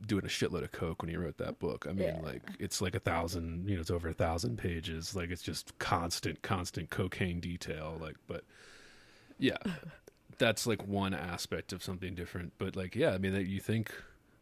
doing 0.06 0.26
a 0.26 0.28
shitload 0.28 0.64
of 0.64 0.72
coke 0.72 1.02
when 1.02 1.10
he 1.10 1.18
wrote 1.18 1.38
that 1.38 1.58
book. 1.60 1.86
I 1.90 1.94
mean, 1.94 2.08
Yeah. 2.08 2.20
like 2.22 2.44
it's 2.60 2.82
like 2.82 2.96
a 2.96 3.00
thousand, 3.00 3.68
you 3.70 3.76
know, 3.76 3.82
it's 3.82 3.90
over 3.92 4.08
a 4.10 4.14
thousand 4.14 4.58
pages. 4.58 5.16
Like 5.16 5.30
it's 5.32 5.42
just 5.42 5.78
constant, 5.80 6.42
constant 6.42 6.90
cocaine 6.90 7.40
detail. 7.40 7.98
Like, 8.00 8.16
but 8.28 8.44
yeah, 9.40 9.58
that's 10.38 10.68
like 10.68 10.86
one 10.88 11.14
aspect 11.14 11.74
of 11.74 11.82
something 11.82 12.14
different. 12.14 12.54
But 12.58 12.76
like, 12.76 12.96
yeah, 12.96 13.12
I 13.12 13.18
mean, 13.18 13.34
that 13.34 13.46
you 13.48 13.60
think 13.60 13.92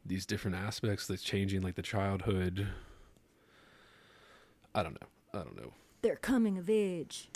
these 0.06 0.26
different 0.26 0.58
aspects 0.58 1.08
that's 1.08 1.22
changing, 1.24 1.62
like 1.62 1.76
the 1.76 1.82
childhood. 1.84 2.68
I 4.76 4.84
don't 4.84 5.00
know. 5.00 5.08
I 5.39 5.44
don't 5.44 5.56
know. 5.56 5.72
They're 6.02 6.16
coming 6.16 6.58
of 6.58 6.70
age. 6.70 7.30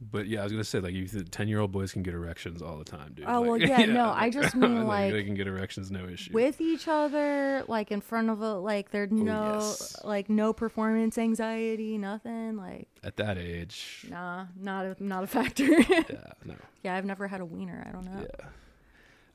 But 0.00 0.28
yeah, 0.28 0.40
I 0.40 0.44
was 0.44 0.52
gonna 0.52 0.62
say 0.64 0.78
like 0.78 0.94
you 0.94 1.06
ten 1.06 1.48
year 1.48 1.58
old 1.58 1.72
boys 1.72 1.92
can 1.92 2.02
get 2.04 2.14
erections 2.14 2.62
all 2.62 2.76
the 2.78 2.84
time, 2.84 3.12
dude. 3.14 3.24
Oh, 3.28 3.40
Like, 3.40 3.48
well, 3.48 3.60
yeah, 3.80 3.84
no, 3.86 4.10
I 4.10 4.30
just 4.30 4.54
mean, 4.56 4.86
like, 4.86 5.12
they 5.12 5.24
can 5.24 5.34
get 5.34 5.46
erections, 5.48 5.90
no 5.90 6.06
issue. 6.06 6.32
With 6.32 6.60
each 6.60 6.86
other, 6.86 7.64
like 7.66 7.90
in 7.90 8.00
front 8.00 8.30
of 8.30 8.40
a, 8.40 8.54
like 8.54 8.90
there's 8.92 9.10
oh, 9.10 9.16
no, 9.16 9.52
Oh, 9.54 9.58
yes. 9.58 9.96
like 10.04 10.28
no 10.30 10.52
performance 10.52 11.18
anxiety, 11.18 11.98
nothing. 11.98 12.56
Like, 12.56 12.88
At 13.02 13.16
that 13.16 13.38
age, 13.38 14.06
nah, 14.08 14.46
not 14.60 14.86
a, 14.86 14.96
not 15.00 15.24
a 15.24 15.26
factor. 15.26 15.64
yeah, 15.80 16.02
no, 16.44 16.54
yeah, 16.84 16.94
I've 16.94 17.04
never 17.04 17.26
had 17.26 17.40
a 17.40 17.44
wiener. 17.44 17.84
I 17.88 17.90
don't 17.90 18.04
know. 18.04 18.20
yeah. 18.38 18.46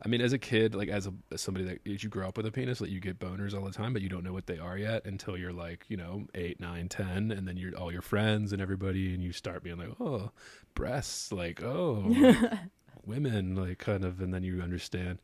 I 0.05 0.09
mean, 0.09 0.21
as 0.21 0.33
a 0.33 0.37
kid, 0.37 0.75
like 0.75 0.89
as 0.89 1.07
a 1.07 1.13
as 1.31 1.41
somebody 1.41 1.65
that 1.65 1.79
as 1.89 2.03
you 2.03 2.09
grow 2.09 2.27
up 2.27 2.35
with 2.37 2.45
a 2.45 2.51
penis, 2.51 2.81
like 2.81 2.89
you 2.89 2.99
get 2.99 3.19
boners 3.19 3.53
all 3.53 3.63
the 3.63 3.71
time, 3.71 3.93
but 3.93 4.01
you 4.01 4.09
don't 4.09 4.23
know 4.23 4.33
what 4.33 4.47
they 4.47 4.59
are 4.59 4.77
yet 4.77 5.05
until 5.05 5.37
you're 5.37 5.53
like, 5.53 5.85
you 5.87 5.95
know, 5.97 6.25
eight, 6.35 6.59
nine, 6.59 6.89
ten, 6.89 7.31
and 7.31 7.47
then 7.47 7.55
you're 7.57 7.75
all 7.77 7.91
your 7.91 8.01
friends 8.01 8.51
and 8.51 8.61
everybody, 8.61 9.13
and 9.13 9.23
you 9.23 9.31
start 9.31 9.63
being 9.63 9.77
like, 9.77 9.89
oh, 9.99 10.31
breasts, 10.75 11.31
like 11.31 11.63
oh, 11.63 12.49
women, 13.05 13.55
like 13.55 13.77
kind 13.79 14.03
of, 14.03 14.19
and 14.21 14.33
then 14.33 14.43
you 14.43 14.61
understand. 14.61 15.19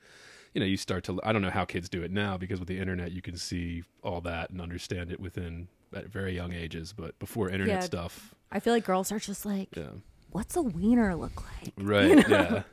You 0.54 0.62
know, 0.62 0.66
you 0.66 0.78
start 0.78 1.04
to. 1.04 1.20
I 1.24 1.32
don't 1.32 1.42
know 1.44 1.52
how 1.52 1.66
kids 1.66 1.90
do 1.90 2.02
it 2.02 2.12
now 2.12 2.38
because 2.38 2.60
with 2.60 2.68
the 2.70 2.80
internet, 2.80 3.12
you 3.12 3.22
can 3.22 3.38
see 3.38 3.84
all 4.02 4.22
that 4.22 4.50
and 4.50 4.60
understand 4.62 5.12
it 5.12 5.20
within 5.20 5.68
at 5.94 6.08
very 6.08 6.34
young 6.34 6.54
ages. 6.54 6.94
But 6.94 7.20
before 7.20 7.50
internet 7.50 7.76
Yeah. 7.76 7.86
stuff, 7.86 8.34
I 8.52 8.60
feel 8.60 8.74
like 8.74 8.84
girls 8.86 9.12
are 9.12 9.20
just 9.20 9.46
like, 9.46 9.76
yeah, 9.76 9.90
what's 10.32 10.56
a 10.56 10.62
wiener 10.62 11.16
look 11.16 11.44
like? 11.44 11.74
right, 11.78 12.28
yeah. 12.28 12.64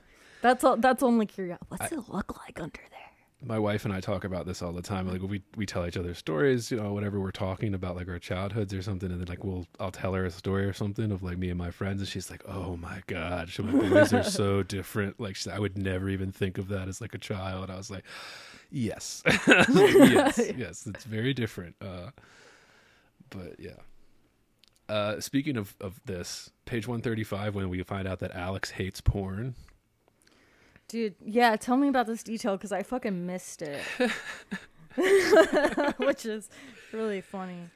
That's 0.43 0.65
all. 0.65 0.77
That's 0.77 1.03
only 1.03 1.27
curious. 1.27 1.59
What's 1.69 1.93
it 1.93 2.09
look 2.09 2.39
like 2.45 2.61
under 2.61 2.81
there? 2.91 3.07
my 3.45 3.59
wife 3.59 3.85
and 3.85 3.93
I 3.93 4.01
talk 4.01 4.25
about 4.25 4.47
this 4.47 4.63
all 4.63 4.73
the 4.73 4.83
time. 4.83 5.09
Like 5.09 5.23
we 5.23 5.43
we 5.57 5.67
tell 5.67 5.87
each 5.87 5.97
other 5.97 6.15
stories, 6.15 6.71
you 6.71 6.79
know, 6.79 6.93
whenever 6.93 7.21
we're 7.21 7.31
talking 7.31 7.75
about 7.75 7.97
like 7.97 8.09
our 8.09 8.19
childhoods 8.19 8.73
or 8.73 8.83
something, 8.83 9.11
and 9.11 9.21
then 9.21 9.29
like 9.29 9.45
we'll 9.45 9.67
I'll 9.79 9.91
tell 9.91 10.15
her 10.15 10.25
a 10.25 10.31
story 10.31 10.65
or 10.65 10.73
something 10.73 11.13
of 11.13 11.23
like 11.23 11.39
me 11.39 11.51
and 11.51 11.59
my 11.59 11.71
friends, 11.71 12.01
and 12.01 12.09
she's 12.09 12.31
like, 12.31 12.43
"Oh 12.49 12.77
my 12.77 13.03
god, 13.07 13.51
like, 13.59 13.91
boys 13.91 14.13
are 14.13 14.23
so 14.25 14.63
different." 14.63 15.21
Like 15.21 15.37
I 15.47 15.59
would 15.59 15.77
never 15.77 16.09
even 16.09 16.33
think 16.33 16.59
of 16.59 16.69
that 16.69 16.89
as 16.89 17.01
like 17.01 17.15
a 17.15 17.19
child. 17.19 17.71
I 17.71 17.77
was 17.77 17.91
like, 17.91 18.05
"Yes, 18.71 19.23
yes, 19.47 20.39
yes, 20.57 20.87
it's 20.87 21.05
very 21.05 21.35
different." 21.35 21.77
Uh, 21.81 22.11
but 23.31 23.59
yeah. 23.59 23.77
Uh, 24.89 25.21
speaking 25.21 25.57
of 25.57 25.75
of 25.81 26.01
this, 26.05 26.51
page 26.65 26.89
one 26.89 27.03
thirty 27.03 27.25
five, 27.25 27.55
when 27.55 27.69
we 27.69 27.83
find 27.83 28.09
out 28.09 28.21
that 28.21 28.35
Alex 28.35 28.71
hates 28.71 29.01
porn. 29.01 29.55
Dude, 30.89 31.15
yeah, 31.25 31.57
tell 31.57 31.77
me 31.77 31.89
about 31.89 32.07
this 32.07 32.23
detail 32.23 32.57
because 32.57 32.73
I 32.73 32.83
fucking 32.83 33.27
missed 33.27 33.63
it. 33.63 33.83
Which 35.99 36.25
is 36.25 36.49
really 36.93 37.21
funny. 37.21 37.69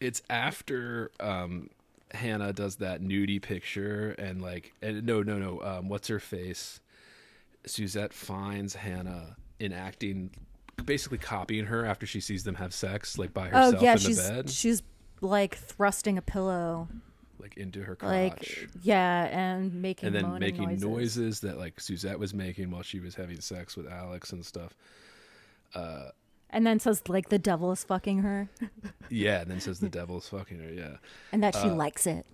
it's 0.00 0.20
after 0.28 1.10
um 1.20 1.70
Hannah 2.10 2.52
does 2.52 2.76
that 2.76 3.00
nudie 3.00 3.40
picture 3.40 4.10
and 4.18 4.42
like 4.42 4.74
and 4.82 5.04
no 5.06 5.22
no 5.22 5.38
no 5.38 5.60
um 5.62 5.88
what's 5.88 6.08
her 6.08 6.18
face 6.20 6.80
Suzette 7.66 8.12
finds 8.12 8.74
Hannah 8.74 9.36
enacting 9.58 10.30
basically 10.84 11.18
copying 11.18 11.64
her 11.64 11.86
after 11.86 12.04
she 12.04 12.20
sees 12.20 12.44
them 12.44 12.56
have 12.56 12.74
sex 12.74 13.16
like 13.16 13.32
by 13.32 13.46
herself 13.48 13.76
oh 13.78 13.82
yeah, 13.82 13.92
in 13.92 13.96
the 13.98 14.02
she's 14.04 14.28
bed 14.28 14.50
she's 14.50 14.82
like 15.22 15.54
thrusting 15.56 16.18
a 16.18 16.22
pillow, 16.22 16.88
like 17.44 17.56
into 17.58 17.82
her 17.82 17.94
crotch 17.94 18.10
like 18.10 18.68
yeah, 18.82 19.24
and 19.26 19.74
making 19.82 20.06
and 20.06 20.16
then 20.16 20.38
making 20.38 20.64
noises. 20.80 20.82
noises. 20.82 21.40
that 21.40 21.58
like 21.58 21.78
Suzette 21.78 22.18
was 22.18 22.32
making 22.32 22.70
while 22.70 22.82
she 22.82 22.98
was 23.00 23.14
having 23.14 23.38
sex 23.40 23.76
with 23.76 23.86
Alex 23.86 24.32
and 24.32 24.44
stuff 24.46 24.74
Uh, 25.74 26.08
and 26.48 26.66
then 26.66 26.80
says 26.80 27.02
like 27.06 27.28
the 27.28 27.38
devil 27.38 27.70
is 27.72 27.84
fucking 27.84 28.18
her, 28.20 28.48
yeah 29.10 29.42
and 29.42 29.50
then 29.50 29.60
says 29.60 29.78
the 29.80 29.88
devil's 29.90 30.26
fucking 30.28 30.58
her 30.58 30.72
yeah 30.72 30.96
and 31.32 31.42
that 31.42 31.54
Uh, 31.54 31.62
she 31.64 31.68
likes 31.68 32.06
it. 32.06 32.24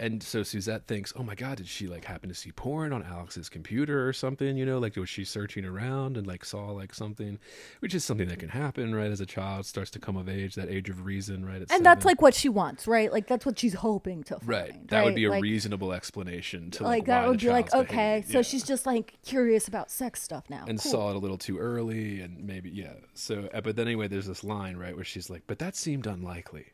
And 0.00 0.22
so 0.22 0.42
Suzette 0.42 0.86
thinks, 0.86 1.12
"Oh 1.14 1.22
my 1.22 1.34
God, 1.36 1.58
did 1.58 1.68
she 1.68 1.86
like 1.86 2.04
happen 2.04 2.28
to 2.28 2.34
see 2.34 2.50
porn 2.50 2.92
on 2.92 3.02
Alex's 3.04 3.48
computer 3.48 4.08
or 4.08 4.12
something? 4.12 4.56
You 4.56 4.66
know, 4.66 4.78
like 4.80 4.96
was 4.96 5.08
she 5.08 5.24
searching 5.24 5.64
around 5.64 6.16
and 6.16 6.26
like 6.26 6.44
saw 6.44 6.70
like 6.70 6.92
something, 6.94 7.38
which 7.80 7.94
is 7.94 8.02
something 8.04 8.26
that 8.28 8.38
can 8.40 8.48
happen, 8.48 8.94
right? 8.94 9.10
As 9.10 9.20
a 9.20 9.26
child 9.26 9.66
starts 9.66 9.90
to 9.92 9.98
come 10.00 10.16
of 10.16 10.28
age, 10.28 10.54
that 10.56 10.68
age 10.68 10.88
of 10.90 11.04
reason, 11.04 11.44
right? 11.46 11.62
And 11.70 11.86
that's 11.86 12.04
like 12.04 12.20
what 12.22 12.34
she 12.34 12.48
wants, 12.48 12.88
right? 12.88 13.12
Like 13.12 13.26
that's 13.28 13.46
what 13.46 13.58
she's 13.58 13.74
hoping 13.74 14.22
to 14.24 14.36
find. 14.36 14.48
right. 14.48 14.88
That 14.88 15.04
would 15.04 15.14
be 15.14 15.26
a 15.26 15.30
Like- 15.30 15.42
reasonable 15.42 15.92
explanation 15.92 16.70
to 16.72 16.82
Like 16.82 16.90
like, 17.00 17.06
that 17.06 17.28
would 17.28 17.38
be 17.40 17.50
like 17.50 17.72
okay, 17.74 18.24
so 18.26 18.38
Yeah. 18.38 18.42
she's 18.42 18.64
just 18.64 18.86
like 18.86 19.18
curious 19.24 19.68
about 19.68 19.90
sex 19.90 20.22
stuff 20.22 20.48
now. 20.50 20.64
and 20.66 20.80
Cool. 20.80 20.90
saw 20.92 21.10
it 21.10 21.16
a 21.16 21.18
little 21.18 21.38
too 21.38 21.58
early 21.58 22.20
and 22.22 22.42
maybe 22.46 22.70
yeah 22.70 22.94
so 23.14 23.48
uh, 23.54 23.60
but 23.60 23.76
then 23.76 23.86
anyway 23.86 24.08
there's 24.08 24.26
this 24.26 24.42
line 24.42 24.76
right 24.76 24.94
where 24.96 25.04
she's 25.04 25.28
like 25.30 25.42
but 25.46 25.58
that 25.58 25.76
seemed 25.76 26.06
unlikely 26.06 26.66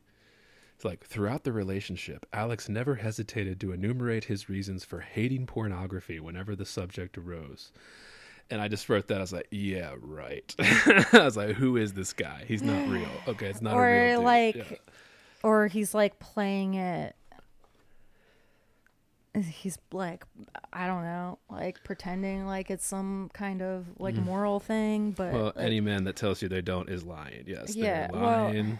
it's 0.76 0.84
like 0.84 1.06
throughout 1.06 1.42
the 1.44 1.52
relationship 1.52 2.26
alex 2.34 2.68
never 2.68 2.96
hesitated 2.96 3.58
to 3.58 3.72
enumerate 3.72 4.24
his 4.24 4.48
reasons 4.50 4.84
for 4.84 5.00
hating 5.00 5.46
pornography 5.46 6.20
whenever 6.20 6.54
the 6.54 6.66
subject 6.66 7.16
arose. 7.16 7.72
And 8.50 8.60
i 8.60 8.68
just 8.68 8.88
wrote 8.88 9.08
that 9.08 9.16
i 9.18 9.20
was 9.22 9.32
like 9.32 9.48
yeah 9.50 9.94
right. 10.00 10.54
I 10.60 11.06
was 11.24 11.36
like 11.36 11.56
who 11.56 11.76
is 11.78 11.94
this 11.94 12.12
guy? 12.12 12.44
He's 12.46 12.62
not 12.62 12.88
real. 12.88 13.08
Okay 13.26 13.46
it's 13.46 13.62
not 13.62 13.72
a 13.72 13.76
or 13.76 13.86
real 13.90 14.16
dude. 14.18 14.24
like 14.24 14.54
Yeah. 14.56 14.76
or 15.42 15.66
he's 15.66 15.94
like 15.94 16.18
playing 16.18 16.74
it. 16.74 17.16
He's 19.34 19.78
like 19.92 20.24
i 20.72 20.86
don't 20.86 21.02
know 21.02 21.38
like 21.50 21.82
pretending 21.84 22.46
like 22.46 22.70
it's 22.70 22.86
some 22.86 23.30
kind 23.34 23.60
of 23.62 23.84
like 23.98 24.14
mm. 24.14 24.24
moral 24.24 24.60
thing 24.60 25.10
but 25.10 25.32
well 25.32 25.44
like, 25.46 25.58
any 25.58 25.80
man 25.80 26.04
that 26.04 26.16
tells 26.16 26.40
you 26.40 26.48
they 26.48 26.62
don't 26.62 26.88
is 26.88 27.02
lying. 27.04 27.44
Yes 27.46 27.74
Yeah, 27.76 28.06
they're 28.08 28.20
well- 28.20 28.44
lying 28.44 28.78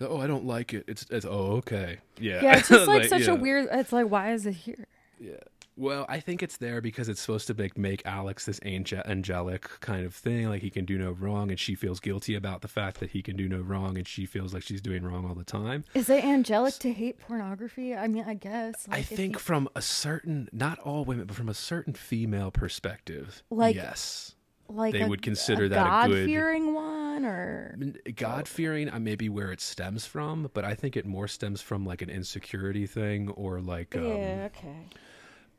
oh 0.00 0.18
i 0.20 0.26
don't 0.26 0.44
like 0.46 0.74
it. 0.74 0.84
It's, 0.88 1.06
it's 1.10 1.26
oh 1.26 1.52
okay. 1.58 1.98
Yeah. 2.20 2.40
Yeah 2.42 2.58
it's 2.58 2.68
just 2.68 2.86
like, 2.94 3.04
such 3.08 3.22
yeah. 3.26 3.32
a 3.32 3.34
weird 3.34 3.68
it's 3.72 3.92
like 3.92 4.08
why 4.10 4.32
is 4.32 4.46
it 4.46 4.52
here? 4.54 4.86
Yeah. 5.20 5.34
Well, 5.76 6.06
I 6.08 6.18
think 6.18 6.42
it's 6.42 6.56
there 6.56 6.80
because 6.80 7.08
it's 7.08 7.20
supposed 7.20 7.46
to 7.46 7.54
make 7.54 7.78
make 7.78 8.02
Alex 8.04 8.44
this 8.46 8.58
angel- 8.64 9.02
angelic 9.06 9.62
kind 9.78 10.04
of 10.04 10.12
thing, 10.12 10.48
like 10.48 10.60
he 10.60 10.70
can 10.70 10.84
do 10.84 10.98
no 10.98 11.12
wrong, 11.12 11.50
and 11.50 11.58
she 11.60 11.76
feels 11.76 12.00
guilty 12.00 12.34
about 12.34 12.62
the 12.62 12.68
fact 12.68 12.98
that 12.98 13.10
he 13.10 13.22
can 13.22 13.36
do 13.36 13.48
no 13.48 13.60
wrong, 13.60 13.96
and 13.96 14.04
she 14.08 14.26
feels 14.26 14.52
like 14.52 14.64
she's 14.64 14.80
doing 14.80 15.04
wrong 15.04 15.24
all 15.24 15.36
the 15.36 15.44
time. 15.44 15.84
is 15.94 16.10
it 16.10 16.24
angelic 16.24 16.74
to 16.80 16.92
hate 16.92 17.20
pornography? 17.20 17.94
I 17.94 18.08
mean 18.08 18.24
i 18.26 18.34
guess 18.34 18.88
I 18.90 18.96
like, 18.96 19.00
if 19.12 19.16
think 19.16 19.34
you- 19.34 19.38
from 19.38 19.68
a 19.76 19.80
certain, 19.82 20.48
not 20.52 20.80
all 20.80 21.04
women, 21.04 21.26
but 21.26 21.36
from 21.36 21.48
a 21.48 21.54
certain 21.54 21.92
female 21.94 22.50
perspective, 22.50 23.44
Like- 23.48 23.76
yes, 23.76 24.34
like 24.68 24.94
they 24.94 25.02
a- 25.02 25.08
would 25.08 25.22
consider 25.22 25.68
that 25.68 25.78
a 25.78 26.08
good- 26.08 26.26
god-fearing 26.26 26.74
one 26.74 26.97
or 27.24 27.76
God 28.16 28.48
fearing, 28.48 28.90
uh, 28.90 28.98
maybe 28.98 29.28
where 29.28 29.52
it 29.52 29.60
stems 29.60 30.06
from, 30.06 30.50
but 30.54 30.64
I 30.64 30.74
think 30.74 30.96
it 30.96 31.06
more 31.06 31.28
stems 31.28 31.60
from 31.60 31.84
like 31.84 32.02
an 32.02 32.10
insecurity 32.10 32.86
thing 32.86 33.28
or 33.30 33.60
like 33.60 33.96
um, 33.96 34.04
yeah 34.04 34.48
okay 34.54 34.86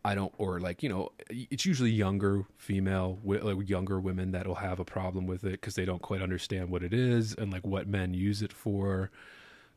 I 0.04 0.16
don't, 0.16 0.34
or 0.38 0.60
like 0.60 0.82
you 0.82 0.90
know, 0.90 1.12
it's 1.30 1.66
usually 1.66 1.92
younger 1.92 2.46
female, 2.58 3.20
like 3.24 3.70
younger 3.70 4.00
women 4.00 4.32
that'll 4.32 4.56
have 4.56 4.80
a 4.80 4.86
problem 4.86 5.28
with 5.28 5.44
it 5.44 5.52
because 5.52 5.76
they 5.76 5.86
don't 5.86 6.02
quite 6.02 6.22
understand 6.22 6.70
what 6.70 6.84
it 6.84 6.94
is 6.94 7.36
and 7.36 7.52
like 7.52 7.68
what 7.68 7.88
men 7.88 8.14
use 8.14 8.42
it 8.42 8.54
for, 8.54 9.12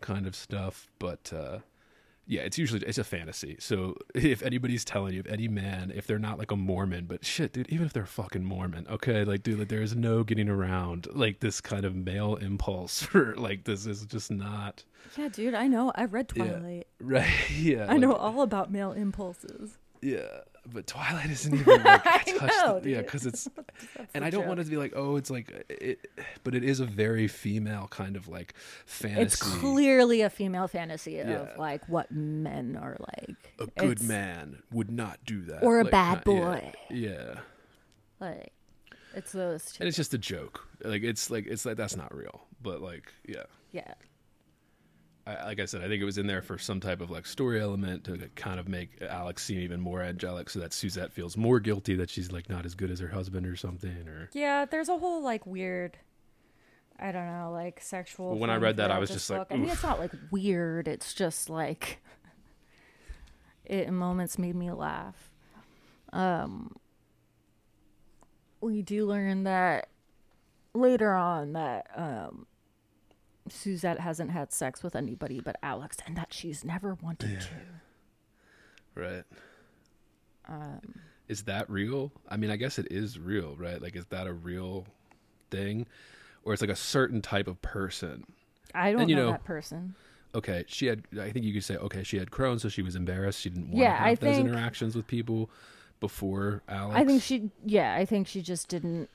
kind 0.01 0.27
of 0.27 0.37
stuff. 0.37 0.89
But 1.01 1.33
uh, 1.35 1.59
yeah, 2.27 2.43
it's 2.43 2.57
usually 2.59 2.81
it's 2.87 2.99
a 2.99 3.05
fantasy. 3.05 3.57
So 3.59 3.97
if 4.15 4.43
anybody's 4.43 4.85
telling 4.85 5.15
you, 5.15 5.21
if 5.21 5.27
any 5.27 5.49
man, 5.49 5.93
if 5.95 6.07
they're 6.07 6.19
not 6.19 6.39
like 6.39 6.51
a 6.51 6.57
Mormon, 6.57 7.07
but 7.07 7.25
shit, 7.25 7.53
dude, 7.53 7.69
even 7.69 7.87
if 7.87 7.93
they're 7.93 8.05
a 8.05 8.07
fucking 8.07 8.45
Mormon, 8.45 8.87
okay, 8.89 9.25
like 9.25 9.43
dude, 9.43 9.59
like 9.59 9.69
there 9.69 9.83
is 9.83 9.97
no 9.97 10.23
getting 10.25 10.49
around 10.49 11.09
like 11.13 11.41
this 11.41 11.61
kind 11.61 11.85
of 11.85 11.95
male 11.95 12.37
impulse 12.37 13.03
for 13.11 13.35
like 13.37 13.65
this 13.65 13.87
is 13.87 14.05
just 14.07 14.31
not 14.31 14.85
yeah 15.19 15.29
dude 15.29 15.53
i 15.53 15.67
know 15.67 15.91
i 15.97 16.05
read 16.05 16.31
Yeah. 16.35 16.45
twilight 16.45 16.87
right. 17.01 17.51
Yeah, 17.51 17.87
i 17.89 17.97
know 17.99 18.15
all 18.15 18.41
about 18.43 18.71
male 18.71 18.93
impulses 18.93 19.77
Yeah, 20.01 20.39
but 20.71 20.87
Twilight 20.87 21.31
isn't 21.31 21.55
even 21.55 21.83
like 21.83 22.03
touched. 22.27 22.27
know, 22.65 22.81
the- 22.83 22.91
yeah, 22.91 23.03
because 23.03 23.27
it's, 23.27 23.49
and 24.15 24.25
I 24.25 24.31
don't 24.31 24.43
joke. 24.43 24.49
want 24.49 24.61
it 24.61 24.65
to 24.65 24.71
be 24.71 24.77
like, 24.77 24.93
oh, 24.95 25.17
it's 25.17 25.31
like 25.31 25.51
it, 25.69 25.99
but 26.45 26.55
it 26.55 26.63
is 26.65 26.81
a 26.81 26.85
very 26.87 27.27
female 27.29 27.89
kind 27.91 28.17
of 28.17 28.29
like 28.29 28.55
fantasy. 28.87 29.23
It's 29.23 29.37
clearly 29.37 30.21
a 30.23 30.31
female 30.31 30.69
fantasy 30.69 31.19
of 31.21 31.49
like 31.59 31.89
what 31.89 32.11
men 32.13 32.77
are 32.81 32.97
like. 33.01 33.37
a 33.59 33.67
good 33.81 33.93
It's, 34.01 34.03
man 34.03 34.63
would 34.71 34.91
not 34.91 35.19
do 35.25 35.43
that, 35.43 35.63
Or 35.65 35.81
a 35.81 35.85
Like, 35.85 35.91
bad 35.93 36.19
yeah, 36.19 36.23
boy. 36.25 36.73
Yeah, 36.91 37.35
Like 38.21 38.53
it's 39.15 39.33
those 39.33 39.65
two. 39.73 39.79
and 39.83 39.89
it's 39.89 39.97
just 39.97 40.15
a 40.15 40.19
joke. 40.19 40.67
Like 40.85 41.03
it's 41.03 41.31
like 41.31 41.47
it's 41.47 41.67
like 41.67 41.77
that's 41.77 41.97
not 41.97 42.15
real, 42.15 42.43
but 42.63 42.81
like 42.81 43.13
yeah. 43.27 43.45
yeah. 43.73 43.95
I, 45.27 45.45
like 45.45 45.61
I 45.61 45.67
said, 45.67 45.83
I 45.83 45.89
think 45.89 46.03
it 46.03 46.05
was 46.05 46.19
in 46.19 46.27
there 46.27 46.43
for 46.43 46.59
some 46.59 46.81
type 46.81 47.01
of 47.01 47.11
like 47.11 47.27
story 47.27 47.61
element 47.61 48.05
to 48.05 48.29
kind 48.35 48.59
of 48.59 48.69
make 48.69 49.01
Alex 49.03 49.45
seem 49.45 49.61
even 49.61 49.81
more 49.81 50.03
angelic, 50.03 50.51
so 50.51 50.59
that 50.59 50.73
Suzette 50.73 51.13
feels 51.13 51.37
more 51.37 51.61
guilty 51.61 51.95
that 51.97 52.11
she's 52.11 52.33
like 52.33 52.49
not 52.49 52.67
as 52.67 52.75
good 52.75 52.91
as 52.91 52.99
her 53.01 53.09
husband 53.09 53.47
or 53.47 53.55
something, 53.57 54.09
or 54.09 54.31
Yeah, 54.33 54.65
there's 54.65 54.89
a 54.89 54.99
whole 54.99 55.23
like 55.23 55.47
weird 55.47 55.97
I 56.99 57.11
don't 57.11 57.27
know, 57.27 57.51
like 57.53 57.81
sexual 57.81 58.39
when 58.39 58.51
I 58.51 58.57
read 58.57 58.77
that, 58.77 58.93
I 58.93 58.99
was 58.99 59.11
just 59.11 59.29
like, 59.29 59.41
book. 59.41 59.49
I 59.51 59.57
mean 59.57 59.71
it's 59.71 59.83
not 59.83 59.99
like 59.99 60.13
weird, 60.31 60.87
it's 60.87 61.15
just 61.15 61.51
like 61.51 62.01
it 63.65 63.89
in 63.89 63.95
moments 63.95 64.39
made 64.39 64.55
me 64.55 64.71
laugh. 64.71 65.31
Um 66.13 66.77
we 68.61 68.83
do 68.83 69.07
learn 69.07 69.45
that 69.45 69.89
later 70.75 71.13
on 71.13 71.55
that 71.55 71.91
um 71.97 72.47
Suzette 73.49 74.01
hasn't 74.01 74.31
had 74.31 74.53
sex 74.53 74.83
with 74.83 74.95
anybody 74.95 75.41
but 75.41 75.57
Alex 75.63 75.97
and 76.07 76.17
that 76.17 76.33
she's 76.33 76.65
never 76.65 76.95
wanted 77.03 77.41
to. 77.41 77.47
Right. 78.95 79.25
Um, 80.49 80.81
is 81.29 81.43
that 81.45 81.69
real? 81.71 82.13
I 82.29 82.37
mean, 82.37 82.51
I 82.51 82.57
guess 82.57 82.79
it 82.79 82.89
is 82.91 83.19
real, 83.19 83.57
right? 83.57 83.81
Like, 83.81 83.97
is 83.97 84.07
that 84.07 84.27
a 84.27 84.33
real 84.33 84.87
thing? 85.51 85.87
Or 86.45 86.53
it's 86.53 86.61
like 86.63 86.71
a 86.71 86.77
certain 86.77 87.23
type 87.23 87.47
of 87.47 87.61
person. 87.63 88.25
I 88.75 88.93
don't 88.93 89.09
you 89.09 89.17
know, 89.17 89.27
know- 89.27 89.31
that 89.33 89.45
person. 89.45 89.95
Okay, 90.35 90.65
she 90.67 90.87
had, 90.87 91.03
I 91.21 91.31
think 91.31 91.45
you 91.45 91.53
could 91.53 91.63
say, 91.65 91.77
okay, 91.77 92.03
she 92.03 92.17
had 92.17 92.31
Crohn's, 92.31 92.63
so 92.63 92.71
she 92.71 92.81
was 92.81 92.97
embarrassed. 92.97 93.39
She 93.41 93.51
didn't 93.51 93.67
want 93.69 93.77
Yeah, 93.77 93.91
to 93.91 93.97
have 93.99 94.07
I 94.07 94.15
those 94.15 94.37
think- 94.37 94.49
interactions 94.49 94.97
with 94.97 95.07
people 95.07 95.51
before 96.01 96.63
Alex. 96.69 96.99
I 96.99 97.05
think 97.05 97.23
she, 97.23 97.51
yeah, 97.67 97.95
I 97.95 98.07
think 98.07 98.27
she 98.27 98.41
just 98.41 98.69
didn't 98.69 99.11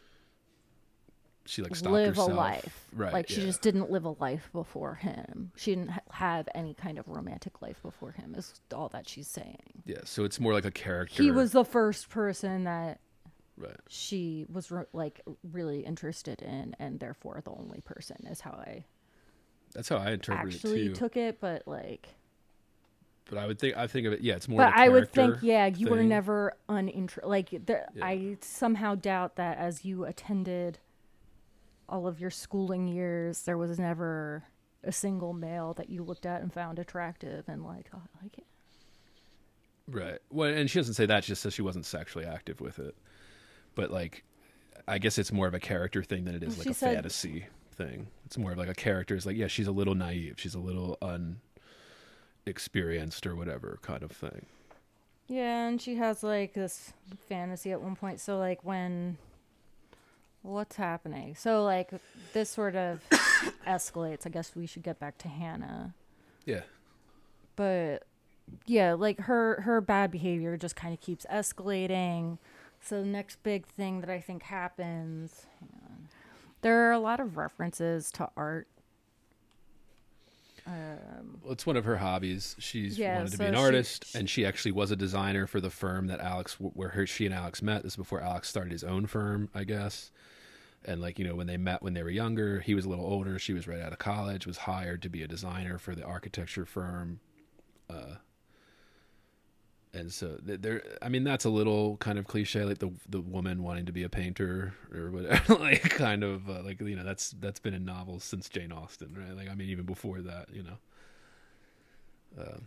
she 1.47 1.61
like 1.61 1.75
stopped 1.75 1.93
live 1.93 2.09
herself. 2.09 2.31
a 2.31 2.35
life. 2.35 2.85
Right. 2.93 3.13
Like 3.13 3.29
she 3.29 3.41
yeah. 3.41 3.47
just 3.47 3.61
didn't 3.61 3.89
live 3.89 4.05
a 4.05 4.11
life 4.19 4.49
before 4.53 4.95
him. 4.95 5.51
She 5.55 5.71
didn't 5.75 5.89
ha- 5.89 6.01
have 6.11 6.49
any 6.53 6.73
kind 6.73 6.97
of 6.99 7.07
romantic 7.07 7.61
life 7.61 7.81
before 7.81 8.11
him. 8.11 8.35
Is 8.35 8.59
all 8.73 8.89
that 8.89 9.07
she's 9.09 9.27
saying. 9.27 9.83
Yeah, 9.85 10.01
so 10.03 10.23
it's 10.23 10.39
more 10.39 10.53
like 10.53 10.65
a 10.65 10.71
character. 10.71 11.21
He 11.23 11.31
was 11.31 11.51
the 11.51 11.65
first 11.65 12.09
person 12.09 12.63
that 12.65 12.99
Right. 13.57 13.75
she 13.87 14.45
was 14.51 14.69
re- 14.69 14.83
like 14.93 15.21
really 15.51 15.79
interested 15.79 16.41
in, 16.41 16.75
and 16.79 16.99
therefore 16.99 17.41
the 17.43 17.51
only 17.51 17.81
person 17.81 18.17
is 18.29 18.41
how 18.41 18.51
I 18.51 18.85
That's 19.73 19.89
how 19.89 19.97
I 19.97 20.11
interpret 20.11 20.53
actually 20.55 20.81
it 20.85 20.89
too. 20.89 20.93
took 20.93 21.17
it. 21.17 21.39
But 21.39 21.67
like, 21.67 22.09
but 23.29 23.37
I 23.39 23.47
would 23.47 23.59
think, 23.59 23.75
I 23.75 23.87
think 23.87 24.07
of 24.07 24.13
it, 24.13 24.21
yeah, 24.21 24.35
it's 24.35 24.47
more 24.47 24.59
but 24.59 24.69
of 24.69 24.73
a 24.75 24.77
I 24.79 24.89
would 24.89 25.11
think, 25.11 25.37
yeah, 25.41 25.65
you 25.65 25.87
were 25.87 26.01
never 26.03 26.53
uninterested. 26.69 27.27
Like, 27.29 27.49
there, 27.65 27.87
Yeah. 27.93 28.05
I 28.05 28.37
somehow 28.41 28.95
doubt 28.95 29.35
that 29.35 29.57
as 29.57 29.83
you 29.83 30.05
attended 30.05 30.79
all 31.89 32.07
of 32.07 32.19
your 32.19 32.29
schooling 32.29 32.87
years, 32.87 33.43
there 33.43 33.57
was 33.57 33.79
never 33.79 34.43
a 34.83 34.91
single 34.91 35.33
male 35.33 35.73
that 35.75 35.89
you 35.89 36.03
looked 36.03 36.25
at 36.25 36.41
and 36.41 36.53
found 36.53 36.79
attractive 36.79 37.45
and 37.47 37.63
like, 37.63 37.89
oh, 37.93 38.01
I 38.01 38.23
like 38.23 38.37
it. 38.37 38.45
Right. 39.89 40.19
Well, 40.29 40.49
and 40.49 40.69
she 40.69 40.79
doesn't 40.79 40.95
say 40.95 41.05
that. 41.05 41.23
She 41.23 41.31
just 41.31 41.41
says 41.41 41.53
she 41.53 41.61
wasn't 41.61 41.85
sexually 41.85 42.25
active 42.25 42.59
with 42.59 42.79
it. 42.79 42.95
But 43.75 43.91
like, 43.91 44.23
I 44.87 44.97
guess 44.97 45.17
it's 45.17 45.31
more 45.31 45.47
of 45.47 45.53
a 45.53 45.59
character 45.59 46.03
thing 46.03 46.25
than 46.25 46.35
it 46.35 46.43
is 46.43 46.57
like 46.57 46.67
a 46.67 46.73
said- 46.73 46.95
fantasy 46.95 47.45
thing. 47.71 48.07
It's 48.25 48.37
more 48.37 48.51
of 48.51 48.57
like 48.57 48.69
a 48.69 48.73
character 48.73 49.15
is 49.15 49.25
like, 49.25 49.37
yeah, 49.37 49.47
she's 49.47 49.67
a 49.67 49.71
little 49.71 49.95
naive. 49.95 50.35
She's 50.37 50.55
a 50.55 50.59
little 50.59 50.97
unexperienced 52.45 53.25
or 53.25 53.35
whatever 53.35 53.79
kind 53.81 54.03
of 54.03 54.11
thing. 54.11 54.45
Yeah, 55.27 55.67
and 55.67 55.81
she 55.81 55.95
has 55.95 56.23
like 56.23 56.53
this 56.53 56.93
fantasy 57.27 57.71
at 57.71 57.81
one 57.81 57.95
point. 57.95 58.19
So 58.19 58.37
like 58.37 58.63
when 58.63 59.17
what's 60.41 60.75
happening? 60.75 61.35
So 61.35 61.63
like 61.63 61.91
this 62.33 62.49
sort 62.49 62.75
of 62.75 63.01
escalates. 63.67 64.25
I 64.25 64.29
guess 64.29 64.55
we 64.55 64.65
should 64.65 64.83
get 64.83 64.99
back 64.99 65.17
to 65.19 65.27
Hannah. 65.27 65.93
Yeah. 66.45 66.61
But 67.55 68.03
yeah, 68.65 68.93
like 68.93 69.21
her 69.21 69.61
her 69.61 69.81
bad 69.81 70.11
behavior 70.11 70.57
just 70.57 70.75
kind 70.75 70.93
of 70.93 71.01
keeps 71.01 71.25
escalating. 71.31 72.37
So 72.81 73.01
the 73.01 73.07
next 73.07 73.41
big 73.43 73.65
thing 73.65 74.01
that 74.01 74.09
I 74.09 74.19
think 74.19 74.43
happens, 74.43 75.45
hang 75.59 75.69
on. 75.89 76.07
There 76.61 76.87
are 76.87 76.91
a 76.91 76.99
lot 76.99 77.19
of 77.19 77.37
references 77.37 78.11
to 78.13 78.29
art. 78.37 78.67
Um, 80.67 81.39
Well, 81.41 81.53
it's 81.53 81.65
one 81.65 81.77
of 81.77 81.85
her 81.85 81.97
hobbies. 81.97 82.55
She's 82.59 82.99
Yeah, 82.99 83.15
wanted 83.17 83.31
to 83.31 83.37
so 83.37 83.43
be 83.43 83.47
an 83.47 83.53
she- 83.53 83.59
artist, 83.59 84.05
she- 84.07 84.17
and 84.19 84.29
she 84.29 84.45
actually 84.45 84.73
was 84.73 84.91
a 84.91 84.95
designer 84.97 85.47
for 85.47 85.61
the 85.61 85.69
firm 85.69 86.07
that 86.07 86.19
Alex, 86.19 86.55
where 86.59 86.89
her, 86.89 87.07
she 87.07 87.25
and 87.25 87.33
Alex 87.33 87.61
met. 87.61 87.83
This 87.83 87.93
is 87.93 87.97
before 87.97 88.21
Alex 88.21 88.49
started 88.49 88.71
his 88.73 88.83
own 88.83 89.05
firm, 89.07 89.49
I 89.55 89.63
guess. 89.63 90.11
And 90.85 91.01
like 91.01 91.17
you 91.19 91.25
know, 91.25 91.35
when 91.35 91.47
they 91.47 91.57
met 91.57 91.81
when 91.81 91.93
they 91.93 92.03
were 92.03 92.09
younger, 92.09 92.59
he 92.59 92.75
was 92.75 92.85
a 92.85 92.89
little 92.89 93.05
older. 93.05 93.39
She 93.39 93.53
was 93.53 93.67
right 93.67 93.79
out 93.81 93.93
of 93.93 93.97
college. 93.99 94.45
Was 94.45 94.57
hired 94.59 95.01
to 95.03 95.09
be 95.09 95.23
a 95.23 95.27
designer 95.27 95.77
for 95.77 95.95
the 95.95 96.03
architecture 96.03 96.65
firm. 96.65 97.19
Uh, 97.89 98.15
and 99.97 100.13
so 100.13 100.37
there, 100.41 100.83
I 101.01 101.09
mean, 101.09 101.23
that's 101.23 101.45
a 101.45 101.49
little 101.49 101.97
kind 101.97 102.19
of 102.19 102.25
cliche, 102.27 102.63
like 102.63 102.77
the 102.77 102.91
the 103.09 103.21
woman 103.21 103.63
wanting 103.63 103.85
to 103.87 103.91
be 103.91 104.03
a 104.03 104.09
painter 104.09 104.73
or 104.93 105.11
whatever, 105.11 105.55
like 105.59 105.81
kind 105.89 106.23
of 106.23 106.49
uh, 106.49 106.61
like 106.63 106.79
you 106.81 106.95
know 106.95 107.03
that's 107.03 107.31
that's 107.39 107.59
been 107.59 107.73
in 107.73 107.83
novels 107.83 108.23
since 108.23 108.47
Jane 108.47 108.71
Austen, 108.71 109.15
right? 109.17 109.35
Like 109.35 109.49
I 109.49 109.55
mean, 109.55 109.69
even 109.69 109.85
before 109.85 110.21
that, 110.21 110.49
you 110.53 110.63
know. 110.63 110.77
Uh, 112.39 112.59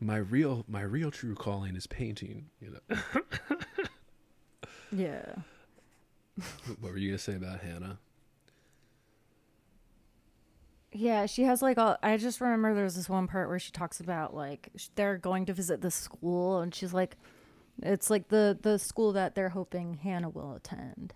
my 0.00 0.16
real 0.16 0.64
my 0.66 0.80
real 0.80 1.10
true 1.10 1.34
calling 1.34 1.76
is 1.76 1.86
painting. 1.86 2.46
You 2.60 2.78
know, 2.88 2.98
yeah. 4.92 5.34
what 6.80 6.92
were 6.92 6.98
you 6.98 7.10
gonna 7.10 7.18
say 7.18 7.34
about 7.34 7.60
Hannah? 7.60 7.98
Yeah, 10.92 11.26
she 11.26 11.44
has 11.44 11.62
like 11.62 11.78
all. 11.78 11.96
I 12.02 12.16
just 12.16 12.40
remember 12.40 12.74
there 12.74 12.84
was 12.84 12.96
this 12.96 13.08
one 13.08 13.28
part 13.28 13.48
where 13.48 13.58
she 13.60 13.70
talks 13.70 14.00
about 14.00 14.34
like 14.34 14.70
sh- 14.76 14.88
they're 14.96 15.18
going 15.18 15.46
to 15.46 15.52
visit 15.52 15.80
the 15.82 15.90
school, 15.90 16.58
and 16.60 16.74
she's 16.74 16.92
like, 16.92 17.16
it's 17.82 18.10
like 18.10 18.28
the 18.28 18.58
the 18.60 18.78
school 18.78 19.12
that 19.12 19.34
they're 19.36 19.50
hoping 19.50 19.94
Hannah 19.94 20.28
will 20.30 20.54
attend. 20.54 21.14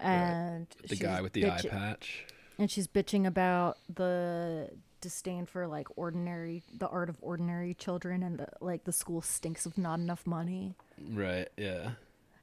And 0.00 0.66
The 0.88 0.96
guy 0.96 1.20
with 1.20 1.32
the 1.32 1.50
eye 1.50 1.60
patch. 1.68 2.26
and 2.58 2.70
she's 2.70 2.86
bitching 2.86 3.26
about 3.26 3.78
the 3.92 4.70
disdain 5.00 5.46
for 5.46 5.66
like 5.66 5.88
ordinary, 5.96 6.62
the 6.76 6.88
art 6.88 7.08
of 7.08 7.16
ordinary 7.20 7.74
children, 7.74 8.22
and 8.22 8.38
the, 8.38 8.48
like 8.60 8.84
the 8.84 8.92
school 8.92 9.20
stinks 9.22 9.66
of 9.66 9.76
not 9.76 9.98
enough 9.98 10.26
money. 10.26 10.74
Right. 11.10 11.48
Yeah. 11.56 11.90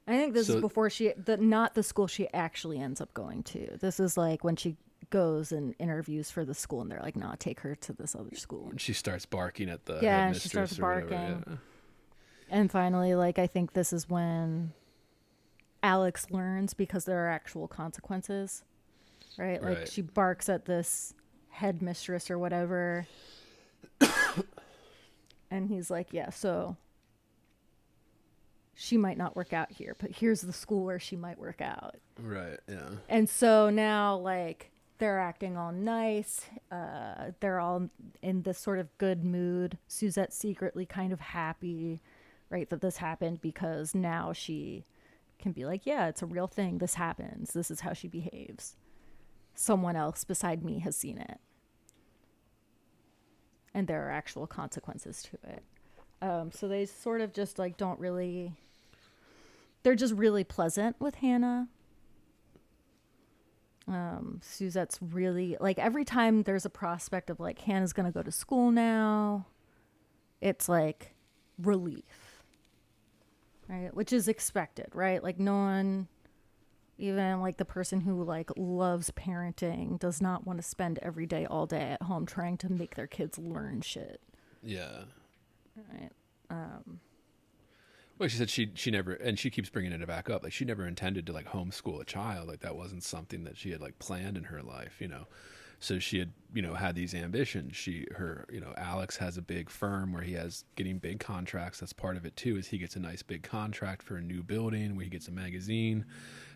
I 0.06 0.16
think 0.16 0.34
this 0.34 0.46
So- 0.48 0.56
is 0.56 0.60
before 0.60 0.88
she, 0.90 1.12
the 1.16 1.36
not 1.38 1.74
the 1.74 1.82
school 1.82 2.06
she 2.06 2.28
actually 2.32 2.78
ends 2.78 3.00
up 3.00 3.12
going 3.14 3.42
to. 3.44 3.76
This 3.80 3.98
is 4.00 4.16
like 4.16 4.44
when 4.44 4.56
she 4.56 4.76
goes 5.10 5.52
and 5.52 5.74
interviews 5.78 6.30
for 6.30 6.44
the 6.44 6.54
school, 6.54 6.80
and 6.80 6.90
they're 6.90 7.00
like, 7.02 7.16
"Nah, 7.16 7.34
take 7.38 7.60
her 7.60 7.74
to 7.76 7.92
this 7.92 8.14
other 8.14 8.34
school." 8.36 8.72
She 8.76 8.92
starts 8.92 9.24
barking 9.26 9.68
at 9.70 9.84
the 9.86 10.00
Yeah, 10.02 10.28
and 10.28 10.36
she 10.36 10.48
starts 10.48 10.76
barking. 10.78 11.10
yeah. 11.46 11.56
And 12.48 12.70
finally, 12.70 13.14
like 13.14 13.38
I 13.38 13.46
think 13.46 13.72
this 13.72 13.92
is 13.92 14.08
when 14.08 14.72
Alex 15.82 16.30
learns 16.30 16.74
because 16.74 17.04
there 17.04 17.24
are 17.24 17.28
actual 17.28 17.68
consequences, 17.68 18.64
right? 19.38 19.62
Like 19.62 19.78
Right. 19.78 19.88
she 19.88 20.02
barks 20.02 20.48
at 20.48 20.64
this 20.64 21.14
headmistress 21.50 22.30
or 22.30 22.38
whatever, 22.38 23.06
and 25.50 25.68
he's 25.68 25.90
like, 25.90 26.12
"Yeah, 26.12 26.30
so." 26.30 26.76
She 28.78 28.98
might 28.98 29.16
not 29.16 29.34
work 29.34 29.54
out 29.54 29.72
here, 29.72 29.96
but 29.98 30.10
here's 30.10 30.42
the 30.42 30.52
school 30.52 30.84
where 30.84 30.98
she 30.98 31.16
might 31.16 31.38
work 31.38 31.62
out. 31.62 31.94
Right. 32.20 32.60
Yeah. 32.68 32.90
And 33.08 33.26
so 33.26 33.70
now, 33.70 34.18
like, 34.18 34.70
they're 34.98 35.20
acting 35.20 35.56
all 35.56 35.72
nice. 35.72 36.46
Uh, 36.70 37.32
they're 37.40 37.60
all 37.60 37.88
in 38.22 38.42
this 38.42 38.58
sort 38.58 38.78
of 38.78 38.96
good 38.98 39.24
mood. 39.24 39.78
Suzette's 39.88 40.36
secretly 40.36 40.86
kind 40.86 41.12
of 41.12 41.20
happy, 41.20 42.00
right, 42.50 42.68
that 42.70 42.80
this 42.80 42.98
happened 42.98 43.40
because 43.40 43.94
now 43.94 44.32
she 44.32 44.84
can 45.38 45.52
be 45.52 45.64
like, 45.64 45.84
yeah, 45.84 46.08
it's 46.08 46.22
a 46.22 46.26
real 46.26 46.46
thing. 46.46 46.78
This 46.78 46.94
happens. 46.94 47.52
This 47.52 47.70
is 47.70 47.80
how 47.80 47.92
she 47.92 48.08
behaves. 48.08 48.76
Someone 49.54 49.96
else 49.96 50.24
beside 50.24 50.64
me 50.64 50.78
has 50.80 50.96
seen 50.96 51.18
it. 51.18 51.38
And 53.74 53.86
there 53.86 54.06
are 54.06 54.10
actual 54.10 54.46
consequences 54.46 55.22
to 55.24 55.50
it. 55.50 55.62
Um, 56.22 56.50
so 56.50 56.66
they 56.66 56.86
sort 56.86 57.20
of 57.20 57.34
just 57.34 57.58
like 57.58 57.76
don't 57.76 58.00
really. 58.00 58.52
They're 59.82 59.94
just 59.94 60.14
really 60.14 60.44
pleasant 60.44 60.96
with 60.98 61.16
Hannah 61.16 61.68
um 63.88 64.40
Suzette's 64.42 64.98
really 65.00 65.56
like 65.60 65.78
every 65.78 66.04
time 66.04 66.42
there's 66.42 66.64
a 66.64 66.70
prospect 66.70 67.30
of 67.30 67.38
like 67.40 67.60
Hannah's 67.60 67.92
gonna 67.92 68.12
go 68.12 68.22
to 68.22 68.32
school 68.32 68.70
now, 68.70 69.46
it's 70.40 70.68
like 70.68 71.14
relief. 71.58 72.42
Right? 73.68 73.92
Which 73.92 74.12
is 74.12 74.28
expected, 74.28 74.88
right? 74.94 75.22
Like 75.22 75.40
no 75.40 75.54
one 75.54 76.08
even 76.98 77.40
like 77.40 77.56
the 77.58 77.64
person 77.64 78.00
who 78.00 78.22
like 78.22 78.50
loves 78.56 79.10
parenting 79.10 79.98
does 79.98 80.22
not 80.22 80.46
want 80.46 80.58
to 80.58 80.62
spend 80.62 80.98
every 81.02 81.26
day 81.26 81.46
all 81.46 81.66
day 81.66 81.90
at 81.92 82.02
home 82.02 82.26
trying 82.26 82.56
to 82.58 82.72
make 82.72 82.94
their 82.94 83.06
kids 83.06 83.38
learn 83.38 83.80
shit. 83.80 84.20
Yeah. 84.62 85.04
Right. 85.76 86.10
Well, 88.18 88.28
she 88.28 88.36
said 88.36 88.48
she 88.48 88.70
she 88.74 88.90
never, 88.90 89.12
and 89.12 89.38
she 89.38 89.50
keeps 89.50 89.68
bringing 89.68 89.92
it 89.92 90.06
back 90.06 90.30
up. 90.30 90.42
Like 90.42 90.52
she 90.52 90.64
never 90.64 90.86
intended 90.86 91.26
to 91.26 91.32
like 91.32 91.46
homeschool 91.46 92.00
a 92.00 92.04
child. 92.04 92.48
Like 92.48 92.60
that 92.60 92.76
wasn't 92.76 93.02
something 93.02 93.44
that 93.44 93.56
she 93.56 93.70
had 93.70 93.80
like 93.80 93.98
planned 93.98 94.36
in 94.36 94.44
her 94.44 94.62
life. 94.62 94.96
You 95.00 95.08
know, 95.08 95.26
so 95.80 95.98
she 95.98 96.18
had 96.18 96.32
you 96.54 96.62
know 96.62 96.74
had 96.74 96.94
these 96.94 97.14
ambitions. 97.14 97.76
She 97.76 98.06
her 98.16 98.46
you 98.50 98.60
know 98.60 98.72
Alex 98.78 99.18
has 99.18 99.36
a 99.36 99.42
big 99.42 99.68
firm 99.68 100.12
where 100.12 100.22
he 100.22 100.32
has 100.32 100.64
getting 100.76 100.98
big 100.98 101.20
contracts. 101.20 101.80
That's 101.80 101.92
part 101.92 102.16
of 102.16 102.24
it 102.24 102.36
too. 102.36 102.56
Is 102.56 102.68
he 102.68 102.78
gets 102.78 102.96
a 102.96 103.00
nice 103.00 103.22
big 103.22 103.42
contract 103.42 104.02
for 104.02 104.16
a 104.16 104.22
new 104.22 104.42
building 104.42 104.96
where 104.96 105.04
he 105.04 105.10
gets 105.10 105.28
a 105.28 105.32
magazine 105.32 106.06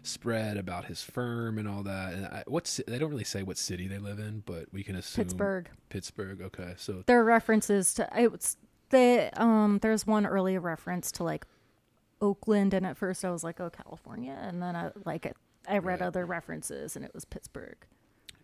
spread 0.03 0.57
about 0.57 0.87
his 0.87 1.03
firm 1.03 1.59
and 1.59 1.69
all 1.69 1.83
that. 1.83 2.15
And 2.15 2.27
I, 2.27 2.43
what's 2.47 2.81
they 2.87 2.99
don't 2.99 3.11
really 3.11 3.25
say 3.25 3.43
what 3.43 3.59
city 3.59 3.87
they 3.87 3.99
live 3.99 4.19
in, 4.19 4.43
but 4.47 4.67
we 4.73 4.83
can 4.83 4.97
assume 4.97 5.25
Pittsburgh. 5.25 5.69
Pittsburgh. 5.89 6.41
Okay, 6.41 6.75
so 6.77 7.03
There 7.07 7.21
are 7.21 7.25
references 7.25 7.93
to 7.95 8.09
it's 8.15 8.57
the 8.91 9.31
um 9.41 9.79
there's 9.83 10.07
one 10.07 10.27
early 10.27 10.59
reference 10.59 11.11
to 11.13 11.25
like 11.25 11.47
Oakland 12.21 12.75
and 12.75 12.85
at 12.87 12.97
first 12.97 13.25
I 13.25 13.31
was 13.31 13.43
like, 13.45 13.61
Oh, 13.61 13.71
California 13.71 14.37
and 14.41 14.63
then 14.63 14.77
I 14.77 14.91
like 15.05 15.33
I 15.69 15.79
read 15.79 16.01
Right. 16.01 16.07
other 16.07 16.27
references 16.27 16.97
and 16.97 17.05
it 17.05 17.13
was 17.15 17.25
Pittsburgh. 17.25 17.77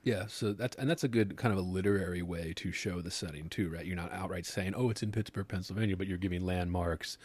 Yeah, 0.03 0.27
so 0.29 0.53
that's 0.53 0.77
and 0.77 0.89
that's 0.89 1.03
a 1.03 1.09
good 1.09 1.37
kind 1.37 1.53
of 1.53 1.59
a 1.59 1.63
literary 1.63 2.23
way 2.23 2.53
to 2.57 2.71
show 2.71 3.01
the 3.01 3.11
setting 3.11 3.49
too, 3.49 3.69
right? 3.71 3.85
You're 3.85 3.97
not 3.97 4.13
outright 4.13 4.47
saying, 4.47 4.75
"Oh, 4.77 4.89
it's 4.91 5.03
in 5.03 5.11
Pittsburgh, 5.11 5.49
Pennsylvania," 5.49 5.97
but 5.97 6.07
you're 6.07 6.17
giving 6.17 6.47
landmarks, 6.47 7.19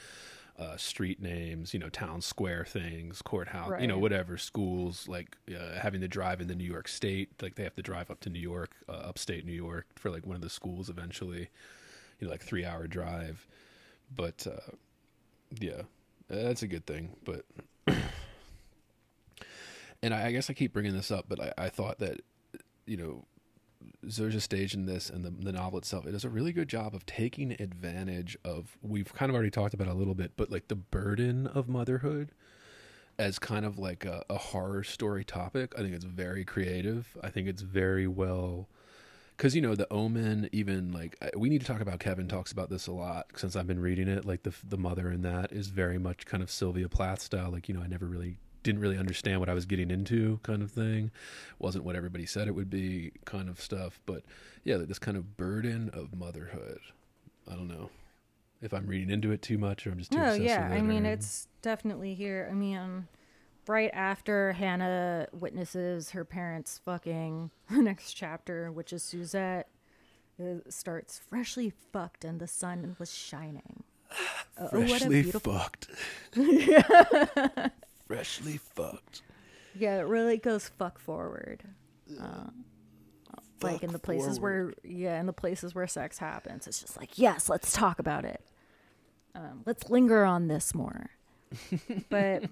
uh, 0.58 0.78
street 0.78 1.22
names, 1.22 1.76
you 1.76 1.80
know, 1.80 1.90
town 1.90 2.22
square 2.22 2.66
things, 2.66 3.22
courthouse, 3.22 3.80
you 3.80 3.86
know, 3.88 4.00
whatever. 4.00 4.36
Schools 4.36 5.08
like 5.08 5.38
uh, 5.56 5.80
having 5.80 6.02
to 6.02 6.08
drive 6.08 6.42
into 6.42 6.56
New 6.56 6.64
York 6.64 6.88
State, 6.88 7.30
like 7.40 7.54
they 7.54 7.64
have 7.64 7.76
to 7.76 7.84
drive 7.84 8.10
up 8.10 8.20
to 8.22 8.32
New 8.32 8.40
York, 8.40 8.72
uh, 8.90 8.94
upstate 8.94 9.46
New 9.46 9.52
York, 9.54 9.86
for 9.96 10.10
like 10.10 10.26
one 10.26 10.36
of 10.36 10.42
the 10.42 10.50
schools 10.50 10.90
eventually, 10.90 11.50
you 12.22 12.28
know, 12.28 12.32
like 12.32 12.42
three 12.42 12.64
hour 12.64 12.88
drive. 12.88 13.46
But 14.16 14.48
uh, 14.48 14.72
yeah, 15.60 15.82
that's 16.30 16.64
a 16.64 16.68
good 16.68 16.86
thing. 16.86 17.18
But 17.26 17.46
and 20.02 20.14
I, 20.14 20.28
I 20.28 20.32
guess 20.32 20.50
I 20.50 20.54
keep 20.54 20.72
bringing 20.72 20.94
this 20.94 21.12
up, 21.12 21.26
but 21.28 21.42
I, 21.42 21.54
I 21.58 21.70
thought 21.70 22.00
that 22.00 22.22
you 22.86 22.98
know, 22.98 23.26
Zoje 24.06 24.42
Stage 24.42 24.74
in 24.74 24.86
this 24.86 25.10
and 25.10 25.24
the, 25.24 25.32
the 25.32 25.52
novel 25.52 25.80
itself, 25.80 26.06
it 26.06 26.12
does 26.12 26.26
a 26.26 26.30
really 26.30 26.52
good 26.52 26.68
job 26.68 26.94
of 26.94 27.06
taking 27.06 27.54
advantage 27.54 28.38
of, 28.44 28.78
we've 28.82 29.14
kind 29.14 29.30
of 29.30 29.36
already 29.36 29.50
talked 29.52 29.74
about 29.74 29.88
a 29.88 29.94
little 29.94 30.16
bit, 30.16 30.34
but 30.36 30.52
like 30.52 30.68
the 30.68 30.76
burden 30.76 31.48
of 31.48 31.68
motherhood 31.70 32.32
as 33.18 33.40
kind 33.40 33.66
of 33.66 33.78
like 33.78 34.06
a, 34.06 34.24
a 34.30 34.38
horror 34.38 34.84
story 34.84 35.24
topic. 35.24 35.74
I 35.78 35.82
think 35.82 35.94
it's 35.94 36.06
very 36.06 36.44
creative. 36.44 37.18
I 37.24 37.30
think 37.30 37.48
it's 37.48 37.62
very 37.62 38.08
well, 38.08 38.68
because 39.42 39.56
you 39.56 39.62
know 39.62 39.74
the 39.74 39.92
Omen. 39.92 40.50
Even 40.52 40.92
like 40.92 41.18
we 41.36 41.50
need 41.50 41.62
to 41.62 41.68
talk 41.68 41.82
about. 41.82 42.00
Kevin 42.00 42.28
talks 42.28 42.52
about 42.52 42.70
this 42.70 42.86
a 42.86 42.92
lot 42.92 43.26
since 43.36 43.56
I've 43.56 43.66
been 43.66 43.80
reading 43.80 44.08
it. 44.08 44.24
Like 44.24 44.44
the 44.44 44.54
the 44.64 44.78
mother 44.78 45.10
in 45.10 45.24
that 45.24 45.52
is 45.52 45.68
very 45.68 45.98
much 45.98 46.28
kind 46.28 46.44
of 46.44 46.52
Sylvia 46.52 46.88
Plath 46.88 47.22
style. 47.22 47.50
Like 47.50 47.68
you 47.68 47.74
know, 47.74 47.82
I 47.82 47.88
never 47.88 48.06
really 48.06 48.38
didn't 48.62 48.82
really 48.82 49.00
understand 49.00 49.40
what 49.40 49.50
I 49.50 49.56
was 49.56 49.66
getting 49.66 49.90
into, 49.90 50.40
kind 50.44 50.62
of 50.62 50.70
thing. 50.70 51.10
Wasn't 51.58 51.84
what 51.84 51.96
everybody 51.96 52.28
said 52.28 52.48
it 52.48 52.52
would 52.52 52.70
be, 52.70 53.14
kind 53.26 53.50
of 53.50 53.60
stuff. 53.60 54.00
But 54.06 54.22
yeah, 54.64 54.78
this 54.78 55.00
kind 55.00 55.18
of 55.18 55.38
burden 55.38 55.90
of 55.92 56.16
motherhood. 56.16 56.80
I 57.50 57.56
don't 57.56 57.68
know 57.68 57.90
if 58.62 58.76
I'm 58.76 58.86
reading 58.86 59.10
into 59.10 59.32
it 59.32 59.42
too 59.42 59.58
much 59.58 59.88
or 59.88 59.92
I'm 59.92 59.98
just 59.98 60.12
too 60.12 60.20
obsessed 60.20 60.44
yeah. 60.44 60.70
I 60.72 60.82
mean, 60.82 61.08
it's 61.08 61.48
definitely 61.64 62.14
here. 62.14 62.48
I 62.48 62.54
mean, 62.54 63.08
right 63.72 63.90
after 63.94 64.52
Hannah 64.54 65.28
witnesses 65.32 66.12
her 66.12 66.26
parents 66.26 66.82
fucking, 66.84 67.52
the 67.70 67.82
next 67.82 68.14
chapter, 68.14 68.72
which 68.72 68.94
is 68.94 69.02
Suzette, 69.02 69.70
it 70.38 70.72
starts 70.72 71.20
freshly 71.20 71.72
fucked 71.92 72.26
and 72.26 72.40
the 72.40 72.48
sun 72.48 72.96
was 73.00 73.14
shining. 73.16 73.84
Uh, 74.58 74.68
freshly 74.68 75.22
beautiful. 75.22 75.54
fucked. 75.54 75.88
freshly 78.08 78.58
fucked. 78.58 79.22
Yeah, 79.74 80.00
it 80.00 80.06
really 80.06 80.38
goes 80.38 80.68
fuck 80.68 81.00
forward. 81.00 81.64
Uh, 82.20 82.50
like 83.62 83.84
in 83.84 83.92
the 83.92 84.00
places 84.00 84.40
where, 84.40 84.74
yeah, 84.84 85.20
in 85.20 85.28
the 85.28 85.34
places 85.34 85.74
where 85.74 85.88
sex 85.88 86.18
happens, 86.18 86.68
it's 86.68 86.82
just 86.82 86.98
like, 86.98 87.18
yes, 87.18 87.48
let's 87.48 87.72
talk 87.72 88.00
about 88.00 88.26
it. 88.26 88.42
Um, 89.34 89.62
let's 89.66 89.90
linger 89.90 90.26
on 90.26 90.48
this 90.48 90.76
more. 90.76 91.12
but, 92.10 92.44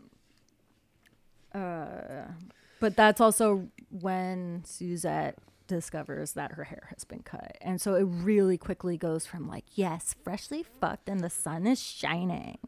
uh, 1.53 2.31
but 2.80 2.95
that's 2.95 3.21
also 3.21 3.69
when 3.89 4.63
Suzette 4.65 5.38
discovers 5.67 6.34
that 6.34 6.53
her 6.53 6.63
hair 6.63 6.88
has 6.89 7.03
been 7.03 7.23
cut, 7.23 7.57
and 7.61 7.80
so 7.81 7.95
it 7.95 8.03
really 8.03 8.57
quickly 8.57 8.97
goes 8.97 9.26
from 9.26 9.47
like, 9.47 9.65
yes, 9.73 10.15
freshly 10.23 10.63
fucked 10.63 11.09
and 11.09 11.19
the 11.21 11.30
sun 11.30 11.67
is 11.67 11.81
shining, 11.81 12.59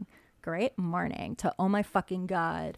great 0.42 0.78
morning, 0.78 1.36
to 1.38 1.54
oh 1.58 1.70
my 1.70 1.84
fucking 1.84 2.28
god. 2.28 2.78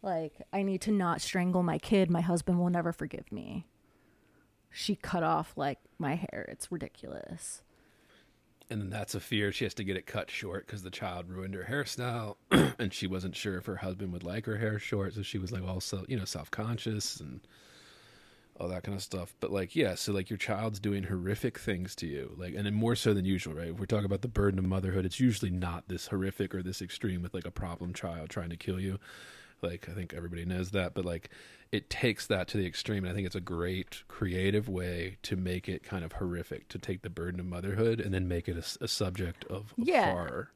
Like, 0.00 0.34
I 0.52 0.62
need 0.62 0.80
to 0.82 0.92
not 0.92 1.20
strangle 1.20 1.64
my 1.64 1.78
kid. 1.78 2.08
My 2.08 2.20
husband 2.20 2.60
will 2.60 2.70
never 2.70 2.92
forgive 2.92 3.32
me. 3.32 3.66
She 4.70 4.94
cut 4.94 5.24
off 5.24 5.54
like 5.56 5.78
my 5.98 6.14
hair. 6.14 6.46
It's 6.52 6.70
ridiculous. 6.70 7.62
And 8.70 8.82
then 8.82 8.90
that's 8.90 9.14
a 9.14 9.20
fear. 9.20 9.50
She 9.50 9.64
has 9.64 9.74
to 9.74 9.84
get 9.84 9.96
it 9.96 10.06
cut 10.06 10.30
short 10.30 10.66
because 10.66 10.82
the 10.82 10.90
child 10.90 11.30
ruined 11.30 11.54
her 11.54 11.66
hairstyle, 11.70 12.36
and 12.78 12.92
she 12.92 13.06
wasn't 13.06 13.34
sure 13.34 13.56
if 13.56 13.66
her 13.66 13.76
husband 13.76 14.12
would 14.12 14.24
like 14.24 14.44
her 14.44 14.58
hair 14.58 14.78
short. 14.78 15.14
So 15.14 15.22
she 15.22 15.38
was 15.38 15.52
like 15.52 15.62
also, 15.62 16.04
you 16.06 16.18
know, 16.18 16.26
self 16.26 16.50
conscious 16.50 17.18
and 17.18 17.40
all 18.60 18.68
that 18.68 18.82
kind 18.82 18.96
of 18.96 19.02
stuff. 19.02 19.34
But 19.40 19.52
like, 19.52 19.74
yeah, 19.74 19.94
so 19.94 20.12
like 20.12 20.30
your 20.30 20.36
child's 20.36 20.80
doing 20.80 21.04
horrific 21.04 21.58
things 21.58 21.94
to 21.96 22.06
you, 22.06 22.34
like, 22.36 22.54
and 22.54 22.66
then 22.66 22.74
more 22.74 22.96
so 22.96 23.14
than 23.14 23.24
usual, 23.24 23.54
right? 23.54 23.68
If 23.68 23.78
we're 23.78 23.86
talking 23.86 24.04
about 24.04 24.22
the 24.22 24.28
burden 24.28 24.58
of 24.58 24.64
motherhood, 24.64 25.04
it's 25.04 25.20
usually 25.20 25.50
not 25.50 25.88
this 25.88 26.08
horrific 26.08 26.54
or 26.54 26.62
this 26.62 26.82
extreme 26.82 27.22
with 27.22 27.34
like 27.34 27.46
a 27.46 27.50
problem 27.50 27.94
child 27.94 28.30
trying 28.30 28.50
to 28.50 28.56
kill 28.56 28.80
you. 28.80 28.98
Like, 29.62 29.88
I 29.88 29.92
think 29.92 30.14
everybody 30.14 30.44
knows 30.44 30.70
that, 30.72 30.94
but 30.94 31.04
like, 31.04 31.30
it 31.72 31.90
takes 31.90 32.26
that 32.28 32.48
to 32.48 32.56
the 32.56 32.66
extreme. 32.66 33.04
And 33.04 33.12
I 33.12 33.14
think 33.14 33.26
it's 33.26 33.36
a 33.36 33.40
great 33.40 34.02
creative 34.08 34.68
way 34.68 35.16
to 35.22 35.36
make 35.36 35.68
it 35.68 35.82
kind 35.82 36.04
of 36.04 36.12
horrific, 36.12 36.68
to 36.68 36.78
take 36.78 37.02
the 37.02 37.10
burden 37.10 37.40
of 37.40 37.46
motherhood 37.46 38.00
and 38.00 38.14
then 38.14 38.26
make 38.28 38.48
it 38.48 38.56
a 38.80 38.88
subject 38.88 39.44
of, 39.44 39.74
of 39.78 39.86
Yeah. 39.88 40.12
horror. 40.12 40.50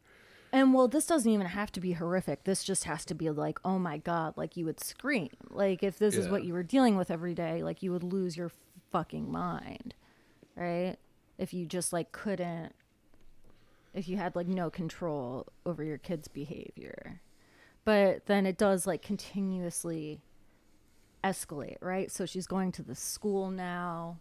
And 0.55 0.74
well, 0.74 0.87
this 0.87 1.07
doesn't 1.07 1.31
even 1.31 1.47
have 1.47 1.73
to 1.73 1.81
be 1.81 1.93
horrific. 1.93 2.45
This 2.45 2.62
just 2.62 2.85
has 2.85 3.07
to 3.07 3.15
be 3.15 3.31
like, 3.31 3.59
oh 3.65 3.79
my 3.79 3.97
God, 3.97 4.35
like 4.37 4.57
you 4.57 4.66
would 4.66 4.81
scream. 4.81 5.31
Like 5.49 5.83
if 5.83 5.99
this 5.99 6.15
is 6.15 6.29
what 6.29 6.45
you 6.45 6.53
were 6.53 6.62
dealing 6.62 6.97
with 6.97 7.11
every 7.11 7.35
day, 7.35 7.62
like 7.62 7.83
you 7.83 7.91
would 7.91 8.03
lose 8.03 8.37
your 8.37 8.51
fucking 8.91 9.33
mind. 9.33 9.95
Right? 10.55 10.97
If 11.39 11.55
you 11.55 11.65
just 11.65 11.91
like 11.93 12.12
couldn't, 12.12 12.74
if 13.95 14.09
you 14.09 14.19
had 14.19 14.37
like 14.37 14.47
no 14.47 14.69
control 14.69 15.47
over 15.65 15.83
your 15.83 15.99
kid's 15.99 16.29
behavior. 16.29 17.20
But 17.85 18.27
then 18.27 18.47
it 18.47 18.57
does 18.57 18.87
like 18.87 19.03
continuously 19.03 20.21
escalate, 21.25 21.77
right? 21.81 22.11
So 22.11 22.27
she's 22.27 22.47
going 22.47 22.73
to 22.73 22.83
the 22.83 22.95
school 22.95 23.51
now 23.51 24.19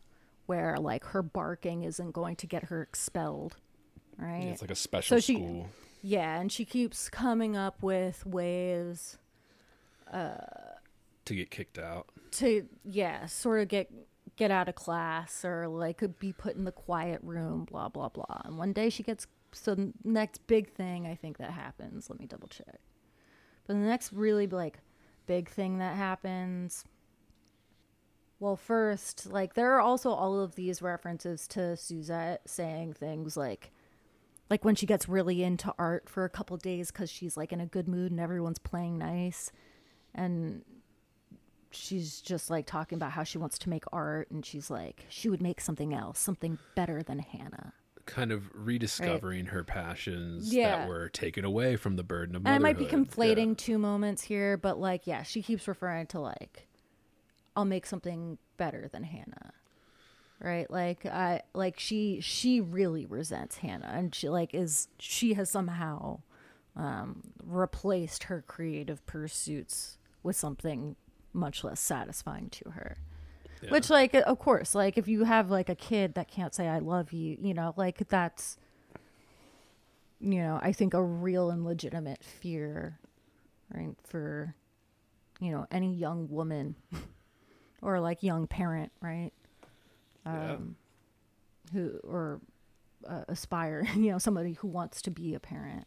where 0.48 0.78
like 0.78 1.04
her 1.06 1.22
barking 1.22 1.84
isn't 1.84 2.12
going 2.12 2.36
to 2.38 2.48
get 2.48 2.66
her 2.66 2.82
expelled. 2.82 3.58
Right? 4.18 4.48
It's 4.52 4.62
like 4.62 4.72
a 4.72 4.76
special 4.76 5.18
So 5.18 5.20
she- 5.22 5.36
school. 5.36 5.70
Yeah, 6.04 6.40
and 6.40 6.52
she 6.52 6.66
keeps 6.66 7.10
coming 7.10 7.56
up 7.56 7.84
with 7.84 8.26
ways 8.26 9.20
uh, 10.12 10.32
to 11.26 11.36
get 11.36 11.52
kicked 11.52 11.78
out. 11.78 12.08
to 12.32 12.68
yeah, 12.84 13.28
sort 13.28 13.62
of 13.62 13.68
get 13.68 13.92
get 14.36 14.50
out 14.50 14.68
of 14.68 14.74
class 14.74 15.46
or 15.46 15.68
like 15.68 16.00
could 16.00 16.18
be 16.18 16.34
put 16.34 16.56
in 16.56 16.64
the 16.66 16.72
quiet 16.72 17.20
room, 17.22 17.66
blah 17.66 17.88
blah 17.88 18.10
blah. 18.10 18.42
And 18.46 18.58
one 18.58 18.74
day 18.74 18.90
she 18.90 19.04
gets 19.04 19.28
so 19.52 19.76
the 19.76 19.94
next 20.04 20.48
big 20.48 20.74
thing 20.74 21.06
I 21.06 21.14
think 21.14 21.38
that 21.38 21.52
happens. 21.52 22.10
Let 22.10 22.20
me 22.20 22.26
double 22.26 22.48
check. 22.48 22.80
But 23.72 23.80
the 23.80 23.88
next 23.88 24.11
really 24.11 24.48
like 24.48 24.80
big 25.27 25.48
thing 25.48 25.77
that 25.77 25.95
happens. 25.95 26.84
Well, 28.38 28.57
first, 28.57 29.27
like 29.31 29.53
there 29.53 29.73
are 29.73 29.80
also 29.80 30.10
all 30.10 30.41
of 30.41 30.56
these 30.56 30.81
references 30.81 31.48
to 31.49 31.77
Suzette 31.77 32.41
saying 32.45 32.95
things 32.95 33.38
like 33.38 33.72
like 34.49 34.65
when 34.65 34.76
she 34.76 34.85
gets 34.85 35.07
really 35.07 35.41
into 35.41 35.73
art 35.80 36.10
for 36.10 36.26
a 36.26 36.30
couple 36.30 36.57
days 36.57 36.91
cuz 36.91 37.10
she's 37.10 37.38
like 37.38 37.53
in 37.53 37.61
a 37.61 37.65
good 37.65 37.88
mood 37.88 38.11
and 38.11 38.19
everyone's 38.19 38.60
playing 38.60 38.98
nice 38.98 39.53
and 40.14 40.65
she's 41.69 42.19
just 42.19 42.49
like 42.49 42.65
talking 42.65 42.98
about 42.98 43.14
how 43.14 43.23
she 43.23 43.38
wants 43.38 43.57
to 43.60 43.69
make 43.69 43.85
art 43.93 44.30
and 44.31 44.45
she's 44.45 44.69
like 44.69 45.06
she 45.07 45.30
would 45.30 45.41
make 45.41 45.61
something 45.61 45.93
else 45.93 46.19
something 46.19 46.57
better 46.76 47.02
than 47.02 47.19
hannah 47.19 47.73
Kind 48.06 48.32
of 48.32 48.49
rediscovering 48.53 49.48
her 49.48 49.64
passions 49.64 50.53
Yeah. 50.53 50.80
that 50.80 50.90
were 50.90 51.10
taken 51.10 51.45
away 51.45 51.76
from 51.76 51.95
the 51.95 52.03
burden 52.03 52.36
of 52.36 52.45
and 52.45 52.53
i 52.56 52.57
might 52.57 52.78
be 52.78 52.86
conflating 52.86 53.56
two 53.57 53.78
moments 53.78 54.23
here 54.23 54.57
but 54.57 54.80
like 54.80 55.07
yeah 55.07 55.23
she 55.23 55.41
keeps 55.41 55.68
referring 55.68 56.07
to 56.07 56.19
like 56.19 56.68
i'll 57.56 57.65
make 57.65 57.86
something 57.86 58.38
better 58.57 58.88
than 58.91 59.03
hannah 59.03 59.53
right? 60.40 60.69
Like 60.72 61.06
i 61.06 61.41
like 61.53 61.80
she 61.80 62.19
she 62.22 62.60
really 62.61 63.06
resents 63.06 63.57
hannah 63.57 63.91
and 63.94 64.14
she 64.15 64.28
like 64.30 64.53
is 64.56 64.88
she 64.98 65.36
has 65.36 65.49
somehow 65.49 66.22
um 66.76 67.22
replaced 67.45 68.23
her 68.23 68.44
creative 68.48 69.06
pursuits 69.06 69.98
with 70.23 70.36
something 70.36 70.95
much 71.34 71.64
less 71.64 71.80
satisfying 71.80 72.49
to 72.49 72.72
her 72.72 72.98
Yeah. 73.64 73.70
which 73.72 73.90
like 73.90 74.14
of 74.16 74.40
course 74.40 74.74
like 74.74 74.98
if 74.98 75.08
you 75.08 75.24
have 75.26 75.52
like 75.52 75.70
a 75.70 75.76
kid 75.76 76.16
that 76.16 76.28
can't 76.30 76.54
say 76.56 76.68
i 76.68 76.80
love 76.80 77.14
you 77.14 77.38
you 77.42 77.54
know 77.54 77.74
like 77.78 78.08
that's 78.08 78.58
you 80.20 80.40
know 80.40 80.60
i 80.64 80.72
think 80.72 80.94
a 80.94 81.02
real 81.04 81.50
and 81.52 81.64
legitimate 81.66 82.24
fear 82.24 82.98
right 83.74 83.96
for 84.04 84.56
you 85.40 85.52
know 85.52 85.66
any 85.72 85.94
young 85.94 86.28
woman 86.30 86.76
or 87.82 88.00
like 88.00 88.24
young 88.24 88.48
parent 88.48 88.92
right 89.02 89.32
Yeah. 90.26 90.54
um 90.54 90.76
who 91.74 92.00
or 92.04 92.42
uh, 93.08 93.24
aspire 93.28 93.86
you 93.96 94.12
know 94.12 94.18
somebody 94.18 94.54
who 94.54 94.68
wants 94.68 95.02
to 95.04 95.12
be 95.12 95.34
a 95.36 95.40
parent 95.40 95.86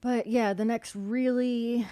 but 0.00 0.26
yeah 0.26 0.52
the 0.54 0.64
next 0.64 0.94
really 0.94 1.86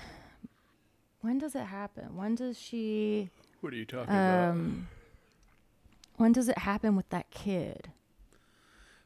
when 1.20 1.39
does 1.39 1.55
it 1.55 1.65
happen 1.66 2.16
when 2.16 2.35
does 2.35 2.59
she 2.59 3.31
What 3.62 3.72
are 3.72 3.76
you 3.76 3.84
talking 3.86 4.12
about? 4.12 4.51
um 4.51 4.89
when 6.16 6.32
does 6.32 6.48
it 6.48 6.59
happen 6.59 6.94
with 6.94 7.09
that 7.09 7.30
kid 7.30 7.90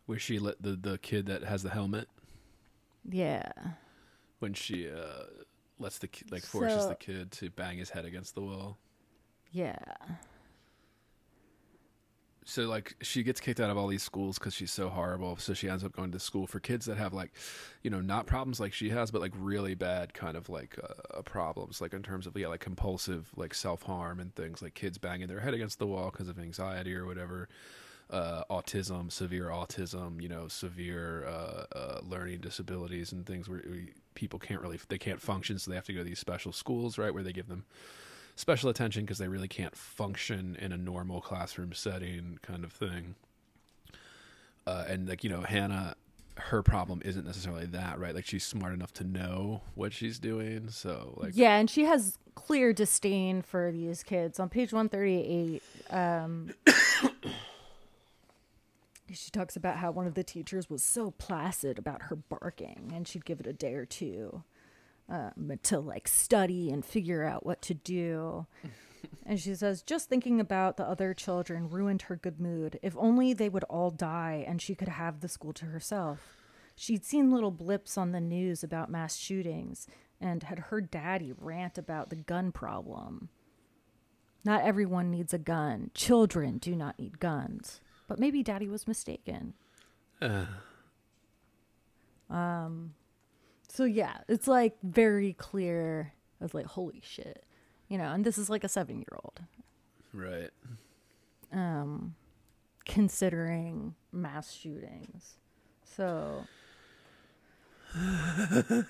Where 0.06 0.18
she 0.18 0.38
let 0.38 0.60
the 0.62 0.72
the 0.72 0.98
kid 0.98 1.26
that 1.26 1.44
has 1.44 1.62
the 1.62 1.70
helmet 1.70 2.08
yeah 3.08 3.52
when 4.40 4.54
she 4.54 4.88
uh 4.90 5.24
lets 5.78 5.98
the 5.98 6.08
ki- 6.08 6.26
like 6.30 6.42
forces 6.44 6.82
So- 6.82 6.88
the 6.88 6.94
kid 6.96 7.30
to 7.32 7.50
bang 7.50 7.78
his 7.78 7.90
head 7.90 8.04
against 8.04 8.34
the 8.34 8.40
wall. 8.42 8.78
yeah 9.52 9.78
So 12.48 12.62
like 12.62 12.94
she 13.02 13.24
gets 13.24 13.40
kicked 13.40 13.58
out 13.58 13.70
of 13.70 13.76
all 13.76 13.88
these 13.88 14.04
schools 14.04 14.38
because 14.38 14.54
she's 14.54 14.70
so 14.70 14.88
horrible. 14.88 15.36
So 15.36 15.52
she 15.52 15.68
ends 15.68 15.82
up 15.82 15.90
going 15.90 16.12
to 16.12 16.20
school 16.20 16.46
for 16.46 16.60
kids 16.60 16.86
that 16.86 16.96
have 16.96 17.12
like, 17.12 17.32
you 17.82 17.90
know, 17.90 18.00
not 18.00 18.26
problems 18.26 18.60
like 18.60 18.72
she 18.72 18.88
has, 18.90 19.10
but 19.10 19.20
like 19.20 19.32
really 19.36 19.74
bad 19.74 20.14
kind 20.14 20.36
of 20.36 20.48
like 20.48 20.78
uh, 21.12 21.22
problems, 21.22 21.80
like 21.80 21.92
in 21.92 22.04
terms 22.04 22.24
of 22.24 22.38
yeah, 22.38 22.46
like 22.46 22.60
compulsive 22.60 23.30
like 23.36 23.52
self 23.52 23.82
harm 23.82 24.20
and 24.20 24.32
things 24.36 24.62
like 24.62 24.74
kids 24.74 24.96
banging 24.96 25.26
their 25.26 25.40
head 25.40 25.54
against 25.54 25.80
the 25.80 25.88
wall 25.88 26.10
because 26.12 26.28
of 26.28 26.38
anxiety 26.38 26.94
or 26.94 27.04
whatever. 27.04 27.48
Uh, 28.08 28.44
autism, 28.48 29.10
severe 29.10 29.46
autism, 29.46 30.22
you 30.22 30.28
know, 30.28 30.46
severe 30.46 31.26
uh, 31.26 31.64
uh, 31.76 32.00
learning 32.04 32.38
disabilities 32.38 33.10
and 33.10 33.26
things 33.26 33.48
where 33.48 33.60
we, 33.68 33.88
people 34.14 34.38
can't 34.38 34.62
really 34.62 34.78
they 34.88 34.98
can't 34.98 35.20
function, 35.20 35.58
so 35.58 35.68
they 35.68 35.74
have 35.74 35.84
to 35.84 35.92
go 35.92 35.98
to 35.98 36.04
these 36.04 36.20
special 36.20 36.52
schools, 36.52 36.96
right, 36.96 37.12
where 37.12 37.24
they 37.24 37.32
give 37.32 37.48
them 37.48 37.64
special 38.36 38.70
attention 38.70 39.02
because 39.04 39.18
they 39.18 39.28
really 39.28 39.48
can't 39.48 39.74
function 39.74 40.56
in 40.60 40.72
a 40.72 40.76
normal 40.76 41.20
classroom 41.20 41.72
setting 41.72 42.38
kind 42.42 42.64
of 42.64 42.72
thing. 42.72 43.16
Uh, 44.66 44.84
and 44.88 45.08
like 45.08 45.24
you 45.24 45.30
know, 45.30 45.40
Hannah, 45.42 45.96
her 46.36 46.62
problem 46.62 47.02
isn't 47.04 47.24
necessarily 47.24 47.66
that, 47.66 47.98
right? 47.98 48.14
Like 48.14 48.26
she's 48.26 48.44
smart 48.44 48.74
enough 48.74 48.92
to 48.94 49.04
know 49.04 49.62
what 49.74 49.92
she's 49.92 50.18
doing, 50.18 50.68
so 50.68 51.14
like 51.16 51.32
yeah 51.34 51.56
and 51.56 51.68
she 51.68 51.84
has 51.84 52.18
clear 52.34 52.72
disdain 52.72 53.42
for 53.42 53.72
these 53.72 54.02
kids 54.02 54.38
on 54.38 54.48
page 54.50 54.70
138 54.72 55.62
um 55.90 56.50
she 59.12 59.30
talks 59.30 59.56
about 59.56 59.78
how 59.78 59.90
one 59.90 60.06
of 60.06 60.12
the 60.14 60.22
teachers 60.22 60.68
was 60.68 60.82
so 60.82 61.12
placid 61.12 61.78
about 61.78 62.02
her 62.02 62.16
barking 62.16 62.92
and 62.94 63.08
she'd 63.08 63.24
give 63.24 63.40
it 63.40 63.46
a 63.46 63.54
day 63.54 63.72
or 63.72 63.86
two 63.86 64.42
um, 65.08 65.52
to 65.62 65.78
like 65.78 66.08
study 66.08 66.70
and 66.70 66.84
figure 66.84 67.24
out 67.24 67.46
what 67.46 67.62
to 67.62 67.74
do. 67.74 68.46
and 69.26 69.40
she 69.40 69.54
says, 69.54 69.82
just 69.82 70.08
thinking 70.08 70.40
about 70.40 70.76
the 70.76 70.84
other 70.84 71.14
children 71.14 71.68
ruined 71.68 72.02
her 72.02 72.16
good 72.16 72.40
mood. 72.40 72.78
If 72.82 72.96
only 72.96 73.32
they 73.32 73.48
would 73.48 73.64
all 73.64 73.90
die 73.90 74.44
and 74.46 74.60
she 74.60 74.74
could 74.74 74.88
have 74.88 75.20
the 75.20 75.28
school 75.28 75.52
to 75.54 75.66
herself. 75.66 76.20
She'd 76.74 77.04
seen 77.04 77.30
little 77.30 77.50
blips 77.50 77.96
on 77.96 78.12
the 78.12 78.20
news 78.20 78.62
about 78.62 78.90
mass 78.90 79.16
shootings 79.16 79.86
and 80.20 80.42
had 80.42 80.58
heard 80.58 80.90
Daddy 80.90 81.32
rant 81.36 81.78
about 81.78 82.10
the 82.10 82.16
gun 82.16 82.52
problem. 82.52 83.30
Not 84.44 84.62
everyone 84.62 85.10
needs 85.10 85.34
a 85.34 85.38
gun. 85.38 85.90
Children 85.94 86.58
do 86.58 86.76
not 86.76 86.98
need 86.98 87.18
guns. 87.18 87.80
But 88.06 88.18
maybe 88.20 88.42
Daddy 88.42 88.68
was 88.68 88.86
mistaken. 88.86 89.54
Uh, 92.30 92.86
So 93.76 93.84
yeah, 93.84 94.18
it's 94.26 94.48
like 94.48 94.74
very 94.82 95.34
clear. 95.34 96.14
I 96.40 96.44
was 96.44 96.54
like, 96.54 96.64
holy 96.64 97.02
shit. 97.04 97.44
You 97.88 97.98
know, 97.98 98.06
and 98.10 98.24
this 98.24 98.38
is 98.38 98.48
like 98.48 98.64
a 98.64 98.68
seven 98.68 98.96
year 98.96 99.18
old. 99.22 99.40
right. 100.14 100.48
um, 101.52 102.14
considering 102.86 103.94
mass 104.12 104.50
shootings. 104.52 105.34
So, 105.84 106.44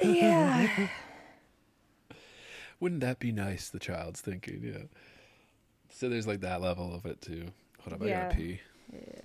yeah, 0.02 0.88
Wouldn't 2.80 3.00
that 3.00 3.18
be 3.18 3.32
nice? 3.32 3.68
The 3.70 3.78
child's 3.78 4.20
thinking, 4.20 4.62
yeah. 4.62 4.84
So 5.90 6.08
there's 6.08 6.26
like 6.26 6.40
that 6.42 6.60
level 6.60 6.94
of 6.94 7.06
it 7.06 7.20
too. 7.20 7.46
Hold 7.80 7.94
up, 7.94 8.02
I 8.02 8.06
Yeah. 8.10 8.22
gotta 8.24 8.36
pee. 8.36 8.60
yeah. 8.92 9.20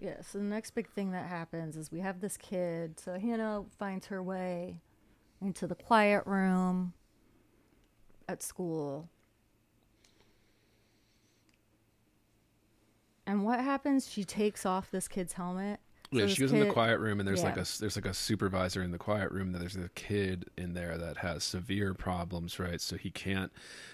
So 0.00 0.38
the 0.38 0.44
next 0.44 0.72
big 0.72 0.88
thing 0.88 1.10
that 1.12 1.26
happens 1.26 1.76
is 1.76 1.90
we 1.90 2.00
have 2.00 2.20
this 2.20 2.36
kid. 2.36 3.00
So 3.00 3.18
Hannah 3.18 3.64
finds 3.78 4.06
her 4.06 4.22
way 4.22 4.80
into 5.40 5.66
the 5.66 5.74
quiet 5.74 6.24
room 6.26 6.92
at 8.28 8.42
school. 8.42 9.08
And 13.26 13.44
what 13.44 13.60
happens? 13.60 14.10
She 14.10 14.24
takes 14.24 14.64
off 14.64 14.90
this 14.90 15.08
kid's 15.08 15.34
helmet. 15.34 15.80
Yeah, 16.10 16.26
she 16.26 16.40
goes 16.40 16.52
in 16.52 16.60
the 16.60 16.66
quiet 16.66 16.98
room, 17.00 17.20
and 17.20 17.28
there's 17.28 17.42
like 17.42 17.56
yeah. 17.56 17.60
a 17.60 17.62
s- 17.62 17.78
there's 17.78 17.96
like 17.96 18.06
a 18.06 18.14
supervisor 18.14 18.82
in 18.82 18.92
the 18.92 18.98
quiet 18.98 19.30
room. 19.30 19.52
That 19.52 19.58
there's 19.58 19.76
a 19.76 19.90
kid 19.90 20.46
in 20.56 20.72
there 20.72 20.96
that 20.96 21.18
has 21.18 21.44
severe 21.44 21.92
problems, 21.92 22.58
right? 22.58 22.80
So 22.80 22.96
he 22.96 23.10
can't. 23.10 23.52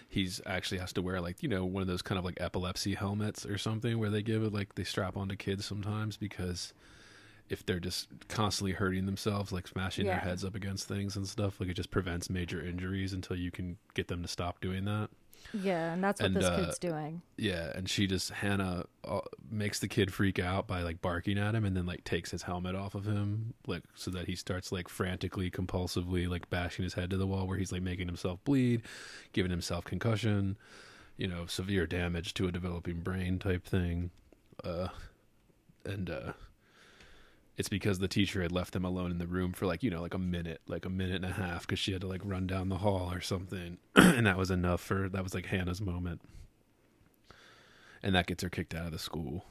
He's 0.08 0.40
actually 0.46 0.78
has 0.78 0.92
to 0.92 1.02
wear 1.02 1.20
like 1.20 1.42
you 1.42 1.48
know 1.48 1.64
one 1.64 1.80
of 1.80 1.88
those 1.88 2.02
kind 2.02 2.18
of 2.18 2.24
like 2.24 2.36
epilepsy 2.40 2.94
helmets 2.94 3.44
or 3.44 3.58
something 3.58 3.98
where 3.98 4.10
they 4.10 4.22
give 4.22 4.44
it 4.44 4.52
like 4.52 4.76
they 4.76 4.84
strap 4.84 5.16
onto 5.16 5.34
kids 5.34 5.64
sometimes 5.66 6.16
because 6.16 6.72
if 7.48 7.66
they're 7.66 7.80
just 7.80 8.08
constantly 8.28 8.72
hurting 8.72 9.06
themselves, 9.06 9.52
like 9.52 9.66
smashing 9.68 10.06
their 10.06 10.18
heads 10.18 10.44
up 10.44 10.54
against 10.54 10.88
things 10.88 11.16
and 11.16 11.28
stuff, 11.28 11.60
like 11.60 11.68
it 11.68 11.74
just 11.74 11.90
prevents 11.90 12.30
major 12.30 12.64
injuries 12.64 13.12
until 13.12 13.36
you 13.36 13.50
can 13.50 13.76
get 13.94 14.08
them 14.08 14.22
to 14.22 14.28
stop 14.28 14.60
doing 14.60 14.84
that. 14.86 15.10
Yeah, 15.52 15.92
and 15.92 16.02
that's 16.02 16.20
what 16.20 16.26
And, 16.26 16.36
this 16.36 16.44
uh, 16.44 16.56
kid's 16.56 16.78
doing. 16.78 17.22
Yeah, 17.36 17.70
and 17.74 17.88
she 17.88 18.06
just 18.06 18.30
Hannah 18.30 18.86
uh, 19.04 19.20
makes 19.50 19.78
the 19.78 19.88
kid 19.88 20.12
freak 20.12 20.38
out 20.38 20.66
by 20.66 20.82
like 20.82 21.00
barking 21.00 21.38
at 21.38 21.54
him, 21.54 21.64
and 21.64 21.76
then 21.76 21.86
like 21.86 22.04
takes 22.04 22.30
his 22.30 22.42
helmet 22.42 22.74
off 22.74 22.94
of 22.94 23.04
him, 23.06 23.54
like 23.66 23.82
so 23.94 24.10
that 24.10 24.26
he 24.26 24.34
starts 24.34 24.72
like 24.72 24.88
frantically, 24.88 25.50
compulsively 25.50 26.28
like 26.28 26.50
bashing 26.50 26.82
his 26.82 26.94
head 26.94 27.10
to 27.10 27.16
the 27.16 27.26
wall, 27.26 27.46
where 27.46 27.58
he's 27.58 27.72
like 27.72 27.82
making 27.82 28.06
himself 28.06 28.42
bleed, 28.44 28.82
giving 29.32 29.50
himself 29.50 29.84
concussion, 29.84 30.56
you 31.16 31.28
know, 31.28 31.46
severe 31.46 31.86
damage 31.86 32.34
to 32.34 32.48
a 32.48 32.52
developing 32.52 33.00
brain 33.00 33.38
type 33.38 33.64
thing, 33.64 34.10
uh, 34.64 34.88
and 35.84 36.10
uh, 36.10 36.32
it's 37.56 37.68
because 37.68 37.98
the 37.98 38.09
teacher 38.09 38.43
had 38.43 38.52
left 38.52 38.72
them 38.72 38.85
alone 38.85 39.10
in 39.10 39.18
the 39.18 39.26
room 39.26 39.52
for 39.52 39.66
like 39.66 39.82
you 39.82 39.90
know 39.90 40.02
like 40.02 40.14
a 40.14 40.18
minute, 40.18 40.60
like 40.66 40.85
a 40.85 40.90
minute 40.90 41.16
and 41.16 41.24
a 41.24 41.32
half, 41.32 41.66
because 41.66 41.78
she 41.78 41.93
had 41.93 42.01
to 42.01 42.06
like 42.09 42.22
run 42.24 42.47
down 42.47 42.68
the 42.68 42.78
hall 42.78 43.12
or 43.12 43.20
something, 43.20 43.78
and 43.97 44.26
that 44.26 44.36
was 44.39 44.51
enough 44.51 44.81
for 44.81 45.09
that 45.09 45.22
was 45.22 45.35
like 45.35 45.47
Hannah's 45.47 45.81
moment 45.81 46.20
and 48.05 48.14
that 48.14 48.26
gets 48.26 48.43
her 48.43 48.51
kicked 48.51 48.74
out 48.74 48.85
of 48.85 48.93
the 48.93 48.98
school. 48.98 49.47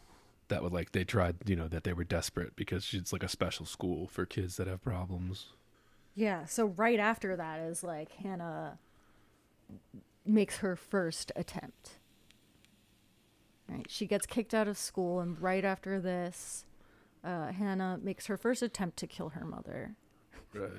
That 0.47 0.61
would 0.61 0.71
like 0.71 0.91
they 0.91 1.03
tried, 1.03 1.37
you 1.47 1.55
know, 1.55 1.67
that 1.67 1.83
they 1.83 1.91
were 1.91 2.03
desperate 2.03 2.55
because 2.55 2.85
she's 2.85 3.11
like 3.11 3.23
a 3.23 3.27
special 3.27 3.65
school 3.65 4.07
for 4.07 4.25
kids 4.27 4.57
that 4.57 4.67
have 4.67 4.83
problems. 4.83 5.47
Yeah, 6.13 6.45
so 6.45 6.67
right 6.67 6.99
after 6.99 7.35
that 7.35 7.59
is 7.59 7.83
like 7.83 8.11
Hannah 8.11 8.77
makes 10.23 10.57
her 10.57 10.75
first 10.75 11.31
attempt. 11.35 11.97
Right, 13.67 13.87
she 13.89 14.05
gets 14.05 14.27
kicked 14.27 14.53
out 14.53 14.67
of 14.67 14.77
school, 14.77 15.19
and 15.19 15.41
right 15.41 15.65
after 15.65 15.99
this, 15.99 16.65
uh, 17.23 17.51
Hannah 17.51 17.99
makes 18.01 18.25
her 18.27 18.37
first 18.37 18.61
attempt 18.61 18.97
to 18.97 19.07
kill 19.07 19.29
her 19.29 19.45
mother. 19.45 19.95
Right. 20.53 20.71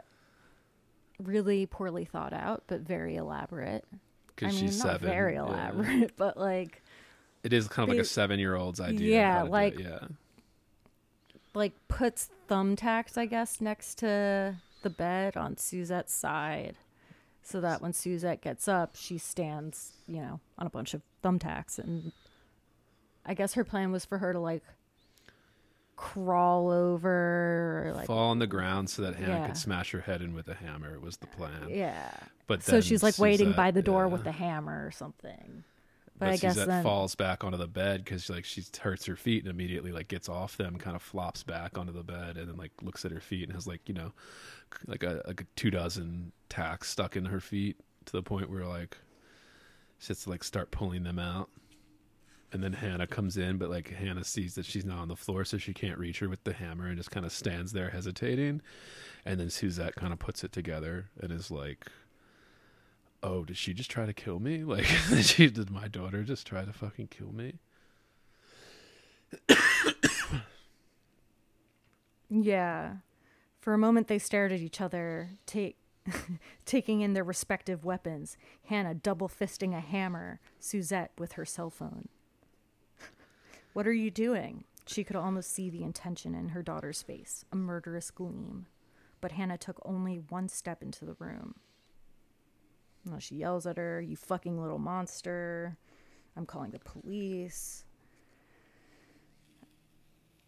Really 1.18 1.64
poorly 1.64 2.04
thought 2.04 2.34
out, 2.34 2.64
but 2.66 2.80
very 2.82 3.16
elaborate. 3.16 3.84
I 3.90 3.96
Because 4.34 4.54
mean, 4.54 4.66
she's 4.66 4.78
not 4.84 4.92
seven. 5.00 5.08
very 5.08 5.34
yeah. 5.34 5.46
elaborate, 5.46 6.14
but 6.18 6.36
like, 6.36 6.82
It 7.42 7.54
is 7.54 7.68
kind 7.68 7.88
of 7.88 7.94
like 7.94 8.02
a 8.02 8.06
seven-year-old's 8.06 8.80
idea. 8.80 9.16
Yeah, 9.16 9.32
how 9.32 9.38
to 9.38 9.44
do 9.44 9.46
it, 9.46 9.50
like- 9.52 9.78
yeah, 9.78 9.98
like 11.54 11.72
puts 11.88 12.28
thumbtacks, 12.50 13.16
I 13.16 13.24
guess, 13.24 13.62
next 13.62 13.94
to 13.98 14.56
the 14.82 14.90
bed 14.90 15.38
on 15.38 15.56
Suzette's 15.56 16.12
side, 16.12 16.76
so 17.42 17.62
that 17.62 17.80
when 17.80 17.94
Suzette 17.94 18.42
gets 18.42 18.68
up, 18.68 18.94
she 18.94 19.16
stands, 19.16 19.92
you 20.06 20.20
know, 20.20 20.40
on 20.58 20.66
a 20.66 20.70
bunch 20.70 20.92
of 20.92 21.00
thumbtacks, 21.24 21.78
and 21.78 22.12
I 23.26 23.34
guess 23.34 23.54
her 23.54 23.64
plan 23.64 23.90
was 23.92 24.04
for 24.04 24.18
her 24.18 24.32
to 24.32 24.38
like 24.38 24.62
crawl 25.96 26.70
over, 26.70 27.84
or, 27.88 27.92
like 27.94 28.06
fall 28.06 28.30
on 28.30 28.38
the 28.38 28.46
ground 28.46 28.90
so 28.90 29.02
that 29.02 29.16
Hannah 29.16 29.32
Yeah. 29.40 29.46
could 29.46 29.56
smash 29.56 29.90
her 29.92 30.00
head 30.00 30.20
in 30.22 30.34
with 30.34 30.48
a 30.48 30.54
hammer. 30.54 30.94
It 30.94 31.00
Was 31.02 31.16
the 31.16 31.26
plan. 31.26 31.68
yeah. 31.70 32.10
But 32.46 32.62
So 32.62 32.72
then 32.72 32.82
she's 32.82 33.02
like 33.02 33.18
waiting 33.18 33.52
by 33.52 33.70
the 33.70 33.82
door 33.82 34.02
yeah. 34.02 34.12
with 34.12 34.24
the 34.24 34.32
hammer 34.32 34.86
or 34.86 34.90
something. 34.90 35.64
But, 36.18 36.26
But, 36.26 36.28
I 36.28 36.36
guess 36.36 36.54
Suzette 36.54 36.68
then 36.68 36.82
falls 36.82 37.14
back 37.14 37.44
onto 37.44 37.58
the 37.58 37.66
bed 37.66 38.04
because 38.04 38.30
like 38.30 38.44
she 38.44 38.62
hurts 38.80 39.04
her 39.06 39.16
feet 39.16 39.42
and 39.44 39.50
immediately 39.50 39.90
like 39.92 40.08
gets 40.08 40.28
off 40.28 40.56
them, 40.56 40.76
kind 40.78 40.96
of 40.96 41.02
flops 41.02 41.42
back 41.42 41.76
onto 41.76 41.92
the 41.92 42.02
bed, 42.04 42.36
and 42.36 42.48
then 42.48 42.56
like 42.56 42.72
looks 42.82 43.04
at 43.04 43.10
her 43.10 43.20
feet 43.20 43.44
and 43.44 43.52
has 43.52 43.66
like 43.66 43.86
you 43.86 43.94
know, 43.94 44.12
like 44.86 45.02
a 45.02 45.22
like 45.26 45.40
a 45.42 45.44
two 45.56 45.70
dozen 45.70 46.32
tacks 46.48 46.88
stuck 46.88 47.16
in 47.16 47.26
her 47.26 47.40
feet 47.40 47.76
to 48.06 48.12
the 48.12 48.22
point 48.22 48.48
where 48.48 48.64
like 48.64 48.96
she 49.98 50.08
has 50.08 50.22
to 50.22 50.30
like 50.30 50.44
start 50.44 50.70
pulling 50.70 51.02
them 51.02 51.18
out. 51.18 51.50
And 52.52 52.62
then 52.62 52.74
Hannah 52.74 53.06
comes 53.06 53.36
in, 53.36 53.58
but 53.58 53.70
like 53.70 53.88
Hannah 53.90 54.24
sees 54.24 54.54
that 54.54 54.64
she's 54.64 54.84
not 54.84 54.98
on 54.98 55.08
the 55.08 55.16
floor, 55.16 55.44
so 55.44 55.58
she 55.58 55.74
can't 55.74 55.98
reach 55.98 56.20
her 56.20 56.28
with 56.28 56.44
the 56.44 56.52
hammer 56.52 56.86
and 56.86 56.96
just 56.96 57.10
kind 57.10 57.26
of 57.26 57.32
stands 57.32 57.72
there 57.72 57.90
hesitating. 57.90 58.62
And 59.24 59.40
then 59.40 59.50
Suzette 59.50 59.96
kind 59.96 60.12
of 60.12 60.18
puts 60.18 60.44
it 60.44 60.52
together 60.52 61.10
and 61.20 61.32
is 61.32 61.50
like, 61.50 61.86
oh, 63.22 63.44
did 63.44 63.56
she 63.56 63.74
just 63.74 63.90
try 63.90 64.06
to 64.06 64.12
kill 64.12 64.38
me? 64.38 64.62
Like, 64.64 64.86
did, 65.08 65.24
she, 65.24 65.50
did 65.50 65.70
my 65.70 65.88
daughter 65.88 66.22
just 66.22 66.46
try 66.46 66.64
to 66.64 66.72
fucking 66.72 67.08
kill 67.08 67.32
me? 67.32 67.54
Yeah. 72.28 72.96
For 73.60 73.74
a 73.74 73.78
moment, 73.78 74.08
they 74.08 74.18
stared 74.18 74.52
at 74.52 74.60
each 74.60 74.80
other, 74.80 75.30
take, 75.46 75.76
taking 76.64 77.00
in 77.00 77.14
their 77.14 77.24
respective 77.24 77.84
weapons. 77.84 78.36
Hannah 78.66 78.94
double 78.94 79.28
fisting 79.28 79.76
a 79.76 79.80
hammer, 79.80 80.40
Suzette 80.58 81.12
with 81.18 81.32
her 81.32 81.44
cell 81.44 81.70
phone. 81.70 82.08
What 83.76 83.86
are 83.86 83.92
you 83.92 84.10
doing? 84.10 84.64
She 84.86 85.04
could 85.04 85.16
almost 85.16 85.52
see 85.52 85.68
the 85.68 85.82
intention 85.82 86.34
in 86.34 86.48
her 86.48 86.62
daughter's 86.62 87.02
face, 87.02 87.44
a 87.52 87.56
murderous 87.56 88.10
gleam. 88.10 88.64
But 89.20 89.32
Hannah 89.32 89.58
took 89.58 89.78
only 89.84 90.14
one 90.30 90.48
step 90.48 90.82
into 90.82 91.04
the 91.04 91.12
room. 91.18 91.56
Now 93.04 93.18
she 93.18 93.34
yells 93.34 93.66
at 93.66 93.76
her, 93.76 94.00
You 94.00 94.16
fucking 94.16 94.58
little 94.58 94.78
monster. 94.78 95.76
I'm 96.38 96.46
calling 96.46 96.70
the 96.70 96.78
police. 96.78 97.84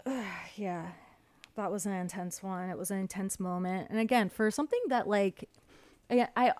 yeah 0.57 0.93
that 1.55 1.71
was 1.71 1.85
an 1.85 1.93
intense 1.93 2.43
one 2.43 2.71
it 2.71 2.79
was 2.79 2.91
an 2.91 2.99
intense 2.99 3.39
moment 3.39 3.89
and 3.91 3.99
again 3.99 4.31
for 4.31 4.51
something 4.51 4.81
that 4.89 5.07
like 5.07 5.51
I, 6.09 6.29
I 6.35 6.53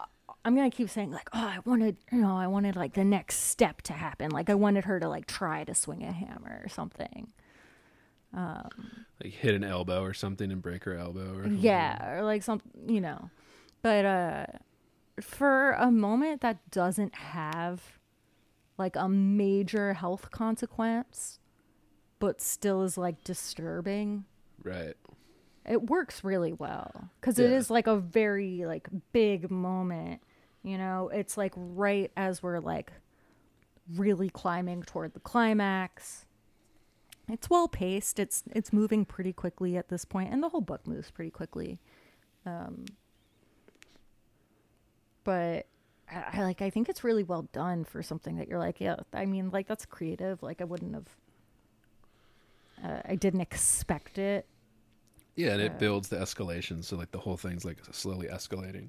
i'm 0.49 0.57
gonna 0.57 0.71
keep 0.71 0.89
saying 0.91 1.11
like 1.13 1.29
oh 1.35 1.39
i 1.39 1.59
wanted 1.67 1.97
you 2.11 2.19
know 2.19 2.35
i 2.37 2.47
wanted 2.47 2.75
like 2.75 2.95
the 2.95 3.05
next 3.05 3.37
step 3.41 3.83
to 3.83 3.93
happen 3.93 4.31
like 4.31 4.49
i 4.51 4.55
wanted 4.55 4.85
her 4.85 4.99
to 4.99 5.07
like 5.09 5.27
try 5.27 5.63
to 5.63 5.75
swing 5.75 6.03
a 6.03 6.11
hammer 6.13 6.61
or 6.65 6.69
something 6.69 7.31
Like, 8.35 9.33
hit 9.33 9.55
an 9.55 9.65
elbow 9.65 10.03
or 10.03 10.15
something 10.15 10.51
and 10.53 10.63
break 10.63 10.85
her 10.85 10.95
elbow 10.95 11.35
or 11.37 11.43
something? 11.45 11.61
yeah 11.61 12.19
or 12.19 12.23
like 12.23 12.43
some 12.43 12.61
you 12.87 13.01
know 13.01 13.31
but 13.83 14.05
uh 14.05 14.47
for 15.21 15.73
a 15.73 15.91
moment 15.91 16.41
that 16.43 16.71
doesn't 16.71 17.15
have 17.15 17.99
like 18.79 18.95
a 18.97 19.09
major 19.09 19.95
health 19.95 20.31
consequence 20.31 21.41
but 22.21 22.41
still 22.41 22.83
is 22.83 22.97
like 22.97 23.23
disturbing 23.25 24.25
Right. 24.63 24.95
it 25.67 25.89
works 25.91 26.23
really 26.23 26.53
well 26.53 27.11
because 27.21 27.39
it 27.39 27.51
Yeah. 27.51 27.57
is 27.57 27.71
like 27.71 27.87
a 27.89 27.97
very 27.97 28.65
like 28.65 28.89
big 29.13 29.51
moment 29.51 30.21
you 30.69 30.79
know 30.79 31.09
it's 31.13 31.37
like 31.37 31.53
right 31.57 32.11
as 32.17 32.43
we're 32.43 32.61
like 32.61 32.93
really 33.97 34.29
climbing 34.31 34.83
toward 34.83 35.15
the 35.15 35.21
climax 35.21 36.27
it's 37.29 37.51
well 37.51 37.69
paced 37.69 38.19
it's 38.19 38.43
it's 38.55 38.73
moving 38.73 39.05
pretty 39.05 39.33
quickly 39.33 39.77
at 39.77 39.89
this 39.89 40.05
point 40.05 40.33
and 40.33 40.43
the 40.43 40.49
whole 40.51 40.61
book 40.61 40.87
moves 40.87 41.11
pretty 41.11 41.31
quickly 41.31 41.81
Um, 42.47 42.87
but 45.25 45.67
I, 46.11 46.25
I 46.35 46.43
like 46.43 46.63
I 46.63 46.71
think 46.71 46.89
it's 46.89 47.05
really 47.05 47.25
well 47.25 47.43
done 47.53 47.85
for 47.85 48.03
something 48.03 48.37
that 48.37 48.49
you're 48.49 48.59
like, 48.59 48.81
yeah, 48.81 48.97
I 49.13 49.27
mean, 49.27 49.51
like 49.51 49.67
that's 49.69 49.87
creative. 49.87 50.43
Like 50.43 50.61
I 50.61 50.65
wouldn't 50.65 50.95
have 50.95 51.17
uh, 52.83 53.01
I 53.05 53.15
didn't 53.17 53.41
expect 53.41 54.19
it. 54.19 54.47
Yeah, 55.37 55.53
and 55.53 55.63
it 55.63 55.79
builds 55.79 56.09
the 56.09 56.17
escalation, 56.17 56.85
so 56.85 56.97
like 56.97 57.13
the 57.13 57.19
whole 57.19 57.37
thing's 57.37 57.65
like 57.65 57.79
slowly 57.93 58.27
escalating. 58.29 58.89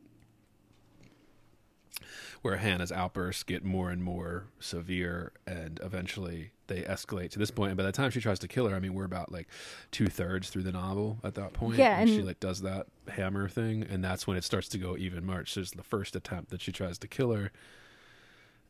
Where 2.41 2.57
Hannah's 2.57 2.91
outbursts 2.91 3.43
get 3.43 3.63
more 3.65 3.91
and 3.91 4.01
more 4.03 4.45
severe, 4.59 5.33
and 5.45 5.79
eventually 5.83 6.51
they 6.67 6.83
escalate 6.83 7.31
to 7.31 7.39
this 7.39 7.51
point. 7.51 7.71
And 7.71 7.77
by 7.77 7.83
the 7.83 7.91
time 7.91 8.11
she 8.11 8.21
tries 8.21 8.39
to 8.39 8.47
kill 8.47 8.67
her, 8.67 8.75
I 8.75 8.79
mean 8.79 8.93
we're 8.93 9.03
about 9.05 9.31
like 9.31 9.47
two 9.91 10.07
thirds 10.07 10.49
through 10.49 10.63
the 10.63 10.71
novel 10.71 11.19
at 11.23 11.35
that 11.35 11.51
point. 11.53 11.77
Yeah, 11.77 11.99
and 11.99 12.07
she 12.09 12.21
like 12.21 12.39
does 12.39 12.61
that 12.61 12.87
hammer 13.09 13.49
thing, 13.49 13.83
and 13.83 14.03
that's 14.03 14.25
when 14.25 14.37
it 14.37 14.43
starts 14.43 14.69
to 14.69 14.77
go 14.77 14.95
even 14.95 15.25
March. 15.25 15.53
So 15.53 15.61
it's 15.61 15.71
the 15.71 15.83
first 15.83 16.15
attempt 16.15 16.51
that 16.51 16.61
she 16.61 16.71
tries 16.71 16.97
to 16.99 17.07
kill 17.07 17.33
her, 17.33 17.51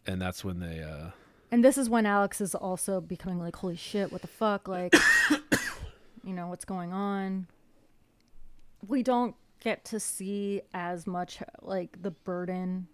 and 0.07 0.19
that's 0.21 0.43
when 0.43 0.59
they. 0.59 0.81
uh 0.81 1.11
And 1.51 1.63
this 1.63 1.77
is 1.77 1.89
when 1.89 2.05
Alex 2.05 2.41
is 2.41 2.55
also 2.55 2.99
becoming 3.01 3.39
like, 3.39 3.57
holy 3.57 3.75
shit, 3.75 4.11
what 4.11 4.21
the 4.21 4.27
fuck? 4.27 4.67
Like, 4.67 4.95
you 6.23 6.33
know, 6.33 6.47
what's 6.47 6.65
going 6.65 6.93
on? 6.93 7.47
We 8.87 9.03
don't 9.03 9.35
get 9.59 9.83
to 9.85 9.99
see 9.99 10.61
as 10.73 11.05
much 11.05 11.39
like 11.61 12.01
the 12.01 12.11
burden 12.11 12.87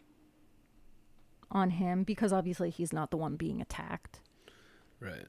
on 1.51 1.71
him 1.71 2.03
because 2.03 2.33
obviously 2.33 2.69
he's 2.69 2.93
not 2.93 3.11
the 3.11 3.17
one 3.17 3.35
being 3.35 3.61
attacked. 3.61 4.21
Right. 4.99 5.25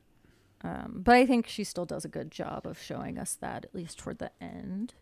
Um, 0.63 1.03
but 1.05 1.15
I 1.15 1.27
think 1.27 1.47
she 1.47 1.65
still 1.65 1.85
does 1.85 2.05
a 2.05 2.09
good 2.09 2.31
job 2.31 2.67
of 2.67 2.81
showing 2.81 3.19
us 3.19 3.35
that, 3.41 3.65
at 3.65 3.75
least 3.75 3.99
toward 3.99 4.19
the 4.19 4.31
end. 4.41 4.95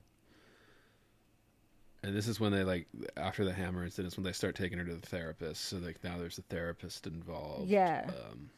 And 2.03 2.15
this 2.15 2.29
is 2.29 2.39
when 2.39 2.53
they 2.53 2.65
like 2.65 2.87
after 3.17 3.45
the 3.45 3.53
hammer 3.53 3.85
incident 3.85 4.13
is 4.13 4.17
when 4.19 4.25
they 4.25 4.33
start 4.33 4.55
taking 4.57 4.77
her 4.79 4.85
to 4.85 4.95
the 4.95 5.07
therapist. 5.07 5.65
So 5.65 5.79
like 5.79 6.03
now 6.05 6.19
there's 6.19 6.39
a 6.39 6.43
therapist 6.43 7.07
involved. 7.07 7.69
Yeah. 7.69 8.05
Um, 8.09 8.51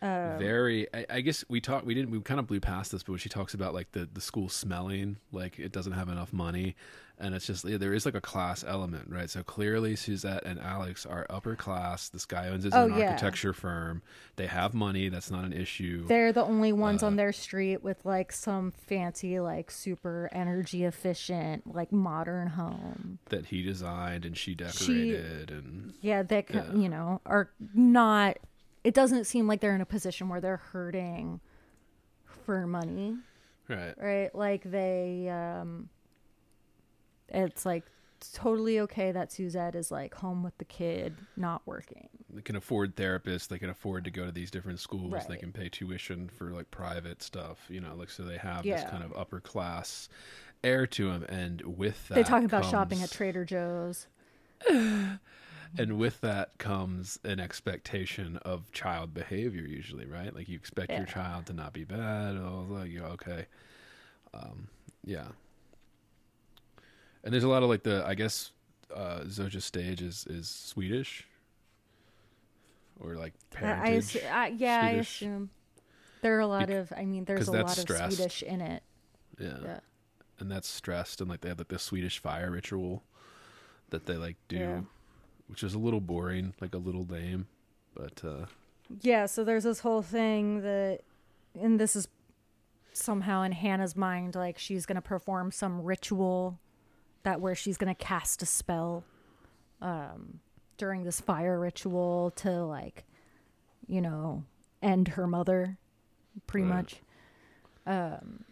Um, 0.00 0.38
very. 0.38 0.86
I, 0.94 1.06
I 1.10 1.20
guess 1.20 1.44
we 1.48 1.60
talked. 1.60 1.84
We 1.84 1.94
didn't. 1.94 2.10
We 2.12 2.20
kind 2.20 2.38
of 2.38 2.46
blew 2.46 2.60
past 2.60 2.92
this, 2.92 3.02
but 3.02 3.12
when 3.12 3.18
she 3.18 3.28
talks 3.28 3.52
about 3.52 3.74
like 3.74 3.90
the 3.92 4.08
the 4.10 4.20
school 4.20 4.48
smelling, 4.48 5.16
like 5.32 5.58
it 5.58 5.72
doesn't 5.72 5.92
have 5.92 6.08
enough 6.08 6.32
money, 6.32 6.76
and 7.20 7.34
it's 7.34 7.46
just 7.46 7.64
there 7.66 7.92
is 7.94 8.04
like 8.06 8.14
a 8.14 8.20
class 8.20 8.64
element, 8.66 9.08
right? 9.10 9.28
So 9.28 9.42
clearly 9.42 9.96
Suzette 9.96 10.44
and 10.46 10.58
Alex 10.60 11.04
are 11.04 11.26
upper 11.28 11.56
class. 11.56 12.08
This 12.08 12.24
guy 12.24 12.48
owns 12.48 12.64
his 12.64 12.74
Oh, 12.74 12.82
own 12.82 12.96
yeah. 12.98 13.06
architecture 13.10 13.52
firm. 13.52 14.02
They 14.36 14.46
have 14.46 14.72
money. 14.74 15.08
That's 15.08 15.30
not 15.30 15.44
an 15.44 15.52
issue. 15.52 16.06
They're 16.06 16.32
the 16.32 16.44
only 16.44 16.72
ones 16.72 17.02
Uh, 17.02 17.06
on 17.06 17.16
their 17.16 17.32
street 17.32 17.82
with 17.82 18.04
like 18.04 18.30
some 18.32 18.70
fancy, 18.70 19.40
like 19.40 19.70
super 19.70 20.28
energy 20.32 20.84
efficient, 20.84 21.74
like 21.74 21.90
modern 21.92 22.48
home. 22.48 23.18
that 23.30 23.46
he 23.46 23.62
designed 23.62 24.24
and 24.24 24.36
she 24.36 24.54
decorated, 24.54 25.50
and 25.50 25.94
Yeah, 26.00 26.22
that 26.22 26.50
Yeah. 26.50 26.72
you 26.72 26.88
know 26.88 27.20
are 27.26 27.50
not. 27.74 28.38
It 28.84 28.94
doesn't 28.94 29.24
seem 29.24 29.46
like 29.48 29.60
they're 29.60 29.74
in 29.74 29.80
a 29.80 29.86
position 29.86 30.28
where 30.28 30.40
they're 30.40 30.56
hurting 30.56 31.40
for 32.44 32.66
money, 32.66 33.16
right. 33.68 33.94
right? 33.98 34.34
Like 34.34 34.62
they, 34.62 35.28
um 35.28 35.88
it's 37.30 37.64
like 37.66 37.84
totally 38.32 38.80
okay 38.80 39.12
that 39.12 39.30
Suzette 39.32 39.74
is 39.76 39.90
like 39.92 40.14
home 40.14 40.42
with 40.42 40.56
the 40.58 40.64
kid, 40.64 41.14
not 41.36 41.62
working. 41.66 42.08
they 42.30 42.42
can 42.42 42.56
afford 42.56 42.96
therapists 42.96 43.46
they 43.48 43.58
can 43.58 43.70
afford 43.70 44.04
to 44.04 44.10
go 44.10 44.26
to 44.26 44.32
these 44.32 44.50
different 44.50 44.80
schools 44.80 45.24
they 45.28 45.36
can 45.36 45.52
pay 45.52 45.68
tuition 45.68 46.28
for 46.28 46.50
like 46.50 46.70
private 46.70 47.22
stuff 47.22 47.58
you 47.68 47.80
know 47.80 47.94
like 47.94 48.10
so 48.10 48.22
they 48.24 48.36
have 48.36 48.66
Yeah. 48.66 48.76
this 48.82 48.90
kind 48.90 49.02
of 49.04 49.16
upper 49.16 49.40
class 49.40 50.08
air 50.64 50.86
to 50.88 51.10
them 51.10 51.22
and 51.28 51.62
with 51.62 52.08
that 52.08 52.16
they 52.16 52.22
talk 52.24 52.42
about 52.42 52.64
shopping 52.64 53.02
at 53.02 53.10
Trader 53.12 53.44
Joe's. 53.44 54.08
and 54.68 55.98
with 55.98 56.20
that 56.20 56.56
comes 56.58 57.18
an 57.24 57.38
expectation 57.40 58.36
of 58.38 58.70
child 58.72 59.14
behavior 59.14 59.62
usually 59.62 60.06
right 60.06 60.34
like 60.34 60.48
you 60.48 60.56
expect 60.56 60.90
your 60.90 61.04
child 61.06 61.46
to 61.46 61.52
not 61.52 61.72
be 61.72 61.84
bad 61.84 62.36
oh 62.36 62.66
like 62.68 62.90
you 62.90 63.02
okay 63.04 63.46
um 64.34 64.68
yeah 65.04 65.28
and 67.28 67.34
there's 67.34 67.44
a 67.44 67.48
lot 67.48 67.62
of 67.62 67.68
like 67.68 67.82
the 67.82 68.02
i 68.06 68.14
guess 68.14 68.52
uh 68.94 69.20
Zoje 69.26 69.60
Stage 69.60 70.00
is 70.00 70.26
is 70.30 70.48
swedish 70.48 71.26
or 72.98 73.16
like 73.16 73.34
I, 73.60 73.66
I, 73.66 73.90
assu- 73.98 74.30
I 74.32 74.46
yeah, 74.48 74.80
I 74.82 74.90
assume 74.92 75.50
there 76.22 76.36
are 76.36 76.40
a 76.40 76.46
lot 76.46 76.68
Bec- 76.68 76.76
of. 76.76 76.92
I 76.96 77.04
mean, 77.04 77.26
there's 77.26 77.46
a 77.46 77.52
lot 77.52 77.78
of. 77.78 77.86
Swedish 78.12 78.42
in 78.42 78.60
it. 78.60 78.82
Yeah. 79.38 79.58
Yeah. 79.62 79.80
And 80.40 80.50
that's 80.50 80.66
stressed 80.68 81.20
and 81.20 81.28
like 81.30 81.42
they 81.42 81.48
have 81.48 81.58
like 81.58 81.68
the 81.68 81.78
Swedish 81.78 82.18
fire 82.18 82.50
ritual 82.50 83.02
that 83.90 84.06
they 84.06 84.16
like 84.16 84.36
do 84.48 84.56
Yeah. 84.56 84.80
which 85.48 85.62
is 85.62 85.74
a 85.74 85.78
little 85.78 86.00
boring, 86.00 86.54
like 86.60 86.74
a 86.74 86.78
little 86.78 87.04
lame. 87.04 87.46
But 87.94 88.22
uh 88.24 88.46
Yeah, 89.02 89.26
so 89.26 89.44
there's 89.44 89.64
this 89.64 89.80
whole 89.80 90.02
thing 90.02 90.62
that, 90.62 91.00
and 91.60 91.78
this 91.78 91.94
is 91.94 92.08
somehow 92.92 93.42
in 93.42 93.52
Hannah's 93.52 93.94
mind, 93.94 94.34
like 94.34 94.58
she's 94.58 94.86
gonna 94.86 95.02
perform 95.02 95.52
some 95.52 95.82
ritual 95.82 96.58
that 97.22 97.40
where 97.40 97.54
she's 97.54 97.76
gonna 97.76 97.94
cast 97.94 98.42
a 98.42 98.46
spell 98.46 99.04
um, 99.80 100.40
during 100.76 101.04
this 101.04 101.20
fire 101.20 101.58
ritual 101.58 102.32
to 102.36 102.50
like, 102.64 103.04
you 103.86 104.00
know, 104.00 104.44
end 104.82 105.08
her 105.08 105.26
mother, 105.26 105.78
pretty 106.46 106.66
Right. 106.66 106.76
much. 106.76 107.02
Um, 107.86 108.44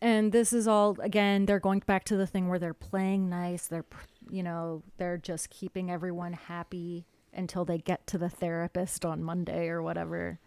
and 0.00 0.32
this 0.32 0.52
is 0.52 0.66
all 0.66 0.96
again. 1.00 1.46
They're 1.46 1.58
going 1.60 1.80
back 1.80 2.04
to 2.04 2.16
the 2.16 2.26
thing 2.26 2.48
where 2.48 2.58
they're 2.58 2.72
playing 2.72 3.28
nice. 3.28 3.66
They're, 3.66 3.84
you 4.30 4.42
know, 4.42 4.82
they're 4.96 5.18
just 5.18 5.50
keeping 5.50 5.90
everyone 5.90 6.32
happy 6.32 7.04
until 7.34 7.64
they 7.64 7.78
get 7.78 8.06
to 8.08 8.18
the 8.18 8.30
therapist 8.30 9.04
on 9.04 9.22
Monday 9.22 9.68
or 9.68 9.82
whatever. 9.82 10.38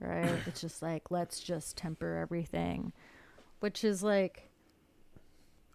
Right? 0.00 0.38
it's 0.46 0.60
just 0.62 0.80
like 0.82 1.10
let's 1.10 1.40
just 1.40 1.76
temper 1.76 2.16
everything, 2.16 2.92
which 3.60 3.84
is 3.84 4.02
like 4.02 4.50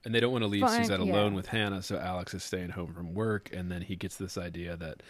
and 0.06 0.14
they 0.14 0.20
don't 0.20 0.32
want 0.32 0.44
to 0.44 0.48
leave 0.48 0.62
Fine, 0.62 0.84
Suzette 0.84 1.00
alone 1.00 1.32
yeah. 1.32 1.36
with 1.36 1.48
Hannah, 1.48 1.82
so 1.82 1.98
Alex 1.98 2.34
is 2.34 2.44
staying 2.44 2.70
home 2.70 2.94
from 2.94 3.14
work 3.14 3.50
and 3.54 3.72
then 3.72 3.82
he 3.82 3.96
gets 3.96 4.16
this 4.16 4.38
idea 4.38 4.76
that 4.78 5.02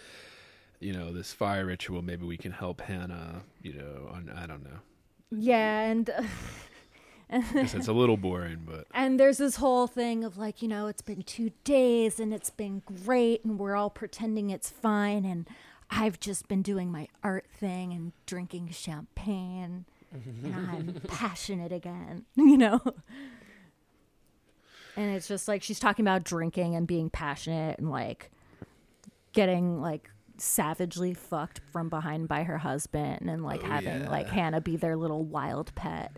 you 0.79 0.91
know, 0.93 1.13
this 1.13 1.31
fire 1.31 1.67
ritual 1.67 2.01
maybe 2.01 2.25
we 2.25 2.37
can 2.37 2.51
help 2.51 2.81
Hannah, 2.81 3.43
you 3.61 3.73
know, 3.73 4.09
on 4.11 4.31
I 4.35 4.47
don't 4.47 4.63
know. 4.63 4.79
yeah, 5.31 5.81
and 5.81 6.09
Guess 7.53 7.75
it's 7.75 7.87
a 7.87 7.93
little 7.93 8.17
boring, 8.17 8.63
but 8.65 8.87
And 8.93 9.17
there's 9.19 9.37
this 9.37 9.55
whole 9.55 9.87
thing 9.87 10.25
of 10.25 10.37
like, 10.37 10.61
you 10.61 10.67
know, 10.67 10.87
it's 10.87 11.01
been 11.01 11.23
two 11.23 11.51
days 11.63 12.19
and 12.19 12.33
it's 12.33 12.49
been 12.49 12.81
great 13.05 13.45
and 13.45 13.57
we're 13.57 13.75
all 13.75 13.89
pretending 13.89 14.49
it's 14.49 14.69
fine 14.69 15.23
and 15.23 15.47
I've 15.89 16.19
just 16.19 16.47
been 16.47 16.61
doing 16.61 16.91
my 16.91 17.07
art 17.23 17.45
thing 17.53 17.93
and 17.93 18.11
drinking 18.25 18.69
champagne 18.71 19.85
and 20.13 20.55
I'm 20.55 21.01
passionate 21.07 21.71
again, 21.71 22.25
you 22.35 22.57
know? 22.57 22.81
And 24.97 25.15
it's 25.15 25.27
just 25.27 25.47
like 25.47 25.63
she's 25.63 25.79
talking 25.79 26.03
about 26.05 26.23
drinking 26.23 26.75
and 26.75 26.85
being 26.87 27.09
passionate 27.09 27.79
and 27.79 27.89
like 27.89 28.29
getting 29.33 29.79
like 29.81 30.09
savagely 30.37 31.13
fucked 31.13 31.61
from 31.71 31.87
behind 31.89 32.27
by 32.27 32.43
her 32.43 32.57
husband 32.57 33.29
and 33.29 33.43
like 33.43 33.61
Oh, 33.63 33.67
having 33.67 34.01
yeah. 34.01 34.09
like 34.09 34.27
Hannah 34.27 34.59
be 34.61 34.75
their 34.75 34.95
little 34.97 35.23
wild 35.23 35.73
pet. 35.75 36.11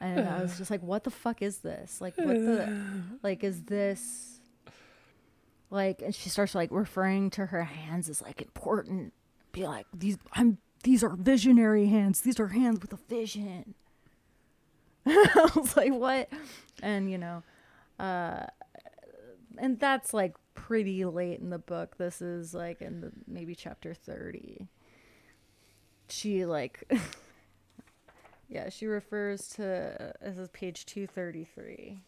And 0.00 0.26
I 0.26 0.40
was 0.40 0.56
just 0.56 0.70
like, 0.70 0.82
what 0.82 1.04
the 1.04 1.10
fuck 1.10 1.42
is 1.42 1.58
this? 1.58 2.00
Like, 2.00 2.16
what 2.16 2.28
the, 2.28 2.74
like, 3.22 3.44
is 3.44 3.64
this, 3.64 4.40
like, 5.68 6.00
and 6.00 6.14
she 6.14 6.30
starts 6.30 6.54
like 6.54 6.70
referring 6.72 7.28
to 7.30 7.44
her 7.46 7.64
hands 7.64 8.08
as 8.08 8.22
like 8.22 8.40
important. 8.40 9.12
Be 9.52 9.66
like, 9.66 9.84
these, 9.92 10.16
I'm, 10.32 10.56
these 10.84 11.04
are 11.04 11.10
visionary 11.10 11.86
hands. 11.88 12.22
These 12.22 12.40
are 12.40 12.48
hands 12.48 12.80
with 12.80 12.94
a 12.94 12.98
vision. 13.10 13.74
I 15.06 15.50
was 15.54 15.76
like, 15.76 15.92
what? 15.92 16.30
And, 16.82 17.10
you 17.10 17.18
know, 17.18 17.42
uh, 18.00 18.46
and 19.58 19.78
that's 19.78 20.14
like 20.14 20.34
pretty 20.54 21.04
late 21.04 21.38
in 21.40 21.50
the 21.50 21.58
book. 21.58 21.98
This 21.98 22.22
is 22.22 22.54
like 22.54 22.80
in 22.80 23.02
the, 23.02 23.12
maybe 23.26 23.54
chapter 23.54 23.92
30. 23.92 24.68
She 26.08 26.46
like, 26.46 26.90
yeah, 28.48 28.70
she 28.70 28.86
refers 28.86 29.48
to 29.50 30.14
this 30.22 30.38
is 30.38 30.48
page 30.48 30.86
233. 30.86 32.00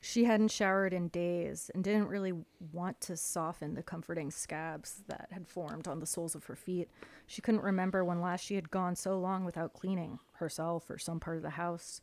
She 0.00 0.24
hadn't 0.24 0.50
showered 0.50 0.92
in 0.92 1.08
days 1.08 1.70
and 1.74 1.84
didn't 1.84 2.08
really 2.08 2.32
want 2.72 3.00
to 3.02 3.16
soften 3.16 3.74
the 3.74 3.84
comforting 3.84 4.32
scabs 4.32 5.02
that 5.06 5.28
had 5.30 5.46
formed 5.46 5.86
on 5.86 6.00
the 6.00 6.06
soles 6.06 6.34
of 6.34 6.46
her 6.46 6.56
feet. 6.56 6.88
She 7.26 7.40
couldn't 7.40 7.62
remember 7.62 8.04
when 8.04 8.20
last 8.20 8.44
she 8.44 8.56
had 8.56 8.70
gone 8.70 8.96
so 8.96 9.16
long 9.18 9.44
without 9.44 9.74
cleaning 9.74 10.18
herself 10.32 10.90
or 10.90 10.98
some 10.98 11.20
part 11.20 11.36
of 11.36 11.44
the 11.44 11.50
house. 11.50 12.00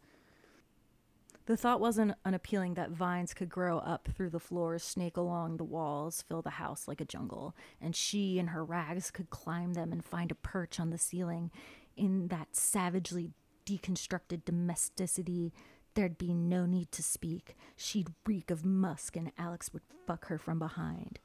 The 1.50 1.58
thought 1.58 1.80
wasn't 1.80 2.14
unappealing 2.24 2.76
that 2.76 2.92
vines 2.92 3.34
could 3.34 3.50
grow 3.50 3.80
up 3.80 4.08
through 4.14 4.30
the 4.30 4.40
floors, 4.40 4.84
snake 4.84 5.18
along 5.18 5.58
the 5.58 5.64
walls, 5.64 6.22
fill 6.22 6.44
the 6.44 6.52
house 6.52 6.88
like 6.88 7.02
a 7.02 7.06
jungle, 7.06 7.56
and 7.82 7.96
she 7.96 8.38
and 8.38 8.52
her 8.52 8.64
rags 8.64 9.10
could 9.10 9.32
climb 9.32 9.74
them 9.74 9.92
and 9.92 10.06
find 10.06 10.30
a 10.30 10.36
perch 10.36 10.80
on 10.80 10.92
the 10.92 11.00
ceiling 11.00 11.50
in 11.98 12.28
that 12.28 12.56
savagely 12.56 13.32
deconstructed 13.66 14.46
domesticity 14.46 15.52
There'd 15.96 16.20
be 16.20 16.36
no 16.36 16.68
need 16.68 16.92
to 16.92 17.02
speak. 17.02 17.58
She'd 17.76 18.14
reek 18.28 18.52
of 18.52 18.64
musk, 18.64 19.16
and 19.18 19.32
Alex 19.36 19.74
would 19.74 19.82
fuck 20.06 20.28
her 20.28 20.38
from 20.38 20.60
behind. 20.60 21.18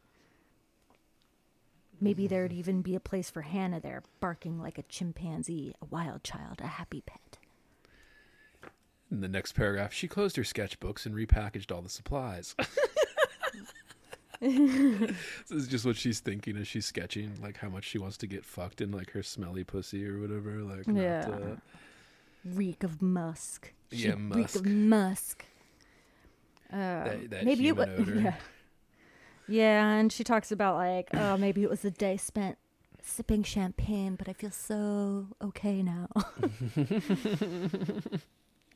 Maybe 2.01 2.26
there'd 2.26 2.51
even 2.51 2.80
be 2.80 2.94
a 2.94 3.01
place 3.01 3.28
for 3.28 3.42
Hannah 3.42 3.78
there, 3.78 4.02
barking 4.20 4.59
like 4.59 4.78
a 4.78 4.84
chimpanzee, 4.84 5.74
a 5.82 5.84
wild 5.84 6.24
child, 6.24 6.62
a 6.62 6.66
happy 6.66 7.02
pet. 7.02 7.20
In 9.10 9.20
the 9.20 9.28
next 9.28 9.52
paragraph, 9.52 9.93
she 9.93 10.09
closed 10.09 10.36
her 10.36 10.43
sketchbooks 10.43 11.06
and 11.06 11.14
repackaged 11.14 11.70
all 11.70 11.82
the 11.82 11.89
supplies. 11.89 12.55
this 14.40 15.51
is 15.51 15.68
just 15.68 15.85
what 15.85 15.97
she's 15.97 16.20
thinking 16.20 16.56
as 16.56 16.66
she's 16.66 16.86
sketching, 16.86 17.32
like 17.40 17.59
how 17.59 17.68
much 17.68 17.85
she 17.85 17.98
wants 17.98 18.16
to 18.18 18.26
get 18.26 18.44
fucked 18.44 18.81
in 18.81 18.90
like 18.90 19.10
her 19.12 19.22
smelly 19.22 19.62
pussy 19.64 20.06
or 20.06 20.18
whatever. 20.20 20.62
Like, 20.62 20.86
not, 20.89 21.01
Yeah. 21.01 21.28
uh, 21.31 21.56
Reek 22.44 22.82
of 22.82 23.01
musk. 23.01 23.72
Yeah, 23.90 24.12
She'd 24.12 24.35
Reek 24.35 24.55
of 24.55 24.64
musk. 24.66 24.66
musk. 24.66 25.44
Uh, 26.72 26.76
that, 27.05 27.31
that 27.31 27.44
maybe 27.44 27.68
it 27.68 27.74
human 27.76 27.90
was. 27.90 28.01
odor. 28.09 28.20
Yeah. 28.20 28.35
yeah, 29.48 29.93
and 29.94 30.12
she 30.12 30.24
talks 30.24 30.51
about 30.51 30.76
like, 30.76 31.09
oh, 31.14 31.36
maybe 31.36 31.62
it 31.62 31.70
was 31.70 31.81
the 31.82 31.90
day 31.90 32.16
spent 32.16 32.59
sipping 33.02 33.43
champagne, 33.44 34.16
but 34.16 34.28
I 34.28 34.32
feel 34.32 34.51
so 34.51 35.28
okay 35.43 35.82
now. 35.82 36.09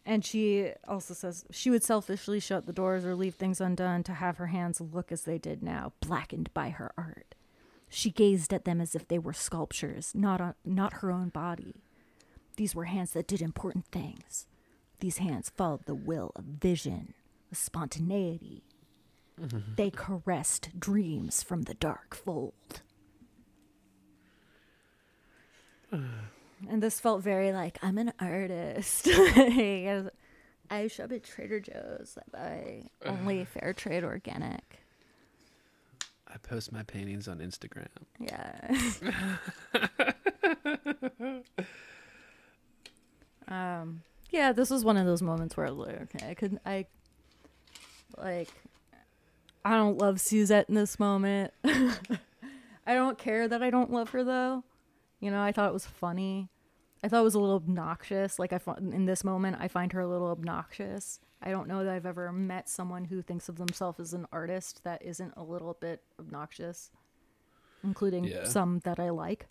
and 0.09 0.25
she 0.25 0.71
also 0.89 1.13
says 1.13 1.45
she 1.51 1.69
would 1.69 1.85
selfishly 1.85 2.41
shut 2.41 2.65
the 2.65 2.73
doors 2.73 3.05
or 3.05 3.15
leave 3.15 3.35
things 3.35 3.61
undone 3.61 4.03
to 4.05 4.15
have 4.15 4.39
her 4.39 4.47
hands 4.47 4.81
look 4.81 5.13
as 5.13 5.25
they 5.25 5.37
did 5.37 5.63
now, 5.63 5.93
blackened 6.01 6.49
by 6.55 6.71
her 6.71 6.93
art. 6.97 7.35
She 7.91 8.11
gazed 8.11 8.55
at 8.55 8.65
them 8.65 8.81
as 8.81 8.95
if 8.95 9.07
they 9.07 9.19
were 9.19 9.35
sculptures, 9.35 10.13
not 10.15 10.41
on, 10.41 10.55
not 10.65 10.95
her 10.95 11.11
own 11.13 11.29
body. 11.29 11.83
These 12.57 12.75
were 12.75 12.87
hands 12.87 13.13
that 13.13 13.27
did 13.27 13.43
important 13.43 13.85
things. 13.93 14.47
These 15.01 15.19
hands 15.19 15.53
followed 15.55 15.85
the 15.85 15.95
will 15.95 16.33
of 16.35 16.45
vision, 16.45 17.13
with 17.51 17.59
spontaneity. 17.59 18.63
Mm-hmm. 19.39 19.75
They 19.77 19.91
caressed 19.91 20.81
dreams 20.81 21.43
from 21.43 21.65
the 21.65 21.75
dark 21.75 22.15
fold. 22.17 22.81
Uh, 25.91 25.97
and 26.69 26.83
this 26.83 27.01
felt 27.01 27.23
very 27.23 27.53
like 27.53 27.79
I'm 27.83 27.99
an 27.99 28.13
artist. 28.21 29.09
Like, 29.37 30.13
I 30.71 30.87
shop 30.89 31.13
at 31.13 31.25
Trader 31.25 31.61
Joe's. 31.61 32.19
I 32.19 32.23
buy 32.31 32.91
only 33.07 33.45
fair 33.47 33.73
trade 33.73 34.05
organic. 34.05 34.81
I 36.27 36.37
post 36.37 36.73
my 36.73 36.83
paintings 36.83 37.27
on 37.27 37.39
Instagram. 37.39 37.89
Yeah. 38.19 38.77
um. 43.49 44.03
Yeah, 44.31 44.53
this 44.53 44.69
was 44.69 44.85
one 44.85 44.99
of 44.99 45.07
those 45.07 45.23
moments 45.23 45.57
where 45.57 45.67
I 45.67 45.71
was 45.71 45.87
like, 45.89 46.03
okay, 46.03 46.29
I 46.29 46.35
could, 46.35 46.61
I, 46.67 46.85
like, 48.19 48.51
I 49.65 49.77
don't 49.77 49.97
love 49.97 50.21
Suzette 50.21 50.69
in 50.69 50.75
this 50.75 50.99
moment. 50.99 51.55
I 51.65 52.95
don't 52.95 53.19
care 53.19 53.49
that 53.49 53.63
I 53.63 53.71
don't 53.71 53.91
love 53.91 54.11
her 54.11 54.25
though. 54.25 54.65
You 55.21 55.31
know, 55.31 55.41
I 55.43 55.53
thought 55.53 55.69
it 55.69 55.73
was 55.73 55.87
funny. 55.87 56.49
I 57.03 57.09
thought 57.09 57.21
it 57.21 57.25
was 57.25 57.35
a 57.35 57.41
little 57.41 57.57
obnoxious. 57.57 58.39
Like 58.39 58.53
I 58.53 58.61
in 58.79 59.05
this 59.07 59.25
moment, 59.25 59.57
I 59.61 59.69
find 59.69 59.93
her 59.93 60.01
a 60.01 60.09
little 60.09 60.29
obnoxious. 60.29 61.21
I 61.41 61.51
don't 61.51 61.69
know 61.69 61.85
that 61.85 61.93
I've 61.95 62.07
ever 62.07 62.33
met 62.33 62.69
someone 62.69 63.05
who 63.05 63.23
thinks 63.23 63.49
of 63.49 63.57
themselves 63.57 64.01
as 64.01 64.13
an 64.13 64.27
artist 64.33 64.83
that 64.85 65.03
isn't 65.03 65.35
a 65.37 65.43
little 65.43 65.75
bit 65.81 66.03
obnoxious, 66.19 66.91
including 67.85 68.25
Yeah. 68.25 68.45
some 68.45 68.81
that 68.81 68.99
I 68.99 69.11
like. 69.11 69.47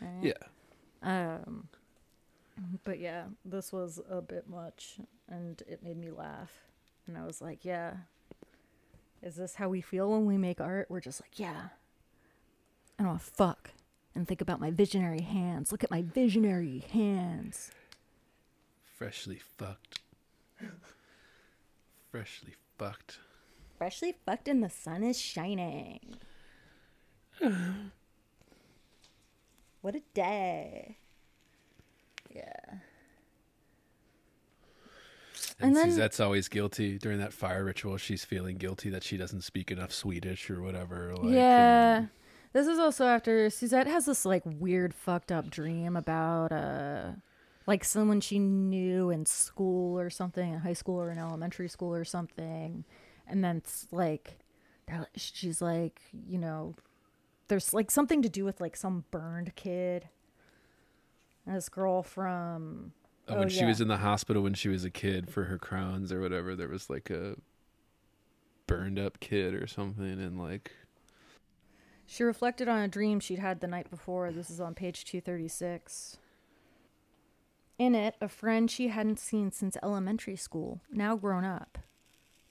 Right? 0.00 0.34
Yeah. 1.02 1.42
Um, 1.44 1.68
but 2.84 2.98
yeah, 2.98 3.26
this 3.44 3.72
was 3.72 4.00
a 4.10 4.20
bit 4.20 4.48
much, 4.48 4.98
and 5.28 5.62
it 5.68 5.82
made 5.84 5.96
me 5.98 6.10
laugh. 6.10 6.50
And 7.06 7.16
I 7.16 7.24
was 7.24 7.40
like, 7.40 7.64
yeah, 7.64 7.94
is 9.22 9.36
this 9.36 9.54
how 9.54 9.68
we 9.68 9.80
feel 9.80 10.10
when 10.10 10.26
we 10.26 10.36
make 10.36 10.60
art? 10.60 10.86
We're 10.90 11.00
just 11.00 11.20
like, 11.20 11.38
yeah, 11.38 11.68
I 12.98 13.04
don't 13.04 13.20
fuck 13.22 13.70
and 14.16 14.26
think 14.26 14.40
about 14.40 14.60
my 14.60 14.70
visionary 14.70 15.20
hands. 15.22 15.70
Look 15.70 15.84
at 15.84 15.90
my 15.90 16.02
visionary 16.02 16.84
hands. 16.92 17.70
Freshly 18.96 19.38
fucked. 19.58 20.00
Freshly 22.10 22.54
fucked. 22.78 23.18
Freshly 23.78 24.14
fucked 24.24 24.48
and 24.48 24.62
the 24.62 24.70
sun 24.70 25.02
is 25.02 25.20
shining. 25.20 26.00
what 29.82 29.94
a 29.94 30.00
day. 30.14 30.96
Yeah. 32.34 32.52
And, 35.58 35.68
And 35.68 35.76
then- 35.76 35.90
Suzette's 35.90 36.20
always 36.20 36.48
guilty 36.48 36.98
during 36.98 37.18
that 37.18 37.32
fire 37.32 37.64
ritual. 37.64 37.96
She's 37.98 38.24
feeling 38.24 38.56
guilty 38.56 38.90
that 38.90 39.02
she 39.04 39.16
doesn't 39.16 39.42
speak 39.42 39.70
enough 39.70 39.92
Swedish 39.92 40.50
or 40.50 40.62
whatever. 40.62 41.14
Like, 41.16 41.34
yeah. 41.34 41.96
and- 41.98 42.08
This 42.56 42.68
is 42.68 42.78
also 42.78 43.04
after 43.06 43.50
Suzette 43.50 43.86
has 43.86 44.06
this 44.06 44.24
like 44.24 44.42
weird 44.46 44.94
fucked 44.94 45.30
up 45.30 45.50
dream 45.50 45.94
about 45.94 46.52
uh 46.52 47.08
like 47.66 47.84
someone 47.84 48.22
she 48.22 48.38
knew 48.38 49.10
in 49.10 49.26
school 49.26 49.98
or 50.00 50.08
something, 50.08 50.54
in 50.54 50.60
high 50.60 50.72
school 50.72 50.98
or 50.98 51.10
in 51.10 51.18
elementary 51.18 51.68
school 51.68 51.94
or 51.94 52.06
something. 52.06 52.86
And 53.26 53.44
then 53.44 53.58
it's 53.58 53.88
like 53.90 54.38
she's 55.16 55.60
like, 55.60 56.00
you 56.26 56.38
know, 56.38 56.76
there's 57.48 57.74
like 57.74 57.90
something 57.90 58.22
to 58.22 58.28
do 58.30 58.46
with 58.46 58.58
like 58.58 58.74
some 58.74 59.04
burned 59.10 59.54
kid. 59.54 60.08
And 61.44 61.56
this 61.56 61.68
girl 61.68 62.02
from 62.02 62.92
Oh, 63.28 63.34
Oh, 63.34 63.38
when 63.40 63.50
she 63.50 63.66
was 63.66 63.82
in 63.82 63.88
the 63.88 63.98
hospital 63.98 64.42
when 64.42 64.54
she 64.54 64.70
was 64.70 64.82
a 64.82 64.90
kid 64.90 65.28
for 65.30 65.44
her 65.44 65.58
Crohn's 65.58 66.10
or 66.10 66.22
whatever, 66.22 66.56
there 66.56 66.68
was 66.68 66.88
like 66.88 67.10
a 67.10 67.36
burned 68.66 68.98
up 68.98 69.20
kid 69.20 69.52
or 69.52 69.66
something, 69.66 70.06
and 70.06 70.38
like 70.38 70.72
She 72.06 72.22
reflected 72.22 72.68
on 72.68 72.80
a 72.80 72.88
dream 72.88 73.20
she'd 73.20 73.40
had 73.40 73.60
the 73.60 73.66
night 73.66 73.90
before. 73.90 74.30
This 74.30 74.48
is 74.48 74.60
on 74.60 74.74
page 74.74 75.04
236. 75.04 76.18
In 77.78 77.94
it, 77.94 78.14
a 78.20 78.28
friend 78.28 78.70
she 78.70 78.88
hadn't 78.88 79.18
seen 79.18 79.52
since 79.52 79.76
elementary 79.82 80.36
school, 80.36 80.80
now 80.90 81.16
grown 81.16 81.44
up, 81.44 81.78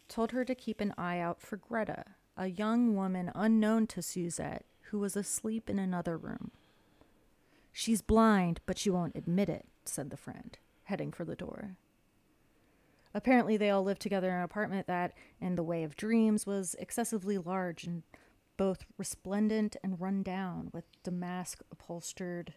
told 0.07 0.31
her 0.31 0.45
to 0.45 0.53
keep 0.53 0.79
an 0.79 0.93
eye 0.97 1.19
out 1.19 1.41
for 1.41 1.57
Greta, 1.57 2.03
a 2.37 2.47
young 2.47 2.95
woman 2.95 3.31
unknown 3.33 3.87
to 3.87 4.01
Suzette 4.01 4.65
who 4.89 4.99
was 4.99 5.15
asleep 5.15 5.69
in 5.69 5.79
another 5.79 6.15
room. 6.15 6.51
She's 7.71 8.01
blind, 8.01 8.59
but 8.65 8.77
she 8.77 8.89
won't 8.89 9.15
admit 9.15 9.49
it, 9.49 9.65
said 9.83 10.09
the 10.11 10.17
friend, 10.17 10.57
heading 10.83 11.11
for 11.11 11.25
the 11.25 11.35
door. 11.35 11.75
Apparently, 13.13 13.57
they 13.57 13.69
all 13.69 13.83
lived 13.83 14.01
together 14.01 14.29
in 14.29 14.35
an 14.35 14.43
apartment 14.43 14.87
that, 14.87 15.13
in 15.41 15.55
the 15.55 15.63
way 15.63 15.83
of 15.83 15.95
dreams, 15.95 16.45
was 16.45 16.75
excessively 16.77 17.37
large 17.37 17.85
and 17.85 18.03
both 18.57 18.85
resplendent 18.97 19.75
and 19.83 19.99
run 19.99 20.23
down, 20.23 20.69
with 20.73 20.85
damask 21.03 21.61
upholstered, 21.71 22.53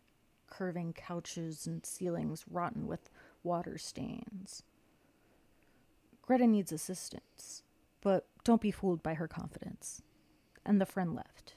curving 0.47 0.93
couches 0.93 1.67
and 1.67 1.85
ceilings 1.85 2.45
rotten 2.51 2.87
with 2.87 3.11
water 3.43 3.79
stains. 3.79 4.63
Greta 6.23 6.47
needs 6.47 6.73
assistance, 6.73 7.63
but 8.01 8.27
don't 8.45 8.61
be 8.61 8.71
fooled 8.71 9.03
by 9.03 9.15
her 9.15 9.29
confidence. 9.29 10.03
And 10.65 10.81
the 10.81 10.87
friend 10.87 11.15
left. 11.15 11.55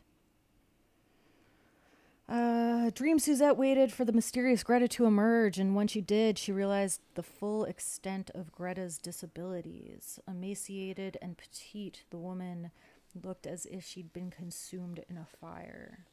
Uh, 2.29 2.89
Dream 2.91 3.19
Suzette 3.19 3.57
waited 3.57 3.91
for 3.91 4.05
the 4.05 4.13
mysterious 4.13 4.63
Greta 4.63 4.87
to 4.87 5.05
emerge, 5.05 5.59
and 5.59 5.75
when 5.75 5.87
she 5.87 5.99
did, 5.99 6.37
she 6.37 6.53
realized 6.53 7.01
the 7.15 7.23
full 7.23 7.65
extent 7.65 8.31
of 8.33 8.53
Greta's 8.53 8.97
disabilities. 8.97 10.17
Emaciated 10.25 11.17
and 11.21 11.37
petite, 11.37 12.05
the 12.09 12.17
woman 12.17 12.71
looked 13.15 13.45
as 13.47 13.65
if 13.65 13.83
she'd 13.83 14.13
been 14.13 14.31
consumed 14.31 15.03
in 15.09 15.17
a 15.17 15.25
fire. 15.25 16.05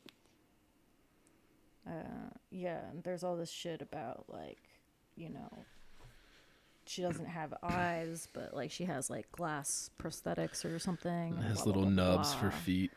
Uh, 1.87 2.31
yeah, 2.51 2.91
and 2.91 3.03
there's 3.03 3.25
all 3.25 3.37
this 3.37 3.51
shit 3.51 3.81
about, 3.81 4.25
like, 4.29 4.59
you 5.17 5.31
know, 5.31 5.65
she 6.87 7.03
doesn't 7.03 7.27
have 7.27 7.55
eyes, 7.63 8.29
but, 8.33 8.55
like, 8.55 8.71
she 8.71 8.85
has, 8.85 9.09
like, 9.09 9.31
glass 9.33 9.91
prosthetics 9.99 10.65
or 10.65 10.79
something. 10.79 11.37
has 11.37 11.57
blah, 11.59 11.65
little 11.65 11.83
blah, 11.83 11.91
blah, 11.91 12.15
nubs 12.17 12.35
for 12.35 12.51
feet. 12.51 12.91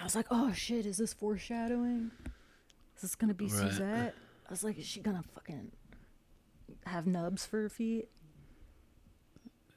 I 0.00 0.04
was 0.04 0.14
like, 0.16 0.26
oh 0.30 0.52
shit, 0.52 0.86
is 0.86 0.96
this 0.98 1.12
foreshadowing? 1.12 2.10
Is 2.96 3.02
this 3.02 3.14
gonna 3.14 3.34
be 3.34 3.46
Right. 3.46 3.52
Suzette? 3.70 4.14
I 4.46 4.50
was 4.50 4.64
like, 4.64 4.78
is 4.78 4.86
she 4.86 5.00
gonna 5.00 5.24
fucking 5.34 5.72
have 6.86 7.06
nubs 7.06 7.44
for 7.44 7.62
her 7.62 7.68
feet? 7.68 8.08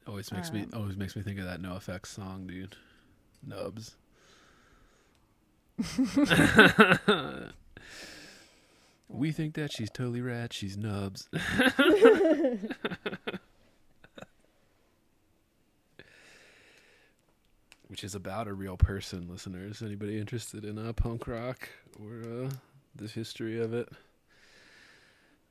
Always 0.07 0.31
makes 0.31 0.51
me 0.51 0.63
Um, 0.63 0.69
always 0.73 0.97
makes 0.97 1.15
me 1.15 1.21
think 1.23 1.39
of 1.39 1.45
that 1.45 1.61
NOFX 1.61 2.07
song, 2.07 2.47
dude. 2.47 2.75
Nubs. 3.45 3.95
we 9.10 9.32
think 9.32 9.56
that 9.56 9.72
she's 9.76 9.90
totally 9.90 10.22
rad. 10.22 10.53
She's 10.53 10.78
nubs. 10.78 11.28
Which 17.88 18.03
is 18.03 18.15
about 18.15 18.48
a 18.48 18.53
real 18.53 18.78
person, 18.78 19.28
listeners. 19.30 19.82
Anybody 19.84 20.18
interested 20.20 20.65
in 20.65 20.78
uh, 20.80 20.94
punk 20.94 21.28
rock 21.28 21.70
or 21.99 22.45
uh, 22.45 22.49
the 22.95 23.07
history 23.07 23.60
of 23.61 23.74
it? 23.74 23.90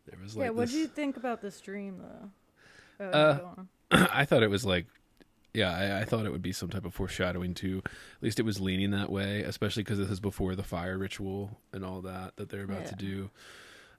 There 0.08 0.18
was 0.20 0.36
like 0.36 0.46
yeah, 0.46 0.50
what 0.50 0.62
this- 0.62 0.72
do 0.72 0.78
you 0.78 0.86
think 0.88 1.16
about 1.16 1.40
this 1.40 1.60
dream 1.60 1.98
though? 1.98 2.30
Oh, 3.12 3.64
Uh. 3.92 4.06
I 4.12 4.24
thought 4.24 4.42
it 4.42 4.50
was 4.50 4.64
like, 4.64 4.86
yeah, 5.54 5.70
I, 5.70 6.00
I 6.00 6.04
thought 6.04 6.24
it 6.26 6.32
would 6.32 6.42
be 6.42 6.52
some 6.52 6.70
type 6.70 6.84
of 6.84 6.94
foreshadowing 6.94 7.54
too. 7.54 7.82
At 7.84 8.22
least 8.22 8.38
it 8.40 8.44
was 8.44 8.60
leaning 8.60 8.90
that 8.92 9.10
way, 9.10 9.42
especially 9.42 9.82
because 9.82 9.98
this 9.98 10.10
is 10.10 10.20
before 10.20 10.54
the 10.54 10.62
fire 10.62 10.96
ritual 10.98 11.58
and 11.72 11.84
all 11.84 12.00
that 12.02 12.36
that 12.36 12.48
they're 12.48 12.64
about 12.64 12.86
to 12.86 12.94
do. 12.96 13.30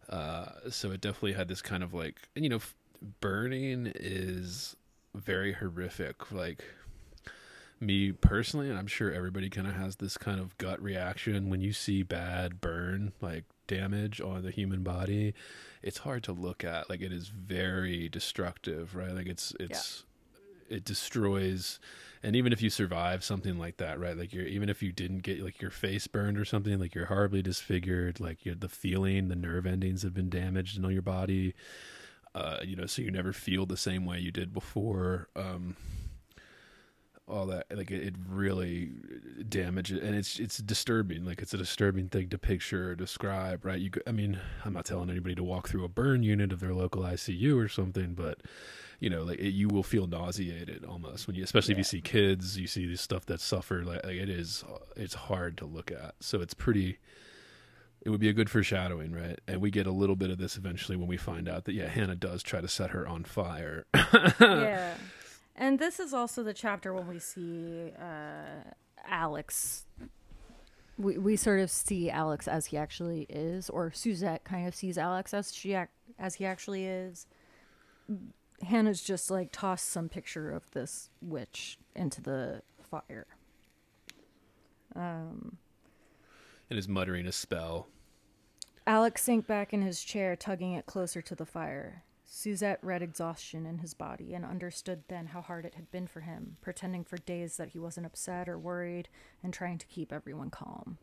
Uh, 0.10 0.46
so 0.70 0.92
it 0.92 1.02
definitely 1.02 1.34
had 1.34 1.48
this 1.48 1.62
kind 1.62 1.84
of 1.84 1.94
like, 1.94 2.22
and 2.36 2.44
you 2.44 2.50
know, 2.50 2.58
f- 2.58 2.76
burning 3.22 3.92
is 3.96 4.76
very 5.16 5.54
horrific. 5.54 6.32
Like 6.32 6.64
me 7.80 8.12
personally, 8.12 8.70
and 8.70 8.78
I'm 8.80 8.88
sure 8.88 9.12
everybody 9.12 9.50
kind 9.50 9.68
of 9.68 9.76
has 9.76 9.98
this 9.98 10.18
kind 10.18 10.40
of 10.40 10.58
gut 10.58 10.82
reaction 10.82 11.50
when 11.50 11.62
you 11.62 11.74
see 11.74 12.02
bad 12.04 12.62
burn, 12.62 13.14
like 13.22 13.44
damage 13.68 14.20
on 14.22 14.42
the 14.44 14.52
human 14.52 14.84
body. 14.84 15.34
It's 15.82 16.00
hard 16.00 16.24
to 16.24 16.32
look 16.32 16.64
at. 16.64 16.90
Like 16.90 17.02
it 17.02 17.12
is 17.12 17.28
very 17.28 18.10
destructive, 18.10 18.96
right? 18.96 19.14
Like 19.14 19.28
it's 19.28 19.54
it's 19.60 20.04
it 20.74 20.86
destroys. 20.86 21.80
And 22.22 22.36
even 22.36 22.54
if 22.54 22.62
you 22.62 22.70
survive 22.70 23.24
something 23.24 23.60
like 23.60 23.78
that, 23.78 24.00
right? 24.00 24.18
Like 24.18 24.34
you're 24.34 24.46
even 24.46 24.70
if 24.70 24.82
you 24.82 24.92
didn't 24.92 25.20
get 25.20 25.42
like 25.42 25.62
your 25.62 25.72
face 25.72 26.08
burned 26.08 26.38
or 26.38 26.46
something, 26.46 26.80
like 26.80 26.96
you're 26.96 27.06
horribly 27.06 27.42
disfigured, 27.42 28.20
like 28.20 28.40
the 28.44 28.70
feeling, 28.70 29.28
the 29.28 29.36
nerve 29.36 29.66
endings 29.66 30.04
have 30.04 30.14
been 30.14 30.30
damaged 30.30 30.78
in 30.78 30.86
all 30.86 30.92
your 30.92 31.02
body. 31.02 31.54
Uh, 32.34 32.58
you 32.64 32.76
know, 32.76 32.88
so 32.88 33.02
you 33.02 33.12
never 33.12 33.34
feel 33.34 33.66
the 33.66 33.78
same 33.78 34.06
way 34.06 34.20
you 34.20 34.32
did 34.32 34.54
before. 34.54 35.28
Um, 35.36 35.76
all 37.28 37.46
that 37.46 37.66
like 37.76 37.90
it, 37.90 38.04
it 38.04 38.16
really 38.28 38.92
damages 39.48 40.02
and 40.02 40.14
it's 40.14 40.40
it's 40.40 40.58
disturbing 40.58 41.24
like 41.24 41.42
it's 41.42 41.54
a 41.54 41.58
disturbing 41.58 42.10
thing 42.10 42.28
to 42.28 42.38
picture 42.38 42.90
or 42.90 42.96
describe 42.96 43.64
right 43.64 43.80
you 43.80 43.90
i 44.06 44.12
mean 44.12 44.38
i'm 44.66 44.74
not 44.74 44.84
telling 44.84 45.10
anybody 45.10 45.34
to 45.34 45.44
walk 45.44 45.70
through 45.70 45.86
a 45.86 45.90
burn 45.90 46.22
unit 46.22 46.52
of 46.52 46.60
their 46.60 46.74
local 46.74 47.04
icu 47.04 47.58
or 47.58 47.70
something 47.70 48.14
but 48.14 48.42
you 49.04 49.10
know 49.10 49.24
like 49.24 49.40
it, 49.40 49.50
you 49.50 49.68
will 49.68 49.84
feel 49.84 50.08
nauseated 50.08 50.86
almost 50.86 51.28
when 51.28 51.36
you 51.36 51.44
especially 51.44 51.74
if 51.74 51.78
you 51.78 51.84
see 51.84 52.02
kids 52.02 52.58
you 52.58 52.68
see 52.68 52.86
this 52.86 53.02
stuff 53.02 53.26
that 53.26 53.42
suffer 53.42 53.84
like, 53.84 54.04
like 54.06 54.16
it 54.16 54.30
is 54.30 54.64
it's 54.96 55.14
hard 55.14 55.58
to 55.58 55.66
look 55.66 55.92
at 55.92 56.16
so 56.20 56.40
it's 56.42 56.54
pretty 56.54 56.98
it 58.02 58.10
would 58.10 58.20
be 58.20 58.30
a 58.30 58.34
good 58.34 58.50
foreshadowing 58.50 59.12
right 59.12 59.40
and 59.48 59.62
we 59.62 59.70
get 59.70 59.86
a 59.86 59.92
little 59.92 60.16
bit 60.16 60.30
of 60.30 60.38
this 60.38 60.56
eventually 60.58 60.98
when 60.98 61.08
we 61.08 61.18
find 61.18 61.50
out 61.50 61.66
that 61.66 61.74
yeah 61.74 61.88
hannah 61.88 62.16
does 62.16 62.42
try 62.42 62.62
to 62.62 62.68
set 62.68 62.92
her 62.92 63.08
on 63.08 63.24
fire 63.24 63.86
yeah. 64.40 64.96
And 65.56 65.78
this 65.78 66.00
is 66.00 66.14
also 66.14 66.44
the 66.44 66.54
chapter 66.54 66.94
when 66.94 67.08
we 67.08 67.20
see 67.20 67.92
uh, 68.00 68.72
Alex. 69.08 69.86
We 70.98 71.18
we 71.18 71.36
sort 71.36 71.60
of 71.60 71.70
see 71.70 72.10
Alex 72.10 72.48
as 72.48 72.68
he 72.68 72.78
actually 72.78 73.28
is, 73.30 73.70
or 73.70 73.92
Suzette 73.92 74.44
kind 74.44 74.68
of 74.68 74.76
sees 74.76 74.98
Alex 74.98 75.34
as 75.34 75.54
she 75.54 75.74
ac- 75.74 75.90
as 76.18 76.36
he 76.36 76.46
actually 76.46 76.86
is. 76.86 77.28
Hannah's 78.66 79.02
just 79.02 79.32
like 79.32 79.50
tossed 79.52 79.90
some 79.90 80.10
picture 80.10 80.52
of 80.52 80.70
this 80.72 81.10
witch 81.22 81.78
into 81.96 82.22
the 82.22 82.62
fire. 82.82 83.28
Um, 84.96 85.58
and 86.70 86.78
is 86.78 86.88
muttering 86.88 87.26
a 87.26 87.32
spell 87.32 87.88
Alex 88.86 89.24
sank 89.24 89.48
back 89.48 89.74
in 89.74 89.82
his 89.82 90.04
chair, 90.04 90.36
tugging 90.36 90.74
it 90.74 90.86
closer 90.86 91.22
to 91.22 91.36
the 91.36 91.46
fire. 91.46 92.04
Suzette 92.26 92.80
read 92.82 93.02
exhaustion 93.02 93.66
in 93.66 93.78
his 93.78 93.94
body 93.94 94.34
and 94.34 94.44
understood 94.44 95.04
then 95.08 95.28
how 95.28 95.42
hard 95.42 95.66
it 95.66 95.76
had 95.76 95.90
been 95.92 96.08
for 96.08 96.22
him, 96.22 96.58
pretending 96.62 97.04
for 97.04 97.18
days 97.18 97.58
that 97.58 97.70
he 97.70 97.80
wasn't 97.80 98.06
upset 98.06 98.50
or 98.50 98.58
worried 98.58 99.08
and 99.42 99.54
trying 99.54 99.78
to 99.78 99.86
keep 99.86 100.12
everyone 100.12 100.50
calm. 100.50 100.98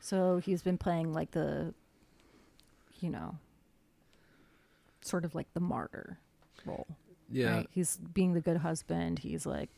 So 0.00 0.38
he's 0.38 0.62
been 0.62 0.78
playing 0.78 1.12
like 1.12 1.32
the, 1.32 1.74
you 3.00 3.10
know, 3.10 3.36
sort 5.00 5.24
of 5.24 5.34
like 5.34 5.52
the 5.54 5.60
martyr 5.60 6.18
role. 6.66 6.86
yeah 7.30 7.56
Right? 7.58 7.66
He's 7.70 7.96
being 7.96 8.34
the 8.34 8.40
good 8.40 8.58
husband. 8.58 9.18
He's 9.20 9.46
like 9.46 9.70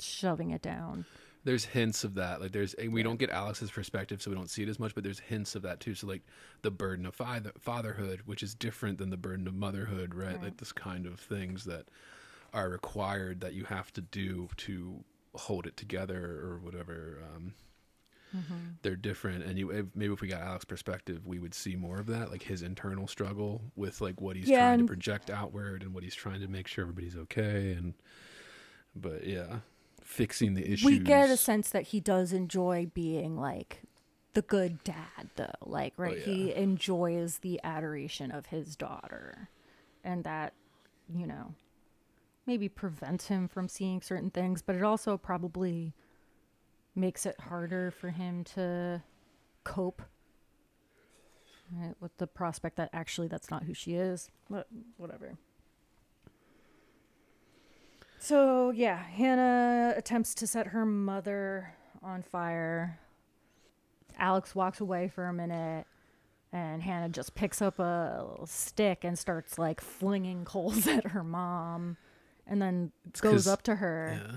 shoving 0.00 0.50
it 0.50 0.62
down. 0.62 1.04
there's 1.44 1.64
hints 1.64 2.04
of 2.04 2.14
that 2.14 2.40
like 2.40 2.52
there's 2.52 2.74
we 2.90 3.02
don't 3.02 3.18
get 3.18 3.30
alex's 3.30 3.70
perspective 3.70 4.20
so 4.22 4.30
we 4.30 4.36
don't 4.36 4.50
see 4.50 4.62
it 4.62 4.68
as 4.68 4.78
much 4.78 4.94
but 4.94 5.02
there's 5.02 5.18
hints 5.18 5.54
of 5.56 5.62
that 5.62 5.80
too 5.80 5.94
so 5.94 6.06
like 6.06 6.22
the 6.62 6.70
burden 6.70 7.04
of 7.06 7.14
father, 7.14 7.52
fatherhood 7.58 8.20
which 8.26 8.42
is 8.42 8.54
different 8.54 8.98
than 8.98 9.10
the 9.10 9.16
burden 9.16 9.46
of 9.48 9.54
motherhood 9.54 10.14
right? 10.14 10.34
Right. 10.34 10.42
like 10.44 10.56
this 10.58 10.72
kind 10.72 11.06
of 11.06 11.18
things 11.18 11.64
that 11.64 11.86
are 12.52 12.68
required 12.68 13.40
that 13.40 13.54
you 13.54 13.64
have 13.64 13.92
to 13.94 14.00
do 14.00 14.48
to 14.58 15.02
hold 15.34 15.66
it 15.66 15.76
together 15.76 16.40
or 16.44 16.60
whatever 16.62 17.18
um 17.34 17.54
Mm-hmm. 18.36 18.54
they're 18.82 18.94
different 18.96 19.42
and 19.44 19.58
you 19.58 19.70
if, 19.70 19.86
maybe 19.94 20.12
if 20.12 20.20
we 20.20 20.28
got 20.28 20.42
alex's 20.42 20.66
perspective 20.66 21.26
we 21.26 21.38
would 21.38 21.54
see 21.54 21.76
more 21.76 21.98
of 21.98 22.06
that 22.08 22.30
like 22.30 22.42
his 22.42 22.62
internal 22.62 23.06
struggle 23.06 23.62
with 23.74 24.02
like 24.02 24.20
what 24.20 24.36
he's 24.36 24.48
Yeah, 24.48 24.66
trying 24.66 24.80
to 24.80 24.84
project 24.84 25.30
outward 25.30 25.82
and 25.82 25.94
what 25.94 26.04
he's 26.04 26.14
trying 26.14 26.40
to 26.40 26.48
make 26.48 26.66
sure 26.68 26.82
everybody's 26.82 27.16
okay 27.16 27.72
and 27.72 27.94
but 28.94 29.26
yeah 29.26 29.60
fixing 30.02 30.54
the 30.54 30.64
issues 30.64 30.84
We 30.84 30.98
get 30.98 31.30
a 31.30 31.36
sense 31.36 31.70
that 31.70 31.84
he 31.88 32.00
does 32.00 32.32
enjoy 32.32 32.90
being 32.94 33.36
like 33.36 33.82
the 34.34 34.42
good 34.42 34.82
dad, 34.84 35.28
though. 35.36 35.50
Like, 35.64 35.94
right? 35.96 36.14
Oh, 36.14 36.18
yeah. 36.18 36.24
He 36.24 36.54
enjoys 36.54 37.38
the 37.38 37.60
adoration 37.64 38.30
of 38.30 38.46
his 38.46 38.76
daughter. 38.76 39.48
And 40.04 40.24
that, 40.24 40.54
you 41.12 41.26
know, 41.26 41.54
maybe 42.46 42.68
prevents 42.68 43.26
him 43.28 43.48
from 43.48 43.68
seeing 43.68 44.00
certain 44.00 44.30
things, 44.30 44.62
but 44.62 44.76
it 44.76 44.82
also 44.82 45.16
probably 45.18 45.92
makes 46.98 47.24
it 47.24 47.38
harder 47.40 47.90
for 47.90 48.10
him 48.10 48.44
to 48.44 49.02
cope 49.64 50.02
right, 51.72 51.94
with 52.00 52.16
the 52.18 52.26
prospect 52.26 52.76
that 52.76 52.90
actually 52.92 53.28
that's 53.28 53.50
not 53.50 53.64
who 53.64 53.74
she 53.74 53.94
is. 53.94 54.30
But 54.50 54.66
whatever. 54.96 55.38
So, 58.18 58.70
yeah, 58.70 58.96
Hannah 58.96 59.94
attempts 59.96 60.34
to 60.36 60.46
set 60.46 60.68
her 60.68 60.84
mother 60.84 61.74
on 62.02 62.22
fire. 62.22 62.98
Alex 64.18 64.54
walks 64.54 64.80
away 64.80 65.08
for 65.08 65.26
a 65.26 65.32
minute, 65.32 65.86
and 66.52 66.82
Hannah 66.82 67.08
just 67.08 67.36
picks 67.36 67.62
up 67.62 67.78
a 67.78 68.26
stick 68.44 69.04
and 69.04 69.16
starts 69.16 69.56
like 69.56 69.80
flinging 69.80 70.44
coals 70.44 70.88
at 70.88 71.08
her 71.08 71.22
mom, 71.22 71.96
and 72.44 72.60
then 72.60 72.90
goes 73.20 73.46
up 73.46 73.62
to 73.62 73.76
her. 73.76 74.20
yeah 74.20 74.36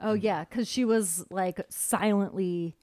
Oh, 0.00 0.12
yeah, 0.14 0.44
because 0.44 0.68
she 0.68 0.84
was 0.84 1.24
like 1.30 1.60
silently 1.70 2.76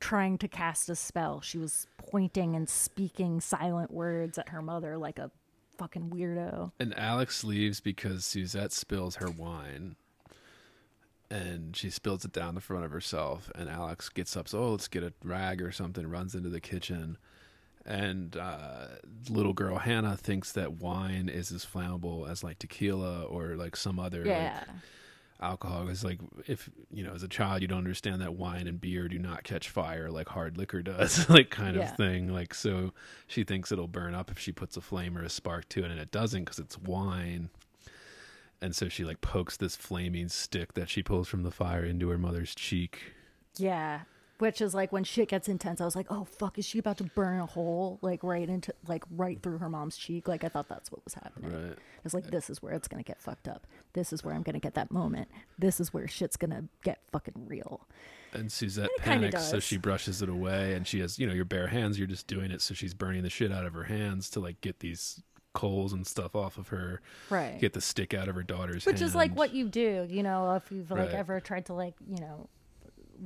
trying 0.00 0.38
to 0.38 0.48
cast 0.48 0.88
a 0.88 0.94
spell. 0.94 1.40
She 1.40 1.58
was 1.58 1.86
pointing 1.96 2.54
and 2.54 2.68
speaking 2.68 3.40
silent 3.40 3.90
words 3.90 4.38
at 4.38 4.50
her 4.50 4.62
mother 4.62 4.96
like 4.98 5.18
a 5.18 5.30
fucking 5.78 6.10
weirdo. 6.10 6.72
And 6.78 6.96
Alex 6.98 7.42
leaves 7.44 7.80
because 7.80 8.24
Suzette 8.24 8.72
spills 8.72 9.16
her 9.16 9.30
wine. 9.30 9.96
And 11.30 11.76
she 11.76 11.90
spills 11.90 12.24
it 12.24 12.32
down 12.32 12.54
the 12.54 12.60
front 12.60 12.84
of 12.84 12.90
herself. 12.90 13.50
And 13.54 13.68
Alex 13.68 14.08
gets 14.08 14.36
up, 14.36 14.48
so 14.48 14.60
oh, 14.60 14.70
let's 14.72 14.88
get 14.88 15.02
a 15.02 15.12
rag 15.22 15.60
or 15.60 15.70
something, 15.72 16.06
runs 16.08 16.34
into 16.34 16.48
the 16.48 16.60
kitchen. 16.60 17.18
And 17.84 18.36
uh, 18.36 18.86
little 19.28 19.52
girl 19.52 19.78
Hannah 19.78 20.16
thinks 20.16 20.52
that 20.52 20.74
wine 20.74 21.28
is 21.28 21.50
as 21.52 21.64
flammable 21.66 22.28
as 22.28 22.42
like 22.44 22.58
tequila 22.58 23.22
or 23.24 23.56
like 23.56 23.76
some 23.76 23.98
other 23.98 24.24
Yeah. 24.24 24.64
like 24.66 24.76
alcohol. 25.40 25.88
Is 25.88 26.04
like 26.04 26.20
if 26.46 26.68
you 26.90 27.04
know, 27.04 27.12
as 27.14 27.22
a 27.22 27.28
child, 27.28 27.62
you 27.62 27.68
don't 27.68 27.78
understand 27.78 28.20
that 28.22 28.34
wine 28.34 28.66
and 28.66 28.80
beer 28.80 29.08
do 29.08 29.18
not 29.18 29.44
catch 29.44 29.68
fire 29.68 30.10
like 30.10 30.28
hard 30.28 30.56
liquor 30.58 30.82
does, 30.82 31.28
like 31.30 31.50
kind 31.50 31.76
Yeah. 31.76 31.90
of 31.90 31.96
thing. 31.96 32.32
Like 32.32 32.54
so, 32.54 32.92
she 33.26 33.44
thinks 33.44 33.70
it'll 33.72 33.88
burn 33.88 34.14
up 34.14 34.30
if 34.30 34.38
she 34.38 34.52
puts 34.52 34.76
a 34.76 34.80
flame 34.80 35.16
or 35.16 35.22
a 35.22 35.28
spark 35.30 35.68
to 35.70 35.84
it, 35.84 35.90
and 35.90 36.00
it 36.00 36.10
doesn't 36.10 36.44
because 36.44 36.58
it's 36.58 36.78
wine. 36.78 37.50
And 38.60 38.74
so 38.74 38.88
she 38.88 39.04
like 39.04 39.20
pokes 39.20 39.56
this 39.56 39.76
flaming 39.76 40.28
stick 40.28 40.74
that 40.74 40.88
she 40.88 41.02
pulls 41.02 41.28
from 41.28 41.44
the 41.44 41.50
fire 41.52 41.84
into 41.84 42.08
her 42.08 42.18
mother's 42.18 42.54
cheek. 42.54 43.12
Yeah. 43.56 44.00
Which 44.38 44.60
is 44.60 44.72
like 44.72 44.92
when 44.92 45.02
shit 45.02 45.28
gets 45.28 45.48
intense, 45.48 45.80
I 45.80 45.84
was 45.84 45.96
like, 45.96 46.06
oh 46.10 46.24
fuck, 46.24 46.58
is 46.58 46.64
she 46.64 46.78
about 46.78 46.96
to 46.98 47.04
burn 47.04 47.40
a 47.40 47.46
hole 47.46 47.98
like 48.02 48.22
right 48.22 48.48
into 48.48 48.72
like 48.86 49.02
right 49.10 49.42
through 49.42 49.58
her 49.58 49.68
mom's 49.68 49.96
cheek? 49.96 50.28
Like 50.28 50.44
I 50.44 50.48
thought 50.48 50.68
that's 50.68 50.92
what 50.92 51.04
was 51.04 51.14
happening. 51.14 51.50
Right. 51.52 51.72
I 51.76 52.00
was 52.04 52.14
like, 52.14 52.30
this 52.30 52.48
is 52.48 52.62
where 52.62 52.72
it's 52.72 52.86
gonna 52.86 53.02
get 53.02 53.20
fucked 53.20 53.48
up. 53.48 53.66
This 53.94 54.12
is 54.12 54.22
where 54.22 54.34
I'm 54.34 54.42
gonna 54.42 54.60
get 54.60 54.74
that 54.74 54.92
moment. 54.92 55.28
This 55.58 55.80
is 55.80 55.92
where 55.92 56.06
shit's 56.06 56.36
gonna 56.36 56.64
get 56.84 57.00
fucking 57.10 57.46
real. 57.48 57.88
And 58.32 58.52
Suzette 58.52 58.90
kinda 59.00 59.20
panics, 59.30 59.44
so 59.48 59.58
she 59.58 59.76
brushes 59.78 60.22
it 60.22 60.28
away, 60.28 60.74
and 60.74 60.86
she 60.86 61.00
has, 61.00 61.18
you 61.18 61.26
know, 61.26 61.32
your 61.32 61.46
bare 61.46 61.66
hands. 61.68 61.98
You're 61.98 62.06
just 62.06 62.26
doing 62.26 62.50
it, 62.50 62.60
so 62.62 62.74
she's 62.74 62.94
burning 62.94 63.22
the 63.22 63.30
shit 63.30 63.50
out 63.50 63.64
of 63.64 63.72
her 63.72 63.84
hands 63.84 64.30
to 64.30 64.40
like 64.40 64.60
get 64.60 64.80
these 64.80 65.22
coals 65.54 65.92
and 65.92 66.06
stuff 66.06 66.36
off 66.36 66.58
of 66.58 66.68
her, 66.68 67.00
Right. 67.30 67.58
get 67.58 67.72
the 67.72 67.80
stick 67.80 68.14
out 68.14 68.28
of 68.28 68.36
her 68.36 68.42
daughter's 68.44 68.86
Which 68.86 69.00
is 69.00 69.14
like 69.16 69.34
what 69.34 69.52
you 69.54 69.68
do, 69.68 70.06
you 70.08 70.22
know, 70.22 70.54
if 70.54 70.70
you've 70.70 70.90
like 70.92 71.06
Right. 71.06 71.14
ever 71.14 71.40
tried 71.40 71.66
to 71.66 71.72
like, 71.72 71.94
you 72.06 72.20
know, 72.20 72.48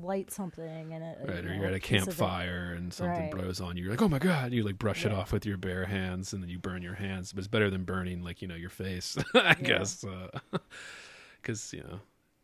light 0.01 0.31
something 0.31 0.93
and 0.93 1.03
it 1.05 1.19
Right, 1.23 1.37
you 1.45 1.51
or 1.51 1.55
know, 1.55 1.55
you're 1.55 1.67
at 1.67 1.75
a 1.75 1.79
piece 1.81 2.03
of 2.03 2.09
it- 2.09 2.17
campfire 2.17 2.75
and 2.77 2.93
something 2.93 3.23
Right. 3.25 3.31
blows 3.31 3.61
on 3.61 3.77
you. 3.77 3.85
You're 3.85 3.93
like, 3.93 4.03
oh 4.03 4.09
my 4.09 4.19
god! 4.19 4.53
You 4.53 4.63
like 4.63 4.79
brush 4.79 5.05
it 5.05 5.13
off 5.13 5.33
with 5.33 5.45
your 5.47 5.57
bare 5.57 5.87
hands, 5.87 6.33
and 6.33 6.43
then 6.43 6.51
you 6.51 6.59
burn 6.59 6.83
your 6.83 6.95
hands. 6.95 7.33
But 7.33 7.41
it's 7.41 7.49
better 7.49 7.71
than 7.71 7.85
burning 7.85 8.23
like 8.23 8.41
you 8.43 8.49
know 8.49 8.55
your 8.55 8.71
face, 8.71 9.17
I 9.35 9.55
guess, 9.55 10.05
because 11.43 11.73
you 11.73 11.81
know. 11.83 12.01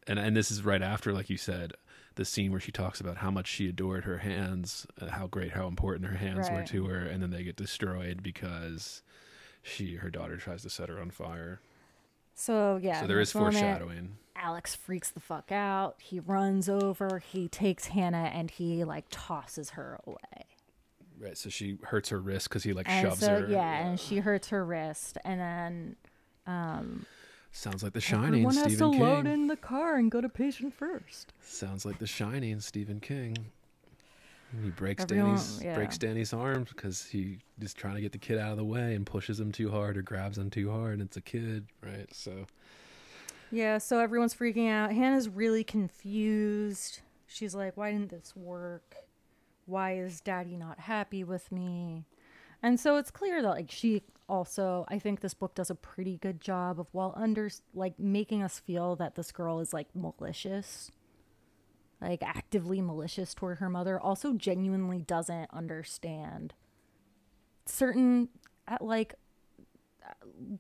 And 0.06 0.18
and 0.18 0.36
this 0.36 0.50
is 0.50 0.64
right 0.64 0.82
after, 0.82 1.12
like 1.12 1.28
you 1.28 1.36
said, 1.36 1.74
the 2.14 2.24
scene 2.24 2.50
where 2.50 2.60
she 2.60 2.72
talks 2.72 3.00
about 3.00 3.18
how 3.18 3.30
much 3.30 3.46
she 3.46 3.68
adored 3.68 4.04
her 4.04 4.18
hands, 4.18 4.86
uh, 5.00 5.08
how 5.08 5.26
great, 5.26 5.52
how 5.52 5.66
important 5.66 6.06
her 6.10 6.16
hands 6.16 6.50
were 6.50 6.62
to 6.64 6.86
her, 6.86 7.00
and 7.00 7.22
then 7.22 7.30
they 7.30 7.42
get 7.42 7.56
destroyed 7.56 8.22
because 8.22 9.02
she 9.62 9.96
her 9.96 10.08
daughter 10.10 10.36
tries 10.38 10.62
to 10.62 10.70
set 10.70 10.88
her 10.88 10.98
on 10.98 11.10
fire. 11.10 11.60
So 12.34 12.78
yeah. 12.82 13.00
so 13.02 13.06
there 13.06 13.20
is 13.20 13.34
moment, 13.34 13.54
foreshadowing. 13.56 14.16
Alex 14.40 14.74
freaks 14.74 15.10
the 15.10 15.20
fuck 15.20 15.50
out. 15.52 15.96
He 16.00 16.20
runs 16.20 16.68
over. 16.68 17.18
He 17.18 17.48
takes 17.48 17.86
Hannah 17.88 18.30
and 18.32 18.50
he 18.50 18.84
like 18.84 19.04
tosses 19.10 19.70
her 19.70 19.98
away. 20.06 20.46
Right. 21.20 21.36
So 21.36 21.50
she 21.50 21.78
hurts 21.82 22.08
her 22.10 22.20
wrist 22.20 22.48
because 22.48 22.62
he 22.62 22.72
like 22.72 22.88
And 22.88 23.08
shoves 23.08 23.20
so 23.20 23.40
her. 23.42 23.48
yeah, 23.50 23.86
and 23.86 23.98
she 23.98 24.18
hurts 24.18 24.48
her 24.50 24.64
wrist, 24.64 25.18
and 25.24 25.40
then 25.40 25.96
um 26.46 27.06
Sounds 27.50 27.82
like 27.82 27.94
The 27.94 28.00
Shining, 28.00 28.26
everyone 28.44 28.54
has 28.56 28.76
to 28.78 28.90
King. 28.90 29.00
load 29.00 29.26
in 29.26 29.46
the 29.48 29.56
car 29.56 29.96
and 29.96 30.10
go 30.10 30.20
to 30.20 30.28
patient 30.28 30.74
first. 30.74 31.32
Sounds 31.40 31.84
like 31.86 31.98
The 31.98 32.06
Shining, 32.06 32.60
Stephen 32.60 33.00
King. 33.00 33.36
He 34.62 34.70
breaks 34.70 35.02
Everyone- 35.04 35.30
Danny's 35.30 35.60
yeah. 35.62 35.74
breaks 35.74 35.98
Danny's 35.98 36.32
arms 36.32 36.68
because 36.68 37.04
he 37.06 37.38
is 37.60 37.74
trying 37.74 37.96
to 37.96 38.00
get 38.00 38.12
the 38.12 38.18
kid 38.18 38.38
out 38.38 38.52
of 38.52 38.58
the 38.58 38.64
way 38.64 38.94
and 38.94 39.04
pushes 39.04 39.40
him 39.40 39.50
too 39.50 39.70
hard 39.70 39.96
or 39.96 40.02
grabs 40.02 40.38
him 40.38 40.50
too 40.50 40.70
hard. 40.70 40.94
And 40.94 41.02
it's 41.02 41.16
a 41.16 41.20
kid, 41.22 41.66
right? 41.82 42.06
So 42.14 42.46
Yeah, 43.50 43.78
so 43.78 43.98
everyone's 43.98 44.34
freaking 44.34 44.70
out. 44.70 44.92
Hannah's 44.92 45.28
really 45.28 45.64
confused. 45.64 47.00
She's 47.26 47.54
like, 47.54 47.76
why 47.76 47.92
didn't 47.92 48.10
this 48.10 48.34
work? 48.36 48.96
Why 49.66 49.96
is 49.96 50.20
daddy 50.20 50.56
not 50.56 50.80
happy 50.80 51.24
with 51.24 51.50
me? 51.52 52.04
And 52.62 52.78
so 52.78 52.96
it's 52.96 53.10
clear 53.10 53.42
that 53.42 53.48
like 53.48 53.70
she 53.70 54.02
also 54.28 54.84
I 54.88 54.98
think 54.98 55.20
this 55.20 55.34
book 55.34 55.54
does 55.54 55.70
a 55.70 55.74
pretty 55.74 56.18
good 56.18 56.40
job 56.40 56.78
of 56.78 56.88
while 56.92 57.14
under 57.16 57.48
like 57.74 57.98
making 57.98 58.42
us 58.42 58.58
feel 58.58 58.96
that 58.96 59.14
this 59.14 59.32
girl 59.32 59.60
is 59.60 59.72
like 59.72 59.88
malicious. 59.94 60.90
Like 62.00 62.22
actively 62.22 62.80
malicious 62.80 63.34
toward 63.34 63.58
her 63.58 63.68
mother, 63.68 63.98
also 63.98 64.32
genuinely 64.34 65.02
doesn't 65.02 65.50
understand 65.52 66.54
certain 67.66 68.28
like 68.80 69.14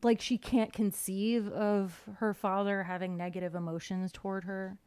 like 0.02 0.20
she 0.20 0.38
can't 0.38 0.72
conceive 0.72 1.48
of 1.48 2.00
her 2.18 2.34
father 2.34 2.82
having 2.84 3.16
negative 3.16 3.54
emotions 3.54 4.10
toward 4.12 4.44
her 4.44 4.78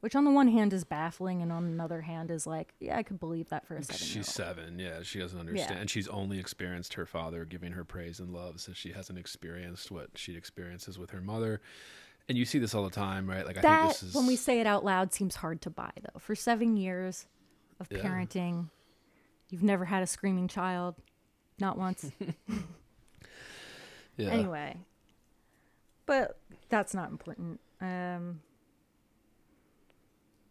which 0.00 0.16
on 0.16 0.24
the 0.24 0.30
one 0.30 0.48
hand 0.48 0.72
is 0.72 0.82
baffling 0.84 1.42
and 1.42 1.52
on 1.52 1.64
another 1.64 2.00
hand 2.00 2.30
is 2.30 2.46
like 2.46 2.72
yeah 2.80 2.96
i 2.96 3.02
could 3.02 3.20
believe 3.20 3.48
that 3.50 3.66
for 3.66 3.76
a 3.76 3.82
second 3.82 3.98
she's 4.06 4.28
seven. 4.28 4.78
Yeah, 4.78 5.02
she 5.02 5.18
doesn't 5.18 5.38
understand. 5.38 5.70
Yeah. 5.74 5.80
And 5.80 5.90
she's 5.90 6.08
only 6.08 6.38
experienced 6.38 6.94
her 6.94 7.04
father 7.06 7.44
giving 7.44 7.72
her 7.72 7.84
praise 7.84 8.18
and 8.20 8.32
love, 8.32 8.60
so 8.60 8.72
she 8.72 8.92
hasn't 8.92 9.18
experienced 9.18 9.90
what 9.90 10.10
she 10.14 10.36
experiences 10.36 10.98
with 10.98 11.10
her 11.10 11.20
mother. 11.20 11.60
And 12.28 12.38
you 12.38 12.44
see 12.46 12.58
this 12.58 12.74
all 12.74 12.84
the 12.84 12.90
time, 12.90 13.28
right? 13.28 13.44
Like 13.44 13.58
I 13.58 13.62
that 13.62 13.80
think 13.82 13.92
this 13.92 14.02
is 14.04 14.14
when 14.14 14.26
we 14.26 14.36
say 14.36 14.60
it 14.60 14.66
out 14.66 14.84
loud 14.84 15.12
seems 15.12 15.34
hard 15.36 15.60
to 15.62 15.70
buy 15.70 15.90
though 16.00 16.18
for 16.18 16.34
seven 16.34 16.76
years 16.76 17.26
of 17.78 17.88
Yeah. 17.90 17.98
parenting 17.98 18.70
you've 19.50 19.62
never 19.64 19.84
had 19.84 20.02
a 20.02 20.06
screaming 20.06 20.48
child 20.48 20.94
not 21.58 21.76
once 21.76 22.10
yeah. 24.20 24.30
anyway. 24.30 24.76
But 26.06 26.38
that's 26.68 26.94
not 26.94 27.10
important. 27.10 27.60
Um 27.80 28.40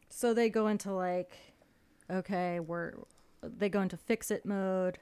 so 0.10 0.34
they 0.34 0.50
go 0.50 0.68
into 0.68 0.92
like 0.92 1.38
okay 2.12 2.60
we're 2.60 2.94
they 3.42 3.70
go 3.70 3.82
into 3.82 3.98
fix 3.98 4.32
it 4.32 4.46
mode. 4.46 5.00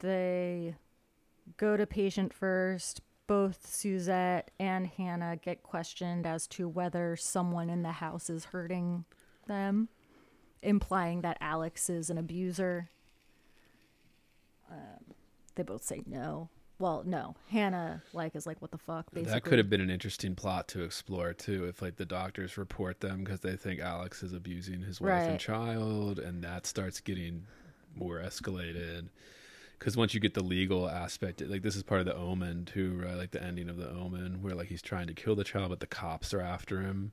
They 0.00 0.76
go 1.56 1.76
to 1.76 1.86
patient 1.86 2.32
first. 2.32 3.00
Both 3.26 3.66
suzette 3.66 4.52
and 4.60 4.86
hannah 4.86 5.36
get 5.36 5.64
questioned 5.64 6.26
as 6.26 6.46
to 6.48 6.68
whether 6.68 7.16
someone 7.16 7.68
in 7.68 7.82
the 7.82 7.92
house 7.92 8.30
is 8.30 8.46
hurting 8.46 9.04
them 9.48 9.88
implying 10.62 11.22
that 11.22 11.36
alex 11.40 11.90
is 11.90 12.10
an 12.10 12.18
abuser. 12.18 12.88
Um, 14.70 15.14
they 15.54 15.62
both 15.62 15.84
say 15.84 16.02
no 16.06 16.50
well 16.78 17.02
no 17.06 17.34
hannah 17.48 18.02
like 18.12 18.36
is 18.36 18.46
like 18.46 18.60
what 18.60 18.70
the 18.70 18.78
fuck 18.78 19.06
basically 19.12 19.32
That 19.32 19.44
could 19.44 19.58
have 19.58 19.70
been 19.70 19.80
an 19.80 19.90
interesting 19.90 20.34
plot 20.34 20.68
to 20.68 20.82
explore 20.82 21.32
too, 21.32 21.64
if 21.64 21.80
like 21.80 21.96
the 21.96 22.04
doctors 22.04 22.58
report 22.58 23.00
them 23.00 23.24
because 23.24 23.40
they 23.40 23.56
think 23.56 23.80
Alex 23.80 24.22
is 24.22 24.32
abusing 24.32 24.82
his 24.82 25.00
wife 25.00 25.22
and 25.28 25.40
child, 25.40 26.18
and 26.18 26.42
that 26.44 26.66
starts 26.66 27.00
getting 27.00 27.46
more 27.94 28.18
escalated. 28.18 29.08
Because 29.78 29.96
once 29.96 30.14
you 30.14 30.20
get 30.20 30.34
the 30.34 30.42
legal 30.42 30.88
aspect, 30.88 31.40
like 31.42 31.62
this 31.62 31.76
is 31.76 31.82
part 31.82 32.00
of 32.00 32.06
the 32.06 32.16
Omen 32.16 32.64
too, 32.64 33.00
right? 33.02 33.14
Like 33.16 33.30
the 33.32 33.42
ending 33.42 33.68
of 33.68 33.76
the 33.76 33.90
Omen, 33.90 34.42
where 34.42 34.54
like 34.54 34.68
he's 34.68 34.82
trying 34.82 35.06
to 35.06 35.14
kill 35.14 35.34
the 35.34 35.44
child, 35.44 35.70
but 35.70 35.80
the 35.80 35.86
cops 35.86 36.32
are 36.32 36.40
after 36.40 36.80
him, 36.80 37.12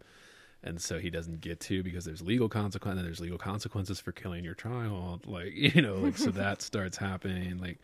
and 0.63 0.81
so 0.81 0.97
he 0.99 1.09
doesn't 1.09 1.41
get 1.41 1.59
to 1.61 1.83
because 1.83 2.05
there's 2.05 2.21
legal 2.21 2.47
consequence 2.49 2.97
and 2.97 3.05
there's 3.05 3.19
legal 3.19 3.37
consequences 3.37 3.99
for 3.99 4.11
killing 4.11 4.43
your 4.45 4.55
child. 4.55 5.25
Like 5.27 5.53
you 5.55 5.81
know, 5.81 5.95
like 5.95 6.17
so 6.17 6.31
that 6.31 6.61
starts 6.61 6.97
happening. 6.97 7.59
Like 7.59 7.79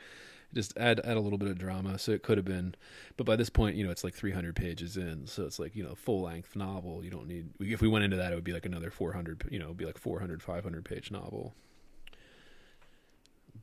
just 0.53 0.77
add 0.77 0.99
add 1.03 1.17
a 1.17 1.19
little 1.19 1.37
bit 1.37 1.49
of 1.49 1.57
drama. 1.57 1.99
So 1.99 2.11
it 2.11 2.23
could 2.23 2.37
have 2.37 2.45
been, 2.45 2.75
but 3.17 3.25
by 3.25 3.35
this 3.35 3.49
point, 3.49 3.75
you 3.75 3.85
know, 3.85 3.91
it's 3.91 4.03
like 4.03 4.13
300 4.13 4.55
pages 4.55 4.97
in, 4.97 5.27
so 5.27 5.45
it's 5.45 5.59
like 5.59 5.75
you 5.75 5.83
know, 5.83 5.95
full 5.95 6.21
length 6.21 6.55
novel. 6.55 7.03
You 7.03 7.11
don't 7.11 7.27
need. 7.27 7.49
If 7.59 7.81
we 7.81 7.87
went 7.87 8.05
into 8.05 8.17
that, 8.17 8.31
it 8.31 8.35
would 8.35 8.43
be 8.43 8.53
like 8.53 8.65
another 8.65 8.89
400. 8.89 9.47
You 9.51 9.59
know, 9.59 9.65
it'd 9.65 9.77
be 9.77 9.85
like 9.85 9.97
400, 9.97 10.41
500 10.41 10.85
page 10.85 11.11
novel. 11.11 11.53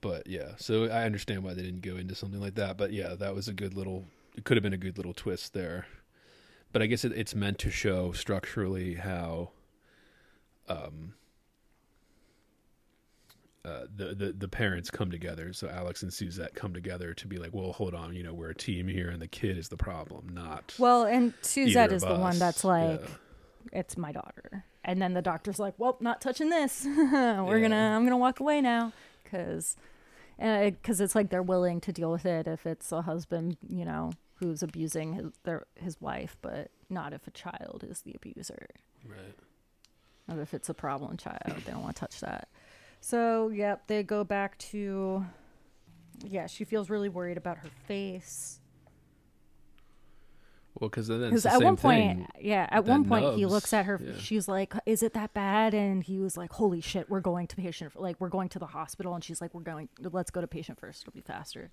But 0.00 0.26
yeah, 0.26 0.52
so 0.58 0.84
I 0.84 1.04
understand 1.04 1.42
why 1.42 1.54
they 1.54 1.62
didn't 1.62 1.82
go 1.82 1.96
into 1.96 2.14
something 2.14 2.40
like 2.40 2.54
that. 2.56 2.76
But 2.76 2.92
yeah, 2.92 3.14
that 3.14 3.34
was 3.34 3.48
a 3.48 3.52
good 3.52 3.74
little. 3.74 4.04
It 4.36 4.44
could 4.44 4.56
have 4.56 4.62
been 4.62 4.74
a 4.74 4.78
good 4.78 4.96
little 4.96 5.14
twist 5.14 5.54
there. 5.54 5.86
But 6.72 6.82
I 6.82 6.86
guess 6.86 7.04
it, 7.04 7.12
it's 7.12 7.34
meant 7.34 7.58
to 7.60 7.70
show 7.70 8.12
structurally 8.12 8.94
how. 8.94 9.50
Um, 10.68 11.14
uh, 13.66 13.86
the, 13.96 14.14
the 14.14 14.32
the 14.32 14.48
parents 14.48 14.90
come 14.90 15.10
together. 15.10 15.52
So 15.52 15.68
Alex 15.68 16.02
and 16.02 16.12
Suzette 16.12 16.54
come 16.54 16.72
together 16.72 17.12
to 17.14 17.26
be 17.26 17.36
like, 17.38 17.52
well, 17.52 17.72
hold 17.72 17.94
on, 17.94 18.14
you 18.14 18.22
know, 18.22 18.32
we're 18.32 18.50
a 18.50 18.54
team 18.54 18.86
here, 18.86 19.08
and 19.10 19.20
the 19.20 19.26
kid 19.28 19.58
is 19.58 19.68
the 19.68 19.76
problem, 19.76 20.28
not 20.32 20.74
well 20.78 21.02
and 21.04 21.32
suzette 21.42 21.92
is 21.92 22.02
the 22.02 22.14
one 22.14 22.38
that's 22.38 22.62
like 22.64 23.00
Yeah. 23.00 23.80
it's 23.80 23.96
my 23.96 24.12
daughter. 24.12 24.64
And 24.84 25.02
then 25.02 25.14
the 25.14 25.22
doctor's 25.22 25.58
like 25.58 25.74
well 25.78 25.96
not 26.00 26.20
touching 26.20 26.48
this. 26.48 26.84
We're 26.86 27.60
gonna 27.60 27.94
i'm 27.96 28.04
gonna 28.04 28.16
walk 28.16 28.38
away 28.40 28.60
now. 28.60 28.92
Because 29.24 29.76
because 30.38 31.00
it's 31.00 31.14
like 31.14 31.30
they're 31.30 31.42
willing 31.42 31.80
to 31.80 31.92
deal 31.92 32.12
with 32.12 32.26
it 32.26 32.46
if 32.46 32.66
it's 32.66 32.92
a 32.92 33.02
husband 33.02 33.56
you 33.68 33.84
know 33.84 34.12
who's 34.36 34.62
abusing 34.62 35.14
his 35.14 35.32
their 35.44 35.64
his 35.74 36.00
wife 36.00 36.36
but 36.42 36.70
not 36.90 37.12
if 37.12 37.26
a 37.26 37.30
child 37.32 37.84
is 37.88 38.02
the 38.02 38.12
abuser. 38.14 38.66
Right. 39.08 39.34
or 40.36 40.40
if 40.42 40.52
it's 40.54 40.68
a 40.68 40.74
problem 40.74 41.16
child 41.16 41.40
they 41.64 41.72
don't 41.72 41.82
want 41.82 41.96
to 41.96 42.00
touch 42.00 42.20
that 42.20 42.48
so 43.00 43.48
yep 43.48 43.86
they 43.86 44.02
go 44.02 44.24
back 44.24 44.58
to 44.58 45.24
yeah 46.24 46.46
she 46.46 46.64
feels 46.64 46.90
really 46.90 47.08
worried 47.08 47.36
about 47.36 47.58
her 47.58 47.70
face. 47.86 48.60
Well, 50.78 50.90
because 50.90 51.08
then 51.08 51.22
it's 51.32 51.44
the 51.44 51.54
at 51.54 51.62
one 51.62 51.78
point 51.78 52.18
thing. 52.18 52.28
yeah 52.38 52.68
at 52.70 52.84
one 52.84 53.06
point 53.06 53.36
he 53.36 53.46
looks 53.46 53.72
at 53.72 53.86
her 53.86 53.98
yeah. 54.02 54.12
she's 54.18 54.46
like 54.46 54.74
is 54.84 55.02
it 55.02 55.14
that 55.14 55.32
bad? 55.32 55.72
And 55.72 56.02
he 56.02 56.18
was 56.18 56.36
like 56.36 56.52
holy 56.52 56.80
shit 56.80 57.08
we're 57.08 57.20
going 57.20 57.46
to 57.46 57.56
patient 57.56 57.98
like 57.98 58.16
we're 58.20 58.28
going 58.28 58.48
to 58.50 58.58
the 58.58 58.66
hospital. 58.66 59.14
And 59.14 59.24
she's 59.24 59.40
like 59.40 59.54
we're 59.54 59.62
going 59.62 59.88
let's 60.00 60.30
go 60.30 60.40
to 60.40 60.46
patient 60.46 60.78
first 60.78 61.02
it'll 61.02 61.14
be 61.14 61.22
faster. 61.22 61.70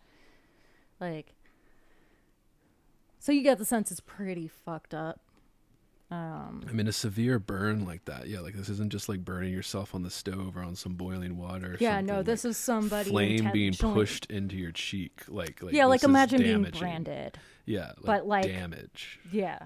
Like 1.01 1.33
so 3.19 3.31
you 3.31 3.43
get 3.43 3.57
the 3.57 3.65
sense 3.65 3.91
it's 3.91 3.99
pretty 3.99 4.47
fucked 4.47 4.93
up 4.93 5.19
um 6.13 6.63
I 6.69 6.71
mean, 6.71 6.87
a 6.87 6.91
severe 6.91 7.39
burn 7.39 7.85
like 7.85 8.05
that, 8.05 8.27
yeah, 8.27 8.39
like 8.39 8.53
this 8.55 8.69
isn't 8.69 8.91
just 8.91 9.09
like 9.09 9.23
burning 9.25 9.51
yourself 9.53 9.95
on 9.95 10.03
the 10.03 10.09
stove 10.09 10.55
or 10.57 10.61
on 10.61 10.75
some 10.75 10.93
boiling 10.93 11.37
water. 11.37 11.73
Or 11.73 11.77
yeah 11.79 11.97
something, 11.97 12.15
no 12.15 12.23
this 12.23 12.43
like, 12.43 12.49
is 12.51 12.57
somebody 12.57 13.09
flame 13.09 13.49
being 13.51 13.73
pushed 13.73 14.25
into 14.27 14.55
your 14.55 14.71
cheek, 14.71 15.21
like, 15.27 15.61
like 15.63 15.73
yeah 15.73 15.85
like 15.85 16.03
imagine 16.03 16.41
being 16.41 16.63
branded 16.77 17.37
Yeah, 17.65 17.87
like 17.97 18.05
but, 18.05 18.27
like- 18.27 18.45
damage. 18.45 19.19
yeah 19.31 19.59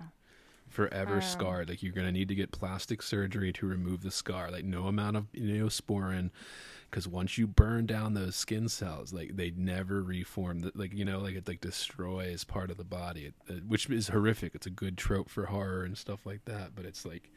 forever 0.69 1.15
Um, 1.15 1.22
scarred. 1.22 1.69
Like 1.69 1.82
you're 1.82 1.94
gonna 1.94 2.11
need 2.11 2.28
to 2.28 2.36
get 2.36 2.52
plastic 2.52 3.02
surgery 3.02 3.52
to 3.53 3.65
remove 3.65 4.02
the 4.03 4.11
scar. 4.11 4.52
Like 4.52 4.65
no 4.65 4.88
amount 4.88 5.18
of 5.18 5.32
neosporin, 5.34 6.30
because 6.89 7.07
once 7.07 7.38
you 7.38 7.47
burn 7.47 7.85
down 7.85 8.14
those 8.14 8.35
skin 8.35 8.69
cells, 8.69 9.14
like 9.14 9.35
they 9.35 9.51
never 9.55 10.01
reform. 10.01 10.59
The, 10.61 10.72
like 10.76 10.93
you 10.93 11.05
know, 11.05 11.19
like 11.19 11.35
it 11.35 11.47
like 11.47 11.61
destroys 11.61 12.43
part 12.43 12.72
of 12.72 12.77
the 12.77 12.84
body, 12.84 13.34
it, 13.47 13.65
which 13.65 13.89
is 13.89 14.09
horrific. 14.09 14.55
It's 14.55 14.68
a 14.68 14.72
good 14.72 14.97
trope 14.97 15.30
for 15.30 15.45
horror 15.47 15.84
and 15.84 15.97
stuff 15.97 16.26
like 16.26 16.45
that. 16.45 16.76
But 16.76 16.85
it's 16.85 17.05
like, 17.05 17.31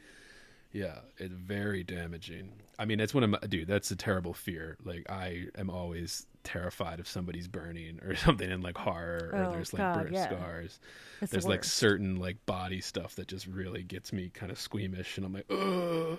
yeah, 0.71 0.99
it's 1.17 1.33
very 1.33 1.83
damaging. 1.83 2.51
I 2.79 2.85
mean, 2.85 2.97
that's 2.97 3.13
one 3.13 3.23
of 3.23 3.29
my 3.29 3.39
dude. 3.39 3.67
That's 3.67 3.91
a 3.91 3.95
terrible 3.95 4.33
fear. 4.33 4.77
Like 4.83 5.05
I 5.09 5.47
am 5.57 5.69
always 5.69 6.25
terrified 6.43 6.99
of 6.99 7.07
somebody's 7.07 7.47
burning 7.47 7.99
or 8.03 8.15
something 8.25 8.49
in 8.49 8.61
like 8.61 8.77
horror 8.77 9.29
or 9.33 9.45
Oh, 9.45 9.51
there's 9.51 9.73
like 9.73 9.81
God, 9.81 9.95
burnt 10.03 10.11
yeah. 10.13 10.25
scars 10.27 10.79
it's 11.21 11.29
the 11.29 11.35
there's 11.35 11.45
like 11.45 11.63
certain 11.63 12.15
like 12.15 12.43
body 12.47 12.81
stuff 12.81 13.13
that 13.17 13.27
just 13.27 13.45
really 13.45 13.83
gets 13.83 14.11
me 14.11 14.31
kind 14.33 14.51
of 14.51 14.57
squeamish 14.59 15.17
and 15.17 15.25
i'm 15.27 15.33
like 15.33 15.45
oh 15.51 16.17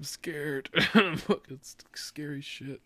i'm 0.00 0.04
scared. 0.04 0.70
It's 1.50 1.76
scary 1.94 2.40
shit. 2.40 2.80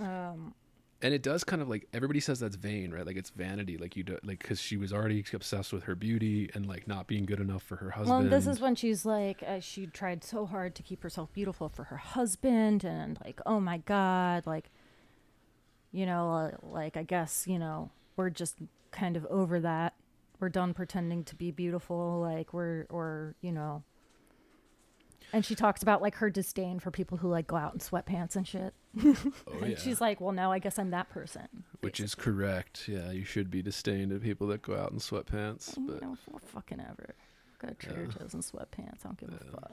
Um 0.00 0.54
and 1.02 1.14
it 1.14 1.22
does 1.22 1.44
kind 1.44 1.62
of 1.62 1.68
like 1.68 1.86
everybody 1.94 2.20
says 2.20 2.40
that's 2.40 2.56
vain 2.56 2.90
right? 2.90 3.06
Like 3.06 3.16
it's 3.16 3.30
vanity. 3.30 3.78
Like 3.78 3.96
you 3.96 4.02
do 4.02 4.18
like 4.24 4.40
because 4.40 4.60
she 4.60 4.76
was 4.76 4.92
already 4.92 5.24
obsessed 5.32 5.72
with 5.72 5.84
her 5.84 5.94
beauty 5.94 6.50
and 6.52 6.66
like 6.66 6.88
not 6.88 7.06
being 7.06 7.26
good 7.26 7.38
enough 7.40 7.62
for 7.62 7.76
her 7.76 7.90
husband. 7.90 8.22
Well, 8.22 8.28
this 8.28 8.46
is 8.48 8.60
when 8.60 8.74
she's 8.74 9.06
like, 9.06 9.42
uh, 9.46 9.60
she 9.60 9.86
tried 9.86 10.24
so 10.24 10.46
hard 10.46 10.74
to 10.74 10.82
keep 10.82 11.02
herself 11.02 11.32
beautiful 11.32 11.68
for 11.68 11.84
her 11.84 11.96
husband, 11.96 12.84
and 12.84 13.18
like, 13.24 13.40
oh 13.46 13.60
my 13.60 13.78
god, 13.78 14.46
like, 14.46 14.70
you 15.92 16.04
know, 16.06 16.32
uh, 16.32 16.50
like 16.62 16.96
I 16.96 17.02
guess 17.04 17.46
you 17.46 17.58
know 17.58 17.90
we're 18.16 18.30
just 18.30 18.56
kind 18.90 19.16
of 19.16 19.24
over 19.26 19.60
that. 19.60 19.94
We're 20.40 20.48
done 20.48 20.74
pretending 20.74 21.22
to 21.24 21.36
be 21.36 21.50
beautiful 21.50 22.20
like 22.20 22.52
we're 22.52 22.86
or 22.90 23.36
you 23.40 23.52
know 23.52 23.84
and 25.32 25.44
she 25.44 25.54
talks 25.54 25.82
about 25.82 26.02
like 26.02 26.14
her 26.16 26.30
disdain 26.30 26.78
for 26.80 26.90
people 26.90 27.18
who 27.18 27.28
like 27.28 27.46
go 27.46 27.56
out 27.56 27.72
in 27.72 27.78
sweatpants 27.80 28.36
and 28.36 28.46
shit 28.48 28.74
Oh 29.04 29.14
and 29.62 29.70
yeah. 29.72 29.78
she's 29.78 30.00
like 30.00 30.20
well 30.20 30.32
now 30.32 30.50
i 30.52 30.58
guess 30.58 30.78
i'm 30.78 30.90
that 30.90 31.08
person 31.10 31.48
Which 31.80 32.00
is 32.00 32.14
correct. 32.14 32.88
Yeah, 32.88 33.10
you 33.12 33.24
should 33.24 33.50
be 33.50 33.62
disdained 33.62 34.12
of 34.12 34.22
people 34.22 34.46
that 34.48 34.62
go 34.62 34.76
out 34.76 34.90
in 34.92 34.98
sweatpants. 34.98 35.76
you 35.76 35.86
But 35.86 36.02
know, 36.02 36.16
f- 36.34 36.42
fucking 36.42 36.80
ever 36.80 37.14
got 37.60 37.78
trader 37.78 38.06
joe's 38.06 38.34
in 38.34 38.40
sweatpants 38.40 39.04
i 39.04 39.08
don't 39.08 39.18
give 39.18 39.28
a 39.30 39.44
fuck 39.52 39.72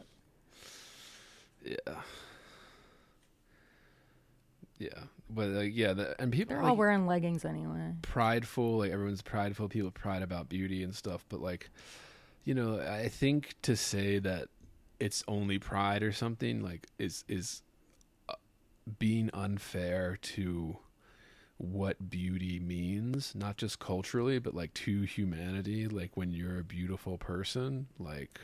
yeah, 1.66 1.96
yeah. 4.80 4.90
But 5.30 5.48
like, 5.50 5.72
yeah, 5.76 5.94
the, 5.94 6.16
and 6.22 6.32
people 6.32 6.54
they're 6.56 6.64
like, 6.64 6.70
all 6.72 6.78
wearing 6.78 7.08
leggings 7.08 7.44
anyway 7.44 7.94
prideful. 8.02 8.78
Like 8.78 8.92
everyone's 8.92 9.22
prideful. 9.22 9.68
People 9.68 9.92
pride 9.92 10.22
about 10.22 10.48
beauty 10.50 10.84
and 10.84 10.96
stuff. 10.96 11.26
But 11.30 11.42
like, 11.42 11.70
you 12.46 12.54
know, 12.54 12.80
I 12.80 13.10
think 13.10 13.56
to 13.64 13.76
say 13.76 14.20
that 14.20 14.48
it's 15.00 15.24
only 15.28 15.60
pride 15.60 16.04
or 16.04 16.12
something 16.12 16.62
like 16.62 16.88
is 16.98 17.24
is 17.28 17.62
uh, 18.30 18.34
being 19.00 19.30
unfair 19.34 20.18
to 20.22 20.78
what 21.58 22.10
beauty 22.10 22.60
means, 22.60 23.34
not 23.34 23.58
just 23.58 23.80
culturally, 23.80 24.38
but 24.40 24.54
like 24.54 24.74
to 24.76 25.02
humanity. 25.04 25.88
Like 25.88 26.16
when 26.16 26.32
you're 26.32 26.60
a 26.60 26.64
beautiful 26.64 27.18
person, 27.18 27.88
like 28.00 28.40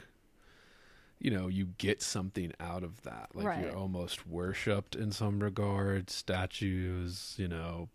you 1.19 1.31
know, 1.31 1.47
you 1.47 1.67
get 1.77 2.01
something 2.01 2.51
out 2.59 2.83
of 2.83 3.01
that. 3.03 3.29
Like 3.33 3.45
Right. 3.45 3.59
you're 3.59 3.75
almost 3.77 4.27
worshipped 4.27 4.95
in 4.95 5.11
some 5.11 5.39
regard. 5.39 6.09
Statues, 6.09 7.35
you 7.37 7.47
know, 7.47 7.87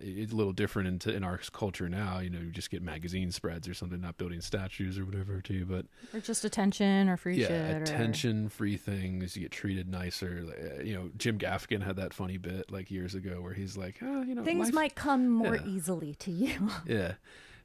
it's 0.00 0.32
a 0.32 0.36
little 0.36 0.52
different 0.52 1.06
in, 1.06 1.14
in 1.14 1.24
our 1.24 1.38
culture 1.52 1.88
now. 1.88 2.18
You 2.18 2.30
know, 2.30 2.40
you 2.40 2.50
just 2.50 2.70
get 2.70 2.82
magazine 2.82 3.30
spreads 3.30 3.68
or 3.68 3.74
something, 3.74 4.00
not 4.00 4.16
building 4.18 4.40
statues 4.40 4.98
or 4.98 5.04
whatever 5.04 5.40
to 5.40 5.54
you. 5.54 5.64
But 5.64 5.86
or 6.12 6.20
just 6.20 6.44
attention 6.44 7.08
or 7.08 7.16
free 7.16 7.36
yeah, 7.40 7.46
shit 7.48 7.76
or 7.76 7.82
attention, 7.82 8.48
free 8.48 8.76
things. 8.76 9.36
You 9.36 9.42
get 9.42 9.52
treated 9.52 9.88
nicer. 9.88 10.42
Like, 10.44 10.58
uh, 10.80 10.82
You 10.82 10.94
know, 10.94 11.10
Jim 11.16 11.38
Gaffigan 11.38 11.82
had 11.82 11.96
that 11.96 12.12
funny 12.14 12.36
bit 12.38 12.70
like 12.70 12.90
years 12.90 13.14
ago 13.14 13.40
where 13.40 13.54
he's 13.54 13.76
like, 13.76 13.96
oh, 14.02 14.22
you 14.22 14.34
know, 14.34 14.44
things 14.44 14.66
life- 14.66 14.74
might 14.74 14.94
come 14.94 15.28
more 15.28 15.56
yeah. 15.56 15.66
easily 15.66 16.14
to 16.16 16.30
you 16.30 16.70
Yeah. 16.86 17.12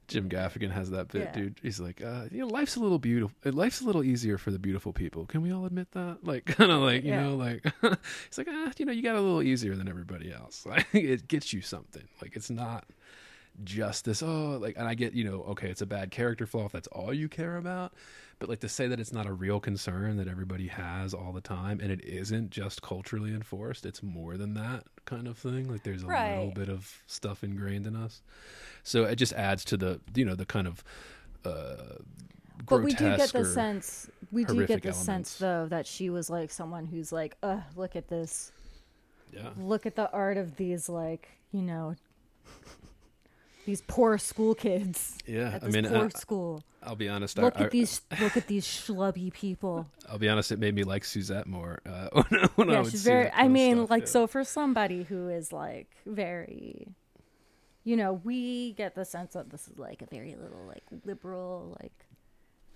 Jim 0.10 0.27
Gaffigan 0.30 0.72
has 0.72 0.90
that 0.91 1.07
bit, 1.07 1.22
Yeah. 1.22 1.31
dude. 1.31 1.60
He's 1.61 1.80
like, 1.80 2.02
uh, 2.03 2.26
you 2.31 2.40
know, 2.40 2.48
life's 2.48 2.76
a 2.76 2.80
little 2.80 2.99
beautiful. 2.99 3.36
Life's 3.52 3.80
a 3.81 3.86
little 3.86 4.03
easier 4.03 4.38
for 4.38 4.52
the 4.52 4.60
beautiful 4.60 4.91
people. 4.91 5.26
Can 5.26 5.41
we 5.41 5.52
all 5.53 5.65
admit 5.65 5.91
that? 5.91 6.18
Like, 6.23 6.45
kind 6.45 6.72
of 6.72 6.81
like, 6.81 7.03
you 7.03 7.10
Yeah. 7.11 7.23
know, 7.23 7.36
like, 7.38 7.64
he's 7.81 8.38
like, 8.38 8.48
ah, 8.49 8.72
you 8.77 8.86
know, 8.86 8.91
you 8.91 9.02
got 9.02 9.15
a 9.15 9.22
little 9.22 9.41
easier 9.41 9.76
than 9.76 9.88
everybody 9.88 10.31
else. 10.34 10.65
Like, 10.69 10.88
it 10.94 11.27
gets 11.27 11.53
you 11.53 11.61
something. 11.61 12.07
Like, 12.22 12.36
it's 12.36 12.49
not 12.49 12.86
just 13.64 14.06
this, 14.06 14.22
oh, 14.23 14.57
like, 14.61 14.76
and 14.77 14.88
I 14.88 14.94
get, 14.94 15.14
you 15.14 15.23
know, 15.23 15.41
okay, 15.49 15.69
it's 15.69 15.81
a 15.81 15.86
bad 15.86 16.11
character 16.11 16.45
flaw 16.45 16.65
if 16.65 16.72
that's 16.72 16.88
all 16.88 17.14
you 17.14 17.27
care 17.27 17.57
about. 17.57 17.94
But 18.40 18.48
like 18.48 18.61
to 18.61 18.70
say 18.70 18.88
that 18.88 18.99
it's 19.02 19.11
not 19.11 19.26
a 19.26 19.34
real 19.34 19.60
concern 19.60 20.16
that 20.18 20.28
everybody 20.30 20.68
has 20.68 21.14
all 21.14 21.34
the 21.34 21.41
time, 21.41 21.82
and 21.82 21.91
it 21.91 22.03
isn't 22.06 22.52
just 22.52 22.82
culturally 22.82 23.34
enforced. 23.34 23.86
It's 23.86 24.02
more 24.02 24.38
than 24.38 24.53
that 24.53 24.86
kind 25.03 25.28
of 25.28 25.38
thing. 25.38 25.70
Like 25.70 25.84
there's 25.84 26.03
a 26.03 26.07
little 26.07 26.52
bit 26.56 26.70
of 26.70 27.03
stuff 27.06 27.44
ingrained 27.44 27.86
in 27.86 27.98
us. 27.98 28.22
So 28.84 29.03
it 29.03 29.16
just 29.18 29.34
adds 29.34 29.66
to 29.66 29.78
the 29.78 29.99
you 30.16 30.24
know 30.24 30.36
the 30.36 30.45
kind 30.45 30.68
of 30.68 30.84
uh, 31.44 31.98
but 32.66 32.84
we 32.84 32.94
do 32.94 33.16
get 33.16 33.32
the 33.32 33.45
sense 33.45 34.10
we 34.32 34.45
do 34.45 34.66
get 34.66 34.84
the 34.84 34.94
sense 34.94 35.38
though 35.38 35.68
that 35.68 35.88
she 35.88 36.10
was 36.10 36.30
like 36.30 36.52
someone 36.52 36.86
who's 36.86 37.11
like 37.11 37.38
uh 37.44 37.60
look 37.76 37.95
at 37.95 38.07
this 38.07 38.52
Yeah, 39.34 39.49
look 39.57 39.86
at 39.86 39.95
the 39.95 40.11
art 40.11 40.38
of 40.38 40.56
these 40.57 40.90
like 40.90 41.30
you 41.52 41.61
know 41.61 41.95
these 43.70 43.82
poor 43.82 44.18
school 44.18 44.56
kids 44.56 45.16
yeah. 45.28 45.60
I 45.62 45.68
mean, 45.68 45.86
poor 45.88 46.06
I, 46.06 46.10
school 46.10 46.64
I'll 46.82 46.96
be 46.96 47.08
honest. 47.08 47.38
look 47.38 47.60
I, 47.60 47.66
at 47.66 47.72
these 47.72 48.02
look 48.20 48.36
at 48.36 48.48
these 48.48 48.66
schlubby 48.66 49.32
people 49.32 49.86
I, 50.10 50.14
will 50.14 50.20
be 50.20 50.28
honest. 50.28 50.52
It 50.52 50.58
made 50.58 50.74
me 50.74 50.84
like 50.84 51.06
Suzette 51.06 51.46
more 51.46 51.82
uh, 51.86 52.10
when, 52.30 52.50
when 52.56 52.70
I 52.72 52.74
yeah 52.74 52.84
she's 52.84 53.04
very 53.04 53.30
i 53.32 53.48
mean 53.48 53.78
stuff, 53.78 53.90
like 53.91 54.04
yeah. 54.04 54.16
so 54.16 54.28
for 54.28 54.44
somebody 54.44 55.04
who 55.04 55.30
is 55.30 55.54
like 55.54 55.88
very 56.08 56.88
you 57.84 57.96
know 57.96 58.14
we 58.24 58.74
get 58.74 58.96
the 58.96 59.06
sense 59.06 59.34
that 59.34 59.52
this 59.52 59.68
is 59.68 59.78
like 59.78 60.02
a 60.02 60.08
very 60.08 60.36
little 60.36 60.66
like 60.68 60.84
liberal 61.06 61.78
like 61.80 61.94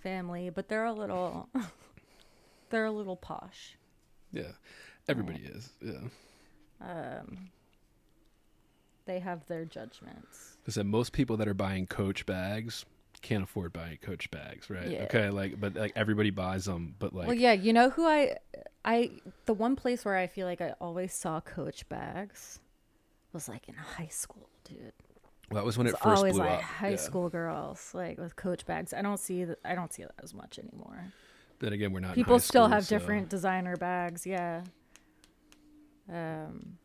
family 0.03 0.51
but 0.51 0.67
they're 0.67 0.85
a 0.85 0.93
little 0.93 1.49
they're 2.69 2.85
a 2.85 2.91
little 2.91 3.15
posh 3.15 3.77
Yeah, 4.31 4.53
everybody 5.07 5.41
is. 5.43 5.69
Yeah, 5.81 6.07
um 6.81 7.49
they 9.05 9.19
have 9.19 9.45
their 9.47 9.65
judgments 9.65 10.57
because 10.63 10.81
most 10.83 11.11
people 11.13 11.37
that 11.37 11.47
are 11.47 11.53
buying 11.53 11.87
Coach 11.87 12.25
bags 12.25 12.85
can't 13.21 13.43
afford 13.43 13.71
buying 13.71 13.97
Coach 14.01 14.29
bags, 14.31 14.69
right? 14.69 14.89
Yeah. 14.89 15.03
Okay, 15.03 15.29
like 15.29 15.59
but 15.59 15.75
like 15.75 15.93
everybody 15.95 16.29
buys 16.29 16.65
them, 16.65 16.95
but 16.99 17.13
like 17.13 17.27
well 17.27 17.35
yeah 17.35 17.53
you 17.53 17.71
know 17.73 17.89
who 17.89 18.05
i 18.05 18.37
i 18.85 19.09
the 19.45 19.53
one 19.53 19.75
place 19.75 20.03
where 20.03 20.17
i 20.17 20.27
feel 20.27 20.45
like 20.45 20.59
i 20.59 20.71
always 20.81 21.13
saw 21.13 21.39
coach 21.39 21.87
bags 21.87 22.59
was 23.31 23.47
like 23.47 23.69
in 23.69 23.75
high 23.75 24.07
school 24.07 24.49
dude 24.65 24.91
well, 25.49 25.61
that 25.61 25.65
was 25.65 25.77
when 25.77 25.87
it 25.87 25.91
it's 25.91 25.99
first 25.99 26.17
always 26.17 26.33
blew 26.33 26.41
like 26.43 26.51
up. 26.57 26.61
high 26.61 26.89
yeah. 26.89 26.95
school 26.97 27.29
girls 27.29 27.91
like 27.93 28.17
with 28.17 28.35
coach 28.35 28.65
bags 28.65 28.93
i 28.93 29.01
don't 29.01 29.19
see 29.21 29.45
that 29.45 29.57
i 29.63 29.73
don't 29.73 29.93
see 29.93 30.03
that 30.03 30.11
as 30.21 30.33
much 30.33 30.59
anymore 30.59 31.13
Then 31.59 31.71
again, 31.71 31.93
we're 31.93 32.01
not. 32.01 32.15
people 32.15 32.39
still 32.39 32.65
school, 32.65 32.73
have 32.75 32.85
so- 32.85 32.97
different 32.97 33.29
designer 33.29 33.77
bags 33.77 34.25
yeah 34.25 34.63
um 36.11 36.77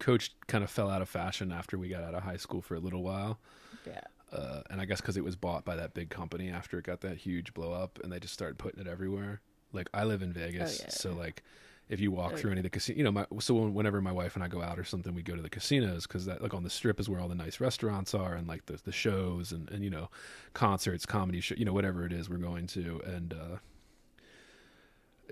Coach 0.00 0.32
kind 0.48 0.64
of 0.64 0.70
fell 0.70 0.90
out 0.90 1.02
of 1.02 1.08
fashion 1.08 1.52
after 1.52 1.78
we 1.78 1.88
got 1.88 2.02
out 2.02 2.14
of 2.14 2.22
high 2.24 2.36
school 2.38 2.60
for 2.62 2.74
a 2.74 2.80
little 2.80 3.02
while. 3.04 3.38
yeah 3.86 4.00
uh, 4.32 4.62
and 4.70 4.80
I 4.80 4.84
guess 4.84 5.00
because 5.00 5.16
it 5.16 5.24
was 5.24 5.34
bought 5.36 5.64
by 5.64 5.76
that 5.76 5.92
big 5.94 6.08
company 6.10 6.50
after 6.50 6.78
it 6.78 6.84
got 6.84 7.00
that 7.02 7.16
huge 7.18 7.52
blow 7.54 7.72
up, 7.72 7.98
and 8.02 8.12
they 8.12 8.18
just 8.20 8.32
started 8.34 8.58
putting 8.58 8.80
it 8.80 8.86
everywhere. 8.86 9.40
Like 9.72 9.88
I 9.94 10.04
live 10.04 10.22
in 10.22 10.32
Vegas, 10.32 10.80
Oh, 10.80 10.84
yeah. 10.84 10.90
so 10.90 11.12
like 11.12 11.42
if 11.88 11.98
you 11.98 12.12
walk 12.12 12.34
Oh, 12.34 12.36
through 12.36 12.52
any 12.52 12.60
of 12.60 12.62
the 12.62 12.70
casino, 12.70 12.96
you 12.98 13.02
know, 13.04 13.10
my, 13.10 13.26
so 13.40 13.54
when- 13.54 13.74
whenever 13.74 14.00
my 14.00 14.12
wife 14.12 14.36
and 14.36 14.44
I 14.44 14.48
go 14.48 14.62
out 14.62 14.78
or 14.78 14.84
something, 14.84 15.12
we 15.16 15.22
go 15.22 15.34
to 15.34 15.42
the 15.42 15.50
casinos 15.50 16.06
because 16.06 16.26
that 16.26 16.40
like 16.40 16.54
on 16.54 16.62
the 16.62 16.70
strip 16.70 17.00
is 17.00 17.08
where 17.08 17.18
all 17.20 17.26
the 17.28 17.34
nice 17.34 17.58
restaurants 17.58 18.14
are 18.14 18.34
and 18.34 18.46
like 18.46 18.66
the 18.66 18.78
the 18.84 18.92
shows 18.92 19.50
and 19.50 19.68
and 19.70 19.82
you 19.84 19.90
know 19.90 20.08
concerts, 20.54 21.04
comedy 21.06 21.40
show, 21.40 21.56
you 21.58 21.64
know 21.64 21.72
whatever 21.72 22.06
it 22.06 22.12
is 22.12 22.30
we're 22.30 22.36
going 22.36 22.68
to, 22.68 23.00
and 23.04 23.32
uh, 23.34 23.56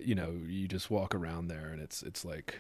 you 0.01 0.15
know 0.17 0.33
you 0.47 0.67
just 0.69 0.91
walk 0.91 1.15
around 1.15 1.47
there 1.49 1.69
and 1.69 1.81
it's 1.81 2.03
it's 2.03 2.25
like. 2.25 2.59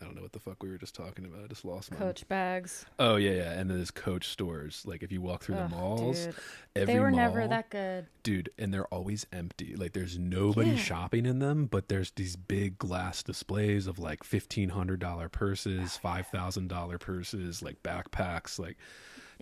I 0.00 0.04
don't 0.04 0.14
know 0.14 0.22
what 0.22 0.32
the 0.32 0.38
fuck 0.38 0.62
we 0.62 0.70
were 0.70 0.78
just 0.78 0.94
talking 0.94 1.24
about. 1.24 1.42
I 1.44 1.46
just 1.48 1.64
lost 1.64 1.90
my 1.90 1.96
coach 1.96 2.26
bags 2.28 2.86
Oh 3.00 3.16
yeah, 3.16 3.32
yeah, 3.32 3.52
and 3.52 3.68
then 3.68 3.78
there's 3.78 3.90
Coach 3.90 4.28
stores. 4.28 4.82
Like 4.86 5.02
if 5.02 5.10
you 5.10 5.20
walk 5.20 5.42
through 5.42 5.56
Ugh, 5.56 5.68
the 5.70 5.76
malls, 5.76 6.26
dude. 6.26 6.34
every 6.76 6.94
they 6.94 7.00
were 7.00 7.10
mall, 7.10 7.18
never 7.20 7.48
that 7.48 7.70
good 7.70 8.06
dude, 8.22 8.50
and 8.58 8.72
they're 8.72 8.86
always 8.86 9.26
empty. 9.32 9.74
Like 9.74 9.92
there's 9.94 10.18
nobody 10.18 10.70
Yeah. 10.70 10.76
shopping 10.76 11.26
in 11.26 11.40
them, 11.40 11.66
but 11.66 11.88
there's 11.88 12.12
these 12.12 12.36
big 12.36 12.78
glass 12.78 13.22
displays 13.22 13.86
of 13.86 13.98
like 13.98 14.22
fifteen 14.22 14.68
hundred 14.70 15.00
dollar 15.00 15.28
purses, 15.28 15.96
five 15.96 16.26
thousand 16.28 16.68
dollar 16.68 16.98
purses, 16.98 17.62
like 17.62 17.82
backpacks, 17.82 18.58
like 18.58 18.76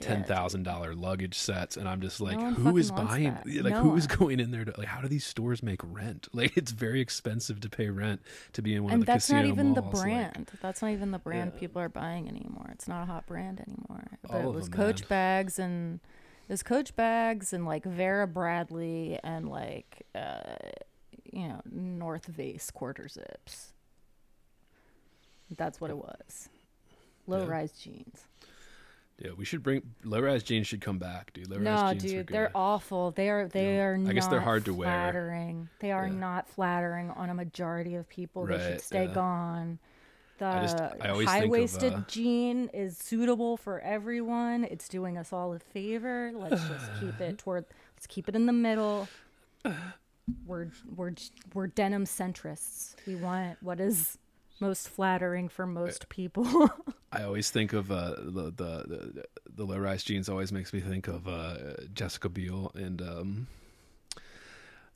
ten 0.01 0.25
thousand 0.25 0.63
dollar 0.65 0.95
luggage 0.95 1.37
sets, 1.39 1.77
and 1.77 1.89
I'm 1.89 2.01
just 2.01 2.21
like, 2.21 2.37
one 2.37 2.55
who 2.55 2.77
is 2.77 2.91
buying? 2.91 3.25
that. 3.35 3.47
Like 3.65 3.73
No 3.73 3.83
who 3.83 3.97
is 3.97 4.07
one. 4.09 4.19
going 4.19 4.41
in 4.41 4.51
there 4.51 4.65
to 4.65 4.75
like? 4.77 4.89
How 4.89 5.01
do 5.01 5.09
these 5.09 5.25
stores 5.25 5.63
make 5.63 5.81
rent? 5.83 6.29
Like 6.35 6.57
it's 6.57 6.73
very 6.73 7.01
expensive 7.01 7.61
to 7.61 7.71
pay 7.71 7.89
rent 7.89 8.21
to 8.53 8.63
be 8.63 8.75
in 8.75 8.85
one 8.85 8.93
and 8.93 9.03
of 9.03 9.07
the 9.07 9.13
that's 9.13 9.27
casino 9.27 9.43
not 9.43 9.49
even 9.49 9.75
the 9.75 9.83
malls, 9.83 9.95
like- 9.95 10.03
brand 10.05 10.51
that's 10.61 10.83
not 10.83 10.91
even 10.91 11.11
the 11.13 11.19
brand 11.19 11.53
Yeah. 11.55 11.61
people 11.61 11.81
are 11.83 11.89
buying 11.89 12.29
anymore 12.29 12.69
it's 12.73 12.87
not 12.89 13.03
a 13.03 13.07
hot 13.07 13.27
brand 13.27 13.61
anymore 13.61 14.05
but 14.23 14.33
All 14.45 14.51
it 14.51 14.55
was 14.55 14.69
them, 14.69 14.73
coach 14.79 15.01
man. 15.03 15.09
bags 15.09 15.59
and 15.59 16.01
it 16.49 16.53
was 16.53 16.63
coach 16.63 16.95
bags 16.95 17.53
and 17.53 17.65
like 17.65 17.85
vera 17.85 18.27
bradley 18.27 19.19
and 19.25 19.49
like 19.49 20.07
uh 20.15 20.43
you 21.33 21.49
know 21.49 21.61
North 21.71 22.27
Face 22.35 22.71
quarter 22.71 23.09
zips 23.09 23.73
that's 25.57 25.81
what 25.81 25.91
it 25.91 25.97
was 25.97 26.49
low 27.27 27.43
Yeah. 27.45 27.51
rise 27.51 27.73
jeans 27.73 28.25
Yeah, 29.19 29.31
we 29.37 29.47
should 29.47 29.63
bring 29.63 29.83
low 30.05 30.21
rise 30.21 30.43
jeans 30.43 30.67
should 30.67 30.83
come 30.83 30.99
back, 30.99 31.33
dude. 31.33 31.49
Low 31.49 31.57
no 31.59 31.95
dude 31.95 32.27
they're 32.29 32.51
awful 32.55 33.13
they 33.13 33.31
are 33.31 33.49
they 33.49 33.77
Yeah. 33.77 33.83
are 33.85 33.95
I 34.07 34.13
guess 34.13 34.27
they're 34.27 34.41
hard 34.41 34.65
to 34.67 34.75
wear. 34.75 34.87
flattering 34.89 35.69
they 35.81 35.91
are 35.93 36.07
Yeah. 36.07 36.13
not 36.15 36.49
flattering 36.49 37.11
on 37.11 37.31
a 37.31 37.35
majority 37.35 37.95
of 37.95 38.09
people 38.09 38.45
they 38.47 38.59
should 38.59 38.81
stay 38.83 39.07
yeah. 39.07 39.15
gone 39.15 39.79
the 40.39 40.45
I 40.45 40.61
just- 40.61 40.79
I 40.79 41.09
always 41.09 41.29
think 41.31 41.45
of, 41.45 41.45
high 41.45 41.47
waisted 41.47 41.93
uh, 41.95 42.01
jean 42.09 42.69
is 42.75 42.99
suitable 42.99 43.57
for 43.57 43.81
everyone 43.81 44.65
it's 44.65 44.87
doing 44.87 45.17
us 45.17 45.33
all 45.33 45.55
a 45.55 45.59
favor 45.61 46.31
let's 46.35 46.63
just 46.69 46.91
keep 47.01 47.19
it 47.19 47.39
toward 47.43 47.65
let's 47.97 48.07
keep 48.07 48.29
it 48.29 48.37
in 48.37 48.45
the 48.45 48.53
middle 48.53 49.09
we're 50.45 50.69
we're 50.95 51.13
we're 51.55 51.69
denim 51.69 52.05
centrists 52.05 52.95
we 53.07 53.15
want 53.15 53.57
what 53.63 53.81
is 53.81 54.19
most 54.61 54.89
flattering 54.89 55.49
for 55.49 55.67
most 55.67 56.09
people 56.09 56.71
I 57.13 57.23
always 57.23 57.51
think 57.51 57.73
of 57.73 57.91
uh, 57.91 58.15
the, 58.19 58.53
the 58.55 58.85
the 58.87 59.25
the 59.55 59.65
low 59.65 59.79
rise 59.79 60.03
jeans. 60.05 60.29
Always 60.29 60.53
makes 60.53 60.73
me 60.73 60.81
think 60.81 61.09
of 61.09 61.27
uh, 61.27 61.57
Jessica 61.95 62.29
Biel 62.29 62.73
and 62.75 63.01
um, 63.01 63.47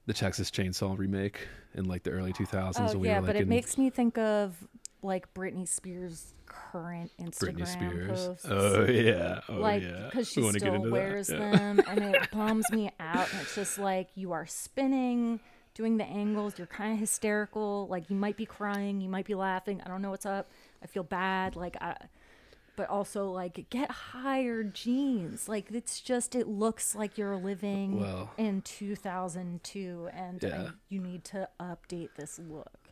the 0.06 0.12
Texas 0.12 0.50
Chainsaw 0.50 0.98
remake 0.98 1.46
in 1.74 1.84
like 1.84 2.02
the 2.02 2.10
early 2.10 2.32
two 2.32 2.44
thousands. 2.44 2.94
Oh 2.94 3.02
yeah, 3.02 3.20
but 3.20 3.28
like, 3.28 3.36
it 3.36 3.42
in- 3.42 3.48
makes 3.48 3.78
me 3.78 3.88
think 3.90 4.18
of 4.18 4.56
like 5.02 5.32
Britney 5.32 5.66
Spears' 5.66 6.34
current 6.46 7.10
Instagram 7.18 7.54
Britney 7.60 7.66
Spears. 7.66 8.26
posts. 8.26 8.46
Oh 8.48 8.84
yeah. 8.84 9.40
Oh 9.48 9.54
like 9.54 9.82
because 9.82 10.36
We 10.36 10.50
she 10.52 10.58
still 10.58 10.90
wears 10.90 11.30
yeah. 11.30 11.38
them 11.38 11.80
and 11.88 12.14
it 12.16 12.30
bums 12.32 12.70
me 12.70 12.90
out 13.00 13.30
and 13.32 13.40
it's 13.40 13.54
just 13.54 13.78
like 13.78 14.08
you 14.14 14.32
are 14.32 14.46
spinning 14.46 15.40
doing 15.80 15.96
the 15.96 16.04
angles 16.04 16.58
you're 16.58 16.66
kind 16.66 16.92
of 16.92 16.98
hysterical 16.98 17.86
like 17.88 18.10
you 18.10 18.16
might 18.16 18.36
be 18.36 18.44
crying 18.44 19.00
you 19.00 19.08
might 19.08 19.24
be 19.24 19.34
laughing 19.34 19.80
i 19.86 19.88
don't 19.88 20.02
know 20.02 20.10
what's 20.10 20.26
up 20.26 20.50
i 20.82 20.86
feel 20.86 21.02
bad 21.02 21.56
like 21.56 21.74
i 21.80 21.96
but 22.76 22.86
also 22.90 23.30
like 23.30 23.64
get 23.70 23.90
higher 23.90 24.62
jeans 24.62 25.48
like 25.48 25.70
it's 25.70 26.02
just 26.02 26.34
it 26.34 26.46
looks 26.46 26.94
like 26.94 27.16
you're 27.16 27.34
living 27.38 27.98
Well- 28.00 28.30
in 28.36 28.60
2002 28.60 30.10
and 30.12 30.44
I- 30.44 30.68
you 30.90 31.00
need 31.00 31.24
to 31.24 31.48
update 31.58 32.10
this 32.16 32.38
look 32.38 32.90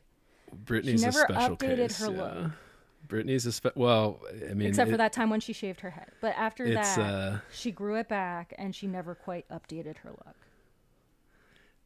Britney's 0.64 1.02
never 1.02 1.24
a 1.24 1.32
special 1.32 1.56
updated 1.58 1.76
case. 1.88 1.98
her 2.00 2.10
yeah. 2.10 2.22
look. 2.22 2.52
Britney's 3.06 3.44
a 3.44 3.52
spe- 3.52 3.76
well. 3.76 4.20
I 4.50 4.54
mean, 4.54 4.68
except 4.68 4.90
for 4.90 4.96
that 4.96 5.12
time 5.12 5.28
when 5.28 5.40
she 5.40 5.52
shaved 5.52 5.80
her 5.80 5.90
head 5.90 6.10
but 6.22 6.34
after 6.38 6.72
that 6.72 6.98
uh, 6.98 7.38
she 7.52 7.70
grew 7.70 7.96
it 7.96 8.08
back 8.08 8.54
and 8.56 8.74
she 8.74 8.86
never 8.86 9.14
quite 9.14 9.46
updated 9.50 9.98
her 9.98 10.10
look 10.10 10.36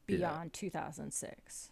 Yeah. 0.07 0.17
beyond 0.17 0.53
2006 0.53 1.69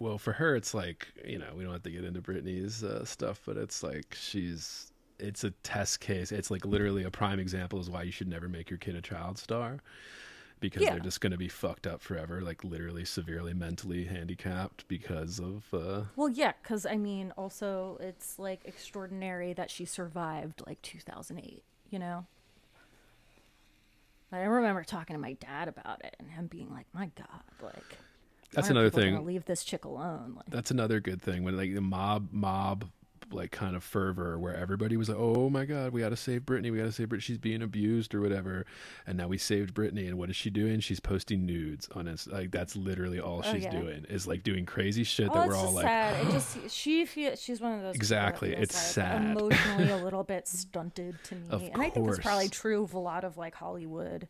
Well, 0.00 0.18
for 0.18 0.32
her, 0.34 0.54
it's 0.56 0.74
like 0.74 1.08
you 1.26 1.38
know 1.38 1.52
we 1.56 1.64
don't 1.64 1.72
have 1.72 1.82
to 1.82 1.90
get 1.90 2.04
into 2.04 2.20
Britney's 2.22 2.84
uh, 2.84 3.04
stuff, 3.04 3.40
but 3.44 3.56
it's 3.56 3.82
like 3.82 4.14
she's 4.18 4.92
it's 5.18 5.42
a 5.42 5.50
test 5.64 5.98
case. 6.00 6.30
It's 6.30 6.50
like 6.50 6.64
literally 6.64 7.02
a 7.04 7.10
prime 7.10 7.40
example 7.40 7.80
is 7.80 7.90
why 7.90 8.04
you 8.04 8.12
should 8.12 8.28
never 8.28 8.48
make 8.48 8.70
your 8.70 8.78
kid 8.78 8.94
a 8.94 9.02
child 9.02 9.36
star 9.38 9.78
because 10.60 10.82
Yeah. 10.82 10.90
they're 10.90 11.00
just 11.00 11.20
going 11.20 11.32
to 11.32 11.38
be 11.38 11.48
fucked 11.48 11.86
up 11.88 12.00
forever, 12.00 12.40
like 12.40 12.62
literally 12.64 13.04
severely 13.04 13.52
mentally 13.54 14.04
handicapped 14.04 14.86
because 14.88 15.40
of. 15.40 15.64
Uh, 15.74 16.02
well 16.16 16.28
yeah 16.28 16.52
because 16.62 16.86
i 16.86 16.96
mean 16.96 17.32
also 17.36 17.96
it's 18.00 18.38
like 18.38 18.60
extraordinary 18.64 19.52
that 19.52 19.70
she 19.70 19.84
survived 19.84 20.62
like 20.66 20.80
2008 20.82 21.62
you 21.90 21.98
know 21.98 22.24
i 24.32 24.38
remember 24.44 24.82
talking 24.84 25.14
to 25.14 25.20
my 25.20 25.32
dad 25.34 25.68
about 25.68 26.04
it 26.04 26.14
and 26.18 26.30
him 26.30 26.46
being 26.46 26.70
like 26.70 26.86
my 26.92 27.10
god 27.16 27.42
like 27.62 27.96
That's 28.52 28.70
another 28.70 28.90
thing. 28.90 29.24
leave 29.24 29.44
this 29.44 29.64
chick 29.64 29.84
alone 29.84 30.34
like 30.36 30.46
That's 30.48 30.70
another 30.70 31.00
good 31.00 31.20
thing 31.22 31.42
when 31.44 31.56
like 31.56 31.74
the 31.74 31.80
mob 31.80 32.28
mob 32.32 32.86
like 33.30 33.50
kind 33.50 33.76
of 33.76 33.84
fervor 33.84 34.38
where 34.38 34.54
everybody 34.54 34.96
was 34.96 35.08
like, 35.08 35.18
"Oh 35.18 35.50
my 35.50 35.64
God, 35.64 35.92
we 35.92 36.00
got 36.00 36.08
to 36.10 36.16
save 36.16 36.42
Britney. 36.42 36.70
We 36.72 36.78
got 36.78 36.84
to 36.84 36.92
save 36.92 37.08
Britney. 37.08 37.22
She's 37.22 37.38
being 37.38 37.62
abused 37.62 38.14
or 38.14 38.20
whatever." 38.20 38.64
And 39.06 39.18
now 39.18 39.28
we 39.28 39.38
saved 39.38 39.74
Britney, 39.74 40.06
and 40.08 40.18
what 40.18 40.30
is 40.30 40.36
she 40.36 40.50
doing? 40.50 40.80
She's 40.80 41.00
posting 41.00 41.44
nudes 41.46 41.88
on 41.94 42.08
Inst- 42.08 42.30
like 42.32 42.50
that's 42.50 42.76
literally 42.76 43.20
all 43.20 43.42
Oh, 43.44 43.52
she's 43.52 43.64
yeah. 43.64 43.70
doing 43.70 44.04
is 44.08 44.26
like 44.26 44.42
doing 44.42 44.64
crazy 44.66 45.04
shit 45.04 45.28
Oh, 45.30 45.34
that 45.34 45.48
we're 45.48 45.56
all 45.56 45.72
like, 45.72 45.84
sad. 45.84 46.26
It 46.26 46.30
just 46.32 46.56
ah. 46.56 46.68
she 46.68 47.04
feel 47.06 47.36
she's 47.36 47.60
one 47.60 47.72
of 47.74 47.82
those 47.82 47.94
Exactly, 47.94 48.50
feels, 48.50 48.62
it's 48.62 48.74
like, 48.74 48.84
sad. 49.06 49.36
emotionally 49.36 49.90
a 49.90 49.96
little 50.04 50.24
bit 50.24 50.48
stunted 50.48 51.16
to 51.24 51.34
me, 51.34 51.46
Of 51.50 51.62
and 51.62 51.82
I 51.82 51.90
think 51.90 52.08
it's 52.08 52.18
probably 52.18 52.48
true 52.48 52.82
of 52.82 52.94
a 52.94 52.98
lot 52.98 53.24
of 53.24 53.36
like 53.36 53.54
Hollywood 53.54 54.28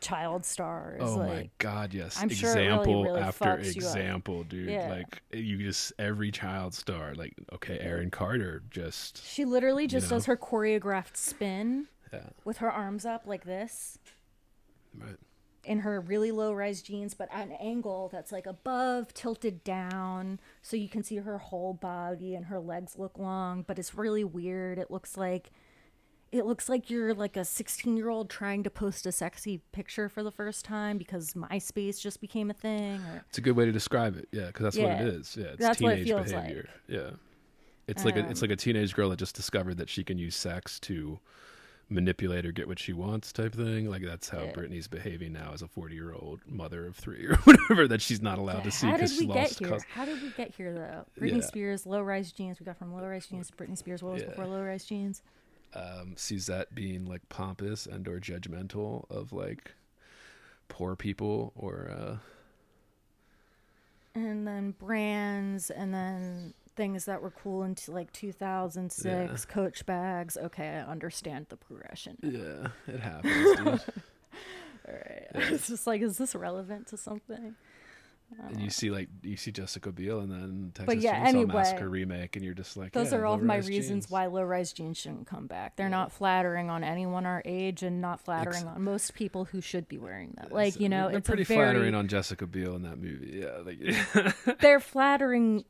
child 0.00 0.44
stars. 0.44 1.00
"Oh 1.02 1.16
like, 1.16 1.28
my 1.28 1.50
God, 1.58 1.94
yes!" 1.94 2.16
I'm 2.20 2.28
sure 2.28 2.54
really, 2.54 2.66
example 2.66 3.04
really 3.04 3.20
after 3.20 3.60
you 3.60 3.70
example, 3.70 4.44
dude. 4.44 4.68
Yeah. 4.68 4.90
Like 4.90 5.22
you 5.32 5.58
just 5.58 5.92
every 5.98 6.30
child 6.30 6.74
star, 6.74 7.14
like 7.14 7.34
okay, 7.54 7.78
Aaron 7.80 8.10
Carter, 8.10 8.62
just 8.70 9.24
She 9.26 9.44
literally 9.44 9.86
just 9.86 10.10
know? 10.10 10.16
does 10.16 10.26
her 10.26 10.36
choreographed 10.36 11.16
spin 11.16 11.88
yeah, 12.12 12.30
with 12.44 12.58
her 12.58 12.70
arms 12.70 13.04
up 13.04 13.22
like 13.26 13.44
this 13.44 13.98
right. 14.98 15.16
in 15.64 15.80
her 15.80 16.00
really 16.00 16.30
low 16.30 16.52
rise 16.52 16.82
jeans, 16.82 17.14
but 17.14 17.28
at 17.32 17.46
an 17.46 17.52
angle 17.60 18.08
that's 18.12 18.32
like 18.32 18.46
above, 18.46 19.12
tilted 19.14 19.64
down, 19.64 20.40
so 20.62 20.76
you 20.76 20.88
can 20.88 21.02
see 21.02 21.16
her 21.16 21.38
whole 21.38 21.74
body 21.74 22.34
and 22.34 22.46
her 22.46 22.60
legs 22.60 22.96
look 22.96 23.18
long, 23.18 23.64
but 23.66 23.78
it's 23.78 23.94
really 23.94 24.24
weird. 24.24 24.78
It 24.78 24.90
looks 24.90 25.16
like 25.16 25.50
it 26.32 26.44
looks 26.44 26.68
like 26.68 26.90
you're 26.90 27.14
like 27.14 27.36
a 27.36 27.44
16 27.44 27.96
year 27.96 28.08
old 28.08 28.28
trying 28.28 28.62
to 28.64 28.70
post 28.70 29.06
a 29.06 29.12
sexy 29.12 29.60
picture 29.72 30.08
for 30.08 30.22
the 30.22 30.30
first 30.32 30.64
time 30.64 30.98
because 30.98 31.32
MySpace 31.34 32.00
just 32.00 32.20
became 32.20 32.50
a 32.50 32.54
thing. 32.54 33.00
Or, 33.00 33.24
It's 33.28 33.38
a 33.38 33.40
good 33.40 33.56
way 33.56 33.64
to 33.64 33.72
describe 33.72 34.16
it. 34.16 34.28
Yeah, 34.32 34.46
because 34.46 34.64
that's 34.64 34.78
what 34.78 34.90
it 34.92 35.00
is. 35.08 35.36
Yeah, 35.36 35.44
it's 35.46 35.60
That's 35.60 35.80
what 35.80 35.92
it 35.92 36.04
teenage 36.04 36.08
feels 36.08 36.32
behavior. 36.32 36.68
Yeah, 36.88 37.10
it's 37.86 38.04
like 38.04 38.16
a, 38.16 38.28
it's 38.28 38.42
Um, 38.42 38.48
like 38.48 38.54
a 38.54 38.60
teenage 38.60 38.94
girl 38.94 39.10
that 39.10 39.18
just 39.18 39.36
discovered 39.36 39.76
that 39.78 39.88
she 39.88 40.02
can 40.04 40.18
use 40.18 40.34
sex 40.36 40.80
to 40.80 41.18
manipulate 41.88 42.44
or 42.44 42.50
get 42.50 42.66
what 42.66 42.80
she 42.80 42.92
wants, 42.92 43.32
type 43.32 43.54
thing. 43.54 43.88
Like 43.88 44.02
that's 44.02 44.28
how 44.28 44.40
Yeah. 44.42 44.52
Britney's 44.52 44.88
behaving 44.88 45.32
now 45.32 45.52
as 45.54 45.62
a 45.62 45.68
forty 45.68 45.94
year 45.94 46.12
old 46.12 46.40
mother 46.44 46.84
of 46.88 46.96
three 46.96 47.24
or 47.26 47.36
whatever 47.44 47.86
that 47.86 48.02
she's 48.02 48.20
not 48.20 48.38
allowed 48.38 48.64
to 48.64 48.72
see 48.72 48.88
How 48.88 48.96
did 48.96 49.02
because 49.02 49.12
we 49.12 49.18
she 49.18 49.26
get 49.28 49.34
lost. 49.36 49.58
here? 49.60 49.68
cus- 49.68 49.84
How 49.94 50.04
did 50.04 50.20
we 50.20 50.30
get 50.30 50.52
here 50.56 50.74
though? 50.74 51.06
Britney 51.24 51.36
Yeah. 51.40 51.46
Spears, 51.46 51.86
low 51.86 52.02
rise 52.02 52.32
jeans. 52.32 52.58
We 52.58 52.66
got 52.66 52.76
from 52.76 52.92
low 52.92 53.06
rise 53.06 53.26
jeans 53.28 53.48
to 53.50 53.56
Britney 53.56 53.78
Spears. 53.78 54.02
What 54.02 54.14
was 54.14 54.22
Yeah. 54.22 54.30
before 54.30 54.46
low 54.46 54.62
rise 54.62 54.84
jeans? 54.84 55.22
Um, 55.74 56.14
Suzette 56.16 56.74
being 56.74 57.06
like 57.06 57.28
pompous 57.28 57.86
and 57.86 58.06
or 58.08 58.18
judgmental 58.18 59.10
of 59.10 59.32
like 59.32 59.74
poor 60.68 60.96
people 60.96 61.52
or 61.54 61.90
uh, 61.90 62.16
and 64.14 64.46
then 64.46 64.72
brands 64.72 65.70
and 65.70 65.92
then 65.92 66.54
things 66.74 67.04
that 67.06 67.22
were 67.22 67.30
cool 67.30 67.62
into 67.62 67.90
like 67.92 68.12
2006 68.12 69.44
coach 69.46 69.84
bags. 69.86 70.36
Okay 70.36 70.68
i 70.68 70.90
understand 70.90 71.46
the 71.48 71.56
progression. 71.56 72.16
Yeah, 72.22 72.68
it 72.86 73.00
happens. 73.00 73.58
all 74.88 74.94
right. 74.94 75.26
It's 75.34 75.68
just 75.68 75.86
like 75.86 76.00
is 76.00 76.18
this 76.18 76.34
relevant 76.34 76.86
to 76.88 76.96
something 76.96 77.56
you 78.58 78.70
see 78.70 78.90
like 78.90 79.08
you 79.22 79.36
see 79.36 79.52
Jessica 79.52 79.92
Biel 79.92 80.20
and 80.20 80.30
then 80.30 80.72
Texas 80.74 81.02
yeah, 81.02 81.24
Chainsaw 81.24 81.26
anyway, 81.26 81.54
Massacre 81.54 81.88
remake, 81.88 82.36
and 82.36 82.44
you're 82.44 82.54
just 82.54 82.76
like, 82.76 82.92
those 82.92 83.12
yeah, 83.12 83.18
are 83.18 83.26
all 83.26 83.34
of 83.34 83.42
my 83.42 83.54
low-rise 83.54 83.68
reasons 83.68 84.04
jeans. 84.04 84.10
why 84.10 84.26
low 84.26 84.42
rise 84.42 84.72
jeans 84.72 84.98
shouldn't 84.98 85.26
come 85.26 85.46
back 85.46 85.76
they're 85.76 85.88
not 85.88 86.12
flattering 86.12 86.68
on 86.68 86.82
anyone 86.84 87.24
our 87.26 87.42
age 87.44 87.82
and 87.82 88.00
not 88.00 88.20
flattering 88.20 88.66
on 88.66 88.82
most 88.82 89.14
people 89.14 89.44
who 89.44 89.60
should 89.60 89.88
be 89.88 89.98
wearing 89.98 90.32
them 90.36 90.48
like 90.50 90.78
you 90.80 90.88
know 90.88 91.08
they're 91.08 91.18
it's 91.18 91.28
pretty 91.28 91.44
very 91.44 91.64
flattering 91.64 91.94
on 91.94 92.08
Jessica 92.08 92.46
Biel 92.46 92.74
in 92.74 92.82
that 92.82 92.98
movie. 92.98 93.42
Yeah, 93.42 93.58
like 93.64 94.58
they're 94.60 94.80
flattering 94.80 95.64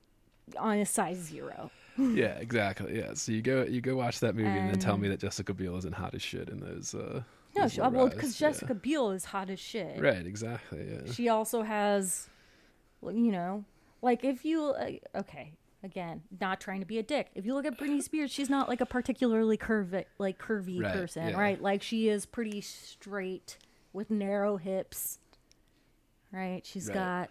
on 0.59 0.79
a 0.79 0.87
size 0.87 1.19
zero 1.19 1.71
yeah, 1.99 2.35
exactly. 2.35 2.99
Yeah, 2.99 3.15
so 3.15 3.33
you 3.33 3.41
go 3.41 3.65
you 3.65 3.81
go 3.81 3.97
watch 3.97 4.21
that 4.21 4.35
movie 4.35 4.49
and, 4.49 4.69
then 4.71 4.79
tell 4.79 4.99
me 4.99 5.09
that 5.09 5.21
Jessica 5.21 5.55
Biel 5.55 5.77
isn't 5.79 5.95
hot 5.95 6.15
as 6.15 6.23
shit 6.23 6.51
in 6.51 6.61
those. 6.61 6.95
Uh, 6.95 7.23
no 7.55 7.63
those 7.63 7.73
she, 7.73 7.81
well 7.81 8.09
because 8.09 8.39
yeah. 8.39 8.49
jessica 8.49 8.75
biel 8.75 9.11
is 9.13 9.25
hot 9.25 9.49
as 9.49 9.59
shit 9.59 9.99
Right, 9.99 10.27
exactly. 10.27 10.87
Yeah. 10.91 11.11
she 11.11 11.31
also 11.31 11.63
has 11.63 12.29
you 13.03 13.33
know 13.33 13.65
like 14.03 14.25
if 14.25 14.45
you 14.45 14.65
uh, 14.71 14.91
okay 15.15 15.53
again 15.83 16.23
not 16.41 16.61
trying 16.61 16.81
to 16.81 16.87
be 16.87 16.99
a 16.99 17.03
dick 17.03 17.29
if 17.35 17.45
you 17.47 17.55
look 17.55 17.65
at 17.67 17.79
Britney 17.79 18.03
Spears 18.03 18.31
she's 18.31 18.51
not 18.51 18.69
like 18.69 18.81
a 18.81 18.87
particularly 18.87 19.57
curvy 19.57 20.05
like 20.19 20.39
curvy 20.39 20.83
Right, 20.83 20.93
person 20.93 21.29
yeah. 21.29 21.39
right 21.39 21.61
like 21.63 21.83
she 21.83 22.09
is 22.09 22.27
pretty 22.27 22.61
straight 22.61 23.59
with 23.93 24.11
narrow 24.11 24.57
hips 24.57 25.19
right 26.33 26.65
She's 26.67 26.89
Right. 26.89 26.95
got 26.95 27.31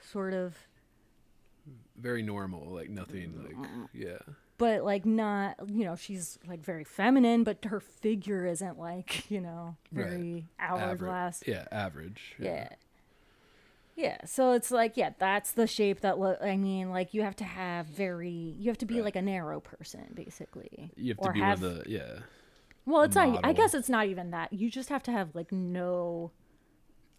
sort 0.00 0.32
of 0.34 0.56
Very 1.96 2.22
normal, 2.22 2.72
like 2.72 2.88
nothing. 2.90 3.34
Like 3.42 3.88
yeah, 3.92 4.18
but 4.58 4.84
like 4.84 5.04
not 5.04 5.56
you 5.68 5.84
know 5.84 5.96
she's 5.96 6.38
like 6.46 6.60
very 6.64 6.84
feminine 6.84 7.42
but 7.44 7.64
her 7.66 7.80
figure 7.80 8.46
isn't 8.46 8.78
like 8.78 9.28
you 9.30 9.40
know 9.40 9.76
Right. 9.92 10.06
very 10.06 10.46
average. 10.58 10.82
hourglass 11.00 11.42
Yeah, 11.46 11.66
average. 11.72 12.36
Yeah. 12.38 12.50
Yeah. 12.50 12.68
Yeah, 13.96 14.18
so 14.26 14.52
it's 14.52 14.70
like, 14.70 14.96
yeah, 14.98 15.10
that's 15.18 15.52
the 15.52 15.66
shape 15.66 16.00
that, 16.02 16.18
lo- 16.18 16.36
I 16.42 16.56
mean, 16.58 16.90
like, 16.90 17.14
you 17.14 17.22
have 17.22 17.34
to 17.36 17.44
have 17.44 17.86
very, 17.86 18.54
you 18.58 18.68
have 18.68 18.76
to 18.78 18.86
be 18.86 18.96
Right. 18.96 19.04
like 19.04 19.16
a 19.16 19.22
narrow 19.22 19.58
person, 19.58 20.12
basically. 20.14 20.90
You 20.96 21.14
have 21.14 21.24
to 21.24 21.32
be 21.32 21.40
have, 21.40 21.62
one 21.62 21.70
of 21.72 21.84
the 21.84 21.90
yeah 21.90 22.18
well, 22.84 23.02
it's 23.02 23.16
not, 23.16 23.26
I 23.28 23.30
model. 23.32 23.52
guess 23.54 23.74
it's 23.74 23.88
not 23.88 24.06
even 24.06 24.30
that. 24.30 24.52
You 24.52 24.70
just 24.70 24.90
have 24.90 25.02
to 25.04 25.10
have, 25.10 25.34
like, 25.34 25.50
no 25.50 26.30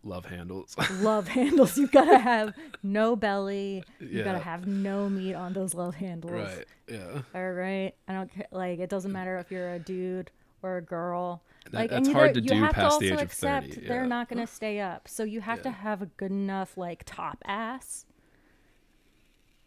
love 0.03 0.25
handles. 0.25 0.75
love 1.01 1.27
handles. 1.27 1.77
You've 1.77 1.91
gotta 1.91 2.19
have 2.19 2.53
no 2.83 3.15
belly. 3.15 3.83
You've 3.99 4.23
gotta 4.23 4.37
Yeah. 4.37 4.43
have 4.43 4.65
no 4.67 5.09
meat 5.09 5.33
on 5.33 5.53
those 5.53 5.73
love 5.73 5.95
handles. 5.95 6.31
right. 6.31 6.65
Yeah. 6.87 7.21
All 7.35 7.51
right. 7.51 7.93
I 8.07 8.13
don't 8.13 8.31
care. 8.31 8.47
Like, 8.51 8.79
it 8.79 8.89
doesn't 8.89 9.11
mm. 9.11 9.15
matter 9.15 9.37
if 9.39 9.51
you're 9.51 9.73
a 9.73 9.79
dude 9.79 10.31
or 10.63 10.77
a 10.77 10.81
girl. 10.81 11.41
That- 11.65 11.73
like, 11.73 11.89
that's 11.89 12.07
and 12.07 12.15
hard 12.15 12.33
to 12.35 12.41
you 12.41 12.49
do 12.49 12.55
have 12.55 12.73
past 12.73 12.99
to 12.99 13.05
the 13.05 13.11
also 13.11 13.21
age 13.21 13.25
of 13.25 13.31
accept 13.31 13.73
30, 13.73 13.87
they're 13.87 14.05
not 14.07 14.29
going 14.29 14.39
to 14.45 14.51
stay 14.51 14.79
up. 14.79 15.07
So 15.09 15.23
you 15.23 15.41
have 15.41 15.61
to 15.63 15.71
have 15.71 16.01
a 16.01 16.05
good 16.05 16.31
enough 16.31 16.77
like 16.77 17.03
top 17.05 17.39
ass. 17.45 18.05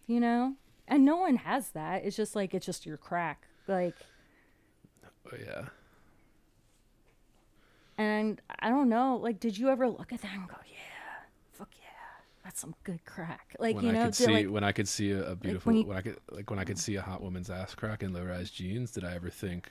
You 0.07 0.19
know, 0.19 0.55
and 0.89 1.05
no 1.05 1.17
one 1.19 1.37
has 1.37 1.71
that. 1.71 2.05
It's 2.05 2.17
just 2.17 2.35
like 2.35 2.55
it's 2.55 2.67
just 2.67 2.85
your 2.87 2.97
crack. 2.97 3.47
Like, 3.69 3.95
Oh, 5.33 5.37
yeah. 5.39 5.67
and 7.99 8.41
I 8.59 8.71
don't 8.71 8.89
know. 8.89 9.17
Like, 9.17 9.39
did 9.41 9.57
you 9.59 9.69
ever 9.69 9.89
look 9.89 10.13
at 10.13 10.23
that 10.23 10.33
and 10.35 10.49
go, 10.49 10.57
"Yeah, 10.67 11.29
fuck 11.53 11.69
yeah, 11.81 11.87
that's 12.45 12.61
some 12.61 12.75
good 12.85 13.05
crack." 13.05 13.55
Like, 13.59 13.77
when 13.77 13.85
you 13.85 13.91
I 13.91 13.95
know, 13.95 14.05
could 14.07 14.15
see 14.15 14.27
like, 14.33 14.47
when 14.49 14.65
I 14.65 14.73
could 14.73 14.89
see 14.89 15.13
a, 15.13 15.33
a 15.33 15.37
beautiful 15.37 15.73
you- 15.73 15.85
when 15.85 15.97
I 15.97 16.01
could 16.01 16.19
like 16.31 16.51
when 16.51 16.59
I 16.59 16.65
could 16.65 16.79
see 16.79 16.97
a 16.97 17.03
hot 17.03 17.23
woman's 17.23 17.51
ass 17.51 17.75
crack 17.75 18.03
in 18.03 18.13
low 18.13 18.25
rise 18.25 18.51
jeans, 18.51 18.91
did 18.91 19.05
I 19.05 19.15
ever 19.15 19.29
think 19.31 19.71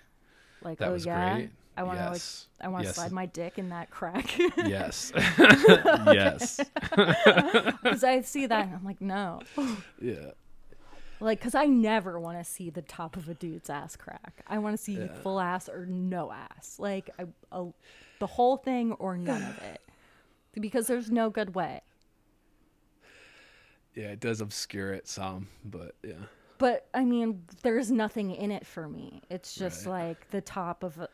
like, 0.64 0.80
that 0.80 0.90
oh 0.90 0.95
yeah, 0.95 1.36
great? 1.36 1.49
I 1.77 1.84
want 1.84 1.98
to 1.99 2.03
yes. 2.06 2.48
like, 2.60 2.65
I 2.65 2.69
want 2.69 2.84
to 2.84 2.88
Yes. 2.90 2.95
slide 2.95 3.11
my 3.11 3.26
dick 3.26 3.57
in 3.57 3.69
that 3.69 3.90
crack. 3.90 4.38
yes. 4.57 5.11
yes. 5.38 6.60
Because 6.91 8.03
I 8.03 8.22
see 8.22 8.45
that 8.48 8.65
and 8.68 8.76
I'm 8.76 8.84
like, 8.84 8.99
no. 9.02 9.41
Yeah. 10.02 10.31
Like, 11.22 11.40
cause 11.41 11.56
I 11.56 11.65
never 11.65 12.19
want 12.19 12.38
to 12.38 12.44
see 12.44 12.69
the 12.69 12.81
top 12.81 13.15
of 13.18 13.27
a 13.30 13.34
dude's 13.34 13.69
ass 13.69 13.95
crack. 13.95 14.44
I 14.48 14.57
want 14.60 14.77
to 14.77 14.84
see 14.84 14.98
Yeah. 14.98 15.14
full 15.22 15.40
ass 15.40 15.68
or 15.69 15.86
no 15.86 16.31
ass. 16.31 16.76
Like, 16.80 17.10
I, 17.19 17.26
a, 17.52 17.68
the 18.19 18.27
whole 18.27 18.57
thing 18.57 18.91
or 18.94 19.18
none 19.18 19.41
of 19.44 19.57
it. 19.60 19.81
Because 20.60 20.88
there's 20.88 21.10
no 21.11 21.30
good 21.30 21.56
way. 21.56 21.81
Yeah, 23.95 24.07
it 24.11 24.19
does 24.19 24.40
obscure 24.41 24.91
it 24.94 25.07
some, 25.07 25.48
but 25.65 25.95
yeah. 26.03 26.14
But 26.60 26.88
I 26.94 27.03
mean, 27.06 27.44
there's 27.64 27.90
nothing 27.90 28.30
in 28.31 28.52
it 28.52 28.68
for 28.68 28.88
me. 28.88 29.22
It's 29.31 29.56
just 29.56 29.86
Right. 29.88 30.10
like 30.10 30.30
the 30.30 30.41
top 30.41 30.84
of 30.84 30.99
a, 30.99 31.07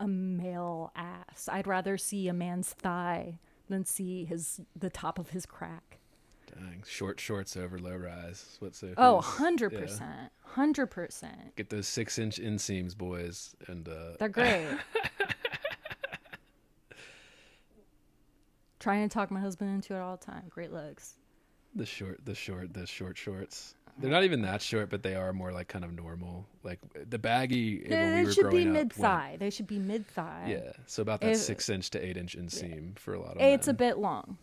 a 0.00 0.06
male 0.08 0.92
ass. 0.96 1.48
I'd 1.52 1.66
rather 1.66 1.98
see 1.98 2.28
a 2.28 2.32
man's 2.32 2.68
thigh 2.72 3.38
than 3.68 3.84
see 3.84 4.24
his 4.24 4.60
the 4.76 4.88
top 4.90 5.18
of 5.18 5.30
his 5.30 5.44
crack. 5.44 5.98
Dang, 6.54 6.84
short 6.86 7.18
shorts 7.18 7.56
over 7.56 7.78
low 7.78 7.96
rise. 7.96 8.56
What's 8.60 8.80
it? 8.84 8.94
Oh, 8.96 9.20
100%. 9.22 10.30
100%. 10.54 11.28
Get 11.56 11.68
those 11.70 11.88
six 11.88 12.18
inch 12.20 12.38
inseams, 12.40 12.96
boys, 12.96 13.56
and 13.66 13.88
uh, 13.88 14.12
They're 14.20 14.28
great. 14.28 14.64
Trying 18.78 19.08
to 19.08 19.12
talk 19.12 19.30
my 19.32 19.40
husband 19.40 19.74
into 19.74 19.94
it 19.94 19.98
all 19.98 20.16
the 20.16 20.24
time. 20.24 20.44
Great 20.48 20.72
legs. 20.72 21.14
the 21.74 21.84
short, 21.86 22.24
the 22.24 22.34
short, 22.34 22.72
the 22.72 22.86
short 22.86 23.18
shorts. 23.18 23.74
They're 23.98 24.10
not 24.10 24.24
even 24.24 24.42
that 24.42 24.60
short, 24.60 24.90
but 24.90 25.02
they 25.02 25.14
are 25.14 25.32
more 25.32 25.52
like 25.52 25.68
kind 25.68 25.84
of 25.84 25.92
normal. 25.94 26.46
Like 26.62 26.80
the 27.08 27.18
baggy 27.18 27.80
when 27.80 27.90
They, 27.90 28.20
we 28.20 28.24
were 28.26 28.32
should 28.32 28.50
be 28.50 28.64
growing 28.64 28.68
up, 28.68 28.72
mid 28.74 28.96
when- 28.96 29.10
thigh. 29.10 29.36
They 29.38 29.48
should 29.50 29.66
be 29.66 29.78
mid 29.78 30.06
thigh. 30.06 30.46
Yeah, 30.48 30.72
so 30.86 31.00
about 31.02 31.22
that 31.22 31.30
If- 31.32 31.38
six 31.38 31.68
inch 31.70 31.88
to 31.90 32.04
eight 32.04 32.16
inch 32.18 32.36
inseam 32.36 32.98
for 32.98 33.14
a 33.14 33.20
lot 33.20 33.36
of 33.36 33.40
It's 33.42 33.68
a 33.68 33.72
bit 33.74 33.96
long. 33.98 34.36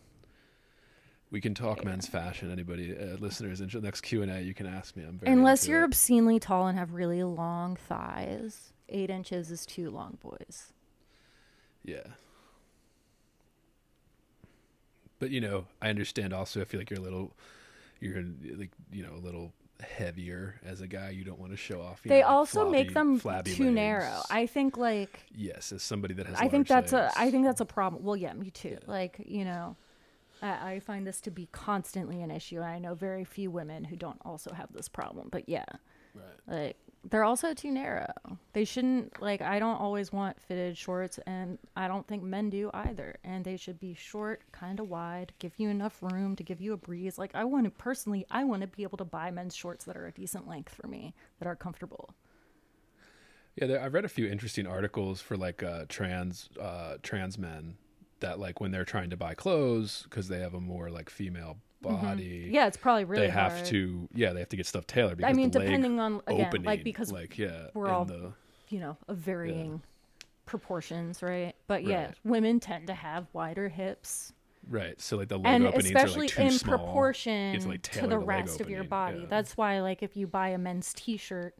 We 1.30 1.40
can 1.40 1.54
talk 1.54 1.84
men's 1.84 2.06
fashion. 2.06 2.50
Anybody, 2.50 2.96
uh, 2.96 3.16
listeners, 3.18 3.60
in 3.60 3.68
the 3.68 3.80
next 3.80 4.02
Q 4.02 4.22
and 4.22 4.30
A, 4.30 4.40
you 4.40 4.54
can 4.54 4.66
ask 4.66 4.96
me. 4.96 5.04
I'm 5.04 5.18
very 5.18 5.32
Unless 5.32 5.66
you're 5.66 5.82
it. 5.82 5.84
obscenely 5.86 6.38
tall 6.38 6.66
and 6.68 6.78
have 6.78 6.92
really 6.92 7.22
long 7.24 7.74
thighs, 7.76 8.72
eight 8.88 9.10
inches 9.10 9.50
is 9.50 9.64
too 9.66 9.90
long, 9.90 10.18
boys. 10.22 10.72
Yeah. 11.84 12.06
But 15.18 15.30
you 15.30 15.40
know, 15.40 15.66
I 15.80 15.88
understand 15.90 16.32
also. 16.32 16.60
I 16.60 16.64
feel 16.64 16.80
like 16.80 16.90
you're 16.90 16.98
a 17.00 17.02
little, 17.02 17.32
you're 18.04 18.22
like 18.56 18.70
you 18.92 19.02
know 19.04 19.14
a 19.14 19.22
little 19.24 19.52
heavier 19.80 20.60
as 20.64 20.80
a 20.80 20.86
guy. 20.86 21.10
You 21.10 21.24
don't 21.24 21.38
want 21.38 21.52
to 21.52 21.56
show 21.56 21.80
off. 21.80 22.00
you 22.04 22.08
They 22.10 22.20
know, 22.20 22.28
also 22.28 22.70
make 22.70 22.94
them 22.94 23.18
flabby 23.18 23.52
too 23.52 23.64
legs. 23.64 23.74
narrow. 23.74 24.22
I 24.30 24.46
think 24.46 24.76
like 24.76 25.24
yes, 25.34 25.72
as 25.72 25.82
somebody 25.82 26.14
that 26.14 26.26
has. 26.26 26.36
I 26.38 26.48
think 26.48 26.68
that's 26.68 26.92
legs. 26.92 27.14
a 27.16 27.20
I 27.20 27.30
think 27.30 27.44
that's 27.44 27.60
a 27.60 27.66
problem. 27.66 28.04
Well, 28.04 28.16
yeah, 28.16 28.32
me 28.34 28.50
too. 28.50 28.78
Like 28.86 29.20
you 29.26 29.44
know, 29.44 29.76
I, 30.42 30.74
I 30.74 30.80
find 30.80 31.06
this 31.06 31.20
to 31.22 31.30
be 31.30 31.48
constantly 31.52 32.22
an 32.22 32.30
issue. 32.30 32.56
and 32.56 32.66
I 32.66 32.78
know 32.78 32.94
very 32.94 33.24
few 33.24 33.50
women 33.50 33.84
who 33.84 33.96
don't 33.96 34.20
also 34.24 34.52
have 34.52 34.72
this 34.72 34.88
problem. 34.88 35.28
But 35.30 35.48
yeah, 35.48 35.64
Right. 36.14 36.24
like 36.46 36.76
they're 37.10 37.24
also 37.24 37.54
too 37.54 37.70
narrow. 37.70 38.12
They 38.52 38.64
shouldn't 38.64 39.20
like. 39.20 39.42
I 39.42 39.58
don't 39.58 39.80
always 39.80 40.12
want 40.12 40.40
fitted 40.40 40.76
shorts, 40.76 41.18
and 41.26 41.58
I 41.76 41.88
don't 41.88 42.06
think 42.06 42.22
men 42.22 42.50
do 42.50 42.70
either. 42.72 43.16
And 43.24 43.44
they 43.44 43.56
should 43.56 43.78
be 43.78 43.94
short, 43.94 44.42
kind 44.52 44.80
of 44.80 44.88
wide, 44.88 45.32
give 45.38 45.52
you 45.58 45.68
enough 45.68 45.98
room 46.02 46.36
to 46.36 46.42
give 46.42 46.60
you 46.60 46.72
a 46.72 46.76
breeze. 46.76 47.18
Like 47.18 47.34
I 47.34 47.44
want 47.44 47.64
to 47.64 47.70
personally, 47.70 48.26
I 48.30 48.44
want 48.44 48.62
to 48.62 48.68
be 48.68 48.82
able 48.82 48.98
to 48.98 49.04
buy 49.04 49.30
men's 49.30 49.54
shorts 49.54 49.84
that 49.84 49.96
are 49.96 50.06
a 50.06 50.12
decent 50.12 50.48
length 50.48 50.74
for 50.74 50.86
me, 50.86 51.14
that 51.38 51.46
are 51.46 51.56
comfortable. 51.56 52.14
Yeah, 53.56 53.66
there, 53.66 53.82
I've 53.82 53.94
read 53.94 54.04
a 54.04 54.08
few 54.08 54.26
interesting 54.26 54.66
articles 54.66 55.20
for 55.20 55.36
like 55.36 55.62
uh, 55.62 55.84
trans 55.88 56.48
uh, 56.60 56.96
trans 57.02 57.38
men 57.38 57.76
that 58.20 58.38
like 58.38 58.60
when 58.60 58.70
they're 58.70 58.84
trying 58.84 59.10
to 59.10 59.16
buy 59.16 59.34
clothes 59.34 60.04
because 60.04 60.28
they 60.28 60.40
have 60.40 60.54
a 60.54 60.60
more 60.60 60.90
like 60.90 61.10
female 61.10 61.58
body. 61.84 62.42
Mm-hmm. 62.44 62.54
Yeah, 62.54 62.66
it's 62.66 62.76
probably 62.76 63.04
really 63.04 63.26
they 63.26 63.32
have 63.32 63.52
hard. 63.52 63.64
to. 63.66 64.08
Yeah, 64.14 64.32
they 64.32 64.40
have 64.40 64.48
to 64.50 64.56
get 64.56 64.66
stuff 64.66 64.86
tailored. 64.86 65.18
Because 65.18 65.30
I 65.30 65.32
mean, 65.34 65.50
depending 65.50 66.00
on 66.00 66.20
again, 66.26 66.46
opening, 66.46 66.66
like 66.66 66.84
because 66.84 67.12
like 67.12 67.38
yeah, 67.38 67.68
we're 67.74 67.88
all 67.88 68.04
the, 68.04 68.32
you 68.68 68.80
know 68.80 68.96
of 69.08 69.18
varying 69.18 69.82
proportions, 70.46 71.22
right? 71.22 71.54
But 71.66 71.84
yeah, 71.84 72.06
Right. 72.06 72.14
women 72.24 72.60
tend 72.60 72.86
to 72.88 72.94
have 72.94 73.26
wider 73.32 73.68
hips, 73.68 74.32
right. 74.68 75.00
So 75.00 75.16
like 75.16 75.28
the 75.28 75.36
leg 75.38 75.46
and 75.46 75.66
openings 75.66 75.86
especially 75.86 76.26
are 76.26 76.42
like 76.44 76.52
in 76.52 76.58
small. 76.58 76.78
proportion 76.78 77.60
to, 77.60 77.68
like, 77.68 77.82
to 77.82 78.06
the 78.06 78.18
rest 78.18 78.60
of 78.60 78.68
your 78.68 78.84
body. 78.84 79.20
yeah. 79.20 79.26
That's 79.28 79.56
why, 79.56 79.80
like, 79.80 80.02
if 80.02 80.16
you 80.16 80.26
buy 80.26 80.48
a 80.48 80.58
men's 80.58 80.92
T-shirt 80.94 81.54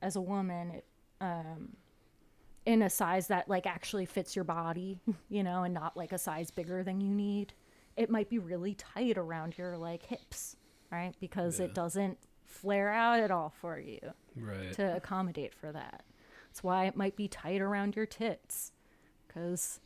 as 0.00 0.16
a 0.16 0.20
woman, 0.20 0.70
it, 0.70 0.84
um, 1.20 1.76
in 2.66 2.82
a 2.82 2.90
size 2.90 3.26
that 3.28 3.48
like 3.48 3.66
actually 3.66 4.06
fits 4.06 4.34
your 4.36 4.44
body, 4.44 5.00
you 5.28 5.42
know, 5.42 5.62
and 5.64 5.74
not 5.74 5.96
like 5.96 6.12
a 6.12 6.18
size 6.18 6.50
bigger 6.50 6.82
than 6.82 7.00
you 7.00 7.08
need, 7.14 7.52
it 7.96 8.10
might 8.10 8.28
be 8.28 8.38
really 8.38 8.74
tight 8.74 9.18
around 9.18 9.56
your 9.58 9.76
like 9.76 10.04
hips, 10.04 10.56
right? 10.90 11.14
Because 11.20 11.58
Yeah. 11.58 11.66
it 11.66 11.74
doesn't 11.74 12.18
flare 12.46 12.90
out 12.90 13.20
at 13.20 13.30
all 13.30 13.50
for 13.50 13.78
you 13.78 14.00
Right. 14.36 14.72
to 14.74 14.96
accommodate 14.96 15.54
for 15.54 15.72
that. 15.72 16.04
That's 16.48 16.62
why 16.62 16.86
it 16.86 16.96
might 16.96 17.16
be 17.16 17.28
tight 17.28 17.60
around 17.60 17.96
your 17.96 18.06
tits, 18.06 18.72
because 19.26 19.80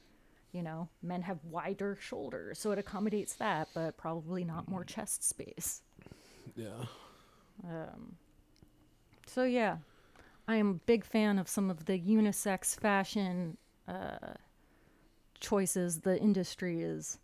you 0.53 0.62
know 0.62 0.89
men 1.03 1.23
have 1.23 1.45
wider 1.45 1.97
shoulders, 2.01 2.59
so 2.59 2.73
it 2.73 2.78
accommodates 2.78 3.35
that, 3.35 3.69
but 3.74 3.97
probably 3.97 4.45
not 4.45 4.69
more 4.69 4.85
chest 4.85 5.23
space. 5.23 5.83
yeah. 6.57 6.85
Um, 7.65 8.16
So 9.27 9.45
yeah, 9.45 9.78
I 10.49 10.57
am 10.57 10.70
a 10.70 10.74
big 10.87 11.05
fan 11.05 11.39
of 11.39 11.49
some 11.49 11.70
of 11.70 11.85
the 11.87 11.99
unisex 11.99 12.78
fashion 12.78 13.57
uh, 13.89 14.35
choices 15.41 16.01
the 16.01 16.19
industry 16.20 16.83
is 16.83 17.19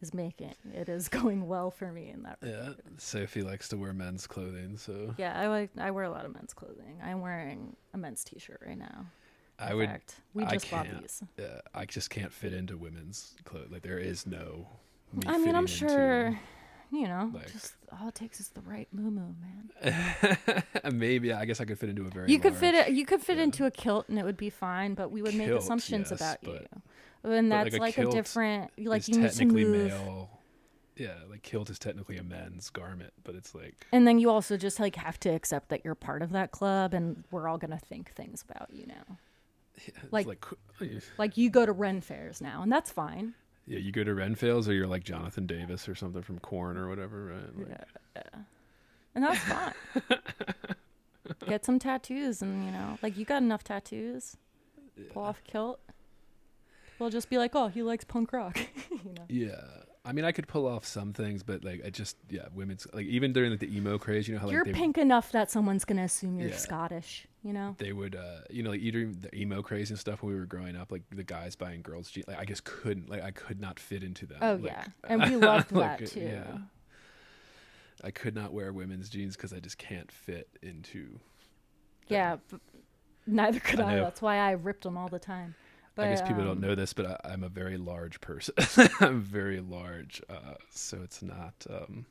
is 0.00 0.14
making. 0.14 0.54
It 0.72 0.88
is 0.88 1.08
going 1.18 1.46
well 1.46 1.70
for 1.70 1.92
me 1.92 2.10
in 2.10 2.22
that. 2.22 2.38
regard. 2.40 2.76
Yeah. 2.78 2.90
Sophie 2.98 3.42
likes 3.42 3.68
to 3.68 3.76
wear 3.76 3.92
men's 3.92 4.26
clothing, 4.26 4.76
so 4.76 5.14
Yeah, 5.18 5.38
I 5.38 5.48
like. 5.48 5.70
I 5.78 5.90
wear 5.90 6.04
a 6.04 6.10
lot 6.10 6.24
of 6.24 6.34
men's 6.34 6.54
clothing. 6.54 6.98
I'm 7.02 7.20
wearing 7.20 7.76
a 7.94 7.98
men's 7.98 8.24
T-shirt 8.24 8.60
right 8.66 8.78
now. 8.78 9.06
I 9.58 9.74
would. 9.74 9.88
fact, 9.88 10.14
we 10.34 10.44
I 10.44 10.52
just 10.52 10.70
bought 10.70 10.86
these. 11.00 11.22
Yeah, 11.36 11.60
I 11.74 11.84
just 11.84 12.10
can't 12.10 12.32
fit 12.32 12.52
into 12.52 12.76
women's 12.76 13.34
clothes. 13.44 13.70
Like 13.70 13.82
there 13.82 13.98
is 13.98 14.26
no. 14.26 14.68
Me 15.12 15.22
I 15.26 15.38
mean, 15.38 15.56
I'm 15.56 15.66
sure, 15.66 16.38
you 16.92 17.08
know, 17.08 17.30
like- 17.34 17.50
just 17.52 17.72
all 18.00 18.08
it 18.08 18.14
takes 18.14 18.38
is 18.38 18.50
the 18.50 18.60
right 18.60 18.86
moo 18.92 19.10
man. 19.10 20.62
Maybe 20.92 21.32
I 21.32 21.44
guess 21.44 21.60
I 21.60 21.64
could 21.64 21.78
fit 21.78 21.88
into 21.88 22.02
a 22.02 22.08
very. 22.10 22.30
You 22.30 22.38
could 22.38 22.54
fit 22.54 22.74
large- 22.74 22.88
it. 22.88 22.94
You 22.94 23.04
could 23.04 23.20
fit 23.20 23.38
into 23.38 23.64
a 23.66 23.70
kilt, 23.70 24.08
and 24.08 24.18
it 24.18 24.24
would 24.24 24.36
be 24.36 24.50
fine. 24.50 24.94
But 24.94 25.10
we 25.10 25.22
would 25.22 25.34
make 25.34 25.48
assumptions 25.50 26.10
yes, 26.12 26.20
about 26.20 26.44
you, 26.44 26.60
and 27.24 27.50
but, 27.50 27.56
like, 27.56 27.64
that's 27.72 27.76
a 27.76 27.80
like 27.80 27.98
a, 27.98 28.10
different. 28.10 28.70
Like 28.78 29.08
you 29.08 29.14
need 29.20 29.30
to 29.30 29.36
technically 29.36 29.64
move, 29.64 29.88
male. 29.90 30.30
Yeah, 30.96 31.14
like 31.30 31.42
kilt 31.42 31.70
is 31.70 31.78
technically 31.78 32.16
a 32.16 32.24
men's 32.24 32.70
garment, 32.70 33.12
but 33.22 33.34
it's 33.36 33.54
like 33.54 33.86
and 33.92 34.06
then 34.06 34.18
you 34.18 34.30
also 34.30 34.56
just 34.56 34.80
like 34.80 34.96
have 34.96 35.18
to 35.20 35.28
accept 35.28 35.68
that 35.68 35.84
you're 35.84 35.94
part 35.94 36.22
of 36.22 36.30
that 36.32 36.50
club, 36.50 36.92
and 36.94 37.22
we're 37.30 37.46
all 37.48 37.58
gonna 37.58 37.78
think 37.78 38.12
things 38.14 38.44
about 38.48 38.68
you 38.72 38.86
now. 38.86 39.16
it's 39.76 39.96
Like- 40.12 40.26
like, 40.26 40.44
oh, 40.82 40.86
Like 41.18 41.36
you 41.36 41.50
go 41.50 41.64
to 41.64 41.72
Ren 41.72 42.00
fairs 42.00 42.40
now, 42.40 42.62
and 42.62 42.72
that's 42.72 42.90
fine. 42.90 43.34
yeah, 43.66 43.78
you 43.78 43.92
go 43.92 44.02
to 44.02 44.10
Renfields 44.12 44.66
or 44.68 44.72
you're 44.72 44.88
like 44.88 45.04
Jonathan 45.04 45.46
Davis 45.46 45.88
or 45.88 45.94
something 45.94 46.22
from 46.22 46.40
Korn 46.40 46.76
or 46.76 46.88
whatever, 46.88 47.26
right? 47.26 47.68
Like, 48.16 48.26
and 49.14 49.24
that's 49.24 49.38
fine. 49.40 50.18
Get 51.46 51.64
some 51.64 51.78
tattoos, 51.78 52.40
and 52.42 52.64
you 52.64 52.70
know, 52.72 52.98
like 53.02 53.16
you 53.16 53.24
got 53.24 53.42
enough 53.42 53.62
tattoos. 53.62 54.36
Pull 55.12 55.22
off 55.22 55.42
kilt. 55.44 55.78
We'll 56.98 57.10
just 57.10 57.30
be 57.30 57.38
like, 57.38 57.54
oh, 57.54 57.68
he 57.68 57.82
likes 57.82 58.04
punk 58.04 58.32
rock. 58.32 58.58
you 58.90 59.12
know. 59.14 59.24
Yeah, 59.28 59.60
I 60.04 60.12
mean, 60.12 60.24
I 60.24 60.32
could 60.32 60.48
pull 60.48 60.66
off 60.66 60.86
some 60.86 61.12
things, 61.12 61.42
but 61.42 61.64
like, 61.64 61.82
I 61.84 61.90
just 61.90 62.16
yeah, 62.30 62.46
women's 62.54 62.86
like 62.92 63.06
even 63.06 63.32
during 63.32 63.50
like 63.50 63.60
the 63.60 63.74
emo 63.76 63.98
craze, 63.98 64.26
you 64.26 64.34
know 64.34 64.40
how 64.40 64.46
like 64.46 64.54
you're 64.54 64.64
they, 64.64 64.72
pink 64.72 64.98
enough 64.98 65.32
that 65.32 65.50
someone's 65.50 65.84
gonna 65.84 66.04
assume 66.04 66.38
you're 66.38 66.48
Yeah. 66.48 66.56
Scottish. 66.56 67.26
You 67.44 67.52
know. 67.52 67.76
they 67.78 67.92
would 67.92 68.16
uh 68.16 68.40
you 68.50 68.62
know 68.64 68.70
like 68.70 68.80
either 68.80 69.06
the 69.06 69.34
emo 69.34 69.62
craze 69.62 69.90
and 69.90 69.98
stuff 69.98 70.22
when 70.22 70.32
we 70.32 70.38
were 70.38 70.46
growing 70.46 70.76
up, 70.76 70.90
like 70.90 71.02
the 71.10 71.24
guys 71.24 71.56
buying 71.56 71.82
girls 71.82 72.10
jeans, 72.10 72.26
like 72.26 72.38
I 72.38 72.44
just 72.44 72.64
couldn't 72.64 73.08
like 73.08 73.22
I 73.22 73.30
could 73.30 73.60
not 73.60 73.78
fit 73.78 74.02
into 74.02 74.26
that. 74.26 74.38
Oh 74.40 74.54
like, 74.54 74.64
yeah, 74.64 74.84
and 75.08 75.22
we 75.22 75.36
loved 75.36 75.72
like, 75.72 75.98
that 75.98 76.08
too. 76.08 76.20
yeah. 76.20 76.58
I 78.02 78.10
could 78.10 78.34
not 78.34 78.52
wear 78.52 78.72
women's 78.72 79.08
jeans 79.08 79.36
because 79.36 79.52
I 79.52 79.60
just 79.60 79.76
can't 79.76 80.10
fit 80.10 80.48
into. 80.62 81.18
Yeah, 82.08 82.36
but 82.50 82.60
neither 83.26 83.60
could 83.60 83.80
I 83.80 83.92
I. 83.92 83.96
That's 83.96 84.22
why 84.22 84.38
I 84.38 84.52
ripped 84.52 84.84
them 84.84 84.96
all 84.96 85.08
the 85.08 85.18
time. 85.18 85.54
But, 85.98 86.06
I 86.06 86.10
guess 86.10 86.22
people 86.22 86.42
um, 86.42 86.46
don't 86.46 86.60
know 86.60 86.76
this, 86.76 86.92
but 86.92 87.06
I, 87.06 87.32
I'm 87.32 87.42
a 87.42 87.48
very 87.48 87.76
large 87.76 88.20
person. 88.20 88.54
I'm 89.00 89.20
very 89.38 89.58
large, 89.58 90.22
uh, 90.30 90.54
so 90.70 91.00
it's 91.02 91.22
not. 91.24 91.54
Um, 91.68 92.06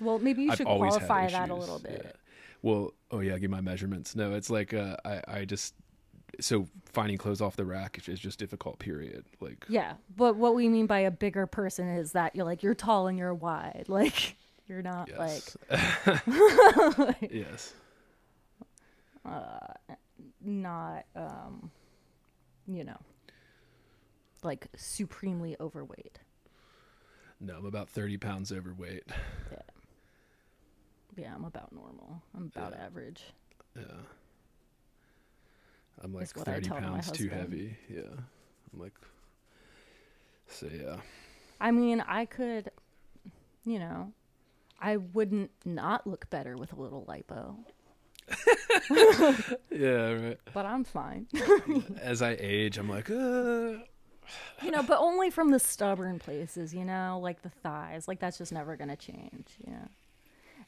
Well, 0.00 0.18
maybe 0.18 0.42
you 0.42 0.50
I've 0.50 0.56
should 0.56 0.66
qualify 0.66 1.28
that 1.28 1.48
a 1.48 1.54
little 1.54 1.80
yeah. 1.84 1.90
bit. 1.98 2.16
Well, 2.62 2.94
oh 3.12 3.20
yeah, 3.20 3.38
give 3.38 3.48
my 3.48 3.60
measurements. 3.60 4.16
No, 4.16 4.34
it's 4.34 4.50
like 4.50 4.74
uh, 4.74 4.96
I 5.04 5.22
I 5.28 5.44
just 5.44 5.74
so 6.40 6.66
finding 6.92 7.16
clothes 7.16 7.40
off 7.40 7.54
the 7.54 7.64
rack 7.64 8.00
is- 8.08 8.18
just 8.18 8.40
difficult. 8.40 8.80
Period. 8.80 9.24
Like 9.40 9.64
Yeah, 9.68 9.92
but 10.16 10.34
what 10.34 10.56
we 10.56 10.68
mean 10.68 10.86
by 10.86 10.98
a 10.98 11.10
bigger 11.12 11.46
person 11.46 11.86
is 11.86 12.10
that 12.12 12.34
you're 12.34 12.44
like 12.44 12.64
you're 12.64 12.74
tall 12.74 13.06
and 13.06 13.16
you're 13.16 13.34
wide. 13.34 13.84
Like 13.88 14.34
you're 14.66 14.82
not 14.82 15.08
yes, 15.08 15.56
like 15.70 17.16
yes. 17.32 17.72
not 20.44 21.06
um 21.14 21.70
you 22.66 22.82
know 22.84 22.98
like 24.42 24.68
supremely 24.76 25.56
overweight. 25.60 26.20
No, 27.40 27.56
I'm 27.56 27.66
about 27.66 27.88
thirty 27.88 28.16
pounds 28.16 28.50
overweight. 28.52 29.04
yeah, 29.50 29.58
Yeah, 31.16 31.34
I'm 31.34 31.44
about 31.44 31.72
normal. 31.72 32.22
I'm 32.36 32.50
about 32.54 32.72
Yeah. 32.76 32.84
average. 32.84 33.22
Yeah. 33.76 33.82
I'm 36.02 36.12
like 36.14 36.24
Is 36.24 36.36
what 36.36 36.46
I 36.48 36.54
30 36.54 36.68
pounds 36.70 37.10
too 37.10 37.28
heavy. 37.28 37.76
Yeah. 37.88 38.02
I'm 38.72 38.80
like, 38.80 38.94
so 40.46 40.66
yeah. 40.72 40.96
I 41.60 41.70
mean, 41.72 42.00
I 42.06 42.24
could, 42.24 42.70
you 43.64 43.78
know, 43.80 44.12
I 44.80 44.96
wouldn't 44.98 45.50
not 45.64 46.06
look 46.06 46.30
better 46.30 46.56
with 46.56 46.72
a 46.72 46.76
little 46.80 47.04
lipo, 47.04 47.56
Yeah, 49.72 50.12
right. 50.12 50.38
but 50.54 50.66
I'm 50.66 50.84
fine. 50.84 51.26
As 52.00 52.22
I 52.22 52.36
age, 52.38 52.78
I'm 52.78 52.88
like, 52.88 53.10
uh, 53.10 53.78
you 54.62 54.70
know, 54.70 54.82
but 54.82 54.98
only 54.98 55.30
from 55.30 55.50
the 55.50 55.58
stubborn 55.58 56.18
places, 56.18 56.74
you 56.74 56.84
know, 56.84 57.18
like 57.22 57.42
the 57.42 57.50
thighs. 57.50 58.08
Like 58.08 58.20
that's 58.20 58.38
just 58.38 58.52
never 58.52 58.76
gonna 58.76 58.96
change. 58.96 59.56
Yeah. 59.66 59.86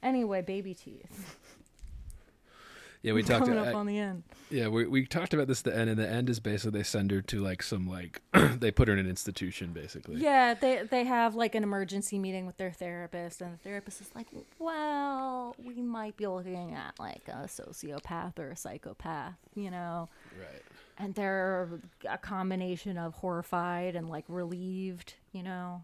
Anyway, 0.03 0.43
baby 0.43 0.75
teeth. 0.75 1.37
yeah, 3.03 3.13
we 3.13 3.23
talked. 3.23 3.49
Up 3.49 3.75
on 3.75 3.87
the 3.87 3.99
end. 3.99 4.23
yeah, 4.51 4.69
we 4.69 4.87
we 4.87 5.05
talked 5.07 5.35
about 5.35 5.47
this. 5.47 5.61
at 5.61 5.65
The 5.65 5.77
end, 5.79 5.91
and 5.91 5.99
the 5.99 6.09
end 6.09 6.31
is 6.31 6.41
basically 6.41 6.79
they 6.79 6.85
send 6.85 7.11
her 7.11 7.21
to 7.23 7.41
like 7.41 7.63
some 7.63 7.87
like 7.89 8.23
they 8.33 8.71
put 8.71 8.89
her 8.89 8.95
in 8.95 9.01
an 9.01 9.09
institution, 9.09 9.73
basically. 9.73 10.17
Yeah, 10.17 10.55
they 10.55 10.83
they 10.91 11.05
have 11.05 11.35
like 11.35 11.55
an 11.55 11.63
emergency 11.63 12.19
meeting 12.19 12.47
with 12.47 12.57
their 12.57 12.73
therapist, 12.73 13.41
and 13.41 13.53
the 13.55 13.59
therapist 13.59 14.01
is 14.01 14.11
like, 14.15 14.29
"Well, 14.59 15.55
we 15.63 15.75
might 15.83 16.17
be 16.17 16.27
looking 16.27 16.75
at 16.75 16.99
like 16.99 17.23
a 17.29 17.47
sociopath 17.47 18.39
or 18.39 18.51
a 18.51 18.57
psychopath, 18.57 19.35
you 19.55 19.71
know." 19.71 20.09
Right. 20.39 20.63
And 21.03 21.15
they're 21.15 21.81
a 22.09 22.19
combination 22.19 22.99
of 22.99 23.15
horrified 23.15 23.97
and 23.97 24.09
like 24.11 24.25
relieved, 24.29 25.15
you 25.33 25.43
know, 25.43 25.83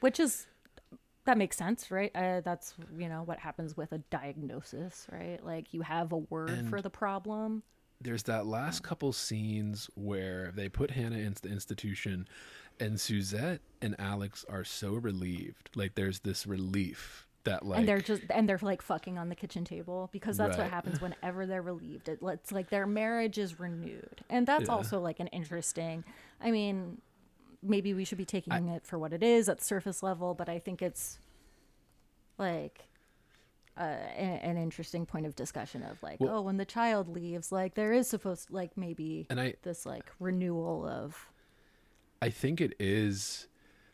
which 0.00 0.20
is 0.20 0.46
that 1.24 1.38
makes 1.38 1.56
sense, 1.56 1.90
right? 1.90 2.10
Uh, 2.14 2.40
that's 2.42 2.74
you 2.98 3.08
know 3.08 3.22
what 3.22 3.38
happens 3.38 3.76
with 3.76 3.92
a 3.92 3.98
diagnosis, 4.10 5.06
right? 5.10 5.38
Like 5.44 5.72
you 5.72 5.82
have 5.82 6.12
a 6.12 6.18
word 6.18 6.50
And- 6.50 6.68
for 6.68 6.82
the 6.82 6.90
problem. 6.90 7.62
there's 8.00 8.22
that 8.24 8.46
last 8.46 8.82
couple 8.82 9.12
scenes 9.12 9.88
where 9.94 10.52
they 10.54 10.68
put 10.68 10.90
Hannah 10.92 11.18
into 11.18 11.42
the 11.42 11.48
institution, 11.50 12.28
and 12.80 13.00
Suzette 13.00 13.60
and 13.82 13.96
Alex 13.98 14.44
are 14.48 14.64
so 14.64 14.94
relieved. 14.94 15.70
Like 15.74 15.94
there's 15.94 16.20
this 16.20 16.46
relief 16.46 17.26
that 17.48 17.66
like 17.66 17.78
and 17.80 17.88
they're 17.88 18.00
just 18.00 18.22
and 18.30 18.48
they're 18.48 18.58
like 18.62 18.80
fucking 18.82 19.18
on 19.18 19.28
the 19.28 19.34
kitchen 19.34 19.64
table 19.64 20.08
because 20.12 20.36
that's 20.36 20.56
Right. 20.56 20.64
what 20.64 20.70
happens 20.70 21.00
whenever 21.00 21.46
they're 21.46 21.62
relieved 21.62 22.08
it, 22.08 22.18
it's 22.22 22.52
like 22.52 22.70
their 22.70 22.86
marriage 22.86 23.38
is 23.38 23.58
renewed 23.60 24.22
and 24.30 24.46
that's 24.46 24.68
Yeah. 24.68 24.74
also 24.74 25.00
like 25.00 25.20
an 25.20 25.26
interesting 25.28 26.04
i 26.40 26.50
mean 26.50 27.00
maybe 27.62 27.92
we 27.94 28.04
should 28.04 28.18
be 28.18 28.24
taking 28.24 28.68
it 28.68 28.86
for 28.86 28.98
what 28.98 29.12
it 29.12 29.22
is 29.22 29.48
at 29.48 29.62
surface 29.62 30.02
level 30.02 30.34
but 30.34 30.48
i 30.48 30.58
think 30.58 30.80
it's 30.82 31.18
like 32.38 32.84
uh, 33.76 33.80
an, 34.16 34.38
an 34.40 34.56
interesting 34.56 35.06
point 35.06 35.24
of 35.26 35.36
discussion 35.36 35.82
of 35.82 36.02
like 36.02 36.20
Well- 36.20 36.38
oh 36.38 36.40
when 36.42 36.56
the 36.56 36.64
child 36.64 37.08
leaves 37.08 37.52
like 37.52 37.74
there 37.74 37.92
is 37.92 38.08
supposed 38.08 38.50
like 38.50 38.76
maybe 38.76 39.26
and 39.30 39.40
I 39.40 39.54
this 39.62 39.86
like 39.86 40.10
renewal 40.18 40.86
of 40.86 41.28
I 42.20 42.30
think 42.30 42.60
it 42.60 42.74
is 42.80 43.46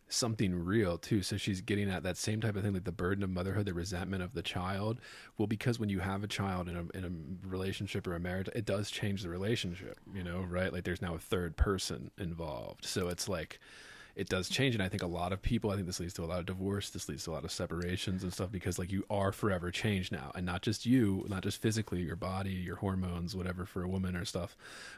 something 0.09 0.55
real 0.55 0.99
too. 0.99 1.23
So 1.23 1.37
she's 1.37 1.61
getting 1.61 1.91
at 1.91 2.03
that 2.03 2.17
same 2.17 2.41
type 2.41 2.57
of 2.57 2.63
thing, 2.63 2.75
like 2.75 2.85
the 2.85 2.93
burden 2.93 3.25
of 3.25 3.31
motherhood, 3.31 3.67
the 3.67 3.75
resentment 3.75 4.23
of 4.23 4.35
the 4.35 4.43
child. 4.43 5.01
Well, 5.39 5.47
because 5.47 5.79
when 5.79 5.89
you 5.89 6.01
have 6.01 6.23
a 6.23 6.29
child 6.29 6.69
in 6.69 6.77
a 6.77 6.97
in 6.97 7.05
a 7.05 7.49
relationship 7.49 8.07
or 8.07 8.15
a 8.15 8.21
marriage, 8.21 8.49
it 8.55 8.65
does 8.65 8.91
change 8.91 9.23
the 9.23 9.29
relationship. 9.29 9.99
You 10.15 10.25
know, 10.25 10.41
right? 10.49 10.73
Like 10.73 10.85
there's 10.85 11.03
now 11.03 11.15
a 11.15 11.19
third 11.19 11.57
person 11.57 12.11
involved. 12.19 12.85
So 12.85 13.09
it's 13.09 13.29
like 13.29 13.61
it 14.17 14.29
does 14.29 14.49
change, 14.49 14.75
and 14.75 14.83
I 14.83 14.89
think 14.89 15.03
a 15.03 15.09
lot 15.09 15.33
of 15.33 15.43
people. 15.43 15.71
I 15.71 15.75
think 15.75 15.87
this 15.87 15.99
leads 16.01 16.15
to 16.15 16.25
a 16.25 16.27
lot 16.27 16.39
of 16.39 16.47
divorce. 16.47 16.91
This 16.91 17.09
leads 17.09 17.25
to 17.25 17.31
a 17.31 17.35
lot 17.35 17.45
of 17.45 17.51
separations 17.51 18.23
and 18.23 18.33
stuff 18.33 18.53
because 18.53 18.79
like 18.79 18.93
you 18.93 19.05
are 19.11 19.33
forever 19.33 19.71
changed 19.71 20.13
now, 20.13 20.31
and 20.35 20.47
not 20.47 20.63
just 20.63 20.87
you, 20.87 21.25
not 21.29 21.43
just 21.43 21.61
physically, 21.61 22.03
your 22.03 22.17
body, 22.17 22.53
your 22.53 22.77
hormones, 22.77 23.35
whatever 23.35 23.67
for 23.67 23.83
a 23.83 23.89
woman 23.89 24.15
or 24.15 24.25
stuff, 24.25 24.57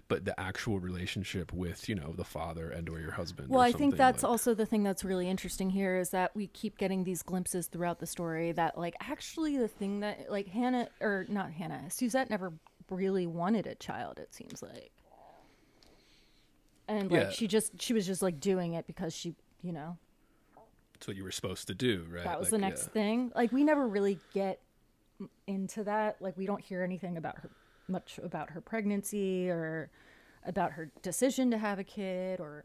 but 0.09 0.25
the 0.25 0.39
actual 0.39 0.79
relationship 0.81 1.53
with 1.53 1.89
you 1.89 1.95
know 1.95 2.13
the 2.17 2.25
father 2.25 2.71
and 2.71 2.89
or 2.89 3.01
your 3.01 3.13
husband. 3.13 3.49
Well, 3.49 3.61
I 3.61 3.73
think 3.73 3.97
that's 3.97 4.23
like- 4.23 4.31
also 4.31 4.55
the 4.55 4.67
thing 4.67 4.83
that's 4.83 5.05
really 5.05 5.29
interesting 5.29 5.71
here 5.71 5.97
is 5.97 6.11
that 6.11 6.35
we 6.37 6.49
keep 6.49 6.77
getting 6.79 7.05
these 7.05 7.23
glimpses 7.23 7.67
throughout 7.69 7.99
the 8.01 8.07
story 8.07 8.53
that, 8.53 8.77
like, 8.79 8.95
actually, 9.01 9.57
the 9.57 9.69
thing 9.69 10.01
that, 10.01 10.31
like, 10.31 10.49
Hannah, 10.49 10.89
or 11.01 11.25
not 11.29 11.51
Hannah, 11.53 11.91
Suzette 11.91 12.31
never 12.31 12.53
really 12.91 13.27
wanted 13.27 13.67
a 13.67 13.75
child, 13.75 14.19
it 14.19 14.35
seems 14.35 14.63
like. 14.63 14.93
And, 16.89 17.11
like, 17.11 17.21
Yeah. 17.23 17.31
she 17.31 17.47
just, 17.49 17.81
she 17.81 17.93
was 17.93 18.07
just, 18.07 18.23
like, 18.23 18.39
doing 18.41 18.75
it 18.75 18.87
because 18.87 19.15
she, 19.15 19.35
you 19.63 19.73
know, 19.73 19.97
That's 20.93 21.09
what 21.09 21.17
you 21.17 21.25
were 21.25 21.33
supposed 21.33 21.67
to 21.67 21.75
do, 21.75 22.07
right? 22.09 22.25
that 22.25 22.39
was 22.39 22.47
Like, 22.47 22.61
the 22.61 22.67
next 22.67 22.83
yeah. 22.85 22.89
thing. 22.93 23.33
Like, 23.35 23.53
we 23.53 23.65
never 23.65 23.87
really 23.87 24.19
get 24.33 24.61
into 25.47 25.85
that. 25.85 26.21
Like, 26.23 26.37
we 26.37 26.47
don't 26.47 26.61
hear 26.63 26.83
anything 26.83 27.17
about 27.17 27.39
her, 27.39 27.51
much 27.89 28.19
about 28.23 28.51
her 28.51 28.61
pregnancy 28.61 29.51
or 29.51 29.91
about 30.45 30.73
her 30.73 30.91
decision 31.03 31.51
to 31.51 31.59
have 31.59 31.79
a 31.79 31.85
kid 31.85 32.41
or, 32.41 32.65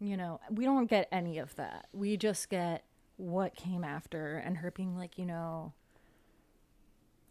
you 0.00 0.16
know, 0.16 0.38
we 0.50 0.64
don't 0.64 0.86
get 0.88 1.08
any 1.10 1.38
of 1.38 1.54
that. 1.56 1.88
We 1.92 2.16
just 2.16 2.50
get 2.50 2.84
what 3.16 3.56
came 3.56 3.82
after 3.82 4.36
and 4.36 4.58
her 4.58 4.70
being 4.70 4.94
like, 4.96 5.16
you 5.18 5.24
know, 5.24 5.72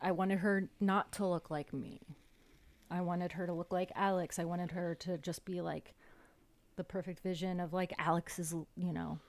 I 0.01 0.11
wanted 0.11 0.39
her 0.39 0.69
not 0.79 1.11
to 1.13 1.25
look 1.27 1.49
like 1.49 1.71
me. 1.73 2.01
I 2.89 3.01
wanted 3.01 3.33
her 3.33 3.45
to 3.45 3.53
look 3.53 3.71
like 3.71 3.91
Alex. 3.95 4.37
I 4.39 4.45
wanted 4.45 4.71
her 4.71 4.95
to 4.95 5.17
just 5.17 5.45
be 5.45 5.61
like 5.61 5.93
the 6.75 6.83
perfect 6.83 7.21
vision 7.21 7.59
of 7.59 7.73
like 7.73 7.93
Alex's, 7.97 8.53
you 8.75 8.93
know, 8.93 9.19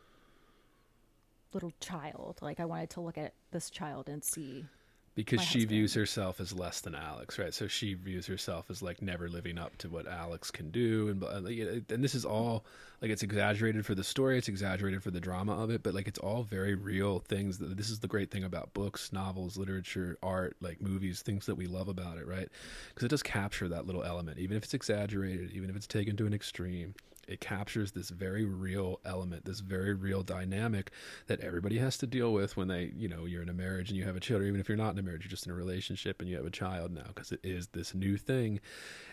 little 1.52 1.72
child. 1.80 2.38
Like 2.42 2.60
I 2.60 2.64
wanted 2.64 2.90
to 2.90 3.00
look 3.00 3.18
at 3.18 3.32
this 3.50 3.70
child 3.70 4.08
and 4.08 4.22
see. 4.22 4.66
because 5.14 5.40
she 5.40 5.60
husband. 5.60 5.68
views 5.70 5.94
herself 5.94 6.40
as 6.40 6.52
less 6.52 6.80
than 6.82 6.94
Alex, 6.94 7.38
right? 7.38 7.54
So 7.54 7.66
she 7.68 7.94
views 7.94 8.26
herself 8.26 8.66
as 8.68 8.82
like 8.82 9.00
never 9.00 9.28
living 9.30 9.56
up 9.58 9.74
to 9.78 9.88
what 9.88 10.06
Alex 10.06 10.50
can 10.50 10.70
do, 10.70 11.08
and 11.08 11.24
uh, 11.24 11.40
it- 11.48 11.90
and 11.90 12.04
this 12.04 12.14
is 12.14 12.26
all 12.26 12.66
like 13.00 13.10
it's 13.10 13.22
exaggerated 13.22 13.86
for 13.86 13.94
the 13.94 14.04
story, 14.04 14.36
it's 14.36 14.48
exaggerated 14.48 15.02
for 15.02 15.10
the 15.10 15.20
drama 15.20 15.52
of 15.62 15.70
it, 15.70 15.82
but 15.82 15.94
like 15.94 16.06
it's 16.08 16.18
all 16.18 16.42
very 16.42 16.74
real 16.74 17.20
things. 17.20 17.56
That 17.58 17.76
this 17.78 17.88
is 17.88 18.00
the 18.00 18.08
great 18.08 18.30
thing 18.30 18.44
about 18.44 18.74
books, 18.74 19.10
novels, 19.12 19.56
literature, 19.56 20.18
art, 20.22 20.56
like 20.60 20.82
movies, 20.82 21.22
things 21.22 21.46
that 21.46 21.54
we 21.54 21.66
love 21.66 21.88
about 21.88 22.18
it, 22.18 22.26
right? 22.26 22.48
Because 22.90 23.04
it 23.06 23.08
does 23.08 23.22
capture 23.22 23.68
that 23.68 23.86
little 23.86 24.02
element, 24.04 24.38
even 24.38 24.56
if 24.58 24.64
it's 24.64 24.74
exaggerated, 24.74 25.50
even 25.52 25.70
if 25.70 25.76
it's 25.76 25.86
taken 25.86 26.16
to 26.18 26.26
an 26.26 26.34
extreme. 26.34 26.94
It 27.28 27.40
captures 27.40 27.92
this 27.92 28.10
very 28.10 28.44
real 28.44 29.00
element, 29.04 29.44
this 29.44 29.60
very 29.60 29.94
real 29.94 30.22
dynamic 30.22 30.90
that 31.26 31.40
everybody 31.40 31.78
has 31.78 31.98
to 31.98 32.06
deal 32.06 32.32
with 32.32 32.56
when 32.56 32.68
they, 32.68 32.92
you 32.96 33.08
know, 33.08 33.24
you're 33.24 33.42
in 33.42 33.48
a 33.48 33.52
marriage 33.54 33.88
and 33.90 33.98
you 33.98 34.04
have 34.04 34.16
a 34.16 34.20
child, 34.20 34.42
or 34.42 34.44
even 34.44 34.60
if 34.60 34.68
you're 34.68 34.76
not 34.76 34.92
in 34.92 34.98
a 34.98 35.02
marriage, 35.02 35.24
you're 35.24 35.30
just 35.30 35.46
in 35.46 35.52
a 35.52 35.54
relationship 35.56 36.20
and 36.20 36.28
you 36.30 36.36
have 36.36 36.46
a 36.46 36.50
child 36.50 36.92
now, 36.92 37.04
because 37.08 37.32
it 37.32 37.40
is 37.42 37.68
this 37.68 37.94
new 37.94 38.16
thing. 38.16 38.60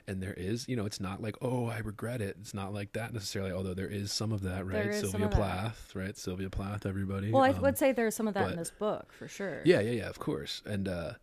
And 0.08 0.22
there 0.22 0.34
is, 0.34 0.68
you 0.68 0.76
know, 0.76 0.86
it's 0.86 1.00
not 1.00 1.22
like, 1.22 1.36
oh, 1.42 1.68
I 1.68 1.80
regret 1.80 2.22
it. 2.22 2.38
It's 2.42 2.54
not 2.54 2.74
like 2.74 2.94
that 2.94 3.14
necessarily, 3.14 3.52
although 3.52 3.74
there 3.74 3.88
is 3.88 4.12
some 4.12 4.32
of 4.32 4.42
that, 4.42 4.66
right? 4.68 4.94
Sylvia. 4.94 5.28
Plath, 5.30 5.92
right? 5.96 6.18
Sylvia 6.18 6.50
Plath, 6.50 6.86
everybody. 6.86 7.32
Well, 7.32 7.44
I 7.44 7.50
Um, 7.52 7.62
would 7.62 7.78
say 7.78 7.92
there's 7.94 8.16
some 8.16 8.28
of 8.28 8.34
that 8.36 8.52
in 8.52 8.58
this 8.58 8.72
book 8.72 9.12
for 9.14 9.28
sure. 9.28 9.62
yeah, 9.66 9.80
yeah, 9.80 9.92
yeah, 9.92 10.10
of 10.10 10.20
course. 10.20 10.62
And 10.66 10.88
uh 10.88 11.14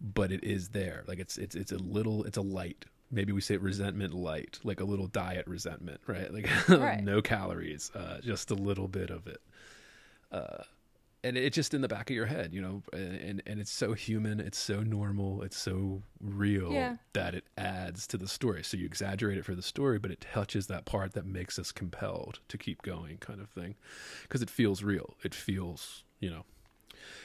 but 0.00 0.30
it 0.30 0.44
is 0.44 0.68
there. 0.68 1.02
Like 1.08 1.18
it's 1.18 1.36
it's 1.38 1.56
it's 1.56 1.72
a 1.72 1.78
little 1.78 2.22
it's 2.24 2.36
a 2.36 2.42
light. 2.42 2.84
Maybe 3.10 3.32
we 3.32 3.40
say 3.40 3.56
resentment 3.56 4.12
light, 4.14 4.58
like 4.64 4.80
a 4.80 4.84
little 4.84 5.06
diet 5.06 5.46
resentment, 5.46 6.00
right? 6.06 6.32
Like 6.32 6.48
Right. 6.68 7.02
no 7.02 7.22
calories, 7.22 7.90
uh 7.94 8.20
just 8.20 8.50
a 8.50 8.54
little 8.54 8.88
bit 8.88 9.10
of 9.10 9.26
it. 9.26 9.40
Uh 10.30 10.64
and 11.24 11.36
it's 11.36 11.56
just 11.56 11.74
in 11.74 11.80
the 11.80 11.88
back 11.88 12.10
of 12.10 12.14
your 12.16 12.26
head, 12.26 12.54
you 12.54 12.60
know, 12.62 12.82
and 12.92 13.42
and 13.44 13.60
it's 13.60 13.72
so 13.72 13.92
human, 13.92 14.38
it's 14.40 14.58
so 14.58 14.82
normal, 14.82 15.42
it's 15.42 15.56
so 15.56 16.02
real 16.20 16.72
Yeah. 16.72 16.96
that 17.14 17.34
it 17.34 17.44
adds 17.56 18.06
to 18.08 18.16
the 18.18 18.28
story. 18.28 18.62
So 18.62 18.76
you 18.76 18.86
exaggerate 18.86 19.36
it 19.38 19.44
for 19.44 19.56
the 19.56 19.62
story, 19.62 19.98
but 19.98 20.10
it 20.12 20.20
touches 20.32 20.68
that 20.68 20.84
part 20.84 21.14
that 21.14 21.26
makes 21.26 21.58
us 21.58 21.72
compelled 21.72 22.38
to 22.48 22.56
keep 22.58 22.82
going, 22.82 23.16
kind 23.18 23.40
of 23.40 23.48
thing, 23.48 23.74
because 24.22 24.42
it 24.42 24.50
feels 24.50 24.82
real. 24.84 25.16
It 25.24 25.34
feels, 25.34 26.04
you 26.20 26.30
know, 26.30 26.44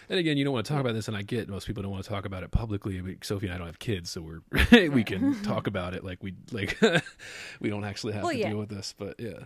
and 0.10 0.20
again, 0.20 0.38
you 0.38 0.44
don't 0.44 0.54
want 0.54 0.66
to 0.66 0.72
talk 0.72 0.82
about 0.82 0.94
this, 0.94 1.08
and 1.08 1.16
I 1.18 1.22
get 1.22 1.48
most 1.50 1.66
people 1.68 1.84
don't 1.84 1.92
want 1.92 2.04
to 2.04 2.10
talk 2.10 2.26
about 2.26 2.44
it 2.44 2.52
publicly. 2.52 3.02
We, 3.02 3.18
Sophie 3.22 3.48
and 3.48 3.56
I 3.56 3.58
don't 3.58 3.68
have 3.68 3.80
kids, 3.80 4.10
so 4.10 4.22
we're 4.22 4.90
we 4.90 5.04
can 5.04 5.42
talk 5.44 5.68
about 5.68 5.94
it 5.94 6.04
like 6.04 6.22
we 6.24 6.34
like 6.52 6.80
we 7.60 7.70
don't 7.70 7.84
actually 7.86 8.14
have 8.14 8.24
Well, 8.24 8.32
to 8.34 8.38
yeah. 8.38 8.50
deal 8.50 8.58
with 8.60 8.70
this. 8.70 8.94
But 8.98 9.20
yeah, 9.20 9.46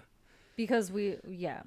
because 0.55 0.91
we 0.91 1.17
yeah 1.27 1.61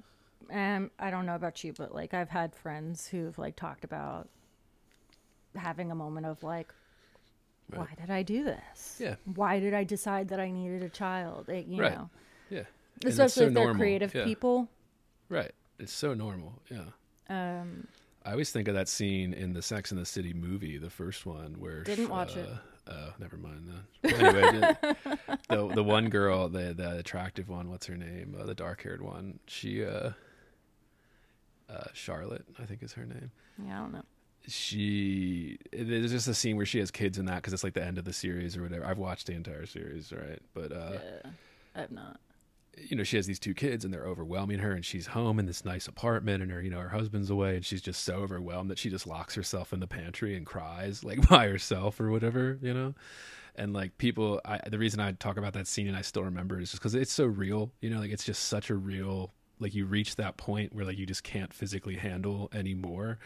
um 0.51 0.91
i 0.99 1.09
don't 1.09 1.25
know 1.25 1.35
about 1.35 1.63
you 1.63 1.71
but 1.71 1.95
like 1.95 2.13
i've 2.13 2.27
had 2.29 2.53
friends 2.53 3.07
who've 3.07 3.37
like 3.37 3.55
talked 3.55 3.85
about 3.85 4.27
having 5.55 5.91
a 5.91 5.95
moment 5.95 6.25
of 6.25 6.41
like 6.43 6.73
why 7.73 7.87
did 7.97 8.09
i 8.09 8.21
do 8.21 8.43
this 8.43 8.97
Yeah. 8.99 9.15
why 9.35 9.59
did 9.59 9.73
i 9.73 9.83
decide 9.85 10.27
that 10.29 10.39
i 10.41 10.51
needed 10.51 10.83
a 10.83 10.89
child 10.89 11.47
It- 11.47 11.67
you 11.67 11.81
Right. 11.81 11.93
know 11.93 12.09
yeah, 12.49 12.63
especially 13.05 13.29
so 13.29 13.47
if 13.47 13.53
they're 13.53 13.63
normal. 13.63 13.79
creative 13.79 14.13
Yeah. 14.13 14.25
people 14.25 14.67
right? 15.29 15.51
It's 15.79 15.93
so 15.93 16.13
normal. 16.13 16.59
Yeah, 16.69 16.89
um 17.29 17.87
I 18.25 18.31
always 18.31 18.51
think 18.51 18.67
of 18.67 18.75
that 18.75 18.87
scene 18.87 19.33
in 19.33 19.53
the 19.53 19.61
Sex 19.61 19.91
and 19.91 19.99
the 19.99 20.05
City 20.05 20.33
movie, 20.33 20.77
the 20.77 20.89
first 20.89 21.25
one, 21.25 21.55
where 21.59 21.83
Didn't 21.83 22.09
watch 22.09 22.35
it. 22.37 22.47
uh, 22.47 22.57
Oh, 22.87 23.13
never 23.19 23.37
mind 23.37 23.69
then. 24.01 24.13
Anyway, 24.15 24.75
the, 25.49 25.67
the 25.75 25.83
one 25.83 26.09
girl, 26.09 26.49
the 26.49 26.73
the 26.73 26.97
attractive 26.97 27.47
one, 27.47 27.69
what's 27.69 27.85
her 27.85 27.95
name? 27.95 28.35
Uh, 28.39 28.45
the 28.45 28.55
dark 28.55 28.81
haired 28.83 29.01
one. 29.03 29.39
She, 29.45 29.85
uh, 29.85 30.11
uh, 31.69 31.83
Charlotte, 31.93 32.43
I 32.59 32.65
think 32.65 32.81
is 32.83 32.93
her 32.93 33.05
name. 33.05 33.31
yeah 33.65 33.77
i 33.77 33.81
don't 33.81 33.93
know 33.93 34.03
she 34.47 35.59
there's 35.71 36.11
just 36.11 36.27
a 36.27 36.33
scene 36.33 36.57
where 36.57 36.65
she 36.65 36.79
has 36.79 36.89
kids 36.89 37.19
in 37.19 37.25
that 37.25 37.35
because 37.35 37.53
it's 37.53 37.63
like 37.63 37.75
the 37.75 37.83
end 37.83 37.99
of 37.99 38.05
the 38.05 38.11
series 38.13 38.57
or 38.57 38.63
whatever. 38.63 38.83
I've 38.83 38.97
watched 38.97 39.27
the 39.27 39.33
entire 39.33 39.67
series, 39.67 40.11
right? 40.11 40.39
But 40.55 40.71
uh, 40.71 40.93
yeah, 40.93 41.29
I 41.75 41.79
have 41.81 41.91
not. 41.91 42.19
You 42.77 42.95
know, 42.95 43.03
she 43.03 43.17
has 43.17 43.27
these 43.27 43.39
two 43.39 43.53
kids 43.53 43.83
and 43.83 43.93
they're 43.93 44.05
overwhelming 44.05 44.59
her, 44.59 44.71
and 44.71 44.85
she's 44.85 45.07
home 45.07 45.39
in 45.39 45.45
this 45.45 45.65
nice 45.65 45.87
apartment, 45.87 46.41
and 46.41 46.51
her, 46.51 46.61
you 46.61 46.69
know, 46.69 46.79
her 46.79 46.89
husband's 46.89 47.29
away, 47.29 47.55
and 47.55 47.65
she's 47.65 47.81
just 47.81 48.03
so 48.03 48.15
overwhelmed 48.15 48.69
that 48.69 48.79
she 48.79 48.89
just 48.89 49.05
locks 49.07 49.35
herself 49.35 49.73
in 49.73 49.79
the 49.79 49.87
pantry 49.87 50.35
and 50.35 50.45
cries 50.45 51.03
like 51.03 51.27
by 51.29 51.47
herself 51.47 51.99
or 51.99 52.09
whatever, 52.11 52.57
you 52.61 52.73
know. 52.73 52.93
And 53.55 53.73
like 53.73 53.97
people, 53.97 54.39
I, 54.45 54.61
the 54.69 54.77
reason 54.79 55.01
I 55.01 55.11
talk 55.11 55.37
about 55.37 55.53
that 55.53 55.67
scene 55.67 55.87
and 55.87 55.97
I 55.97 56.01
still 56.01 56.23
remember 56.23 56.59
is 56.59 56.71
just 56.71 56.81
because 56.81 56.95
it's 56.95 57.11
so 57.11 57.25
real, 57.25 57.73
you 57.81 57.89
know, 57.89 57.99
like 57.99 58.11
it's 58.11 58.23
just 58.23 58.43
such 58.43 58.69
a 58.69 58.75
real. 58.75 59.33
Like 59.59 59.75
you 59.75 59.85
reach 59.85 60.15
that 60.15 60.37
point 60.37 60.73
where 60.73 60.85
like 60.85 60.97
you 60.97 61.05
just 61.05 61.23
can't 61.23 61.53
physically 61.53 61.95
handle 61.95 62.49
anymore, 62.51 63.19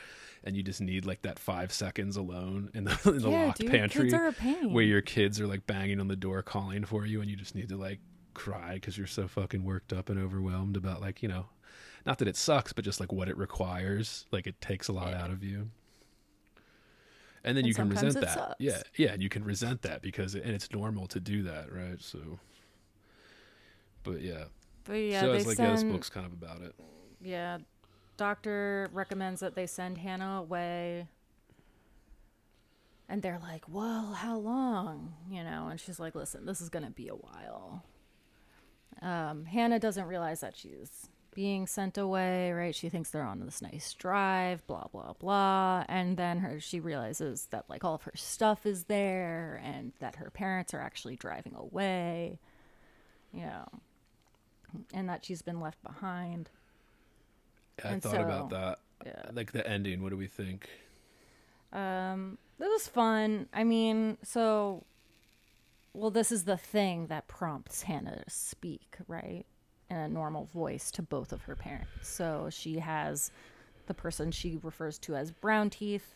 and 0.43 0.57
you 0.57 0.63
just 0.63 0.81
need 0.81 1.05
like 1.05 1.21
that 1.21 1.39
five 1.39 1.71
seconds 1.71 2.17
alone 2.17 2.71
in 2.73 2.83
the 2.83 2.99
in 3.05 3.21
the 3.21 3.29
yeah, 3.29 3.45
locked 3.45 3.59
dude, 3.59 3.71
pantry 3.71 4.01
kids 4.09 4.13
are 4.15 4.27
a 4.27 4.33
pain. 4.33 4.73
where 4.73 4.83
your 4.83 4.99
kids 4.99 5.39
are 5.39 5.47
like 5.47 5.65
banging 5.65 6.01
on 6.01 6.09
the 6.09 6.15
door 6.17 6.41
calling 6.41 6.83
for 6.83 7.05
you 7.05 7.21
and 7.21 7.29
you 7.29 7.37
just 7.37 7.55
need 7.55 7.69
to 7.69 7.77
like 7.77 7.99
cry 8.35 8.75
because 8.75 8.97
you're 8.97 9.07
so 9.07 9.27
fucking 9.27 9.63
worked 9.63 9.91
up 9.91 10.09
and 10.09 10.19
overwhelmed 10.19 10.77
about 10.77 11.01
like 11.01 11.23
you 11.23 11.27
know 11.29 11.47
not 12.05 12.19
that 12.19 12.27
it 12.27 12.35
sucks 12.37 12.71
but 12.73 12.85
just 12.85 12.99
like 12.99 13.11
what 13.11 13.27
it 13.27 13.35
requires 13.37 14.25
like 14.31 14.45
it 14.45 14.59
takes 14.61 14.87
a 14.87 14.93
lot 14.93 15.09
Yeah. 15.11 15.23
out 15.23 15.31
of 15.31 15.43
you 15.43 15.69
and 17.43 17.55
then 17.57 17.63
And 17.63 17.67
you 17.67 17.73
can 17.73 17.89
resent 17.89 18.13
that 18.21 18.33
sucks. 18.33 18.55
yeah 18.59 18.81
yeah 18.95 19.13
and 19.13 19.21
you 19.23 19.29
can 19.29 19.43
resent 19.43 19.81
that 19.83 20.01
because 20.01 20.35
and 20.35 20.49
it's 20.51 20.71
normal 20.71 21.07
to 21.07 21.19
do 21.19 21.41
that 21.43 21.71
right 21.73 21.99
so 22.01 22.39
but 24.03 24.21
yeah, 24.21 24.43
But 24.83 24.93
yeah, 24.93 25.21
so 25.21 25.31
it's 25.33 25.47
like 25.47 25.57
yeah, 25.57 25.71
this 25.71 25.83
book's 25.83 26.09
kind 26.09 26.27
of 26.27 26.33
about 26.33 26.61
it 26.61 26.75
Yeah, 27.21 27.57
doctor 28.17 28.87
recommends 28.93 29.39
that 29.41 29.55
they 29.55 29.65
send 29.65 29.97
Hannah 29.97 30.37
away. 30.39 31.07
And 33.07 33.21
they're 33.21 33.39
like, 33.39 33.65
"Well, 33.69 34.13
how 34.13 34.37
long?" 34.37 35.13
You 35.29 35.43
know, 35.43 35.67
and 35.69 35.79
she's 35.79 35.99
like, 35.99 36.15
"Listen, 36.15 36.45
this 36.45 36.59
is 36.61 36.69
going 36.69 36.85
to 36.85 36.91
be 36.91 37.07
a 37.07 37.13
while." 37.15 37.83
Um, 39.01 39.45
Hannah 39.45 39.79
doesn't 39.79 40.05
realize 40.05 40.39
that 40.41 40.55
she's 40.55 41.09
being 41.33 41.67
sent 41.67 41.97
away, 41.97 42.51
right? 42.53 42.73
She 42.73 42.87
thinks 42.89 43.09
they're 43.09 43.23
on 43.23 43.41
this 43.41 43.61
nice 43.61 43.93
drive, 43.93 44.65
blah 44.67 44.85
blah 44.91 45.13
blah, 45.19 45.83
and 45.89 46.15
then 46.17 46.39
her 46.39 46.59
she 46.61 46.79
realizes 46.79 47.47
that 47.51 47.65
like 47.69 47.83
all 47.83 47.95
of 47.95 48.03
her 48.03 48.13
stuff 48.15 48.65
is 48.65 48.85
there 48.85 49.61
and 49.63 49.91
that 49.99 50.15
her 50.15 50.29
parents 50.29 50.73
are 50.73 50.79
actually 50.79 51.15
driving 51.17 51.53
away. 51.55 52.39
You 53.33 53.41
know, 53.47 53.65
and 54.93 55.09
that 55.09 55.25
she's 55.25 55.41
been 55.41 55.59
left 55.59 55.83
behind. 55.83 56.49
i 57.83 57.89
And 57.89 58.01
thought 58.01 58.21
about 58.21 58.49
that 58.51 58.79
Yeah. 59.05 59.29
like 59.33 59.51
the 59.51 59.67
ending 59.69 60.01
what 60.01 60.09
do 60.11 60.17
we 60.17 60.27
think 60.27 60.69
Um, 61.73 62.37
it 62.59 62.63
was 62.69 62.87
fun. 62.87 63.49
I 63.53 63.65
mean, 63.65 64.17
so, 64.23 64.85
well, 65.95 66.11
this 66.11 66.31
is 66.31 66.43
the 66.43 66.57
thing 66.57 67.07
that 67.07 67.27
prompts 67.27 67.83
Hannah 67.83 68.23
to 68.23 68.29
speak, 68.29 68.97
right? 69.07 69.45
In 69.89 69.97
a 69.97 70.07
normal 70.07 70.45
voice 70.45 70.91
to 70.91 71.01
both 71.01 71.31
of 71.31 71.43
her 71.43 71.55
parents. 71.55 72.07
So 72.07 72.49
she 72.51 72.79
has 72.79 73.31
the 73.87 73.93
person 73.93 74.31
she 74.31 74.57
refers 74.61 74.97
to 74.99 75.15
as 75.15 75.31
Brown 75.31 75.69
Teeth, 75.69 76.15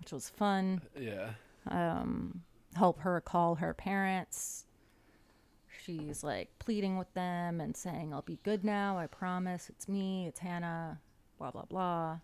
which 0.00 0.12
was 0.12 0.28
fun. 0.30 0.80
yeah 0.98 1.30
um, 1.70 2.42
Help 2.76 3.00
her 3.00 3.20
call 3.20 3.56
her 3.56 3.74
parents. 3.74 4.64
She's 5.84 6.22
like 6.22 6.50
pleading 6.58 6.98
with 6.98 7.12
them 7.14 7.60
and 7.60 7.76
saying, 7.76 8.12
I'll 8.12 8.22
be 8.22 8.38
good 8.42 8.64
now. 8.64 8.98
I 8.98 9.06
promise. 9.06 9.68
It's 9.70 9.88
me. 9.88 10.26
It's 10.26 10.40
Hannah. 10.40 11.00
Blah, 11.38 11.50
blah, 11.50 11.64
blah. 11.64 12.18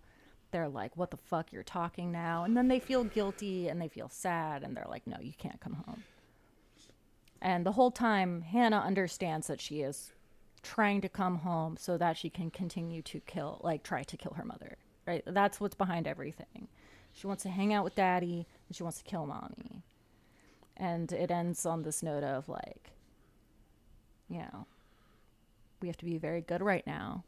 They're 0.50 0.68
like, 0.68 0.96
What 0.96 1.10
the 1.10 1.16
fuck? 1.16 1.52
You're 1.52 1.62
talking 1.62 2.12
now. 2.12 2.44
And 2.44 2.56
then 2.56 2.68
they 2.68 2.78
feel 2.78 3.04
guilty 3.04 3.68
and 3.68 3.80
they 3.80 3.88
feel 3.88 4.08
sad 4.08 4.62
and 4.62 4.76
they're 4.76 4.86
like, 4.88 5.06
No, 5.06 5.16
you 5.20 5.32
can't 5.36 5.60
come 5.60 5.74
home. 5.74 6.02
And 7.44 7.66
the 7.66 7.72
whole 7.72 7.90
time, 7.90 8.40
Hannah 8.40 8.80
understands 8.80 9.48
that 9.48 9.60
she 9.60 9.82
is 9.82 10.12
trying 10.62 11.02
to 11.02 11.10
come 11.10 11.36
home 11.40 11.76
so 11.78 11.98
that 11.98 12.16
she 12.16 12.30
can 12.30 12.50
continue 12.50 13.02
to 13.02 13.20
kill, 13.20 13.60
like, 13.62 13.82
try 13.82 14.02
to 14.02 14.16
kill 14.16 14.32
her 14.32 14.44
mother. 14.44 14.78
Right? 15.06 15.22
That's 15.26 15.60
what's 15.60 15.74
behind 15.74 16.06
everything. 16.06 16.68
She 17.12 17.26
wants 17.26 17.42
to 17.42 17.50
hang 17.50 17.74
out 17.74 17.84
with 17.84 17.94
daddy 17.94 18.46
and 18.66 18.74
she 18.74 18.82
wants 18.82 18.98
to 18.98 19.04
kill 19.04 19.26
mommy. 19.26 19.82
And 20.76 21.12
it 21.12 21.30
ends 21.30 21.66
on 21.66 21.82
this 21.82 22.02
note 22.02 22.24
of, 22.24 22.48
like, 22.48 22.92
you 24.30 24.38
know, 24.38 24.66
we 25.82 25.88
have 25.88 25.98
to 25.98 26.06
be 26.06 26.16
very 26.16 26.40
good 26.40 26.62
right 26.62 26.86
now 26.86 27.24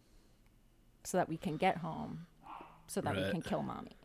so 1.05 1.19
that 1.19 1.29
we 1.29 1.37
can 1.37 1.59
get 1.59 1.77
home 1.77 2.27
so 2.87 3.03
that 3.03 3.15
we 3.15 3.31
can 3.31 3.43
kill 3.43 3.63
mommy. 3.63 3.99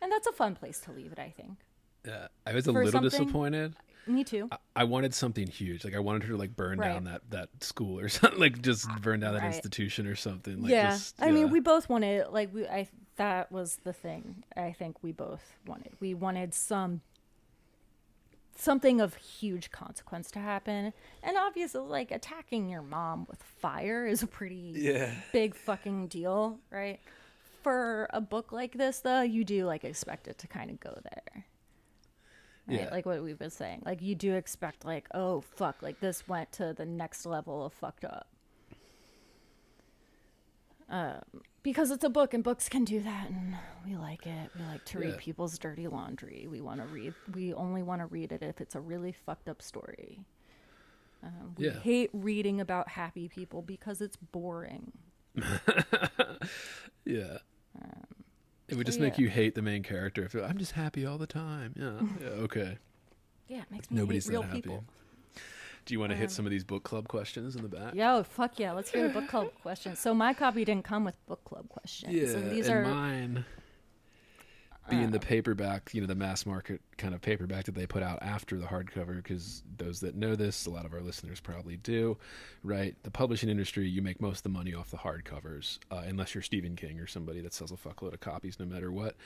And 0.00 0.12
that's 0.12 0.28
a 0.28 0.32
fun 0.32 0.54
place 0.54 0.78
to 0.82 0.92
leave 0.92 1.10
it, 1.10 1.18
I 1.18 1.34
think. 1.36 1.58
yeah 2.06 2.28
i 2.46 2.52
was 2.54 2.68
a 2.68 2.72
For 2.72 2.84
little 2.84 3.00
disappointed 3.00 3.74
Me 4.06 4.22
too. 4.24 4.48
I 4.74 4.84
wanted 4.84 5.12
something 5.14 5.46
huge. 5.48 5.84
Like 5.84 5.94
I 5.94 5.98
wanted 5.98 6.22
her 6.24 6.28
to 6.30 6.36
like 6.36 6.54
burn 6.54 6.78
Right. 6.78 6.92
down 6.92 7.04
that 7.04 7.22
that 7.30 7.48
school 7.60 7.98
or 7.98 8.08
something. 8.08 8.38
Like 8.38 8.62
just 8.62 8.88
burn 9.02 9.20
down 9.20 9.34
that 9.34 9.42
Right. 9.42 9.54
institution 9.54 10.06
or 10.06 10.14
something. 10.14 10.62
Like 10.62 10.70
yeah. 10.70 10.90
just, 10.90 11.20
I 11.20 11.30
mean, 11.32 11.50
we 11.50 11.60
both 11.60 11.88
wanted 11.88 12.28
like 12.28 12.52
we 12.54 12.66
I 12.66 12.88
that 13.16 13.50
was 13.50 13.78
the 13.84 13.92
thing. 13.92 14.44
I 14.56 14.72
think 14.72 15.02
we 15.02 15.10
both 15.12 15.56
wanted. 15.66 15.92
We 16.00 16.14
wanted 16.14 16.54
some 16.54 17.00
something 18.58 19.00
of 19.00 19.14
huge 19.16 19.70
consequence 19.70 20.30
to 20.32 20.38
happen. 20.38 20.92
And 21.22 21.36
obviously 21.36 21.80
like 21.82 22.10
attacking 22.10 22.68
your 22.68 22.82
mom 22.82 23.26
with 23.28 23.42
fire 23.42 24.06
is 24.06 24.22
a 24.22 24.26
pretty 24.26 24.72
Yeah. 24.76 25.10
big 25.32 25.54
fucking 25.54 26.08
deal, 26.08 26.58
right? 26.70 27.00
For 27.62 28.06
a 28.10 28.20
book 28.20 28.52
like 28.52 28.72
this 28.78 29.00
though, 29.00 29.22
you 29.22 29.44
do 29.44 29.66
like 29.66 29.84
expect 29.84 30.28
it 30.28 30.38
to 30.38 30.46
kind 30.46 30.70
of 30.70 30.80
go 30.80 30.98
there. 31.02 31.44
Right? 32.68 32.80
Yeah. 32.80 32.88
Like 32.90 33.06
what 33.06 33.22
we've 33.22 33.38
been 33.38 33.50
saying. 33.50 33.82
Like 33.86 34.02
you 34.02 34.14
do 34.14 34.34
expect 34.34 34.84
like, 34.84 35.06
oh 35.14 35.40
fuck, 35.40 35.82
like 35.82 36.00
this 36.00 36.26
went 36.26 36.50
to 36.52 36.72
the 36.72 36.84
next 36.86 37.24
level 37.26 37.64
of 37.66 37.72
fucked 37.72 38.04
up. 38.04 38.26
Um, 40.88 41.20
because 41.64 41.90
it's 41.90 42.04
a 42.04 42.08
book 42.08 42.32
and 42.32 42.44
books 42.44 42.68
can 42.68 42.84
do 42.84 43.00
that 43.00 43.28
and 43.28 43.56
we 43.84 43.96
like 43.96 44.24
it. 44.26 44.50
We 44.56 44.64
like 44.66 44.84
to 44.86 44.98
read 45.00 45.10
Yeah. 45.10 45.16
people's 45.18 45.58
dirty 45.58 45.88
laundry. 45.88 46.46
We 46.48 46.60
want 46.60 46.80
to 46.80 46.86
read 46.86 47.14
we 47.34 47.52
only 47.54 47.82
want 47.82 48.02
to 48.02 48.06
read 48.06 48.30
it 48.32 48.42
if 48.42 48.60
it's 48.60 48.74
a 48.76 48.80
really 48.80 49.12
fucked 49.12 49.48
up 49.48 49.60
story. 49.62 50.20
Um, 51.24 51.54
we 51.58 51.66
Yeah. 51.66 51.80
hate 51.80 52.10
reading 52.12 52.60
about 52.60 52.90
happy 52.90 53.28
people 53.28 53.62
because 53.62 54.00
it's 54.00 54.16
boring. 54.16 54.92
Yeah. 57.04 57.38
It 58.68 58.76
would 58.76 58.86
just 58.86 58.98
so 58.98 59.04
make 59.04 59.18
yeah. 59.18 59.24
you 59.24 59.30
hate 59.30 59.54
the 59.54 59.62
main 59.62 59.82
character. 59.82 60.24
If 60.24 60.34
I'm 60.34 60.58
just 60.58 60.72
happy 60.72 61.06
all 61.06 61.18
the 61.18 61.26
time. 61.26 61.74
Yeah. 61.76 62.06
Yeah. 62.20 62.42
Okay. 62.42 62.78
Yeah, 63.48 63.58
it 63.58 63.70
makes 63.70 63.90
me 63.90 63.98
Nobody's 63.98 64.26
hate 64.26 64.32
real 64.32 64.42
happy. 64.42 64.62
people. 64.62 64.84
Do 65.84 65.94
you 65.94 66.00
want 66.00 66.10
to 66.10 66.16
hit 66.16 66.24
um, 66.24 66.30
some 66.30 66.46
of 66.46 66.50
these 66.50 66.64
book 66.64 66.82
club 66.82 67.06
questions 67.06 67.54
in 67.54 67.62
the 67.62 67.68
back? 67.68 67.94
Yo, 67.94 68.24
fuck 68.24 68.58
yeah. 68.58 68.72
Let's 68.72 68.90
hear 68.90 69.06
the 69.06 69.14
book 69.14 69.28
club 69.28 69.52
questions. 69.62 70.00
So 70.00 70.12
my 70.14 70.34
copy 70.34 70.64
didn't 70.64 70.84
come 70.84 71.04
with 71.04 71.14
book 71.26 71.44
club 71.44 71.68
questions. 71.68 72.12
Yeah, 72.12 72.36
and 72.36 72.50
these 72.50 72.66
and 72.66 72.78
are 72.78 72.82
mine 72.82 73.44
being 74.88 75.10
the 75.10 75.20
paperback, 75.20 75.90
you 75.92 76.00
know, 76.00 76.06
the 76.06 76.14
mass 76.14 76.46
market 76.46 76.80
kind 76.96 77.14
of 77.14 77.20
paperback 77.20 77.64
that 77.64 77.74
they 77.74 77.86
put 77.86 78.02
out 78.02 78.18
after 78.22 78.58
the 78.58 78.66
hardcover. 78.66 79.16
Because 79.16 79.62
those 79.76 80.00
that 80.00 80.14
know 80.14 80.34
this, 80.34 80.66
a 80.66 80.70
lot 80.70 80.84
of 80.84 80.92
our 80.92 81.00
listeners 81.00 81.40
probably 81.40 81.76
do, 81.76 82.16
right? 82.62 82.94
The 83.02 83.10
publishing 83.10 83.48
industry, 83.48 83.88
you 83.88 84.02
make 84.02 84.20
most 84.20 84.38
of 84.38 84.42
the 84.44 84.48
money 84.50 84.74
off 84.74 84.90
the 84.90 84.98
hardcovers, 84.98 85.78
uh, 85.90 86.02
unless 86.06 86.34
you're 86.34 86.42
Stephen 86.42 86.76
King 86.76 87.00
or 87.00 87.06
somebody 87.06 87.40
that 87.40 87.54
sells 87.54 87.72
a 87.72 87.76
fuckload 87.76 88.14
of 88.14 88.20
copies, 88.20 88.58
no 88.58 88.66
matter 88.66 88.92
what. 88.92 89.16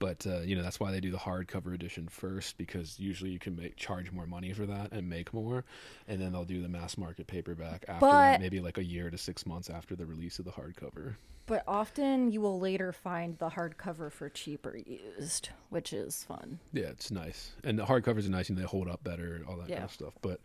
But 0.00 0.26
uh, 0.26 0.40
you 0.40 0.56
know, 0.56 0.62
that's 0.62 0.80
why 0.80 0.90
they 0.90 0.98
do 1.00 1.10
the 1.12 1.18
hardcover 1.18 1.72
edition 1.74 2.08
first, 2.08 2.56
because 2.58 2.98
usually 2.98 3.30
you 3.30 3.38
can 3.38 3.54
make 3.54 3.76
charge 3.76 4.10
more 4.10 4.26
money 4.26 4.52
for 4.52 4.66
that 4.66 4.90
and 4.90 5.08
make 5.08 5.32
more, 5.32 5.64
and 6.08 6.20
then 6.20 6.32
they'll 6.32 6.44
do 6.44 6.60
the 6.62 6.68
mass 6.68 6.98
market 6.98 7.26
paperback 7.28 7.84
after 7.86 8.06
that, 8.06 8.40
maybe 8.40 8.58
like 8.60 8.78
a 8.78 8.84
year 8.84 9.10
to 9.10 9.18
six 9.18 9.46
months 9.46 9.70
after 9.70 9.94
the 9.94 10.06
release 10.06 10.38
of 10.40 10.46
the 10.46 10.50
hardcover. 10.52 11.14
but 11.46 11.62
often 11.68 12.30
you 12.32 12.40
will 12.40 12.58
later 12.58 12.92
find 12.92 13.36
the 13.38 13.50
hardcover 13.50 14.10
for 14.10 14.28
cheaper 14.30 14.76
used, 14.86 15.50
which 15.68 15.92
is 15.92 16.24
fun. 16.24 16.58
Yeah, 16.72 16.86
it's 16.86 17.10
nice, 17.10 17.52
and 17.62 17.78
the 17.78 17.84
hardcovers 17.84 18.26
are 18.26 18.30
nice, 18.30 18.48
and 18.48 18.56
they 18.58 18.62
hold 18.62 18.88
up 18.88 19.04
better, 19.04 19.42
all 19.46 19.56
that 19.58 19.68
kind 19.68 19.84
of 19.84 19.92
stuff. 19.92 20.14
But 20.22 20.40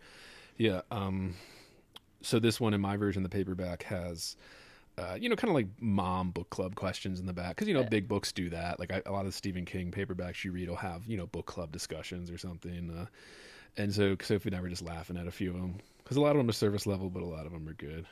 yeah, 0.57 0.81
um, 0.91 1.33
so 2.21 2.39
this 2.39 2.59
one 2.59 2.73
in 2.73 2.81
my 2.81 2.97
version, 2.97 3.23
the 3.23 3.29
paperback 3.29 3.83
has, 3.83 4.35
uh, 4.97 5.17
you 5.19 5.27
know, 5.29 5.35
kind 5.35 5.49
of 5.49 5.55
like 5.55 5.67
mom 5.81 6.31
book 6.31 6.49
club 6.49 6.75
questions 6.75 7.19
in 7.19 7.25
the 7.25 7.33
back 7.33 7.49
because 7.55 7.67
you 7.67 7.73
know 7.73 7.81
Yeah. 7.81 7.89
big 7.89 8.07
books 8.07 8.31
do 8.31 8.49
that. 8.49 8.79
Like 8.79 8.93
I, 8.93 9.01
a 9.05 9.11
lot 9.11 9.25
of 9.25 9.33
Stephen 9.33 9.65
King 9.65 9.91
paperbacks 9.91 10.43
you 10.43 10.51
read 10.51 10.69
will 10.69 10.75
have 10.77 11.05
you 11.05 11.17
know 11.17 11.27
book 11.27 11.45
club 11.45 11.71
discussions 11.71 12.31
or 12.31 12.37
something, 12.37 12.89
uh, 12.91 13.05
and 13.77 13.93
so 13.93 14.15
Sophie 14.21 14.49
and 14.49 14.55
I 14.55 14.61
were 14.61 14.69
just 14.69 14.81
laughing 14.81 15.17
at 15.17 15.27
a 15.27 15.31
few 15.31 15.49
of 15.49 15.57
them 15.57 15.77
because 15.97 16.17
a 16.17 16.21
lot 16.21 16.31
of 16.31 16.37
them 16.37 16.49
are 16.49 16.53
service 16.53 16.85
level, 16.87 17.09
but 17.09 17.23
a 17.23 17.25
lot 17.25 17.45
of 17.45 17.51
them 17.51 17.67
are 17.67 17.73
good. 17.73 18.05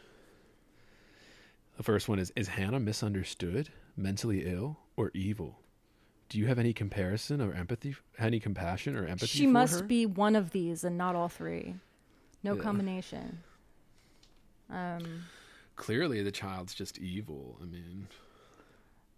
The 1.77 1.83
first 1.83 2.09
one 2.09 2.19
is: 2.19 2.31
Is 2.35 2.49
Hannah 2.49 2.79
misunderstood, 2.79 3.69
mentally 3.95 4.43
ill, 4.45 4.77
or 4.97 5.11
evil? 5.13 5.59
Do 6.29 6.37
you 6.39 6.47
have 6.47 6.59
any 6.59 6.73
comparison 6.73 7.41
or 7.41 7.53
empathy, 7.53 7.95
any 8.17 8.39
compassion 8.39 8.95
or 8.95 9.05
empathy? 9.05 9.27
She 9.39 9.47
must 9.47 9.81
her? 9.81 9.85
be 9.87 10.05
one 10.05 10.35
of 10.35 10.51
these 10.51 10.83
and 10.83 10.97
not 10.97 11.15
all 11.15 11.29
three. 11.29 11.75
No 12.43 12.55
Yeah. 12.55 12.61
combination. 12.61 13.43
Um, 14.69 15.25
Clearly, 15.75 16.21
the 16.23 16.31
child's 16.31 16.73
just 16.73 16.99
evil. 16.99 17.57
I 17.61 17.65
mean, 17.65 18.07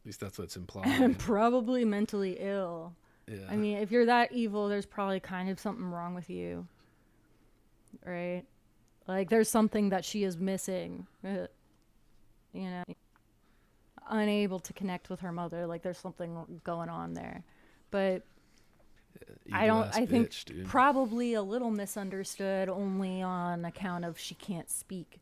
at 0.02 0.06
least 0.06 0.20
that's 0.20 0.38
what's 0.40 0.56
and 0.56 0.64
implied. 0.64 1.20
probably 1.20 1.84
mentally 1.86 2.38
ill. 2.40 2.94
yeah. 3.28 3.40
I 3.50 3.56
mean, 3.56 3.78
if 3.78 3.92
you're 3.92 4.06
that 4.06 4.32
evil, 4.32 4.68
there's 4.70 4.86
probably 4.86 5.20
kind 5.20 5.50
of 5.50 5.60
something 5.60 5.86
wrong 5.86 6.16
with 6.16 6.30
you. 6.30 6.68
Right? 8.06 8.44
Like 9.08 9.30
there's 9.30 9.50
something 9.50 9.90
that 9.90 10.06
she 10.06 10.24
is 10.24 10.38
missing. 10.38 11.08
uh, 11.24 11.48
You 12.54 12.70
know, 12.70 12.84
unable 14.10 14.60
to 14.60 14.74
connect 14.74 15.10
with 15.10 15.20
her 15.22 15.32
mother, 15.32 15.66
like 15.68 15.82
there's 15.82 15.98
something 15.98 16.62
going 16.64 16.90
on 16.90 17.14
there. 17.14 17.44
But 17.92 18.24
I 19.52 19.68
don't 19.68 19.96
I 19.96 20.06
think 20.06 20.32
dude. 20.46 20.66
probably 20.68 21.34
a 21.34 21.42
little 21.42 21.72
misunderstood 21.72 22.70
only 22.70 23.22
on 23.22 23.64
account 23.66 24.06
of 24.06 24.18
she 24.20 24.36
can't 24.36 24.70
speak 24.70 25.20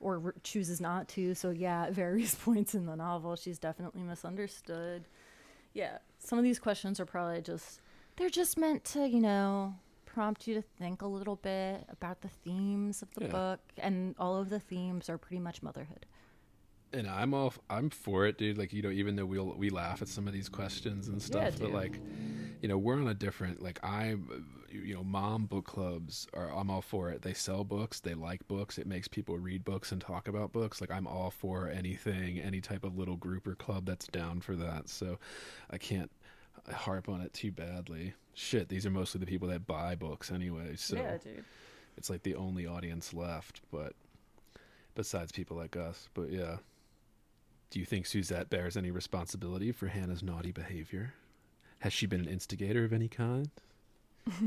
or 0.00 0.20
r- 0.26 0.34
chooses 0.42 0.80
not 0.80 1.08
to. 1.08 1.34
So 1.34 1.50
yeah, 1.50 1.84
at 1.84 1.92
various 1.92 2.34
points 2.44 2.74
in 2.74 2.86
the 2.86 2.96
novel, 2.96 3.36
she's 3.36 3.58
definitely 3.58 4.02
misunderstood. 4.02 5.04
Yeah, 5.74 5.98
some 6.18 6.38
of 6.38 6.44
these 6.44 6.58
questions 6.58 6.98
are 7.00 7.06
probably 7.06 7.42
just 7.42 7.80
they're 8.16 8.30
just 8.30 8.58
meant 8.58 8.84
to, 8.86 9.06
you 9.08 9.20
know, 9.20 9.74
prompt 10.06 10.48
you 10.48 10.54
to 10.54 10.62
think 10.62 11.02
a 11.02 11.06
little 11.06 11.36
bit 11.36 11.84
about 11.88 12.20
the 12.22 12.28
themes 12.28 13.02
of 13.02 13.12
the 13.14 13.24
Yeah. 13.26 13.30
book 13.30 13.60
and 13.76 14.14
all 14.18 14.36
of 14.36 14.48
the 14.50 14.58
themes 14.58 15.08
are 15.08 15.18
pretty 15.18 15.40
much 15.40 15.62
motherhood. 15.62 16.06
And 16.92 17.08
I'm 17.08 17.34
all 17.34 17.54
I'm 17.68 17.90
for 17.90 18.26
it, 18.26 18.38
dude. 18.38 18.58
Like 18.58 18.72
you 18.72 18.82
know, 18.82 18.90
even 18.90 19.16
though 19.16 19.26
we 19.26 19.38
will 19.38 19.54
we 19.56 19.70
laugh 19.70 20.02
at 20.02 20.08
some 20.08 20.26
of 20.26 20.32
these 20.32 20.48
questions 20.48 21.08
and 21.08 21.20
stuff, 21.20 21.58
but 21.60 21.72
like, 21.72 22.00
you 22.60 22.68
know, 22.68 22.78
we're 22.78 22.94
on 22.94 23.08
a 23.08 23.14
different 23.14 23.62
like 23.62 23.78
I, 23.82 24.16
you 24.70 24.94
know, 24.94 25.04
mom 25.04 25.46
book 25.46 25.66
clubs 25.66 26.26
are 26.34 26.52
I'm 26.52 26.70
all 26.70 26.82
for 26.82 27.10
it. 27.10 27.22
They 27.22 27.34
sell 27.34 27.64
books, 27.64 28.00
they 28.00 28.14
like 28.14 28.46
books. 28.48 28.78
It 28.78 28.86
makes 28.86 29.08
people 29.08 29.38
read 29.38 29.64
books 29.64 29.92
and 29.92 30.00
talk 30.00 30.28
about 30.28 30.52
books. 30.52 30.80
Like 30.80 30.90
I'm 30.90 31.06
all 31.06 31.30
for 31.30 31.68
anything, 31.68 32.38
any 32.40 32.60
type 32.60 32.84
of 32.84 32.96
little 32.98 33.16
group 33.16 33.46
or 33.46 33.54
club 33.54 33.86
that's 33.86 34.06
down 34.06 34.40
for 34.40 34.56
that. 34.56 34.88
So 34.88 35.18
I 35.70 35.78
can't 35.78 36.10
harp 36.72 37.08
on 37.08 37.20
it 37.20 37.32
too 37.32 37.52
badly. 37.52 38.14
Shit, 38.34 38.68
these 38.68 38.86
are 38.86 38.90
mostly 38.90 39.18
the 39.18 39.26
people 39.26 39.48
that 39.48 39.66
buy 39.66 39.94
books 39.94 40.30
anyway. 40.30 40.76
So 40.76 40.96
yeah, 40.96 41.18
dude. 41.18 41.44
it's 41.96 42.08
like 42.08 42.22
the 42.22 42.34
only 42.36 42.66
audience 42.66 43.12
left, 43.12 43.60
but 43.72 43.94
besides 44.94 45.32
people 45.32 45.56
like 45.56 45.76
us. 45.76 46.08
But 46.14 46.30
yeah. 46.30 46.56
Do 47.70 47.78
you 47.78 47.84
think 47.84 48.06
Suzette 48.06 48.48
bears 48.50 48.76
any 48.76 48.90
responsibility 48.90 49.72
for 49.72 49.88
Hannah's 49.88 50.22
naughty 50.22 50.52
behavior? 50.52 51.14
Has 51.80 51.92
she 51.92 52.06
been 52.06 52.20
an 52.20 52.28
instigator 52.28 52.84
of 52.84 52.92
any 52.92 53.08
kind? 53.08 53.50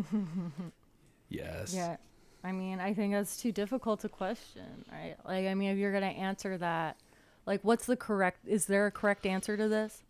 yes. 1.30 1.74
Yeah. 1.74 1.98
I 2.44 2.52
mean, 2.52 2.80
I 2.80 2.94
think 2.94 3.14
that's 3.14 3.38
too 3.38 3.52
difficult 3.52 4.00
to 4.02 4.10
question, 4.10 4.84
right? 4.92 5.16
Like, 5.26 5.46
I 5.46 5.54
mean, 5.54 5.70
if 5.72 5.78
you're 5.78 5.92
going 5.92 6.04
to 6.04 6.20
answer 6.20 6.58
that, 6.58 6.98
like, 7.46 7.62
what's 7.64 7.86
the 7.86 7.96
correct, 7.96 8.40
is 8.48 8.66
there 8.66 8.88
a 8.88 8.92
correct 8.92 9.26
answer 9.26 9.56
to 9.56 9.68
this? 9.68 10.02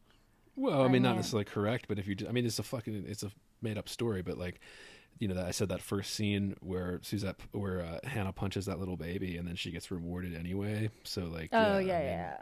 Well, 0.55 0.81
I 0.81 0.85
I 0.85 0.87
mean, 0.87 1.01
not 1.03 1.09
mean- 1.09 1.17
necessarily 1.17 1.45
correct, 1.45 1.85
but 1.89 1.99
if 1.99 2.07
you, 2.07 2.15
I 2.27 2.31
mean, 2.31 2.45
it's 2.45 2.59
a 2.59 2.63
fucking, 2.63 3.05
it's 3.07 3.23
a 3.23 3.31
made 3.61 3.77
up 3.77 3.89
story, 3.89 4.21
but 4.21 4.37
like, 4.37 4.59
you 5.19 5.27
know, 5.27 5.35
that 5.35 5.45
I 5.45 5.51
said 5.51 5.69
that 5.69 5.81
first 5.81 6.13
scene 6.13 6.55
where 6.61 6.99
Suzette, 7.03 7.35
where 7.51 7.81
uh, 7.81 7.99
Hannah 8.07 8.31
punches 8.31 8.65
that 8.65 8.79
little 8.79 8.97
baby 8.97 9.37
and 9.37 9.47
then 9.47 9.55
she 9.55 9.69
gets 9.71 9.91
rewarded 9.91 10.33
anyway. 10.35 10.89
So 11.03 11.25
like, 11.25 11.49
Oh, 11.51 11.57
I 11.77 11.79
yeah, 11.81 11.99
mean, 11.99 12.07
yeah. 12.07 12.37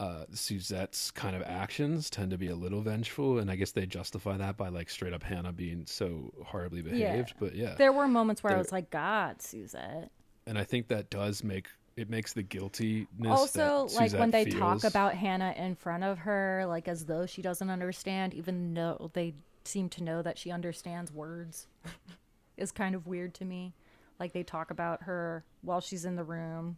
Uh, 0.00 0.24
Suzette's 0.32 1.10
kind 1.10 1.36
of 1.36 1.42
actions 1.42 2.08
tend 2.08 2.30
to 2.30 2.38
be 2.38 2.48
a 2.48 2.54
little 2.56 2.80
vengeful, 2.80 3.38
and 3.38 3.50
I 3.50 3.56
guess 3.56 3.72
they 3.72 3.84
justify 3.84 4.38
that 4.38 4.56
by 4.56 4.70
like 4.70 4.88
straight 4.88 5.12
up 5.12 5.22
Hannah 5.22 5.52
being 5.52 5.84
so 5.86 6.32
horribly 6.44 6.80
behaved. 6.80 7.34
But 7.38 7.54
yeah, 7.54 7.74
There 7.76 7.92
were 7.92 8.08
moments 8.08 8.42
where 8.42 8.54
I 8.54 8.56
was 8.58 8.72
like, 8.72 8.90
God, 8.90 9.42
Suzette. 9.42 10.10
and 10.46 10.58
I 10.58 10.64
think 10.64 10.88
that 10.88 11.10
does 11.10 11.44
make 11.44 11.68
it 11.96 12.08
makes 12.08 12.32
the 12.32 12.42
guiltiness. 12.42 13.06
also 13.28 13.88
like 13.96 14.12
when 14.12 14.30
they 14.30 14.46
talk 14.46 14.84
about 14.84 15.12
hannah 15.12 15.52
in 15.56 15.74
front 15.74 16.02
of 16.02 16.18
her 16.20 16.64
like 16.66 16.88
as 16.88 17.04
though 17.04 17.26
she 17.26 17.42
doesn't 17.42 17.68
understand 17.68 18.32
even 18.32 18.72
though 18.72 19.10
they 19.12 19.34
seem 19.64 19.88
to 19.88 20.02
know 20.02 20.22
that 20.22 20.38
she 20.38 20.50
understands 20.50 21.12
words 21.12 21.66
is 22.56 22.70
kind 22.72 22.94
of 22.94 23.06
weird 23.06 23.34
to 23.34 23.44
me 23.44 23.74
like 24.18 24.32
they 24.32 24.42
talk 24.44 24.70
about 24.70 25.02
her 25.02 25.44
while 25.62 25.80
she's 25.80 26.04
in 26.06 26.14
the 26.16 26.24
room 26.24 26.76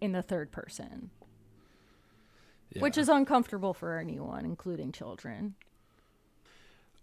in 0.00 0.12
the 0.12 0.22
third 0.22 0.52
person 0.52 1.10
which 2.78 2.98
is 2.98 3.08
uncomfortable 3.08 3.72
for 3.74 3.98
anyone 3.98 4.44
including 4.44 4.92
children 4.92 5.54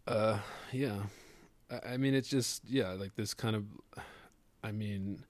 Uh, 0.07 0.39
yeah. 0.71 1.03
I, 1.69 1.93
I 1.93 1.97
mean, 1.97 2.13
it's 2.13 2.27
just 2.29 2.63
yeah, 2.67 2.89
like 2.93 3.15
this 3.15 3.33
kind 3.33 3.55
of. 3.55 3.65
I 4.63 4.71
mean, 4.71 5.23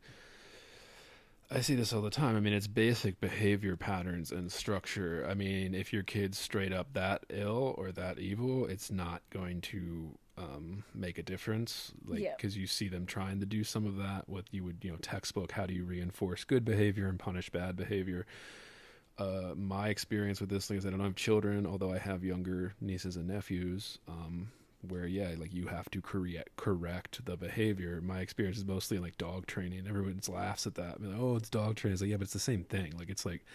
I 1.50 1.60
see 1.62 1.76
this 1.76 1.92
all 1.94 2.02
the 2.02 2.10
time. 2.10 2.38
I 2.38 2.40
mean, 2.40 2.54
it's 2.54 2.68
basic 2.68 3.20
behavior 3.20 3.76
patterns 3.76 4.32
and 4.32 4.50
structure. 4.52 5.28
I 5.30 5.34
mean, 5.34 5.76
if 5.76 5.92
your 5.92 6.04
kid's 6.04 6.38
straight 6.40 6.72
up 6.74 6.94
that 6.94 7.26
ill 7.30 7.76
or 7.78 7.92
that 7.92 8.18
evil, 8.20 8.66
it's 8.66 8.90
not 8.90 9.22
going 9.30 9.60
to 9.62 10.18
um, 10.38 10.84
make 10.96 11.18
a 11.18 11.24
difference. 11.24 11.92
Like, 12.06 12.22
Yeah. 12.22 12.34
because 12.38 12.58
you 12.58 12.66
see 12.68 12.88
them 12.88 13.06
trying 13.06 13.40
to 13.42 13.46
do 13.46 13.64
some 13.66 13.86
of 13.86 13.98
that 13.98 14.30
with 14.30 14.46
you 14.52 14.64
would 14.64 14.78
you 14.84 14.92
know 14.92 14.98
textbook. 15.02 15.52
How 15.52 15.66
do 15.66 15.74
you 15.74 15.84
reinforce 15.84 16.46
good 16.46 16.64
behavior 16.64 17.08
and 17.08 17.20
punish 17.20 17.50
bad 17.50 17.76
behavior? 17.76 18.26
Uh, 19.22 19.54
my 19.56 19.90
experience 19.90 20.42
with 20.42 20.50
this 20.50 20.68
thing 20.68 20.78
is 20.78 20.86
I 20.86 20.90
don't 20.90 21.00
have 21.00 21.16
children, 21.16 21.66
although 21.66 21.94
I 21.94 22.00
have 22.00 22.24
younger 22.24 22.74
nieces 22.82 23.16
and 23.16 23.28
nephews. 23.28 24.00
Um, 24.08 24.52
where 24.88 25.06
yeah, 25.06 25.36
like 25.38 25.54
you 25.54 25.68
have 25.68 25.92
to 25.92 26.02
correct 26.02 26.56
correct 26.56 27.24
the 27.26 27.38
behavior. 27.38 28.02
My 28.02 28.22
experience 28.22 28.58
is 28.58 28.66
mostly 28.66 28.98
like 28.98 29.18
dog 29.18 29.46
training. 29.46 29.86
Everyone 29.88 30.16
just 30.16 30.30
laughs 30.30 30.66
at 30.66 30.74
that. 30.76 31.00
Like, 31.00 31.20
oh, 31.20 31.36
it's 31.36 31.50
dog 31.50 31.76
training. 31.76 31.94
It's 31.94 32.02
like 32.02 32.10
yeah, 32.10 32.18
but 32.18 32.24
it's 32.24 32.34
the 32.34 32.40
same 32.40 32.64
thing. 32.64 32.94
Like 32.98 33.10
it's 33.10 33.26
like 33.26 33.46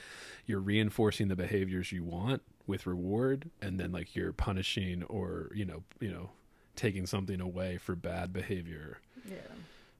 you're 0.47 0.61
reinforcing 0.61 1.27
the 1.27 1.35
behaviors 1.35 1.91
you 1.91 2.05
want 2.05 2.43
with 2.69 2.87
reward, 2.87 3.51
and 3.61 3.81
then 3.81 3.91
like 3.91 4.15
you're 4.15 4.33
punishing 4.33 5.03
or 5.05 5.51
you 5.53 5.65
know 5.65 5.83
you 5.99 6.13
know 6.13 6.31
taking 6.77 7.07
something 7.07 7.41
away 7.41 7.79
for 7.79 7.97
bad 7.97 8.33
behavior. 8.33 8.99
yeah 9.29 9.39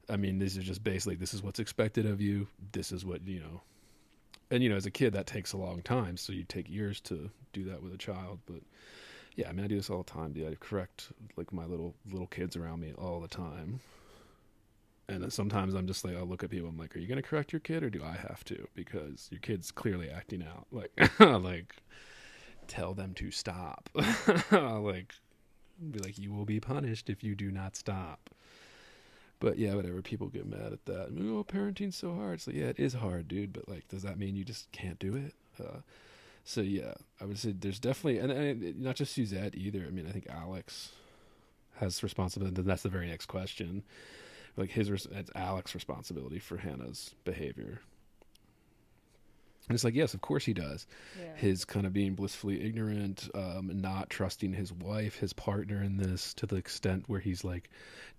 I 0.09 0.17
mean, 0.17 0.39
this 0.39 0.57
is 0.57 0.65
just 0.65 0.85
basically 0.85 1.17
this 1.17 1.35
is 1.35 1.43
what's 1.43 1.59
expected 1.59 2.07
of 2.07 2.21
you. 2.21 2.47
This 2.73 2.93
is 2.93 3.05
what 3.05 3.27
you 3.27 3.41
know, 3.41 3.63
and 4.51 4.62
you 4.62 4.68
know, 4.68 4.77
as 4.77 4.86
a 4.86 4.90
kid, 4.90 5.12
that 5.14 5.27
takes 5.27 5.52
a 5.52 5.56
long 5.56 5.82
time. 5.82 6.16
So 6.16 6.32
you 6.32 6.44
take 6.44 6.70
years 6.70 7.01
to 7.02 7.31
do 7.52 7.64
that 7.64 7.82
with 7.82 7.93
a 7.93 7.98
child. 7.98 8.40
But 8.47 8.62
yeah, 9.35 9.48
I 9.48 9.52
mean, 9.52 9.64
I 9.64 9.68
do 9.68 9.77
this 9.77 9.90
all 9.90 10.02
the 10.02 10.10
time. 10.10 10.32
Dude. 10.32 10.51
I 10.51 10.55
correct 10.56 11.09
like 11.36 11.52
my 11.52 11.64
little 11.64 11.94
little 12.10 12.27
kids 12.27 12.56
around 12.56 12.81
me 12.81 12.93
all 12.97 13.20
the 13.20 13.28
time. 13.28 13.81
And 15.09 15.32
sometimes 15.32 15.74
I'm 15.74 15.86
just 15.86 16.05
like, 16.05 16.16
I'll 16.16 16.27
look 16.27 16.43
at 16.43 16.51
people. 16.51 16.68
I'm 16.68 16.77
like, 16.77 16.97
are 16.97 16.98
you 16.98 17.06
gonna 17.06 17.23
correct 17.23 17.52
your 17.52 17.60
kid, 17.60 17.82
or 17.82 17.90
do 17.90 18.02
I 18.02 18.16
have 18.16 18.44
to? 18.47 18.66
Because 18.74 19.28
your 19.31 19.40
kid's 19.40 19.70
clearly 19.70 20.10
acting 20.10 20.43
out. 20.43 20.66
Like, 20.73 21.20
like, 21.20 21.77
tell 22.66 22.93
them 22.94 23.14
to 23.14 23.31
stop. 23.31 23.89
like, 24.51 25.14
be 25.90 25.98
like, 26.01 26.18
you 26.18 26.32
will 26.32 26.44
be 26.44 26.59
punished 26.59 27.09
if 27.09 27.23
you 27.23 27.35
do 27.36 27.51
not 27.52 27.77
stop. 27.77 28.31
But 29.39 29.59
yeah, 29.59 29.75
whatever. 29.75 30.01
People 30.03 30.29
get 30.29 30.47
mad 30.47 30.73
at 30.73 30.85
that. 30.87 31.09
Oh, 31.21 31.45
parenting's 31.45 31.97
so 31.97 32.15
hard. 32.15 32.41
So 32.41 32.51
yeah, 32.53 32.67
it 32.67 32.79
is 32.79 32.95
hard, 32.95 33.29
dude. 33.29 33.53
But 33.53 33.69
like, 33.69 33.89
does 33.89 34.03
that 34.03 34.19
mean 34.19 34.37
you 34.37 34.45
just 34.45 34.71
can't 34.73 34.99
do 34.99 35.15
it? 35.15 35.35
Uh, 35.61 35.81
so 36.45 36.61
yeah, 36.61 36.95
I 37.21 37.25
would 37.25 37.39
say 37.39 37.53
there's 37.53 37.79
definitely, 37.81 38.19
and, 38.19 38.31
and 38.31 38.81
not 38.81 38.97
just 38.97 39.13
Suzette 39.13 39.55
either. 39.55 39.85
I 39.87 39.91
mean, 39.91 40.07
I 40.07 40.11
think 40.11 40.27
Alex 40.31 40.93
has 41.81 42.03
responsibility. 42.03 42.63
That's 42.63 42.83
the 42.83 42.89
very 42.89 43.09
next 43.09 43.27
question. 43.27 43.83
Like 44.57 44.71
his, 44.71 44.89
it's 44.89 45.31
Alex's 45.35 45.75
responsibility 45.75 46.39
for 46.39 46.59
Hannah's 46.59 47.15
behavior. 47.25 47.81
And 49.69 49.75
it's 49.75 49.83
like, 49.85 49.95
yes, 49.95 50.15
of 50.15 50.21
course 50.21 50.45
he 50.45 50.53
does 50.55 50.87
yeah 51.19 51.35
his 51.37 51.65
kind 51.65 51.87
of 51.87 51.93
being 51.93 52.15
blissfully 52.15 52.65
ignorant, 52.65 53.29
um, 53.35 53.71
not 53.75 54.09
trusting 54.11 54.53
his 54.53 54.73
wife, 54.73 55.17
his 55.17 55.33
partner 55.33 55.83
in 55.83 55.97
this 55.97 56.33
to 56.35 56.47
the 56.47 56.57
extent 56.57 57.05
where 57.09 57.21
he's 57.21 57.43
like 57.45 57.69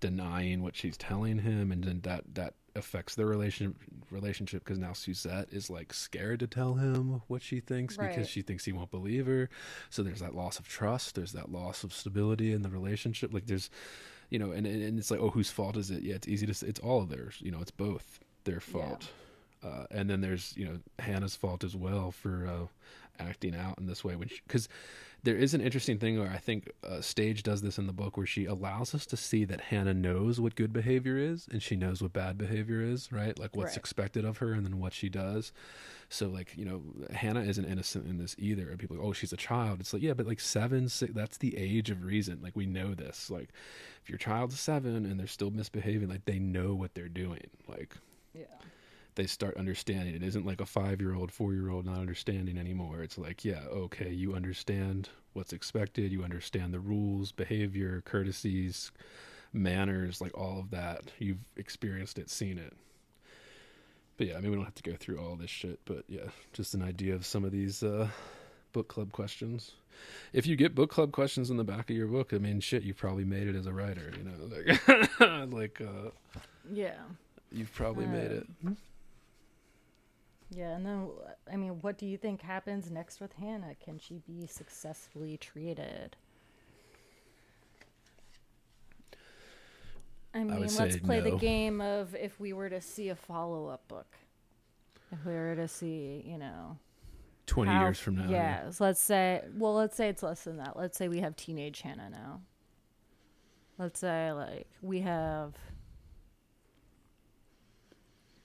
denying 0.00 0.62
what 0.62 0.76
she's 0.76 0.96
telling 0.96 1.38
him, 1.38 1.72
and 1.72 1.82
then 1.84 2.00
that 2.02 2.24
that 2.34 2.54
affects 2.76 3.14
their 3.16 3.26
relationship 3.26 3.74
relationship 4.10 4.62
because 4.64 4.78
now 4.78 4.92
Suzette 4.92 5.48
is 5.50 5.68
like 5.68 5.92
scared 5.92 6.38
to 6.40 6.46
tell 6.46 6.74
him 6.74 7.22
what 7.26 7.42
she 7.42 7.58
thinks 7.60 7.96
Right. 7.98 8.08
because 8.10 8.28
she 8.28 8.42
thinks 8.42 8.64
he 8.64 8.72
won't 8.72 8.90
believe 8.90 9.26
her. 9.26 9.50
So 9.90 10.02
there's 10.02 10.20
that 10.20 10.34
loss 10.34 10.58
of 10.58 10.68
trust. 10.68 11.14
There's 11.16 11.32
that 11.32 11.50
loss 11.50 11.82
of 11.82 11.92
stability 11.92 12.52
in 12.52 12.62
the 12.62 12.68
relationship. 12.68 13.32
Like 13.34 13.46
there's, 13.46 13.68
you 14.30 14.38
know, 14.38 14.52
and 14.52 14.66
and 14.66 14.82
and 14.82 14.98
it's 14.98 15.10
like, 15.10 15.20
oh, 15.20 15.30
whose 15.30 15.50
fault 15.50 15.76
is 15.76 15.90
it? 15.90 16.02
Yeah, 16.02 16.14
it's 16.14 16.28
easy 16.28 16.46
to. 16.46 16.54
say 16.54 16.68
It's 16.68 16.80
all 16.80 17.00
of 17.02 17.08
theirs. 17.08 17.36
You 17.40 17.50
know, 17.50 17.60
it's 17.60 17.70
both 17.72 18.20
their 18.44 18.60
fault. 18.60 19.08
Uh, 19.62 19.84
and 19.90 20.08
then 20.08 20.20
there's 20.20 20.54
you 20.56 20.64
know 20.66 20.78
Hannah's 20.98 21.34
fault 21.36 21.64
as 21.64 21.74
well 21.74 22.10
for 22.12 22.46
uh, 22.46 22.66
acting 23.22 23.54
out 23.56 23.78
in 23.78 23.86
this 23.86 24.04
way 24.04 24.14
when 24.16 24.28
because 24.46 24.68
there 25.24 25.34
is 25.34 25.52
an 25.52 25.60
interesting 25.60 25.98
thing 25.98 26.16
where 26.16 26.30
I 26.30 26.36
think 26.36 26.70
uh, 26.88 27.00
Stage 27.00 27.42
does 27.42 27.60
this 27.60 27.76
in 27.76 27.88
the 27.88 27.92
book 27.92 28.16
where 28.16 28.24
she 28.24 28.44
allows 28.44 28.94
us 28.94 29.04
to 29.06 29.16
see 29.16 29.44
that 29.46 29.60
Hannah 29.62 29.92
knows 29.92 30.40
what 30.40 30.54
good 30.54 30.72
behavior 30.72 31.18
is 31.18 31.48
and 31.50 31.60
she 31.60 31.74
knows 31.74 32.00
what 32.00 32.12
bad 32.12 32.38
behavior 32.38 32.80
is 32.80 33.10
right? 33.10 33.36
Like 33.36 33.56
what's 33.56 33.70
Right. 33.72 33.78
expected 33.78 34.24
of 34.24 34.36
her 34.38 34.52
and 34.52 34.64
then 34.64 34.78
what 34.78 34.92
she 34.92 35.08
does. 35.08 35.52
So 36.08 36.28
like 36.28 36.56
you 36.56 36.64
know 36.64 36.82
Hannah 37.12 37.42
isn't 37.42 37.64
innocent 37.64 38.06
in 38.06 38.18
this 38.18 38.36
either. 38.38 38.70
And 38.70 38.78
people 38.78 38.96
are 38.96 39.02
oh 39.02 39.12
she's 39.12 39.32
a 39.32 39.36
child. 39.36 39.80
It's 39.80 39.92
like 39.92 40.02
yeah 40.02 40.14
but 40.14 40.28
like 40.28 40.38
seven 40.38 40.88
six 40.88 41.12
that's 41.12 41.38
the 41.38 41.56
age 41.56 41.90
of 41.90 42.04
reason. 42.04 42.38
Like 42.40 42.54
we 42.54 42.66
know 42.66 42.94
this. 42.94 43.28
Like 43.28 43.48
if 44.04 44.08
your 44.08 44.18
child's 44.18 44.60
seven 44.60 45.04
and 45.04 45.18
they're 45.18 45.26
still 45.26 45.50
misbehaving 45.50 46.08
like 46.08 46.26
they 46.26 46.38
know 46.38 46.76
what 46.76 46.94
they're 46.94 47.08
doing. 47.08 47.48
Like 47.66 47.96
yeah 48.32 48.44
they 49.18 49.26
start 49.26 49.56
understanding. 49.56 50.14
It 50.14 50.22
isn't 50.22 50.46
like 50.46 50.60
a 50.60 50.66
five 50.66 51.00
year 51.00 51.14
old, 51.14 51.32
four 51.32 51.52
year 51.52 51.68
old 51.70 51.84
not 51.84 51.98
understanding 51.98 52.56
anymore. 52.56 53.02
It's 53.02 53.18
like, 53.18 53.44
yeah, 53.44 53.62
okay, 53.70 54.10
you 54.10 54.34
understand 54.34 55.08
what's 55.32 55.52
expected, 55.52 56.12
you 56.12 56.22
understand 56.22 56.72
the 56.72 56.78
rules, 56.80 57.32
behavior, 57.32 58.00
courtesies, 58.06 58.92
manners, 59.52 60.20
like 60.20 60.36
all 60.38 60.60
of 60.60 60.70
that. 60.70 61.02
You've 61.18 61.44
experienced 61.56 62.18
it, 62.18 62.30
seen 62.30 62.58
it. 62.58 62.72
But 64.16 64.28
yeah, 64.28 64.36
I 64.36 64.40
mean, 64.40 64.50
we 64.50 64.56
don't 64.56 64.64
have 64.64 64.74
to 64.76 64.82
go 64.90 64.96
through 64.98 65.18
all 65.18 65.36
this 65.36 65.50
shit, 65.50 65.80
but 65.84 66.04
yeah, 66.08 66.28
just 66.52 66.74
an 66.74 66.82
idea 66.82 67.14
of 67.14 67.26
some 67.26 67.44
of 67.44 67.50
these 67.52 67.82
uh, 67.82 68.08
book 68.72 68.88
club 68.88 69.12
questions. 69.12 69.72
If 70.32 70.46
you 70.46 70.54
get 70.54 70.74
book 70.76 70.90
club 70.90 71.10
questions 71.12 71.50
in 71.50 71.56
the 71.56 71.64
back 71.64 71.90
of 71.90 71.96
your 71.96 72.06
book, 72.06 72.32
I 72.32 72.38
mean, 72.38 72.60
shit, 72.60 72.84
you've 72.84 72.96
probably 72.96 73.24
made 73.24 73.48
it 73.48 73.56
as 73.56 73.66
a 73.66 73.72
writer, 73.72 74.12
you 74.16 74.24
know, 74.24 74.56
like, 74.56 75.52
like 75.52 75.80
uh, 75.80 76.10
Yeah. 76.72 76.94
you've 77.50 77.72
probably 77.74 78.06
made 78.06 78.30
it. 78.30 78.46
Yeah, 80.50 80.74
and 80.74 80.86
then 80.86 81.10
I 81.50 81.56
mean, 81.56 81.78
what 81.82 81.98
do 81.98 82.06
you 82.06 82.16
think 82.16 82.40
happens 82.40 82.90
next 82.90 83.20
with 83.20 83.32
Hannah? 83.34 83.74
Can 83.84 83.98
she 83.98 84.20
be 84.26 84.46
successfully 84.46 85.36
treated? 85.36 86.16
I 90.34 90.44
mean, 90.44 90.60
would 90.60 90.72
let's 90.78 90.96
play 90.98 91.20
the 91.20 91.36
game 91.36 91.80
of 91.80 92.14
if 92.14 92.38
we 92.38 92.52
were 92.52 92.70
to 92.70 92.80
see 92.80 93.08
a 93.08 93.14
follow-up 93.16 93.88
book. 93.88 94.16
If 95.10 95.24
we 95.24 95.32
were 95.32 95.56
to 95.56 95.68
see, 95.68 96.22
you 96.26 96.38
know, 96.38 96.78
20 97.46 97.70
how- 97.70 97.84
years 97.84 97.98
from 97.98 98.16
now. 98.16 98.28
Yeah, 98.28 98.70
so 98.70 98.84
let's 98.84 99.00
say, 99.00 99.42
well, 99.56 99.74
let's 99.74 99.96
say 99.96 100.08
it's 100.08 100.22
less 100.22 100.44
than 100.44 100.58
that. 100.58 100.76
Let's 100.76 100.96
say 100.96 101.08
we 101.08 101.20
have 101.20 101.34
teenage 101.34 101.80
Hannah 101.80 102.10
now. 102.10 102.42
Let's 103.78 104.00
say 104.00 104.32
like 104.32 104.66
we 104.82 105.00
have 105.00 105.54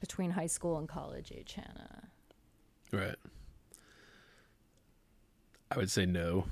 between 0.03 0.31
high 0.31 0.47
school 0.47 0.77
and 0.79 0.89
college 0.89 1.31
age 1.33 1.53
Hannah. 1.53 2.09
Right. 2.91 3.15
I 5.71 5.77
would 5.77 5.89
say 5.89 6.05
no. 6.05 6.43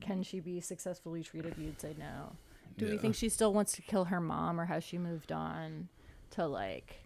Can 0.00 0.24
she 0.24 0.40
be 0.40 0.60
successfully 0.60 1.22
treated? 1.22 1.54
You'd 1.56 1.80
say 1.80 1.94
no. 1.96 2.32
Do 2.76 2.90
we 2.90 2.98
think 2.98 3.14
she 3.14 3.28
still 3.28 3.54
wants 3.54 3.70
to 3.74 3.82
kill 3.82 4.06
her 4.06 4.20
mom, 4.20 4.60
or 4.60 4.64
has 4.64 4.82
she 4.82 4.98
moved 4.98 5.30
on 5.30 5.88
to 6.30 6.48
like 6.48 6.96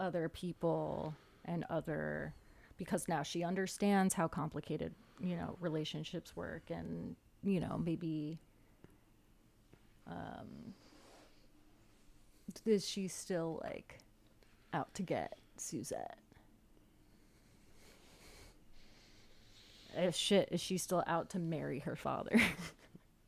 other 0.00 0.30
people 0.30 1.14
and 1.44 1.62
other? 1.68 2.32
Because 2.78 3.06
now 3.06 3.22
she 3.22 3.44
understands 3.44 4.14
how 4.14 4.28
complicated 4.28 4.94
you 5.20 5.36
know 5.36 5.58
relationships 5.60 6.34
work, 6.34 6.62
and 6.70 7.16
you 7.44 7.60
know 7.60 7.78
maybe. 7.84 8.38
Um, 10.06 10.72
is 12.64 12.86
she 12.86 13.08
still 13.08 13.60
like 13.62 13.98
out 14.72 14.92
to 14.94 15.02
get 15.02 15.38
Suzette? 15.56 16.18
If 19.96 20.14
shit, 20.14 20.50
is 20.52 20.60
she 20.60 20.76
still 20.76 21.02
out 21.06 21.30
to 21.30 21.38
marry 21.38 21.78
her 21.80 21.96
father? 21.96 22.38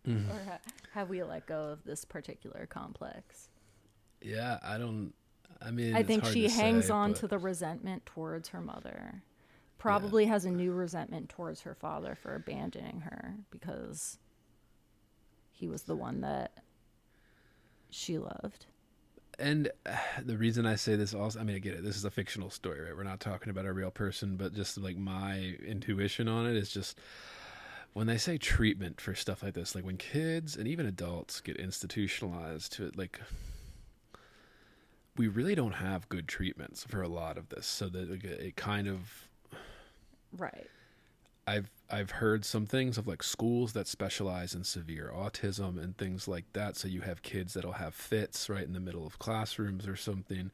Mm-hmm. 0.06 0.30
or 0.30 0.44
ha- 0.44 0.58
have 0.92 1.08
we 1.08 1.22
let 1.22 1.46
go 1.46 1.70
of 1.70 1.84
this 1.84 2.04
particular 2.04 2.66
complex? 2.66 3.48
Yeah, 4.20 4.58
I 4.62 4.78
don't. 4.78 5.12
I 5.60 5.70
mean, 5.70 5.94
I 5.96 6.02
think 6.02 6.24
she 6.24 6.48
hangs 6.48 6.86
say, 6.86 6.92
on 6.92 7.12
but- 7.12 7.20
to 7.20 7.28
the 7.28 7.38
resentment 7.38 8.06
towards 8.06 8.48
her 8.50 8.60
mother. 8.60 9.22
Probably 9.78 10.26
has 10.26 10.44
a 10.44 10.50
new 10.50 10.72
resentment 10.72 11.28
towards 11.28 11.60
her 11.60 11.72
father 11.74 12.16
for 12.16 12.34
abandoning 12.34 13.02
her 13.02 13.36
because 13.48 14.18
he 15.52 15.68
was 15.68 15.82
the 15.82 15.94
one 15.94 16.20
that 16.22 16.50
she 17.88 18.18
loved. 18.18 18.66
And 19.38 19.70
the 20.22 20.36
reason 20.36 20.66
I 20.66 20.76
say 20.76 20.96
this 20.96 21.14
also, 21.14 21.40
I 21.40 21.44
mean, 21.44 21.56
I 21.56 21.60
get 21.60 21.74
it. 21.74 21.84
This 21.84 21.96
is 21.96 22.04
a 22.04 22.10
fictional 22.10 22.50
story, 22.50 22.80
right? 22.80 22.96
We're 22.96 23.04
not 23.04 23.20
talking 23.20 23.50
about 23.50 23.66
a 23.66 23.72
real 23.72 23.90
person, 23.90 24.36
but 24.36 24.54
just 24.54 24.78
like 24.78 24.96
my 24.96 25.56
intuition 25.64 26.28
on 26.28 26.46
it 26.46 26.56
is 26.56 26.70
just 26.70 26.98
when 27.92 28.06
they 28.06 28.18
say 28.18 28.38
treatment 28.38 29.00
for 29.00 29.14
stuff 29.14 29.42
like 29.42 29.54
this, 29.54 29.74
like 29.74 29.84
when 29.84 29.96
kids 29.96 30.56
and 30.56 30.68
even 30.68 30.86
adults 30.86 31.40
get 31.40 31.56
institutionalized 31.56 32.72
to 32.74 32.86
it, 32.86 32.96
like 32.98 33.20
we 35.16 35.26
really 35.26 35.54
don't 35.54 35.72
have 35.72 36.08
good 36.08 36.28
treatments 36.28 36.84
for 36.84 37.02
a 37.02 37.08
lot 37.08 37.36
of 37.36 37.48
this. 37.48 37.66
So 37.66 37.88
that 37.88 38.24
it 38.24 38.56
kind 38.56 38.86
of 38.88 39.28
Right. 40.36 40.66
I've 41.46 41.70
I've 41.90 42.10
heard 42.10 42.44
some 42.44 42.66
things 42.66 42.98
of 42.98 43.06
like 43.06 43.22
schools 43.22 43.72
that 43.72 43.86
specialize 43.86 44.54
in 44.54 44.64
severe 44.64 45.10
autism 45.14 45.82
and 45.82 45.96
things 45.96 46.28
like 46.28 46.44
that. 46.52 46.76
So 46.76 46.86
you 46.88 47.00
have 47.00 47.22
kids 47.22 47.54
that'll 47.54 47.72
have 47.72 47.94
fits 47.94 48.50
right 48.50 48.64
in 48.64 48.74
the 48.74 48.80
middle 48.80 49.06
of 49.06 49.18
classrooms 49.18 49.88
or 49.88 49.96
something. 49.96 50.50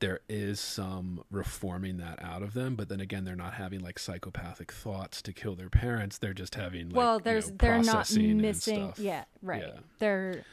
There 0.00 0.20
is 0.28 0.58
some 0.58 1.22
reforming 1.30 1.98
that 1.98 2.22
out 2.22 2.42
of 2.42 2.54
them, 2.54 2.74
but 2.74 2.88
then 2.88 3.00
again, 3.00 3.24
they're 3.24 3.36
not 3.36 3.54
having 3.54 3.80
like 3.80 3.98
psychopathic 3.98 4.72
thoughts 4.72 5.22
to 5.22 5.32
kill 5.32 5.54
their 5.54 5.70
parents. 5.70 6.18
They're 6.18 6.34
just 6.34 6.54
having 6.54 6.88
like, 6.88 6.96
well, 6.96 7.16
you 7.16 7.22
there's 7.22 7.50
know, 7.50 7.56
they're 7.58 7.82
not 7.82 8.10
missing. 8.16 8.92
Yeah, 8.96 9.24
right. 9.42 9.62
Yeah. 9.62 9.80
They're. 9.98 10.44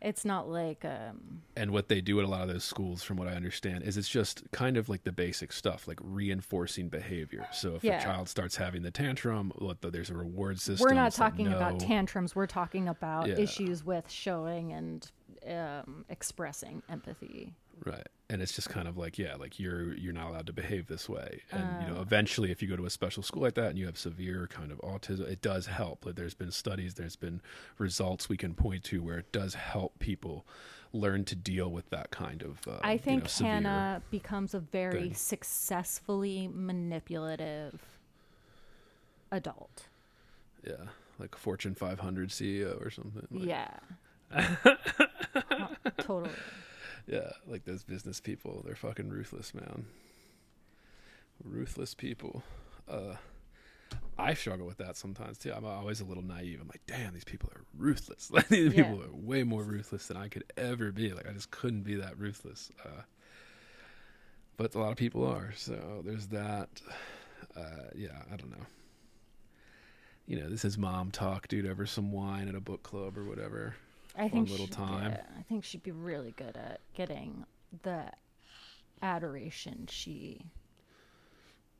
It's 0.00 0.24
not 0.24 0.48
like 0.48 0.84
um. 0.84 1.42
and 1.56 1.72
what 1.72 1.88
they 1.88 2.00
do 2.00 2.18
at 2.20 2.24
a 2.24 2.28
lot 2.28 2.42
of 2.42 2.48
those 2.48 2.62
schools 2.64 3.02
from 3.02 3.16
what 3.16 3.26
i 3.26 3.32
understand 3.32 3.82
is 3.82 3.96
it's 3.96 4.08
just 4.08 4.42
kind 4.52 4.76
of 4.76 4.88
like 4.88 5.02
the 5.02 5.10
basic 5.10 5.52
stuff 5.52 5.88
like 5.88 5.98
reinforcing 6.02 6.88
behavior 6.88 7.46
so 7.52 7.74
if 7.74 7.82
Yeah. 7.82 7.98
a 7.98 8.02
child 8.02 8.28
starts 8.28 8.54
having 8.56 8.82
the 8.82 8.90
tantrum 8.92 9.52
what 9.58 9.80
the, 9.80 9.90
there's 9.90 10.10
a 10.10 10.14
reward 10.14 10.60
system 10.60 10.86
We're 10.88 10.94
not 10.94 11.18
like, 11.18 11.30
talking 11.32 11.48
about 11.48 11.80
tantrums. 11.80 12.36
We're 12.36 12.46
talking 12.46 12.88
about 12.88 13.26
Yeah. 13.26 13.38
issues 13.38 13.84
with 13.84 14.08
showing 14.10 14.72
and 14.72 15.10
um, 15.48 16.04
expressing 16.08 16.82
empathy. 16.88 17.54
Right 17.84 18.06
and 18.30 18.42
it's 18.42 18.52
just 18.54 18.68
kind 18.68 18.86
of 18.88 18.96
like 18.98 19.18
yeah 19.18 19.34
like 19.36 19.58
you're 19.58 19.94
you're 19.94 20.12
not 20.12 20.28
allowed 20.28 20.46
to 20.46 20.52
behave 20.52 20.86
this 20.86 21.08
way 21.08 21.40
and 21.50 21.82
you 21.82 21.88
Oh. 21.88 21.94
know 21.94 22.00
eventually 22.00 22.50
if 22.50 22.60
you 22.62 22.68
go 22.68 22.76
to 22.76 22.86
a 22.86 22.90
special 22.90 23.22
school 23.22 23.42
like 23.42 23.54
that 23.54 23.70
and 23.70 23.78
you 23.78 23.86
have 23.86 23.96
severe 23.98 24.46
kind 24.48 24.70
of 24.72 24.78
autism 24.78 25.20
it 25.28 25.40
does 25.42 25.66
help 25.66 26.04
like 26.04 26.16
there's 26.16 26.34
been 26.34 26.50
studies 26.50 26.94
there's 26.94 27.16
been 27.16 27.40
results 27.78 28.28
we 28.28 28.36
can 28.36 28.54
point 28.54 28.84
to 28.84 29.02
where 29.02 29.18
it 29.18 29.32
does 29.32 29.54
help 29.54 29.98
people 29.98 30.44
learn 30.92 31.24
to 31.24 31.36
deal 31.36 31.70
with 31.70 31.88
that 31.90 32.10
kind 32.10 32.42
of 32.42 32.66
uh, 32.66 32.78
I 32.82 32.94
you 32.94 32.98
think 32.98 33.24
know, 33.24 33.46
Hannah 33.46 34.02
becomes 34.10 34.54
a 34.54 34.60
very 34.60 35.02
thing. 35.08 35.14
successfully 35.14 36.48
manipulative 36.52 37.80
adult. 39.30 39.88
yeah 40.66 40.86
like 41.18 41.34
a 41.34 41.38
fortune 41.38 41.74
500 41.74 42.28
ceo 42.30 42.80
or 42.84 42.90
something 42.90 43.26
like, 43.30 43.46
Yeah. 43.46 43.70
totally. 45.98 46.30
Yeah, 47.08 47.30
like 47.46 47.64
those 47.64 47.84
business 47.84 48.20
people, 48.20 48.62
they're 48.66 48.76
fucking 48.76 49.08
ruthless, 49.08 49.54
man. 49.54 49.86
Ruthless 51.42 51.94
people. 51.94 52.42
Uh 52.88 53.14
I 54.18 54.34
struggle 54.34 54.66
with 54.66 54.76
that 54.78 54.96
sometimes 54.96 55.38
too. 55.38 55.52
I'm 55.54 55.64
always 55.64 56.00
a 56.00 56.04
little 56.04 56.22
naive. 56.24 56.60
I'm 56.60 56.68
like, 56.68 56.82
damn, 56.86 57.14
these 57.14 57.24
people 57.24 57.48
are 57.54 57.62
ruthless. 57.76 58.30
Like 58.30 58.48
these 58.50 58.74
Yeah. 58.74 58.82
people 58.84 59.02
are 59.02 59.12
way 59.12 59.42
more 59.44 59.62
ruthless 59.62 60.06
than 60.08 60.16
I 60.18 60.28
could 60.28 60.44
ever 60.56 60.92
be. 60.92 61.12
Like 61.14 61.28
I 61.28 61.32
just 61.32 61.50
couldn't 61.50 61.82
be 61.82 61.94
that 61.96 62.18
ruthless. 62.18 62.70
Uh 62.84 63.02
but 64.58 64.74
a 64.74 64.78
lot 64.78 64.90
of 64.90 64.98
people 64.98 65.24
are. 65.26 65.52
So 65.56 66.02
there's 66.04 66.26
that. 66.28 66.68
Uh 67.56 67.88
yeah, 67.94 68.22
I 68.30 68.36
don't 68.36 68.50
know. 68.50 68.66
You 70.26 70.38
know, 70.40 70.50
this 70.50 70.64
is 70.66 70.76
mom 70.76 71.10
talk, 71.10 71.48
dude, 71.48 71.66
over 71.66 71.86
some 71.86 72.12
wine 72.12 72.48
at 72.48 72.54
a 72.54 72.60
book 72.60 72.82
club 72.82 73.16
or 73.16 73.24
whatever. 73.24 73.76
I 74.18 74.28
think 74.28 74.50
little 74.50 74.66
time. 74.66 75.12
yeah, 75.12 75.22
I 75.38 75.42
think 75.42 75.64
she'd 75.64 75.82
be 75.82 75.92
really 75.92 76.32
good 76.36 76.56
at 76.56 76.80
getting 76.94 77.44
the 77.82 78.10
adoration 79.00 79.86
she 79.88 80.40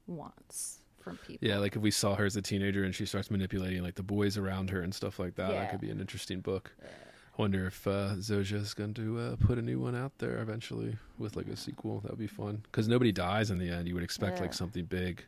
wants 0.07 0.79
from 1.01 1.17
people. 1.19 1.47
Yeah, 1.47 1.59
like 1.59 1.77
if 1.77 1.83
we 1.83 1.91
saw 1.91 2.15
her 2.15 2.25
as 2.25 2.37
a 2.37 2.43
teenager 2.43 2.85
and 2.85 2.95
she 2.95 3.07
starts 3.07 3.31
manipulating 3.31 3.83
like 3.83 3.95
the 3.95 4.03
boys 4.03 4.37
around 4.37 4.71
her 4.71 4.81
and 4.83 4.95
stuff 4.95 5.19
like 5.19 5.35
that, 5.37 5.51
that 5.51 5.71
could 5.71 5.81
be 5.81 5.91
an 5.91 6.01
interesting 6.01 6.41
book. 6.41 6.73
I 6.83 7.43
wonder 7.43 7.67
if 7.67 7.87
uh, 7.87 8.15
Zoje's 8.17 8.75
going 8.75 8.95
to 8.95 9.19
uh, 9.19 9.37
put 9.37 9.59
a 9.59 9.63
new 9.63 9.79
one 9.79 9.95
out 9.95 10.13
there 10.19 10.39
eventually 10.41 10.97
with 11.19 11.37
like 11.37 11.47
a 11.47 11.57
sequel. 11.57 12.01
That 12.01 12.11
would 12.11 12.19
be 12.19 12.27
fun 12.27 12.63
because 12.65 12.89
nobody 12.89 13.13
dies 13.13 13.51
in 13.51 13.59
the 13.59 13.69
end. 13.71 13.87
You 13.87 13.95
would 13.95 14.03
expect 14.03 14.41
like 14.41 14.53
something 14.53 14.85
big, 14.87 15.25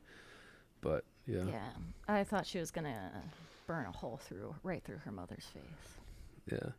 but 0.80 1.04
yeah, 1.26 1.44
Yeah. 1.48 1.60
I 2.08 2.24
thought 2.24 2.46
she 2.46 2.58
was 2.58 2.70
gonna 2.72 3.10
burn 3.68 3.86
a 3.86 3.92
hole 3.92 4.18
through 4.24 4.54
right 4.64 4.82
through 4.82 4.98
her 5.04 5.12
mother's 5.12 5.46
face. 5.46 6.52
yeah. 6.52 6.70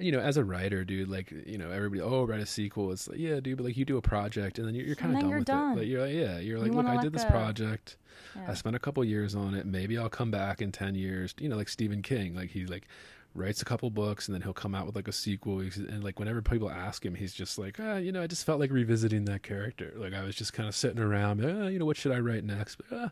You 0.00 0.12
know, 0.12 0.20
as 0.20 0.36
a 0.36 0.44
writer, 0.44 0.84
dude, 0.84 1.08
like 1.08 1.30
you 1.30 1.58
know, 1.58 1.70
everybody, 1.70 2.00
oh, 2.00 2.24
write 2.24 2.40
a 2.40 2.46
sequel. 2.46 2.90
It's 2.92 3.08
like, 3.08 3.18
yeah, 3.18 3.40
dude, 3.40 3.58
but 3.58 3.66
like 3.66 3.76
you 3.76 3.84
do 3.84 3.96
a 3.96 4.02
project 4.02 4.58
and 4.58 4.66
then 4.66 4.74
you're, 4.74 4.86
you're 4.86 4.96
kind 4.96 5.14
of 5.14 5.20
done 5.20 5.28
you're 5.30 5.38
with 5.38 5.46
done. 5.46 5.72
it. 5.72 5.80
Like, 5.80 5.88
you're 5.88 6.00
like, 6.02 6.14
yeah, 6.14 6.38
you're 6.38 6.58
like, 6.58 6.72
look, 6.72 6.86
I 6.86 7.00
did 7.02 7.12
this 7.12 7.24
go. 7.24 7.30
project. 7.30 7.96
Yeah. 8.36 8.50
I 8.50 8.54
spent 8.54 8.76
a 8.76 8.78
couple 8.78 9.04
years 9.04 9.34
on 9.34 9.54
it. 9.54 9.66
Maybe 9.66 9.98
I'll 9.98 10.08
come 10.08 10.30
back 10.30 10.62
in 10.62 10.72
10 10.72 10.94
years. 10.94 11.34
You 11.38 11.48
know, 11.48 11.56
like 11.56 11.68
Stephen 11.68 12.02
King, 12.02 12.34
like 12.34 12.50
he 12.50 12.66
like 12.66 12.86
writes 13.34 13.62
a 13.62 13.64
couple 13.64 13.90
books 13.90 14.26
and 14.28 14.34
then 14.34 14.42
he'll 14.42 14.52
come 14.52 14.74
out 14.74 14.86
with 14.86 14.96
like 14.96 15.08
a 15.08 15.12
sequel. 15.12 15.60
And 15.60 16.02
like 16.02 16.18
whenever 16.18 16.42
people 16.42 16.70
ask 16.70 17.04
him, 17.04 17.14
he's 17.14 17.32
just 17.32 17.58
like, 17.58 17.78
ah, 17.80 17.96
you 17.96 18.12
know, 18.12 18.22
I 18.22 18.26
just 18.26 18.44
felt 18.44 18.60
like 18.60 18.70
revisiting 18.70 19.24
that 19.26 19.42
character. 19.42 19.92
Like 19.96 20.14
I 20.14 20.22
was 20.22 20.34
just 20.34 20.52
kind 20.52 20.68
of 20.68 20.74
sitting 20.74 21.00
around, 21.00 21.44
ah, 21.44 21.68
you 21.68 21.78
know, 21.78 21.86
what 21.86 21.96
should 21.96 22.12
I 22.12 22.20
write 22.20 22.44
next? 22.44 22.76
But, 22.76 22.98
ah, 22.98 23.10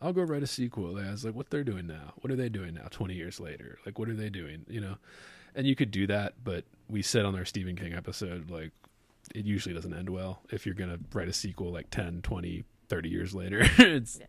I'll 0.00 0.12
go 0.12 0.22
write 0.22 0.42
a 0.42 0.46
sequel. 0.46 0.96
And 0.96 1.08
I 1.08 1.12
was 1.12 1.24
like, 1.24 1.34
what 1.34 1.50
they're 1.50 1.64
doing 1.64 1.86
now? 1.86 2.14
What 2.16 2.30
are 2.30 2.36
they 2.36 2.48
doing 2.48 2.74
now? 2.74 2.86
20 2.90 3.14
years 3.14 3.40
later? 3.40 3.78
Like, 3.86 3.98
what 3.98 4.08
are 4.08 4.14
they 4.14 4.28
doing? 4.28 4.66
You 4.68 4.80
know? 4.80 4.96
And 5.56 5.66
you 5.66 5.74
could 5.74 5.90
do 5.90 6.06
that, 6.06 6.34
but 6.44 6.64
we 6.88 7.02
said 7.02 7.24
on 7.24 7.34
our 7.34 7.44
Stephen 7.44 7.74
King 7.74 7.94
episode, 7.94 8.50
like, 8.50 8.70
it 9.34 9.44
usually 9.44 9.74
doesn't 9.74 9.92
end 9.92 10.10
well 10.10 10.42
if 10.50 10.66
you're 10.66 10.74
going 10.74 10.90
to 10.90 11.00
write 11.12 11.28
a 11.28 11.32
sequel 11.32 11.72
like 11.72 11.90
10 11.90 12.22
20 12.22 12.64
30 12.88 13.08
years 13.08 13.34
later. 13.34 13.66
It's 13.78 14.20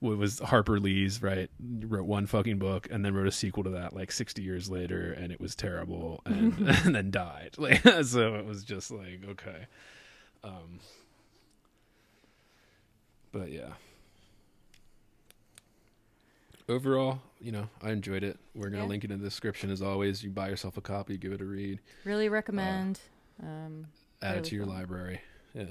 what 0.00 0.16
was 0.16 0.38
harper 0.38 0.78
lee's 0.78 1.20
right 1.20 1.50
wrote 1.80 2.06
one 2.06 2.24
fucking 2.24 2.56
book 2.60 2.86
and 2.88 3.04
then 3.04 3.14
wrote 3.14 3.26
a 3.26 3.32
sequel 3.32 3.64
to 3.64 3.70
that 3.70 3.92
like 3.92 4.12
60 4.12 4.40
years 4.40 4.70
later 4.70 5.10
and 5.12 5.32
it 5.32 5.40
was 5.40 5.56
terrible 5.56 6.20
and, 6.24 6.56
and 6.84 6.94
then 6.94 7.10
died. 7.10 7.56
Like 7.58 7.82
so 8.04 8.36
it 8.36 8.46
was 8.46 8.62
just 8.62 8.90
like 8.92 9.22
okay. 9.28 9.66
Um 10.44 10.78
but 13.32 13.50
yeah 13.50 13.72
overall 16.68 17.20
you 17.40 17.50
know 17.52 17.68
i 17.82 17.90
enjoyed 17.90 18.22
it 18.22 18.38
we're 18.54 18.68
gonna 18.68 18.82
Yeah. 18.82 18.88
link 18.88 19.04
it 19.04 19.10
in 19.10 19.18
the 19.20 19.24
description 19.24 19.70
as 19.70 19.80
always 19.82 20.22
you 20.22 20.30
buy 20.30 20.48
yourself 20.48 20.76
a 20.76 20.80
copy 20.80 21.16
give 21.16 21.32
it 21.32 21.40
a 21.40 21.44
read 21.44 21.80
Really 22.04 22.28
recommend. 22.28 23.00
um, 23.42 23.86
add 24.22 24.38
it 24.38 24.44
to 24.44 24.54
your 24.56 24.66
fun. 24.66 24.74
library. 24.74 25.20
Yeah. 25.54 25.64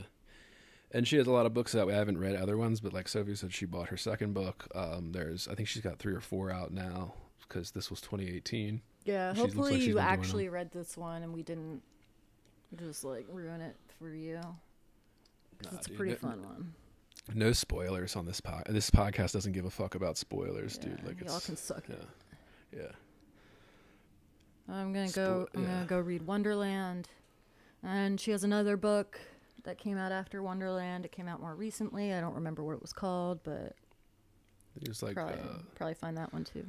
And 0.93 1.05
she 1.05 1.17
has 1.17 1.27
a 1.27 1.31
lot 1.31 1.45
of 1.45 1.53
books 1.53 1.73
that 1.73 1.87
I 1.89 1.93
haven't 1.93 2.17
read 2.17 2.35
other 2.37 2.55
ones, 2.57 2.79
but 2.79 2.93
like 2.93 3.09
Sophie 3.09 3.35
said, 3.35 3.53
she 3.53 3.65
bought 3.65 3.89
her 3.89 3.97
second 3.97 4.33
book. 4.33 4.67
Um, 4.73 5.11
there's, 5.11 5.49
I 5.49 5.53
think 5.53 5.67
she's 5.67 5.81
got 5.81 5.99
three 5.99 6.13
or 6.13 6.21
four 6.21 6.49
out 6.49 6.71
now 6.71 7.13
because 7.41 7.71
this 7.71 7.89
was 7.89 7.99
2018. 7.99 8.81
yeah, 9.03 9.33
She 9.33 9.41
looks 9.41 9.53
like 9.53 9.63
hopefully 9.65 9.85
you 9.85 9.99
actually 9.99 10.47
read 10.47 10.71
this 10.71 10.95
one 10.95 11.23
and 11.23 11.33
we 11.33 11.43
didn't 11.43 11.81
just 12.77 13.03
like 13.03 13.25
ruin 13.29 13.59
it 13.59 13.75
for 13.99 14.09
you. 14.13 14.35
Nah, 15.63 15.71
it's 15.73 15.87
a 15.87 15.91
pretty 15.91 16.15
fun 16.15 16.41
one. 16.41 16.73
No 17.33 17.51
spoilers 17.51 18.15
on 18.15 18.25
this 18.25 18.39
pod. 18.39 18.63
This 18.69 18.89
podcast 18.89 19.33
doesn't 19.33 19.51
give 19.51 19.65
a 19.65 19.69
fuck 19.69 19.95
about 19.95 20.17
spoilers, 20.17 20.77
dude. 20.77 21.03
Like 21.05 21.19
y'all 21.21 21.35
it's 21.37 21.45
can 21.45 21.57
suck 21.57 21.83
yeah, 21.89 21.95
it. 21.95 22.07
yeah. 22.77 24.73
I'm 24.73 24.93
gonna 24.93 25.07
Spo- 25.07 25.15
go. 25.15 25.47
I'm 25.55 25.63
yeah. 25.63 25.69
gonna 25.69 25.85
go 25.85 25.99
read 25.99 26.25
Wonderland, 26.25 27.09
and 27.83 28.19
she 28.19 28.31
has 28.31 28.43
another 28.43 28.77
book 28.77 29.19
that 29.63 29.77
came 29.77 29.97
out 29.97 30.11
after 30.11 30.41
Wonderland. 30.41 31.05
It 31.05 31.11
came 31.11 31.27
out 31.27 31.41
more 31.41 31.55
recently. 31.55 32.13
I 32.13 32.21
don't 32.21 32.35
remember 32.35 32.63
what 32.63 32.73
it 32.73 32.81
was 32.81 32.93
called, 32.93 33.39
but 33.43 33.75
It 34.81 34.87
was 34.87 35.03
like 35.03 35.15
probably 35.15 35.35
uh, 35.39 35.59
probably 35.75 35.93
find 35.95 36.17
that 36.17 36.31
one 36.33 36.43
too. 36.45 36.65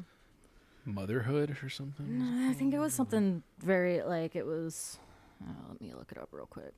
motherhood 0.85 1.57
or 1.63 1.69
something. 1.69 2.21
I 2.49 2.53
think 2.55 2.75
it 2.75 2.79
was 2.79 2.95
something 2.95 3.43
very 3.61 4.03
like 4.03 4.35
it 4.37 4.47
was. 4.47 4.99
Uh, 5.41 5.53
let 5.69 5.81
me 5.81 5.93
look 5.95 6.11
it 6.11 6.19
up 6.19 6.29
real 6.33 6.47
quick. 6.47 6.73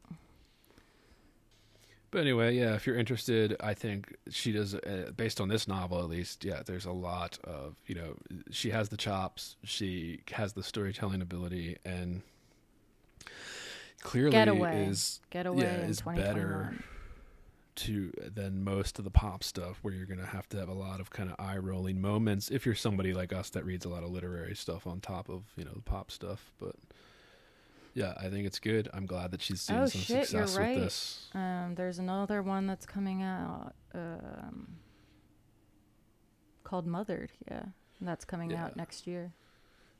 But 2.10 2.22
anyway, 2.22 2.56
yeah, 2.56 2.74
if 2.74 2.86
you're 2.86 2.96
interested, 2.96 3.54
I 3.60 3.74
think 3.74 4.16
she 4.30 4.50
does, 4.50 4.74
uh, 4.74 5.12
based 5.16 5.40
on 5.40 5.48
this 5.48 5.68
novel 5.68 6.00
at 6.00 6.08
least, 6.08 6.44
yeah, 6.44 6.62
there's 6.66 6.84
a 6.86 6.92
lot 6.92 7.38
of, 7.44 7.76
you 7.86 7.94
know, 7.94 8.16
she 8.50 8.70
has 8.70 8.88
the 8.88 8.96
chops, 8.96 9.56
she 9.62 10.20
has 10.32 10.54
the 10.54 10.64
storytelling 10.64 11.22
ability, 11.22 11.76
and 11.84 12.22
clearly 14.00 14.32
Getaway. 14.32 14.86
is, 14.86 15.20
Getaway 15.30 15.62
yeah, 15.62 15.86
is 15.86 16.00
better 16.00 16.74
to 17.76 18.12
than 18.34 18.64
most 18.64 18.98
of 18.98 19.04
the 19.04 19.10
pop 19.10 19.44
stuff 19.44 19.78
where 19.82 19.94
you're 19.94 20.04
going 20.04 20.18
to 20.20 20.26
have 20.26 20.48
to 20.48 20.58
have 20.58 20.68
a 20.68 20.74
lot 20.74 21.00
of 21.00 21.10
kind 21.10 21.30
of 21.30 21.36
eye 21.38 21.56
rolling 21.56 22.00
moments 22.00 22.50
if 22.50 22.66
you're 22.66 22.74
somebody 22.74 23.14
like 23.14 23.32
us 23.32 23.50
that 23.50 23.64
reads 23.64 23.84
a 23.84 23.88
lot 23.88 24.02
of 24.02 24.10
literary 24.10 24.56
stuff 24.56 24.86
on 24.86 25.00
top 25.00 25.28
of, 25.28 25.44
you 25.56 25.64
know, 25.64 25.72
the 25.74 25.80
pop 25.80 26.10
stuff. 26.10 26.50
But 26.58 26.74
yeah, 27.94 28.14
I 28.18 28.28
think 28.28 28.46
it's 28.46 28.58
good. 28.58 28.88
I'm 28.94 29.06
glad 29.06 29.30
that 29.32 29.42
she's 29.42 29.60
seeing 29.62 29.80
Oh, 29.80 29.86
some 29.86 30.00
shit, 30.00 30.32
you're 30.32 30.46
success 30.46 30.56
right. 30.56 30.74
with 30.76 30.84
this. 30.84 31.28
Um, 31.34 31.74
there's 31.76 31.98
another 31.98 32.42
one 32.42 32.66
that's 32.66 32.86
coming 32.86 33.22
out 33.22 33.74
um, 33.94 34.76
called 36.64 36.86
Mothered. 36.86 37.32
Yeah, 37.50 37.64
and 37.98 38.08
that's 38.08 38.24
coming 38.24 38.50
Yeah. 38.50 38.64
out 38.64 38.76
next 38.76 39.06
year. 39.06 39.32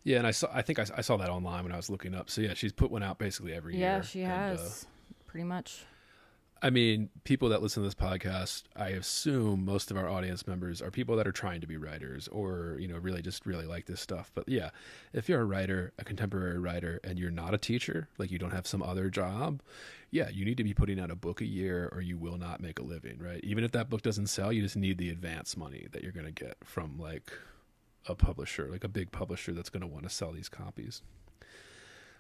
Yeah, 0.04 0.18
and 0.18 0.26
I 0.26 0.30
saw. 0.30 0.48
I 0.52 0.62
think 0.62 0.78
I, 0.78 0.86
I 0.96 1.00
saw 1.02 1.16
that 1.18 1.28
online 1.28 1.62
when 1.64 1.72
I 1.72 1.76
was 1.76 1.90
looking 1.90 2.14
up. 2.14 2.30
So 2.30 2.40
yeah, 2.40 2.54
she's 2.54 2.72
put 2.72 2.90
one 2.90 3.02
out 3.02 3.18
basically 3.18 3.52
every 3.52 3.76
year. 3.76 3.82
Yeah, 3.82 4.00
she 4.00 4.22
and, 4.22 4.32
uh, 4.32 4.62
has. 4.62 4.86
Pretty 5.26 5.44
much. 5.44 5.84
I 6.62 6.68
mean, 6.68 7.08
people 7.24 7.48
that 7.48 7.62
listen 7.62 7.82
to 7.82 7.86
this 7.86 7.94
podcast, 7.94 8.64
I 8.76 8.88
assume 8.88 9.64
most 9.64 9.90
of 9.90 9.96
our 9.96 10.08
audience 10.08 10.46
members 10.46 10.82
are 10.82 10.90
people 10.90 11.16
that 11.16 11.26
are 11.26 11.32
trying 11.32 11.62
to 11.62 11.66
be 11.66 11.78
writers 11.78 12.28
or 12.28 12.76
you 12.78 12.86
know 12.86 12.98
really 12.98 13.22
just 13.22 13.46
really 13.46 13.64
like 13.64 13.86
this 13.86 14.00
stuff. 14.00 14.30
But 14.34 14.46
yeah, 14.46 14.70
if 15.14 15.28
you're 15.28 15.40
a 15.40 15.46
writer, 15.46 15.92
a 15.98 16.04
contemporary 16.04 16.58
writer, 16.58 17.00
and 17.02 17.18
you're 17.18 17.30
not 17.30 17.54
a 17.54 17.58
teacher, 17.58 18.08
like 18.18 18.30
you 18.30 18.38
don't 18.38 18.50
have 18.50 18.66
some 18.66 18.82
other 18.82 19.08
job, 19.08 19.62
yeah, 20.10 20.28
you 20.28 20.44
need 20.44 20.58
to 20.58 20.64
be 20.64 20.74
putting 20.74 21.00
out 21.00 21.10
a 21.10 21.16
book 21.16 21.40
a 21.40 21.46
year, 21.46 21.88
or 21.92 22.02
you 22.02 22.18
will 22.18 22.36
not 22.36 22.60
make 22.60 22.78
a 22.78 22.82
living. 22.82 23.18
Right? 23.18 23.40
Even 23.42 23.64
if 23.64 23.72
that 23.72 23.88
book 23.88 24.02
doesn't 24.02 24.26
sell, 24.26 24.52
you 24.52 24.60
just 24.60 24.76
need 24.76 24.98
the 24.98 25.08
advance 25.08 25.56
money 25.56 25.86
that 25.92 26.02
you're 26.02 26.12
going 26.12 26.26
to 26.26 26.32
get 26.32 26.58
from 26.62 26.98
like 26.98 27.32
a 28.06 28.14
publisher, 28.14 28.68
like 28.70 28.84
a 28.84 28.88
big 28.88 29.12
publisher 29.12 29.52
that's 29.52 29.70
going 29.70 29.80
to 29.82 29.86
want 29.86 30.04
to 30.04 30.10
sell 30.10 30.32
these 30.32 30.50
copies. 30.50 31.00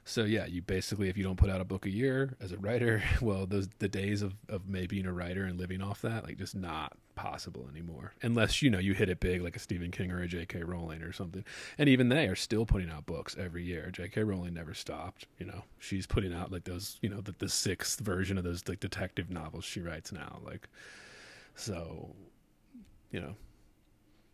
So 0.04 0.24
yeah, 0.24 0.46
you 0.46 0.62
basically 0.62 1.08
if 1.08 1.16
you 1.16 1.22
don't 1.22 1.36
put 1.36 1.50
out 1.50 1.60
a 1.60 1.64
book 1.64 1.86
a 1.86 1.90
year 1.90 2.36
as 2.40 2.52
a 2.52 2.58
writer, 2.58 3.02
well, 3.20 3.46
those 3.46 3.68
the 3.78 3.88
days 3.88 4.22
of 4.22 4.34
of 4.48 4.68
maybe 4.68 4.86
being 4.86 5.06
a 5.06 5.12
writer 5.12 5.44
and 5.44 5.58
living 5.58 5.82
off 5.82 6.02
that 6.02 6.24
like 6.24 6.38
just 6.38 6.54
not 6.54 6.96
possible 7.14 7.68
anymore. 7.70 8.14
Unless 8.22 8.62
you 8.62 8.70
know 8.70 8.78
you 8.78 8.94
hit 8.94 9.08
it 9.08 9.20
big 9.20 9.42
like 9.42 9.56
a 9.56 9.60
Stephen 9.60 9.90
King 9.90 10.10
or 10.10 10.20
a 10.22 10.26
J.K. 10.26 10.62
Rowling 10.62 11.02
or 11.02 11.12
something. 11.12 11.44
And 11.78 11.88
even 11.88 12.08
they 12.08 12.26
are 12.26 12.36
still 12.36 12.64
putting 12.64 12.90
out 12.90 13.06
books 13.06 13.36
every 13.38 13.62
year. 13.62 13.90
J.K. 13.90 14.22
Rowling 14.24 14.54
never 14.54 14.74
stopped. 14.74 15.26
You 15.38 15.46
know, 15.46 15.64
she's 15.78 16.06
putting 16.06 16.32
out 16.34 16.50
like 16.50 16.64
those 16.64 16.98
you 17.02 17.08
know 17.08 17.20
the 17.20 17.34
the 17.38 17.48
sixth 17.48 18.00
version 18.00 18.38
of 18.38 18.44
those 18.44 18.66
like 18.68 18.80
detective 18.80 19.30
novels 19.30 19.64
she 19.64 19.80
writes 19.80 20.12
now. 20.12 20.40
Like, 20.42 20.68
so, 21.54 22.14
you 23.10 23.20
know, 23.20 23.34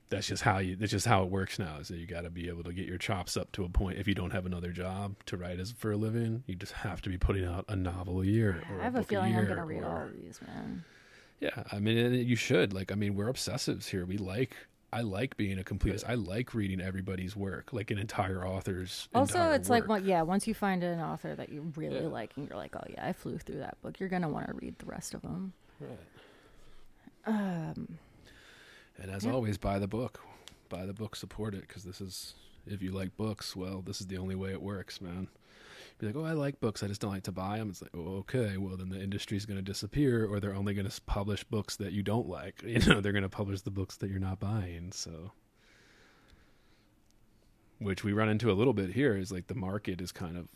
that's 0.09 0.27
just 0.29 0.43
how 0.43 0.59
you 0.59 0.77
that's 0.77 0.93
just 0.93 1.07
how 1.07 1.23
it 1.25 1.31
works 1.31 1.59
now 1.59 1.79
is 1.81 1.89
that 1.89 1.97
you 1.99 2.07
got 2.07 2.23
to 2.23 2.31
be 2.31 2.49
able 2.49 2.63
to 2.63 2.73
get 2.73 2.87
your 2.87 2.99
chops 2.99 3.37
up 3.37 3.51
to 3.53 3.65
a 3.65 3.69
point 3.69 3.99
if 3.99 4.07
you 4.07 4.15
don't 4.15 4.31
have 4.31 4.47
another 4.47 4.71
job 4.71 5.15
to 5.27 5.37
write 5.37 5.59
as 5.59 5.73
for 5.73 5.91
a 5.93 5.97
living 5.97 6.45
you 6.47 6.55
just 6.55 6.73
have 6.73 7.03
to 7.03 7.09
be 7.09 7.19
putting 7.19 7.45
out 7.45 7.65
a 7.69 7.75
novel 7.77 8.21
a 8.23 8.25
year 8.25 8.63
or 8.71 8.81
I 8.81 8.85
have 8.85 8.95
a 8.95 8.99
book 8.99 9.09
feeling 9.09 9.37
I'm 9.37 9.47
gonna 9.47 9.65
read 9.67 9.83
all 9.83 9.91
or- 9.97 10.05
of 10.05 10.13
these, 10.15 10.41
man. 10.47 10.85
yeah 11.41 11.65
i 11.73 11.79
mean 11.81 11.99
and 11.99 12.15
you 12.17 12.37
should 12.37 12.73
like 12.73 12.93
i 12.93 12.95
mean 12.95 13.15
we're 13.17 13.27
obsessives 13.33 13.87
here 13.89 14.07
we 14.07 14.17
like 14.17 14.57
i 14.93 15.01
like 15.01 15.37
being 15.37 15.59
a 15.59 15.63
completist 15.65 16.05
i 16.09 16.15
like 16.15 16.55
reading 16.55 16.81
everybody's 16.81 17.35
work 17.35 17.73
like 17.73 17.91
an 17.91 17.99
entire 17.99 18.47
author's 18.47 19.09
Also, 19.13 19.39
entire 19.39 19.55
it's 19.55 19.69
like, 19.69 19.83
work. 19.83 19.89
what, 19.89 20.05
yeah, 20.05 20.23
once 20.23 20.47
you 20.47 20.55
find 20.55 20.85
an 20.85 21.01
author 21.01 21.35
that 21.35 21.49
you 21.49 21.73
really 21.75 21.97
Yeah. 22.03 22.07
like, 22.07 22.31
and 22.37 22.49
you're 22.49 22.57
like, 22.57 22.77
oh 22.77 22.85
yeah, 22.89 23.05
I 23.07 23.13
flew 23.13 23.39
through 23.39 23.59
that 23.59 23.77
book. 23.83 23.99
You're 23.99 24.09
gonna 24.09 24.29
want 24.29 24.47
to 24.47 24.53
read 24.55 24.79
the 24.79 24.87
rest 24.87 25.13
of 25.15 25.23
them. 25.23 25.53
Right. 25.81 25.99
Um, 27.27 27.99
and 29.01 29.11
as 29.11 29.25
Yeah. 29.25 29.33
always 29.33 29.59
buy 29.59 29.79
the 29.79 29.89
book 29.89 30.21
buy 30.69 30.85
the 30.87 30.93
book 30.95 31.15
support 31.17 31.55
it 31.55 31.63
because 31.69 31.85
this 31.85 32.01
is 32.01 32.35
if 32.67 32.83
you 32.83 32.91
like 32.91 33.17
books 33.17 33.55
well 33.55 33.83
this 33.83 34.01
is 34.01 34.07
the 34.09 34.17
only 34.19 34.35
way 34.35 34.51
it 34.51 34.63
works 34.63 35.01
man 35.01 35.29
be 35.99 36.07
like, 36.09 36.17
oh, 36.17 36.25
I 36.25 36.33
like 36.33 36.61
books. 36.61 36.83
I 36.83 36.89
just 36.89 37.01
don't 37.01 37.11
like 37.13 37.23
to 37.23 37.33
buy 37.33 37.57
them. 37.57 37.71
It's 37.71 37.81
like, 37.81 37.93
oh, 37.97 38.17
okay, 38.19 38.59
well, 38.59 38.77
then 38.77 38.91
the 38.91 39.01
industry's 39.01 39.47
going 39.47 39.57
to 39.57 39.63
disappear, 39.63 40.27
or 40.27 40.41
they're 40.41 40.55
only 40.55 40.75
going 40.75 40.87
to 40.87 41.01
publish 41.07 41.43
books 41.45 41.77
that 41.77 41.93
you 41.93 42.03
don't 42.03 42.29
like. 42.29 42.63
You 42.67 42.81
know, 42.81 43.01
they're 43.01 43.13
going 43.13 43.23
to 43.23 43.31
publish 43.31 43.63
the 43.63 43.71
books 43.71 43.97
that 43.97 44.11
you're 44.11 44.19
not 44.19 44.39
buying. 44.39 44.93
So, 44.93 45.33
which 47.79 48.05
we 48.05 48.13
run 48.13 48.29
into 48.29 48.51
a 48.51 48.53
little 48.55 48.75
bit 48.75 48.91
here 48.93 49.17
is 49.17 49.33
like 49.33 49.47
the 49.47 49.55
market 49.55 50.01
is 50.03 50.13
kind 50.13 50.37
of, 50.37 50.49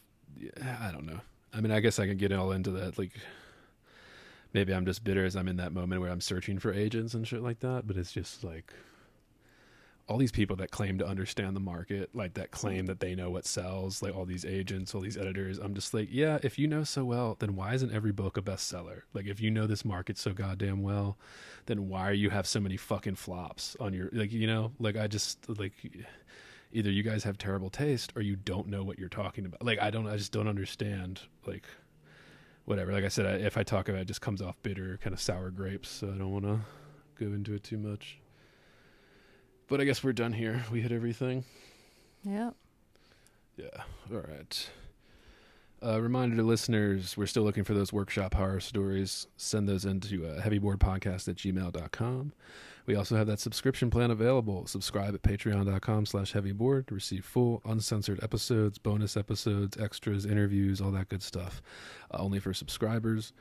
I 0.63 0.91
don't 0.93 1.07
know. 1.07 1.21
I 1.55 1.61
mean, 1.63 1.73
I 1.73 1.81
guess 1.81 1.99
I 1.99 2.07
can 2.07 2.19
get 2.19 2.33
all 2.33 2.53
into 2.53 2.71
that. 2.73 2.99
Like, 2.99 3.13
maybe 4.53 4.73
I'm 4.75 4.87
just 4.87 5.05
bitter 5.05 5.25
as 5.25 5.37
I'm 5.37 5.49
in 5.49 5.57
that 5.57 5.73
moment 5.73 6.01
where 6.01 6.11
I'm 6.11 6.21
searching 6.21 6.59
for 6.59 6.73
agents 6.73 7.15
and 7.15 7.27
shit 7.27 7.43
like 7.43 7.61
that. 7.61 7.87
But 7.87 7.97
it's 7.97 8.13
just 8.13 8.45
like 8.45 8.73
all 10.11 10.19
these 10.19 10.33
people 10.33 10.57
that 10.57 10.73
claim 10.73 10.99
to 10.99 11.07
understand 11.07 11.55
the 11.55 11.61
market, 11.61 12.11
like 12.13 12.35
that 12.35 12.51
claim 12.51 12.87
that 12.87 12.99
they 12.99 13.15
know 13.15 13.31
what 13.31 13.47
sells, 13.47 14.03
like 14.03 14.13
all 14.13 14.25
these 14.25 14.45
agents, 14.45 14.93
all 14.93 15.01
these 15.01 15.17
editors. 15.17 15.59
I'm 15.59 15.73
just 15.73 15.95
like, 15.95 16.09
yeah, 16.11 16.39
if 16.43 16.59
you 16.59 16.67
know 16.67 16.83
so 16.83 17.05
well, 17.05 17.37
then 17.39 17.55
why 17.55 17.75
isn't 17.75 17.95
every 17.95 18.11
book 18.11 18.37
a 18.37 18.43
bestseller? 18.43 19.03
Like, 19.15 19.27
if 19.27 19.41
you 19.41 19.53
know 19.53 19.69
this 19.69 19.85
market 19.85 20.19
so 20.19 20.33
goddamn 20.33 20.83
well, 20.83 21.17
then 21.67 21.89
why 21.89 22.11
you 22.11 22.31
have 22.31 22.49
so 22.49 22.59
many 22.59 22.77
fucking 22.77 23.15
flops 23.15 23.77
on 23.79 23.93
your 23.93 24.09
like, 24.13 24.33
you 24.33 24.49
know, 24.49 24.73
like 24.81 24.97
I 24.97 25.07
just 25.07 25.49
like 25.49 25.75
either 26.73 26.91
you 26.91 27.05
guys 27.05 27.23
have 27.23 27.39
terrible 27.39 27.71
taste 27.71 28.13
or 28.17 28.23
you 28.23 28.35
don't 28.35 28.67
know 28.67 28.83
what 28.83 28.99
you're 28.99 29.09
talking 29.09 29.47
about. 29.47 29.65
Like, 29.65 29.79
I 29.81 29.91
don't, 29.91 30.09
I 30.09 30.17
just 30.17 30.33
don't 30.33 30.49
understand. 30.49 31.21
Like, 31.47 31.67
whatever. 32.71 32.93
Like 32.93 33.05
I 33.05 33.09
said, 33.09 33.27
I, 33.27 33.33
if 33.45 33.57
I 33.57 33.65
talk 33.65 33.89
about 33.89 33.99
it, 33.99 34.03
it 34.03 34.09
just 34.09 34.21
comes 34.21 34.41
off 34.41 34.55
bitter, 34.63 34.99
kind 35.03 35.13
of 35.13 35.21
sour 35.21 35.51
grapes. 35.51 35.89
So 35.91 36.07
I 36.07 36.17
don't 36.17 36.31
want 36.31 36.45
to 36.45 36.61
go 37.19 37.27
into 37.27 37.53
it 37.53 37.65
too 37.65 37.77
much. 37.77 38.19
But 39.69 39.81
I 39.81 39.85
guess 39.85 40.03
we're 40.03 40.13
done 40.13 40.33
here. 40.33 40.65
We 40.73 40.81
hit 40.81 40.93
everything. 40.93 41.45
yep. 42.23 42.55
Yeah. 43.57 43.83
All 44.11 44.23
right. 44.27 44.71
Uh, 45.85 46.01
reminder 46.01 46.37
to 46.37 46.43
listeners, 46.43 47.17
we're 47.17 47.27
still 47.27 47.43
looking 47.43 47.65
for 47.65 47.75
those 47.75 47.93
workshop 47.93 48.35
horror 48.35 48.61
stories. 48.61 49.27
Send 49.37 49.69
those 49.69 49.85
into 49.85 50.27
uh, 50.27 50.41
heavyboredpodcast 50.41 51.29
at 51.29 51.37
gmail.com. 51.37 52.33
We 52.91 52.97
also 52.97 53.15
have 53.15 53.29
that 53.29 53.39
subscription 53.39 53.89
plan 53.89 54.11
available. 54.11 54.67
Subscribe 54.67 55.15
at 55.15 55.23
patreon.com 55.23 56.07
slash 56.07 56.33
heavybored 56.33 56.89
to 56.89 56.95
receive 56.95 57.25
full 57.25 57.63
uncensored 57.65 58.19
episodes, 58.21 58.79
bonus 58.79 59.17
episodes, 59.17 59.77
extras, 59.79 60.27
interviews, 60.27 60.81
all 60.81 60.91
that 60.91 61.09
good 61.09 61.23
stuff. 61.23 61.63
Uh, 62.13 62.17
only 62.19 62.41
for 62.41 62.53
subscribers. 62.53 63.33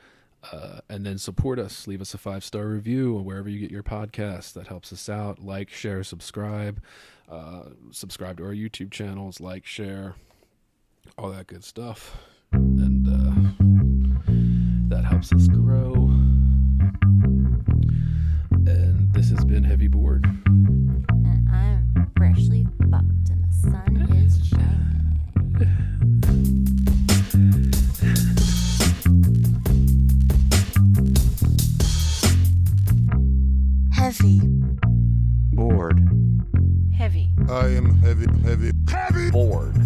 Uh, 0.52 0.78
and 0.88 1.04
then 1.04 1.18
support 1.18 1.58
us. 1.58 1.88
Leave 1.88 2.00
us 2.00 2.14
a 2.14 2.18
five 2.18 2.44
star 2.44 2.68
review 2.68 3.14
wherever 3.14 3.48
you 3.48 3.58
get 3.58 3.72
your 3.72 3.82
podcast. 3.82 4.52
That 4.52 4.68
helps 4.68 4.92
us 4.92 5.08
out. 5.08 5.40
Like, 5.40 5.68
share, 5.68 6.04
subscribe. 6.04 6.80
Uh, 7.28 7.70
subscribe 7.90 8.36
to 8.36 8.44
our 8.44 8.54
YouTube 8.54 8.92
channels. 8.92 9.40
Like, 9.40 9.66
share, 9.66 10.14
all 11.18 11.30
that 11.30 11.48
good 11.48 11.64
stuff. 11.64 12.18
And 12.52 13.04
uh, 13.08 14.94
that 14.94 15.04
helps 15.06 15.32
us 15.32 15.48
grow. 15.48 16.08
This 19.30 19.38
has 19.38 19.44
been 19.44 19.62
Heavy 19.62 19.86
Bored. 19.86 20.24
And 20.24 21.48
I'm 21.52 22.10
freshly 22.16 22.66
fucked, 22.90 23.30
and 23.30 23.44
the 23.44 23.52
sun 23.52 24.08
is 24.16 24.44
shining. 24.48 25.20
heavy. 33.92 34.40
Bored. 35.54 36.00
Heavy. 36.92 37.30
I 37.48 37.68
am 37.68 37.98
heavy 38.00 38.26
heavy. 38.42 38.72
Heavy 38.88 39.30
bored. 39.30 39.76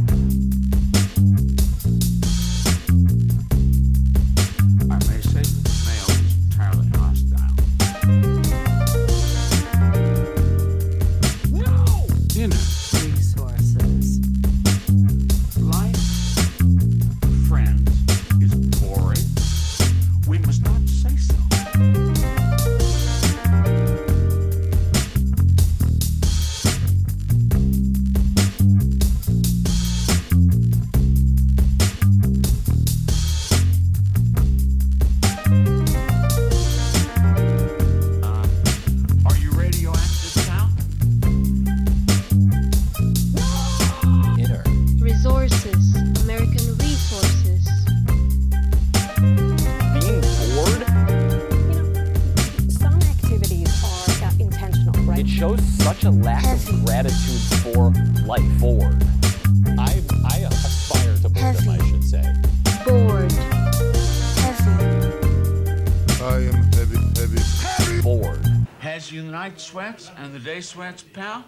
sweats, 70.65 71.02
pal? 71.02 71.44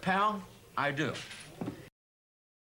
Pal, 0.00 0.42
I 0.76 0.90
do. 0.90 1.12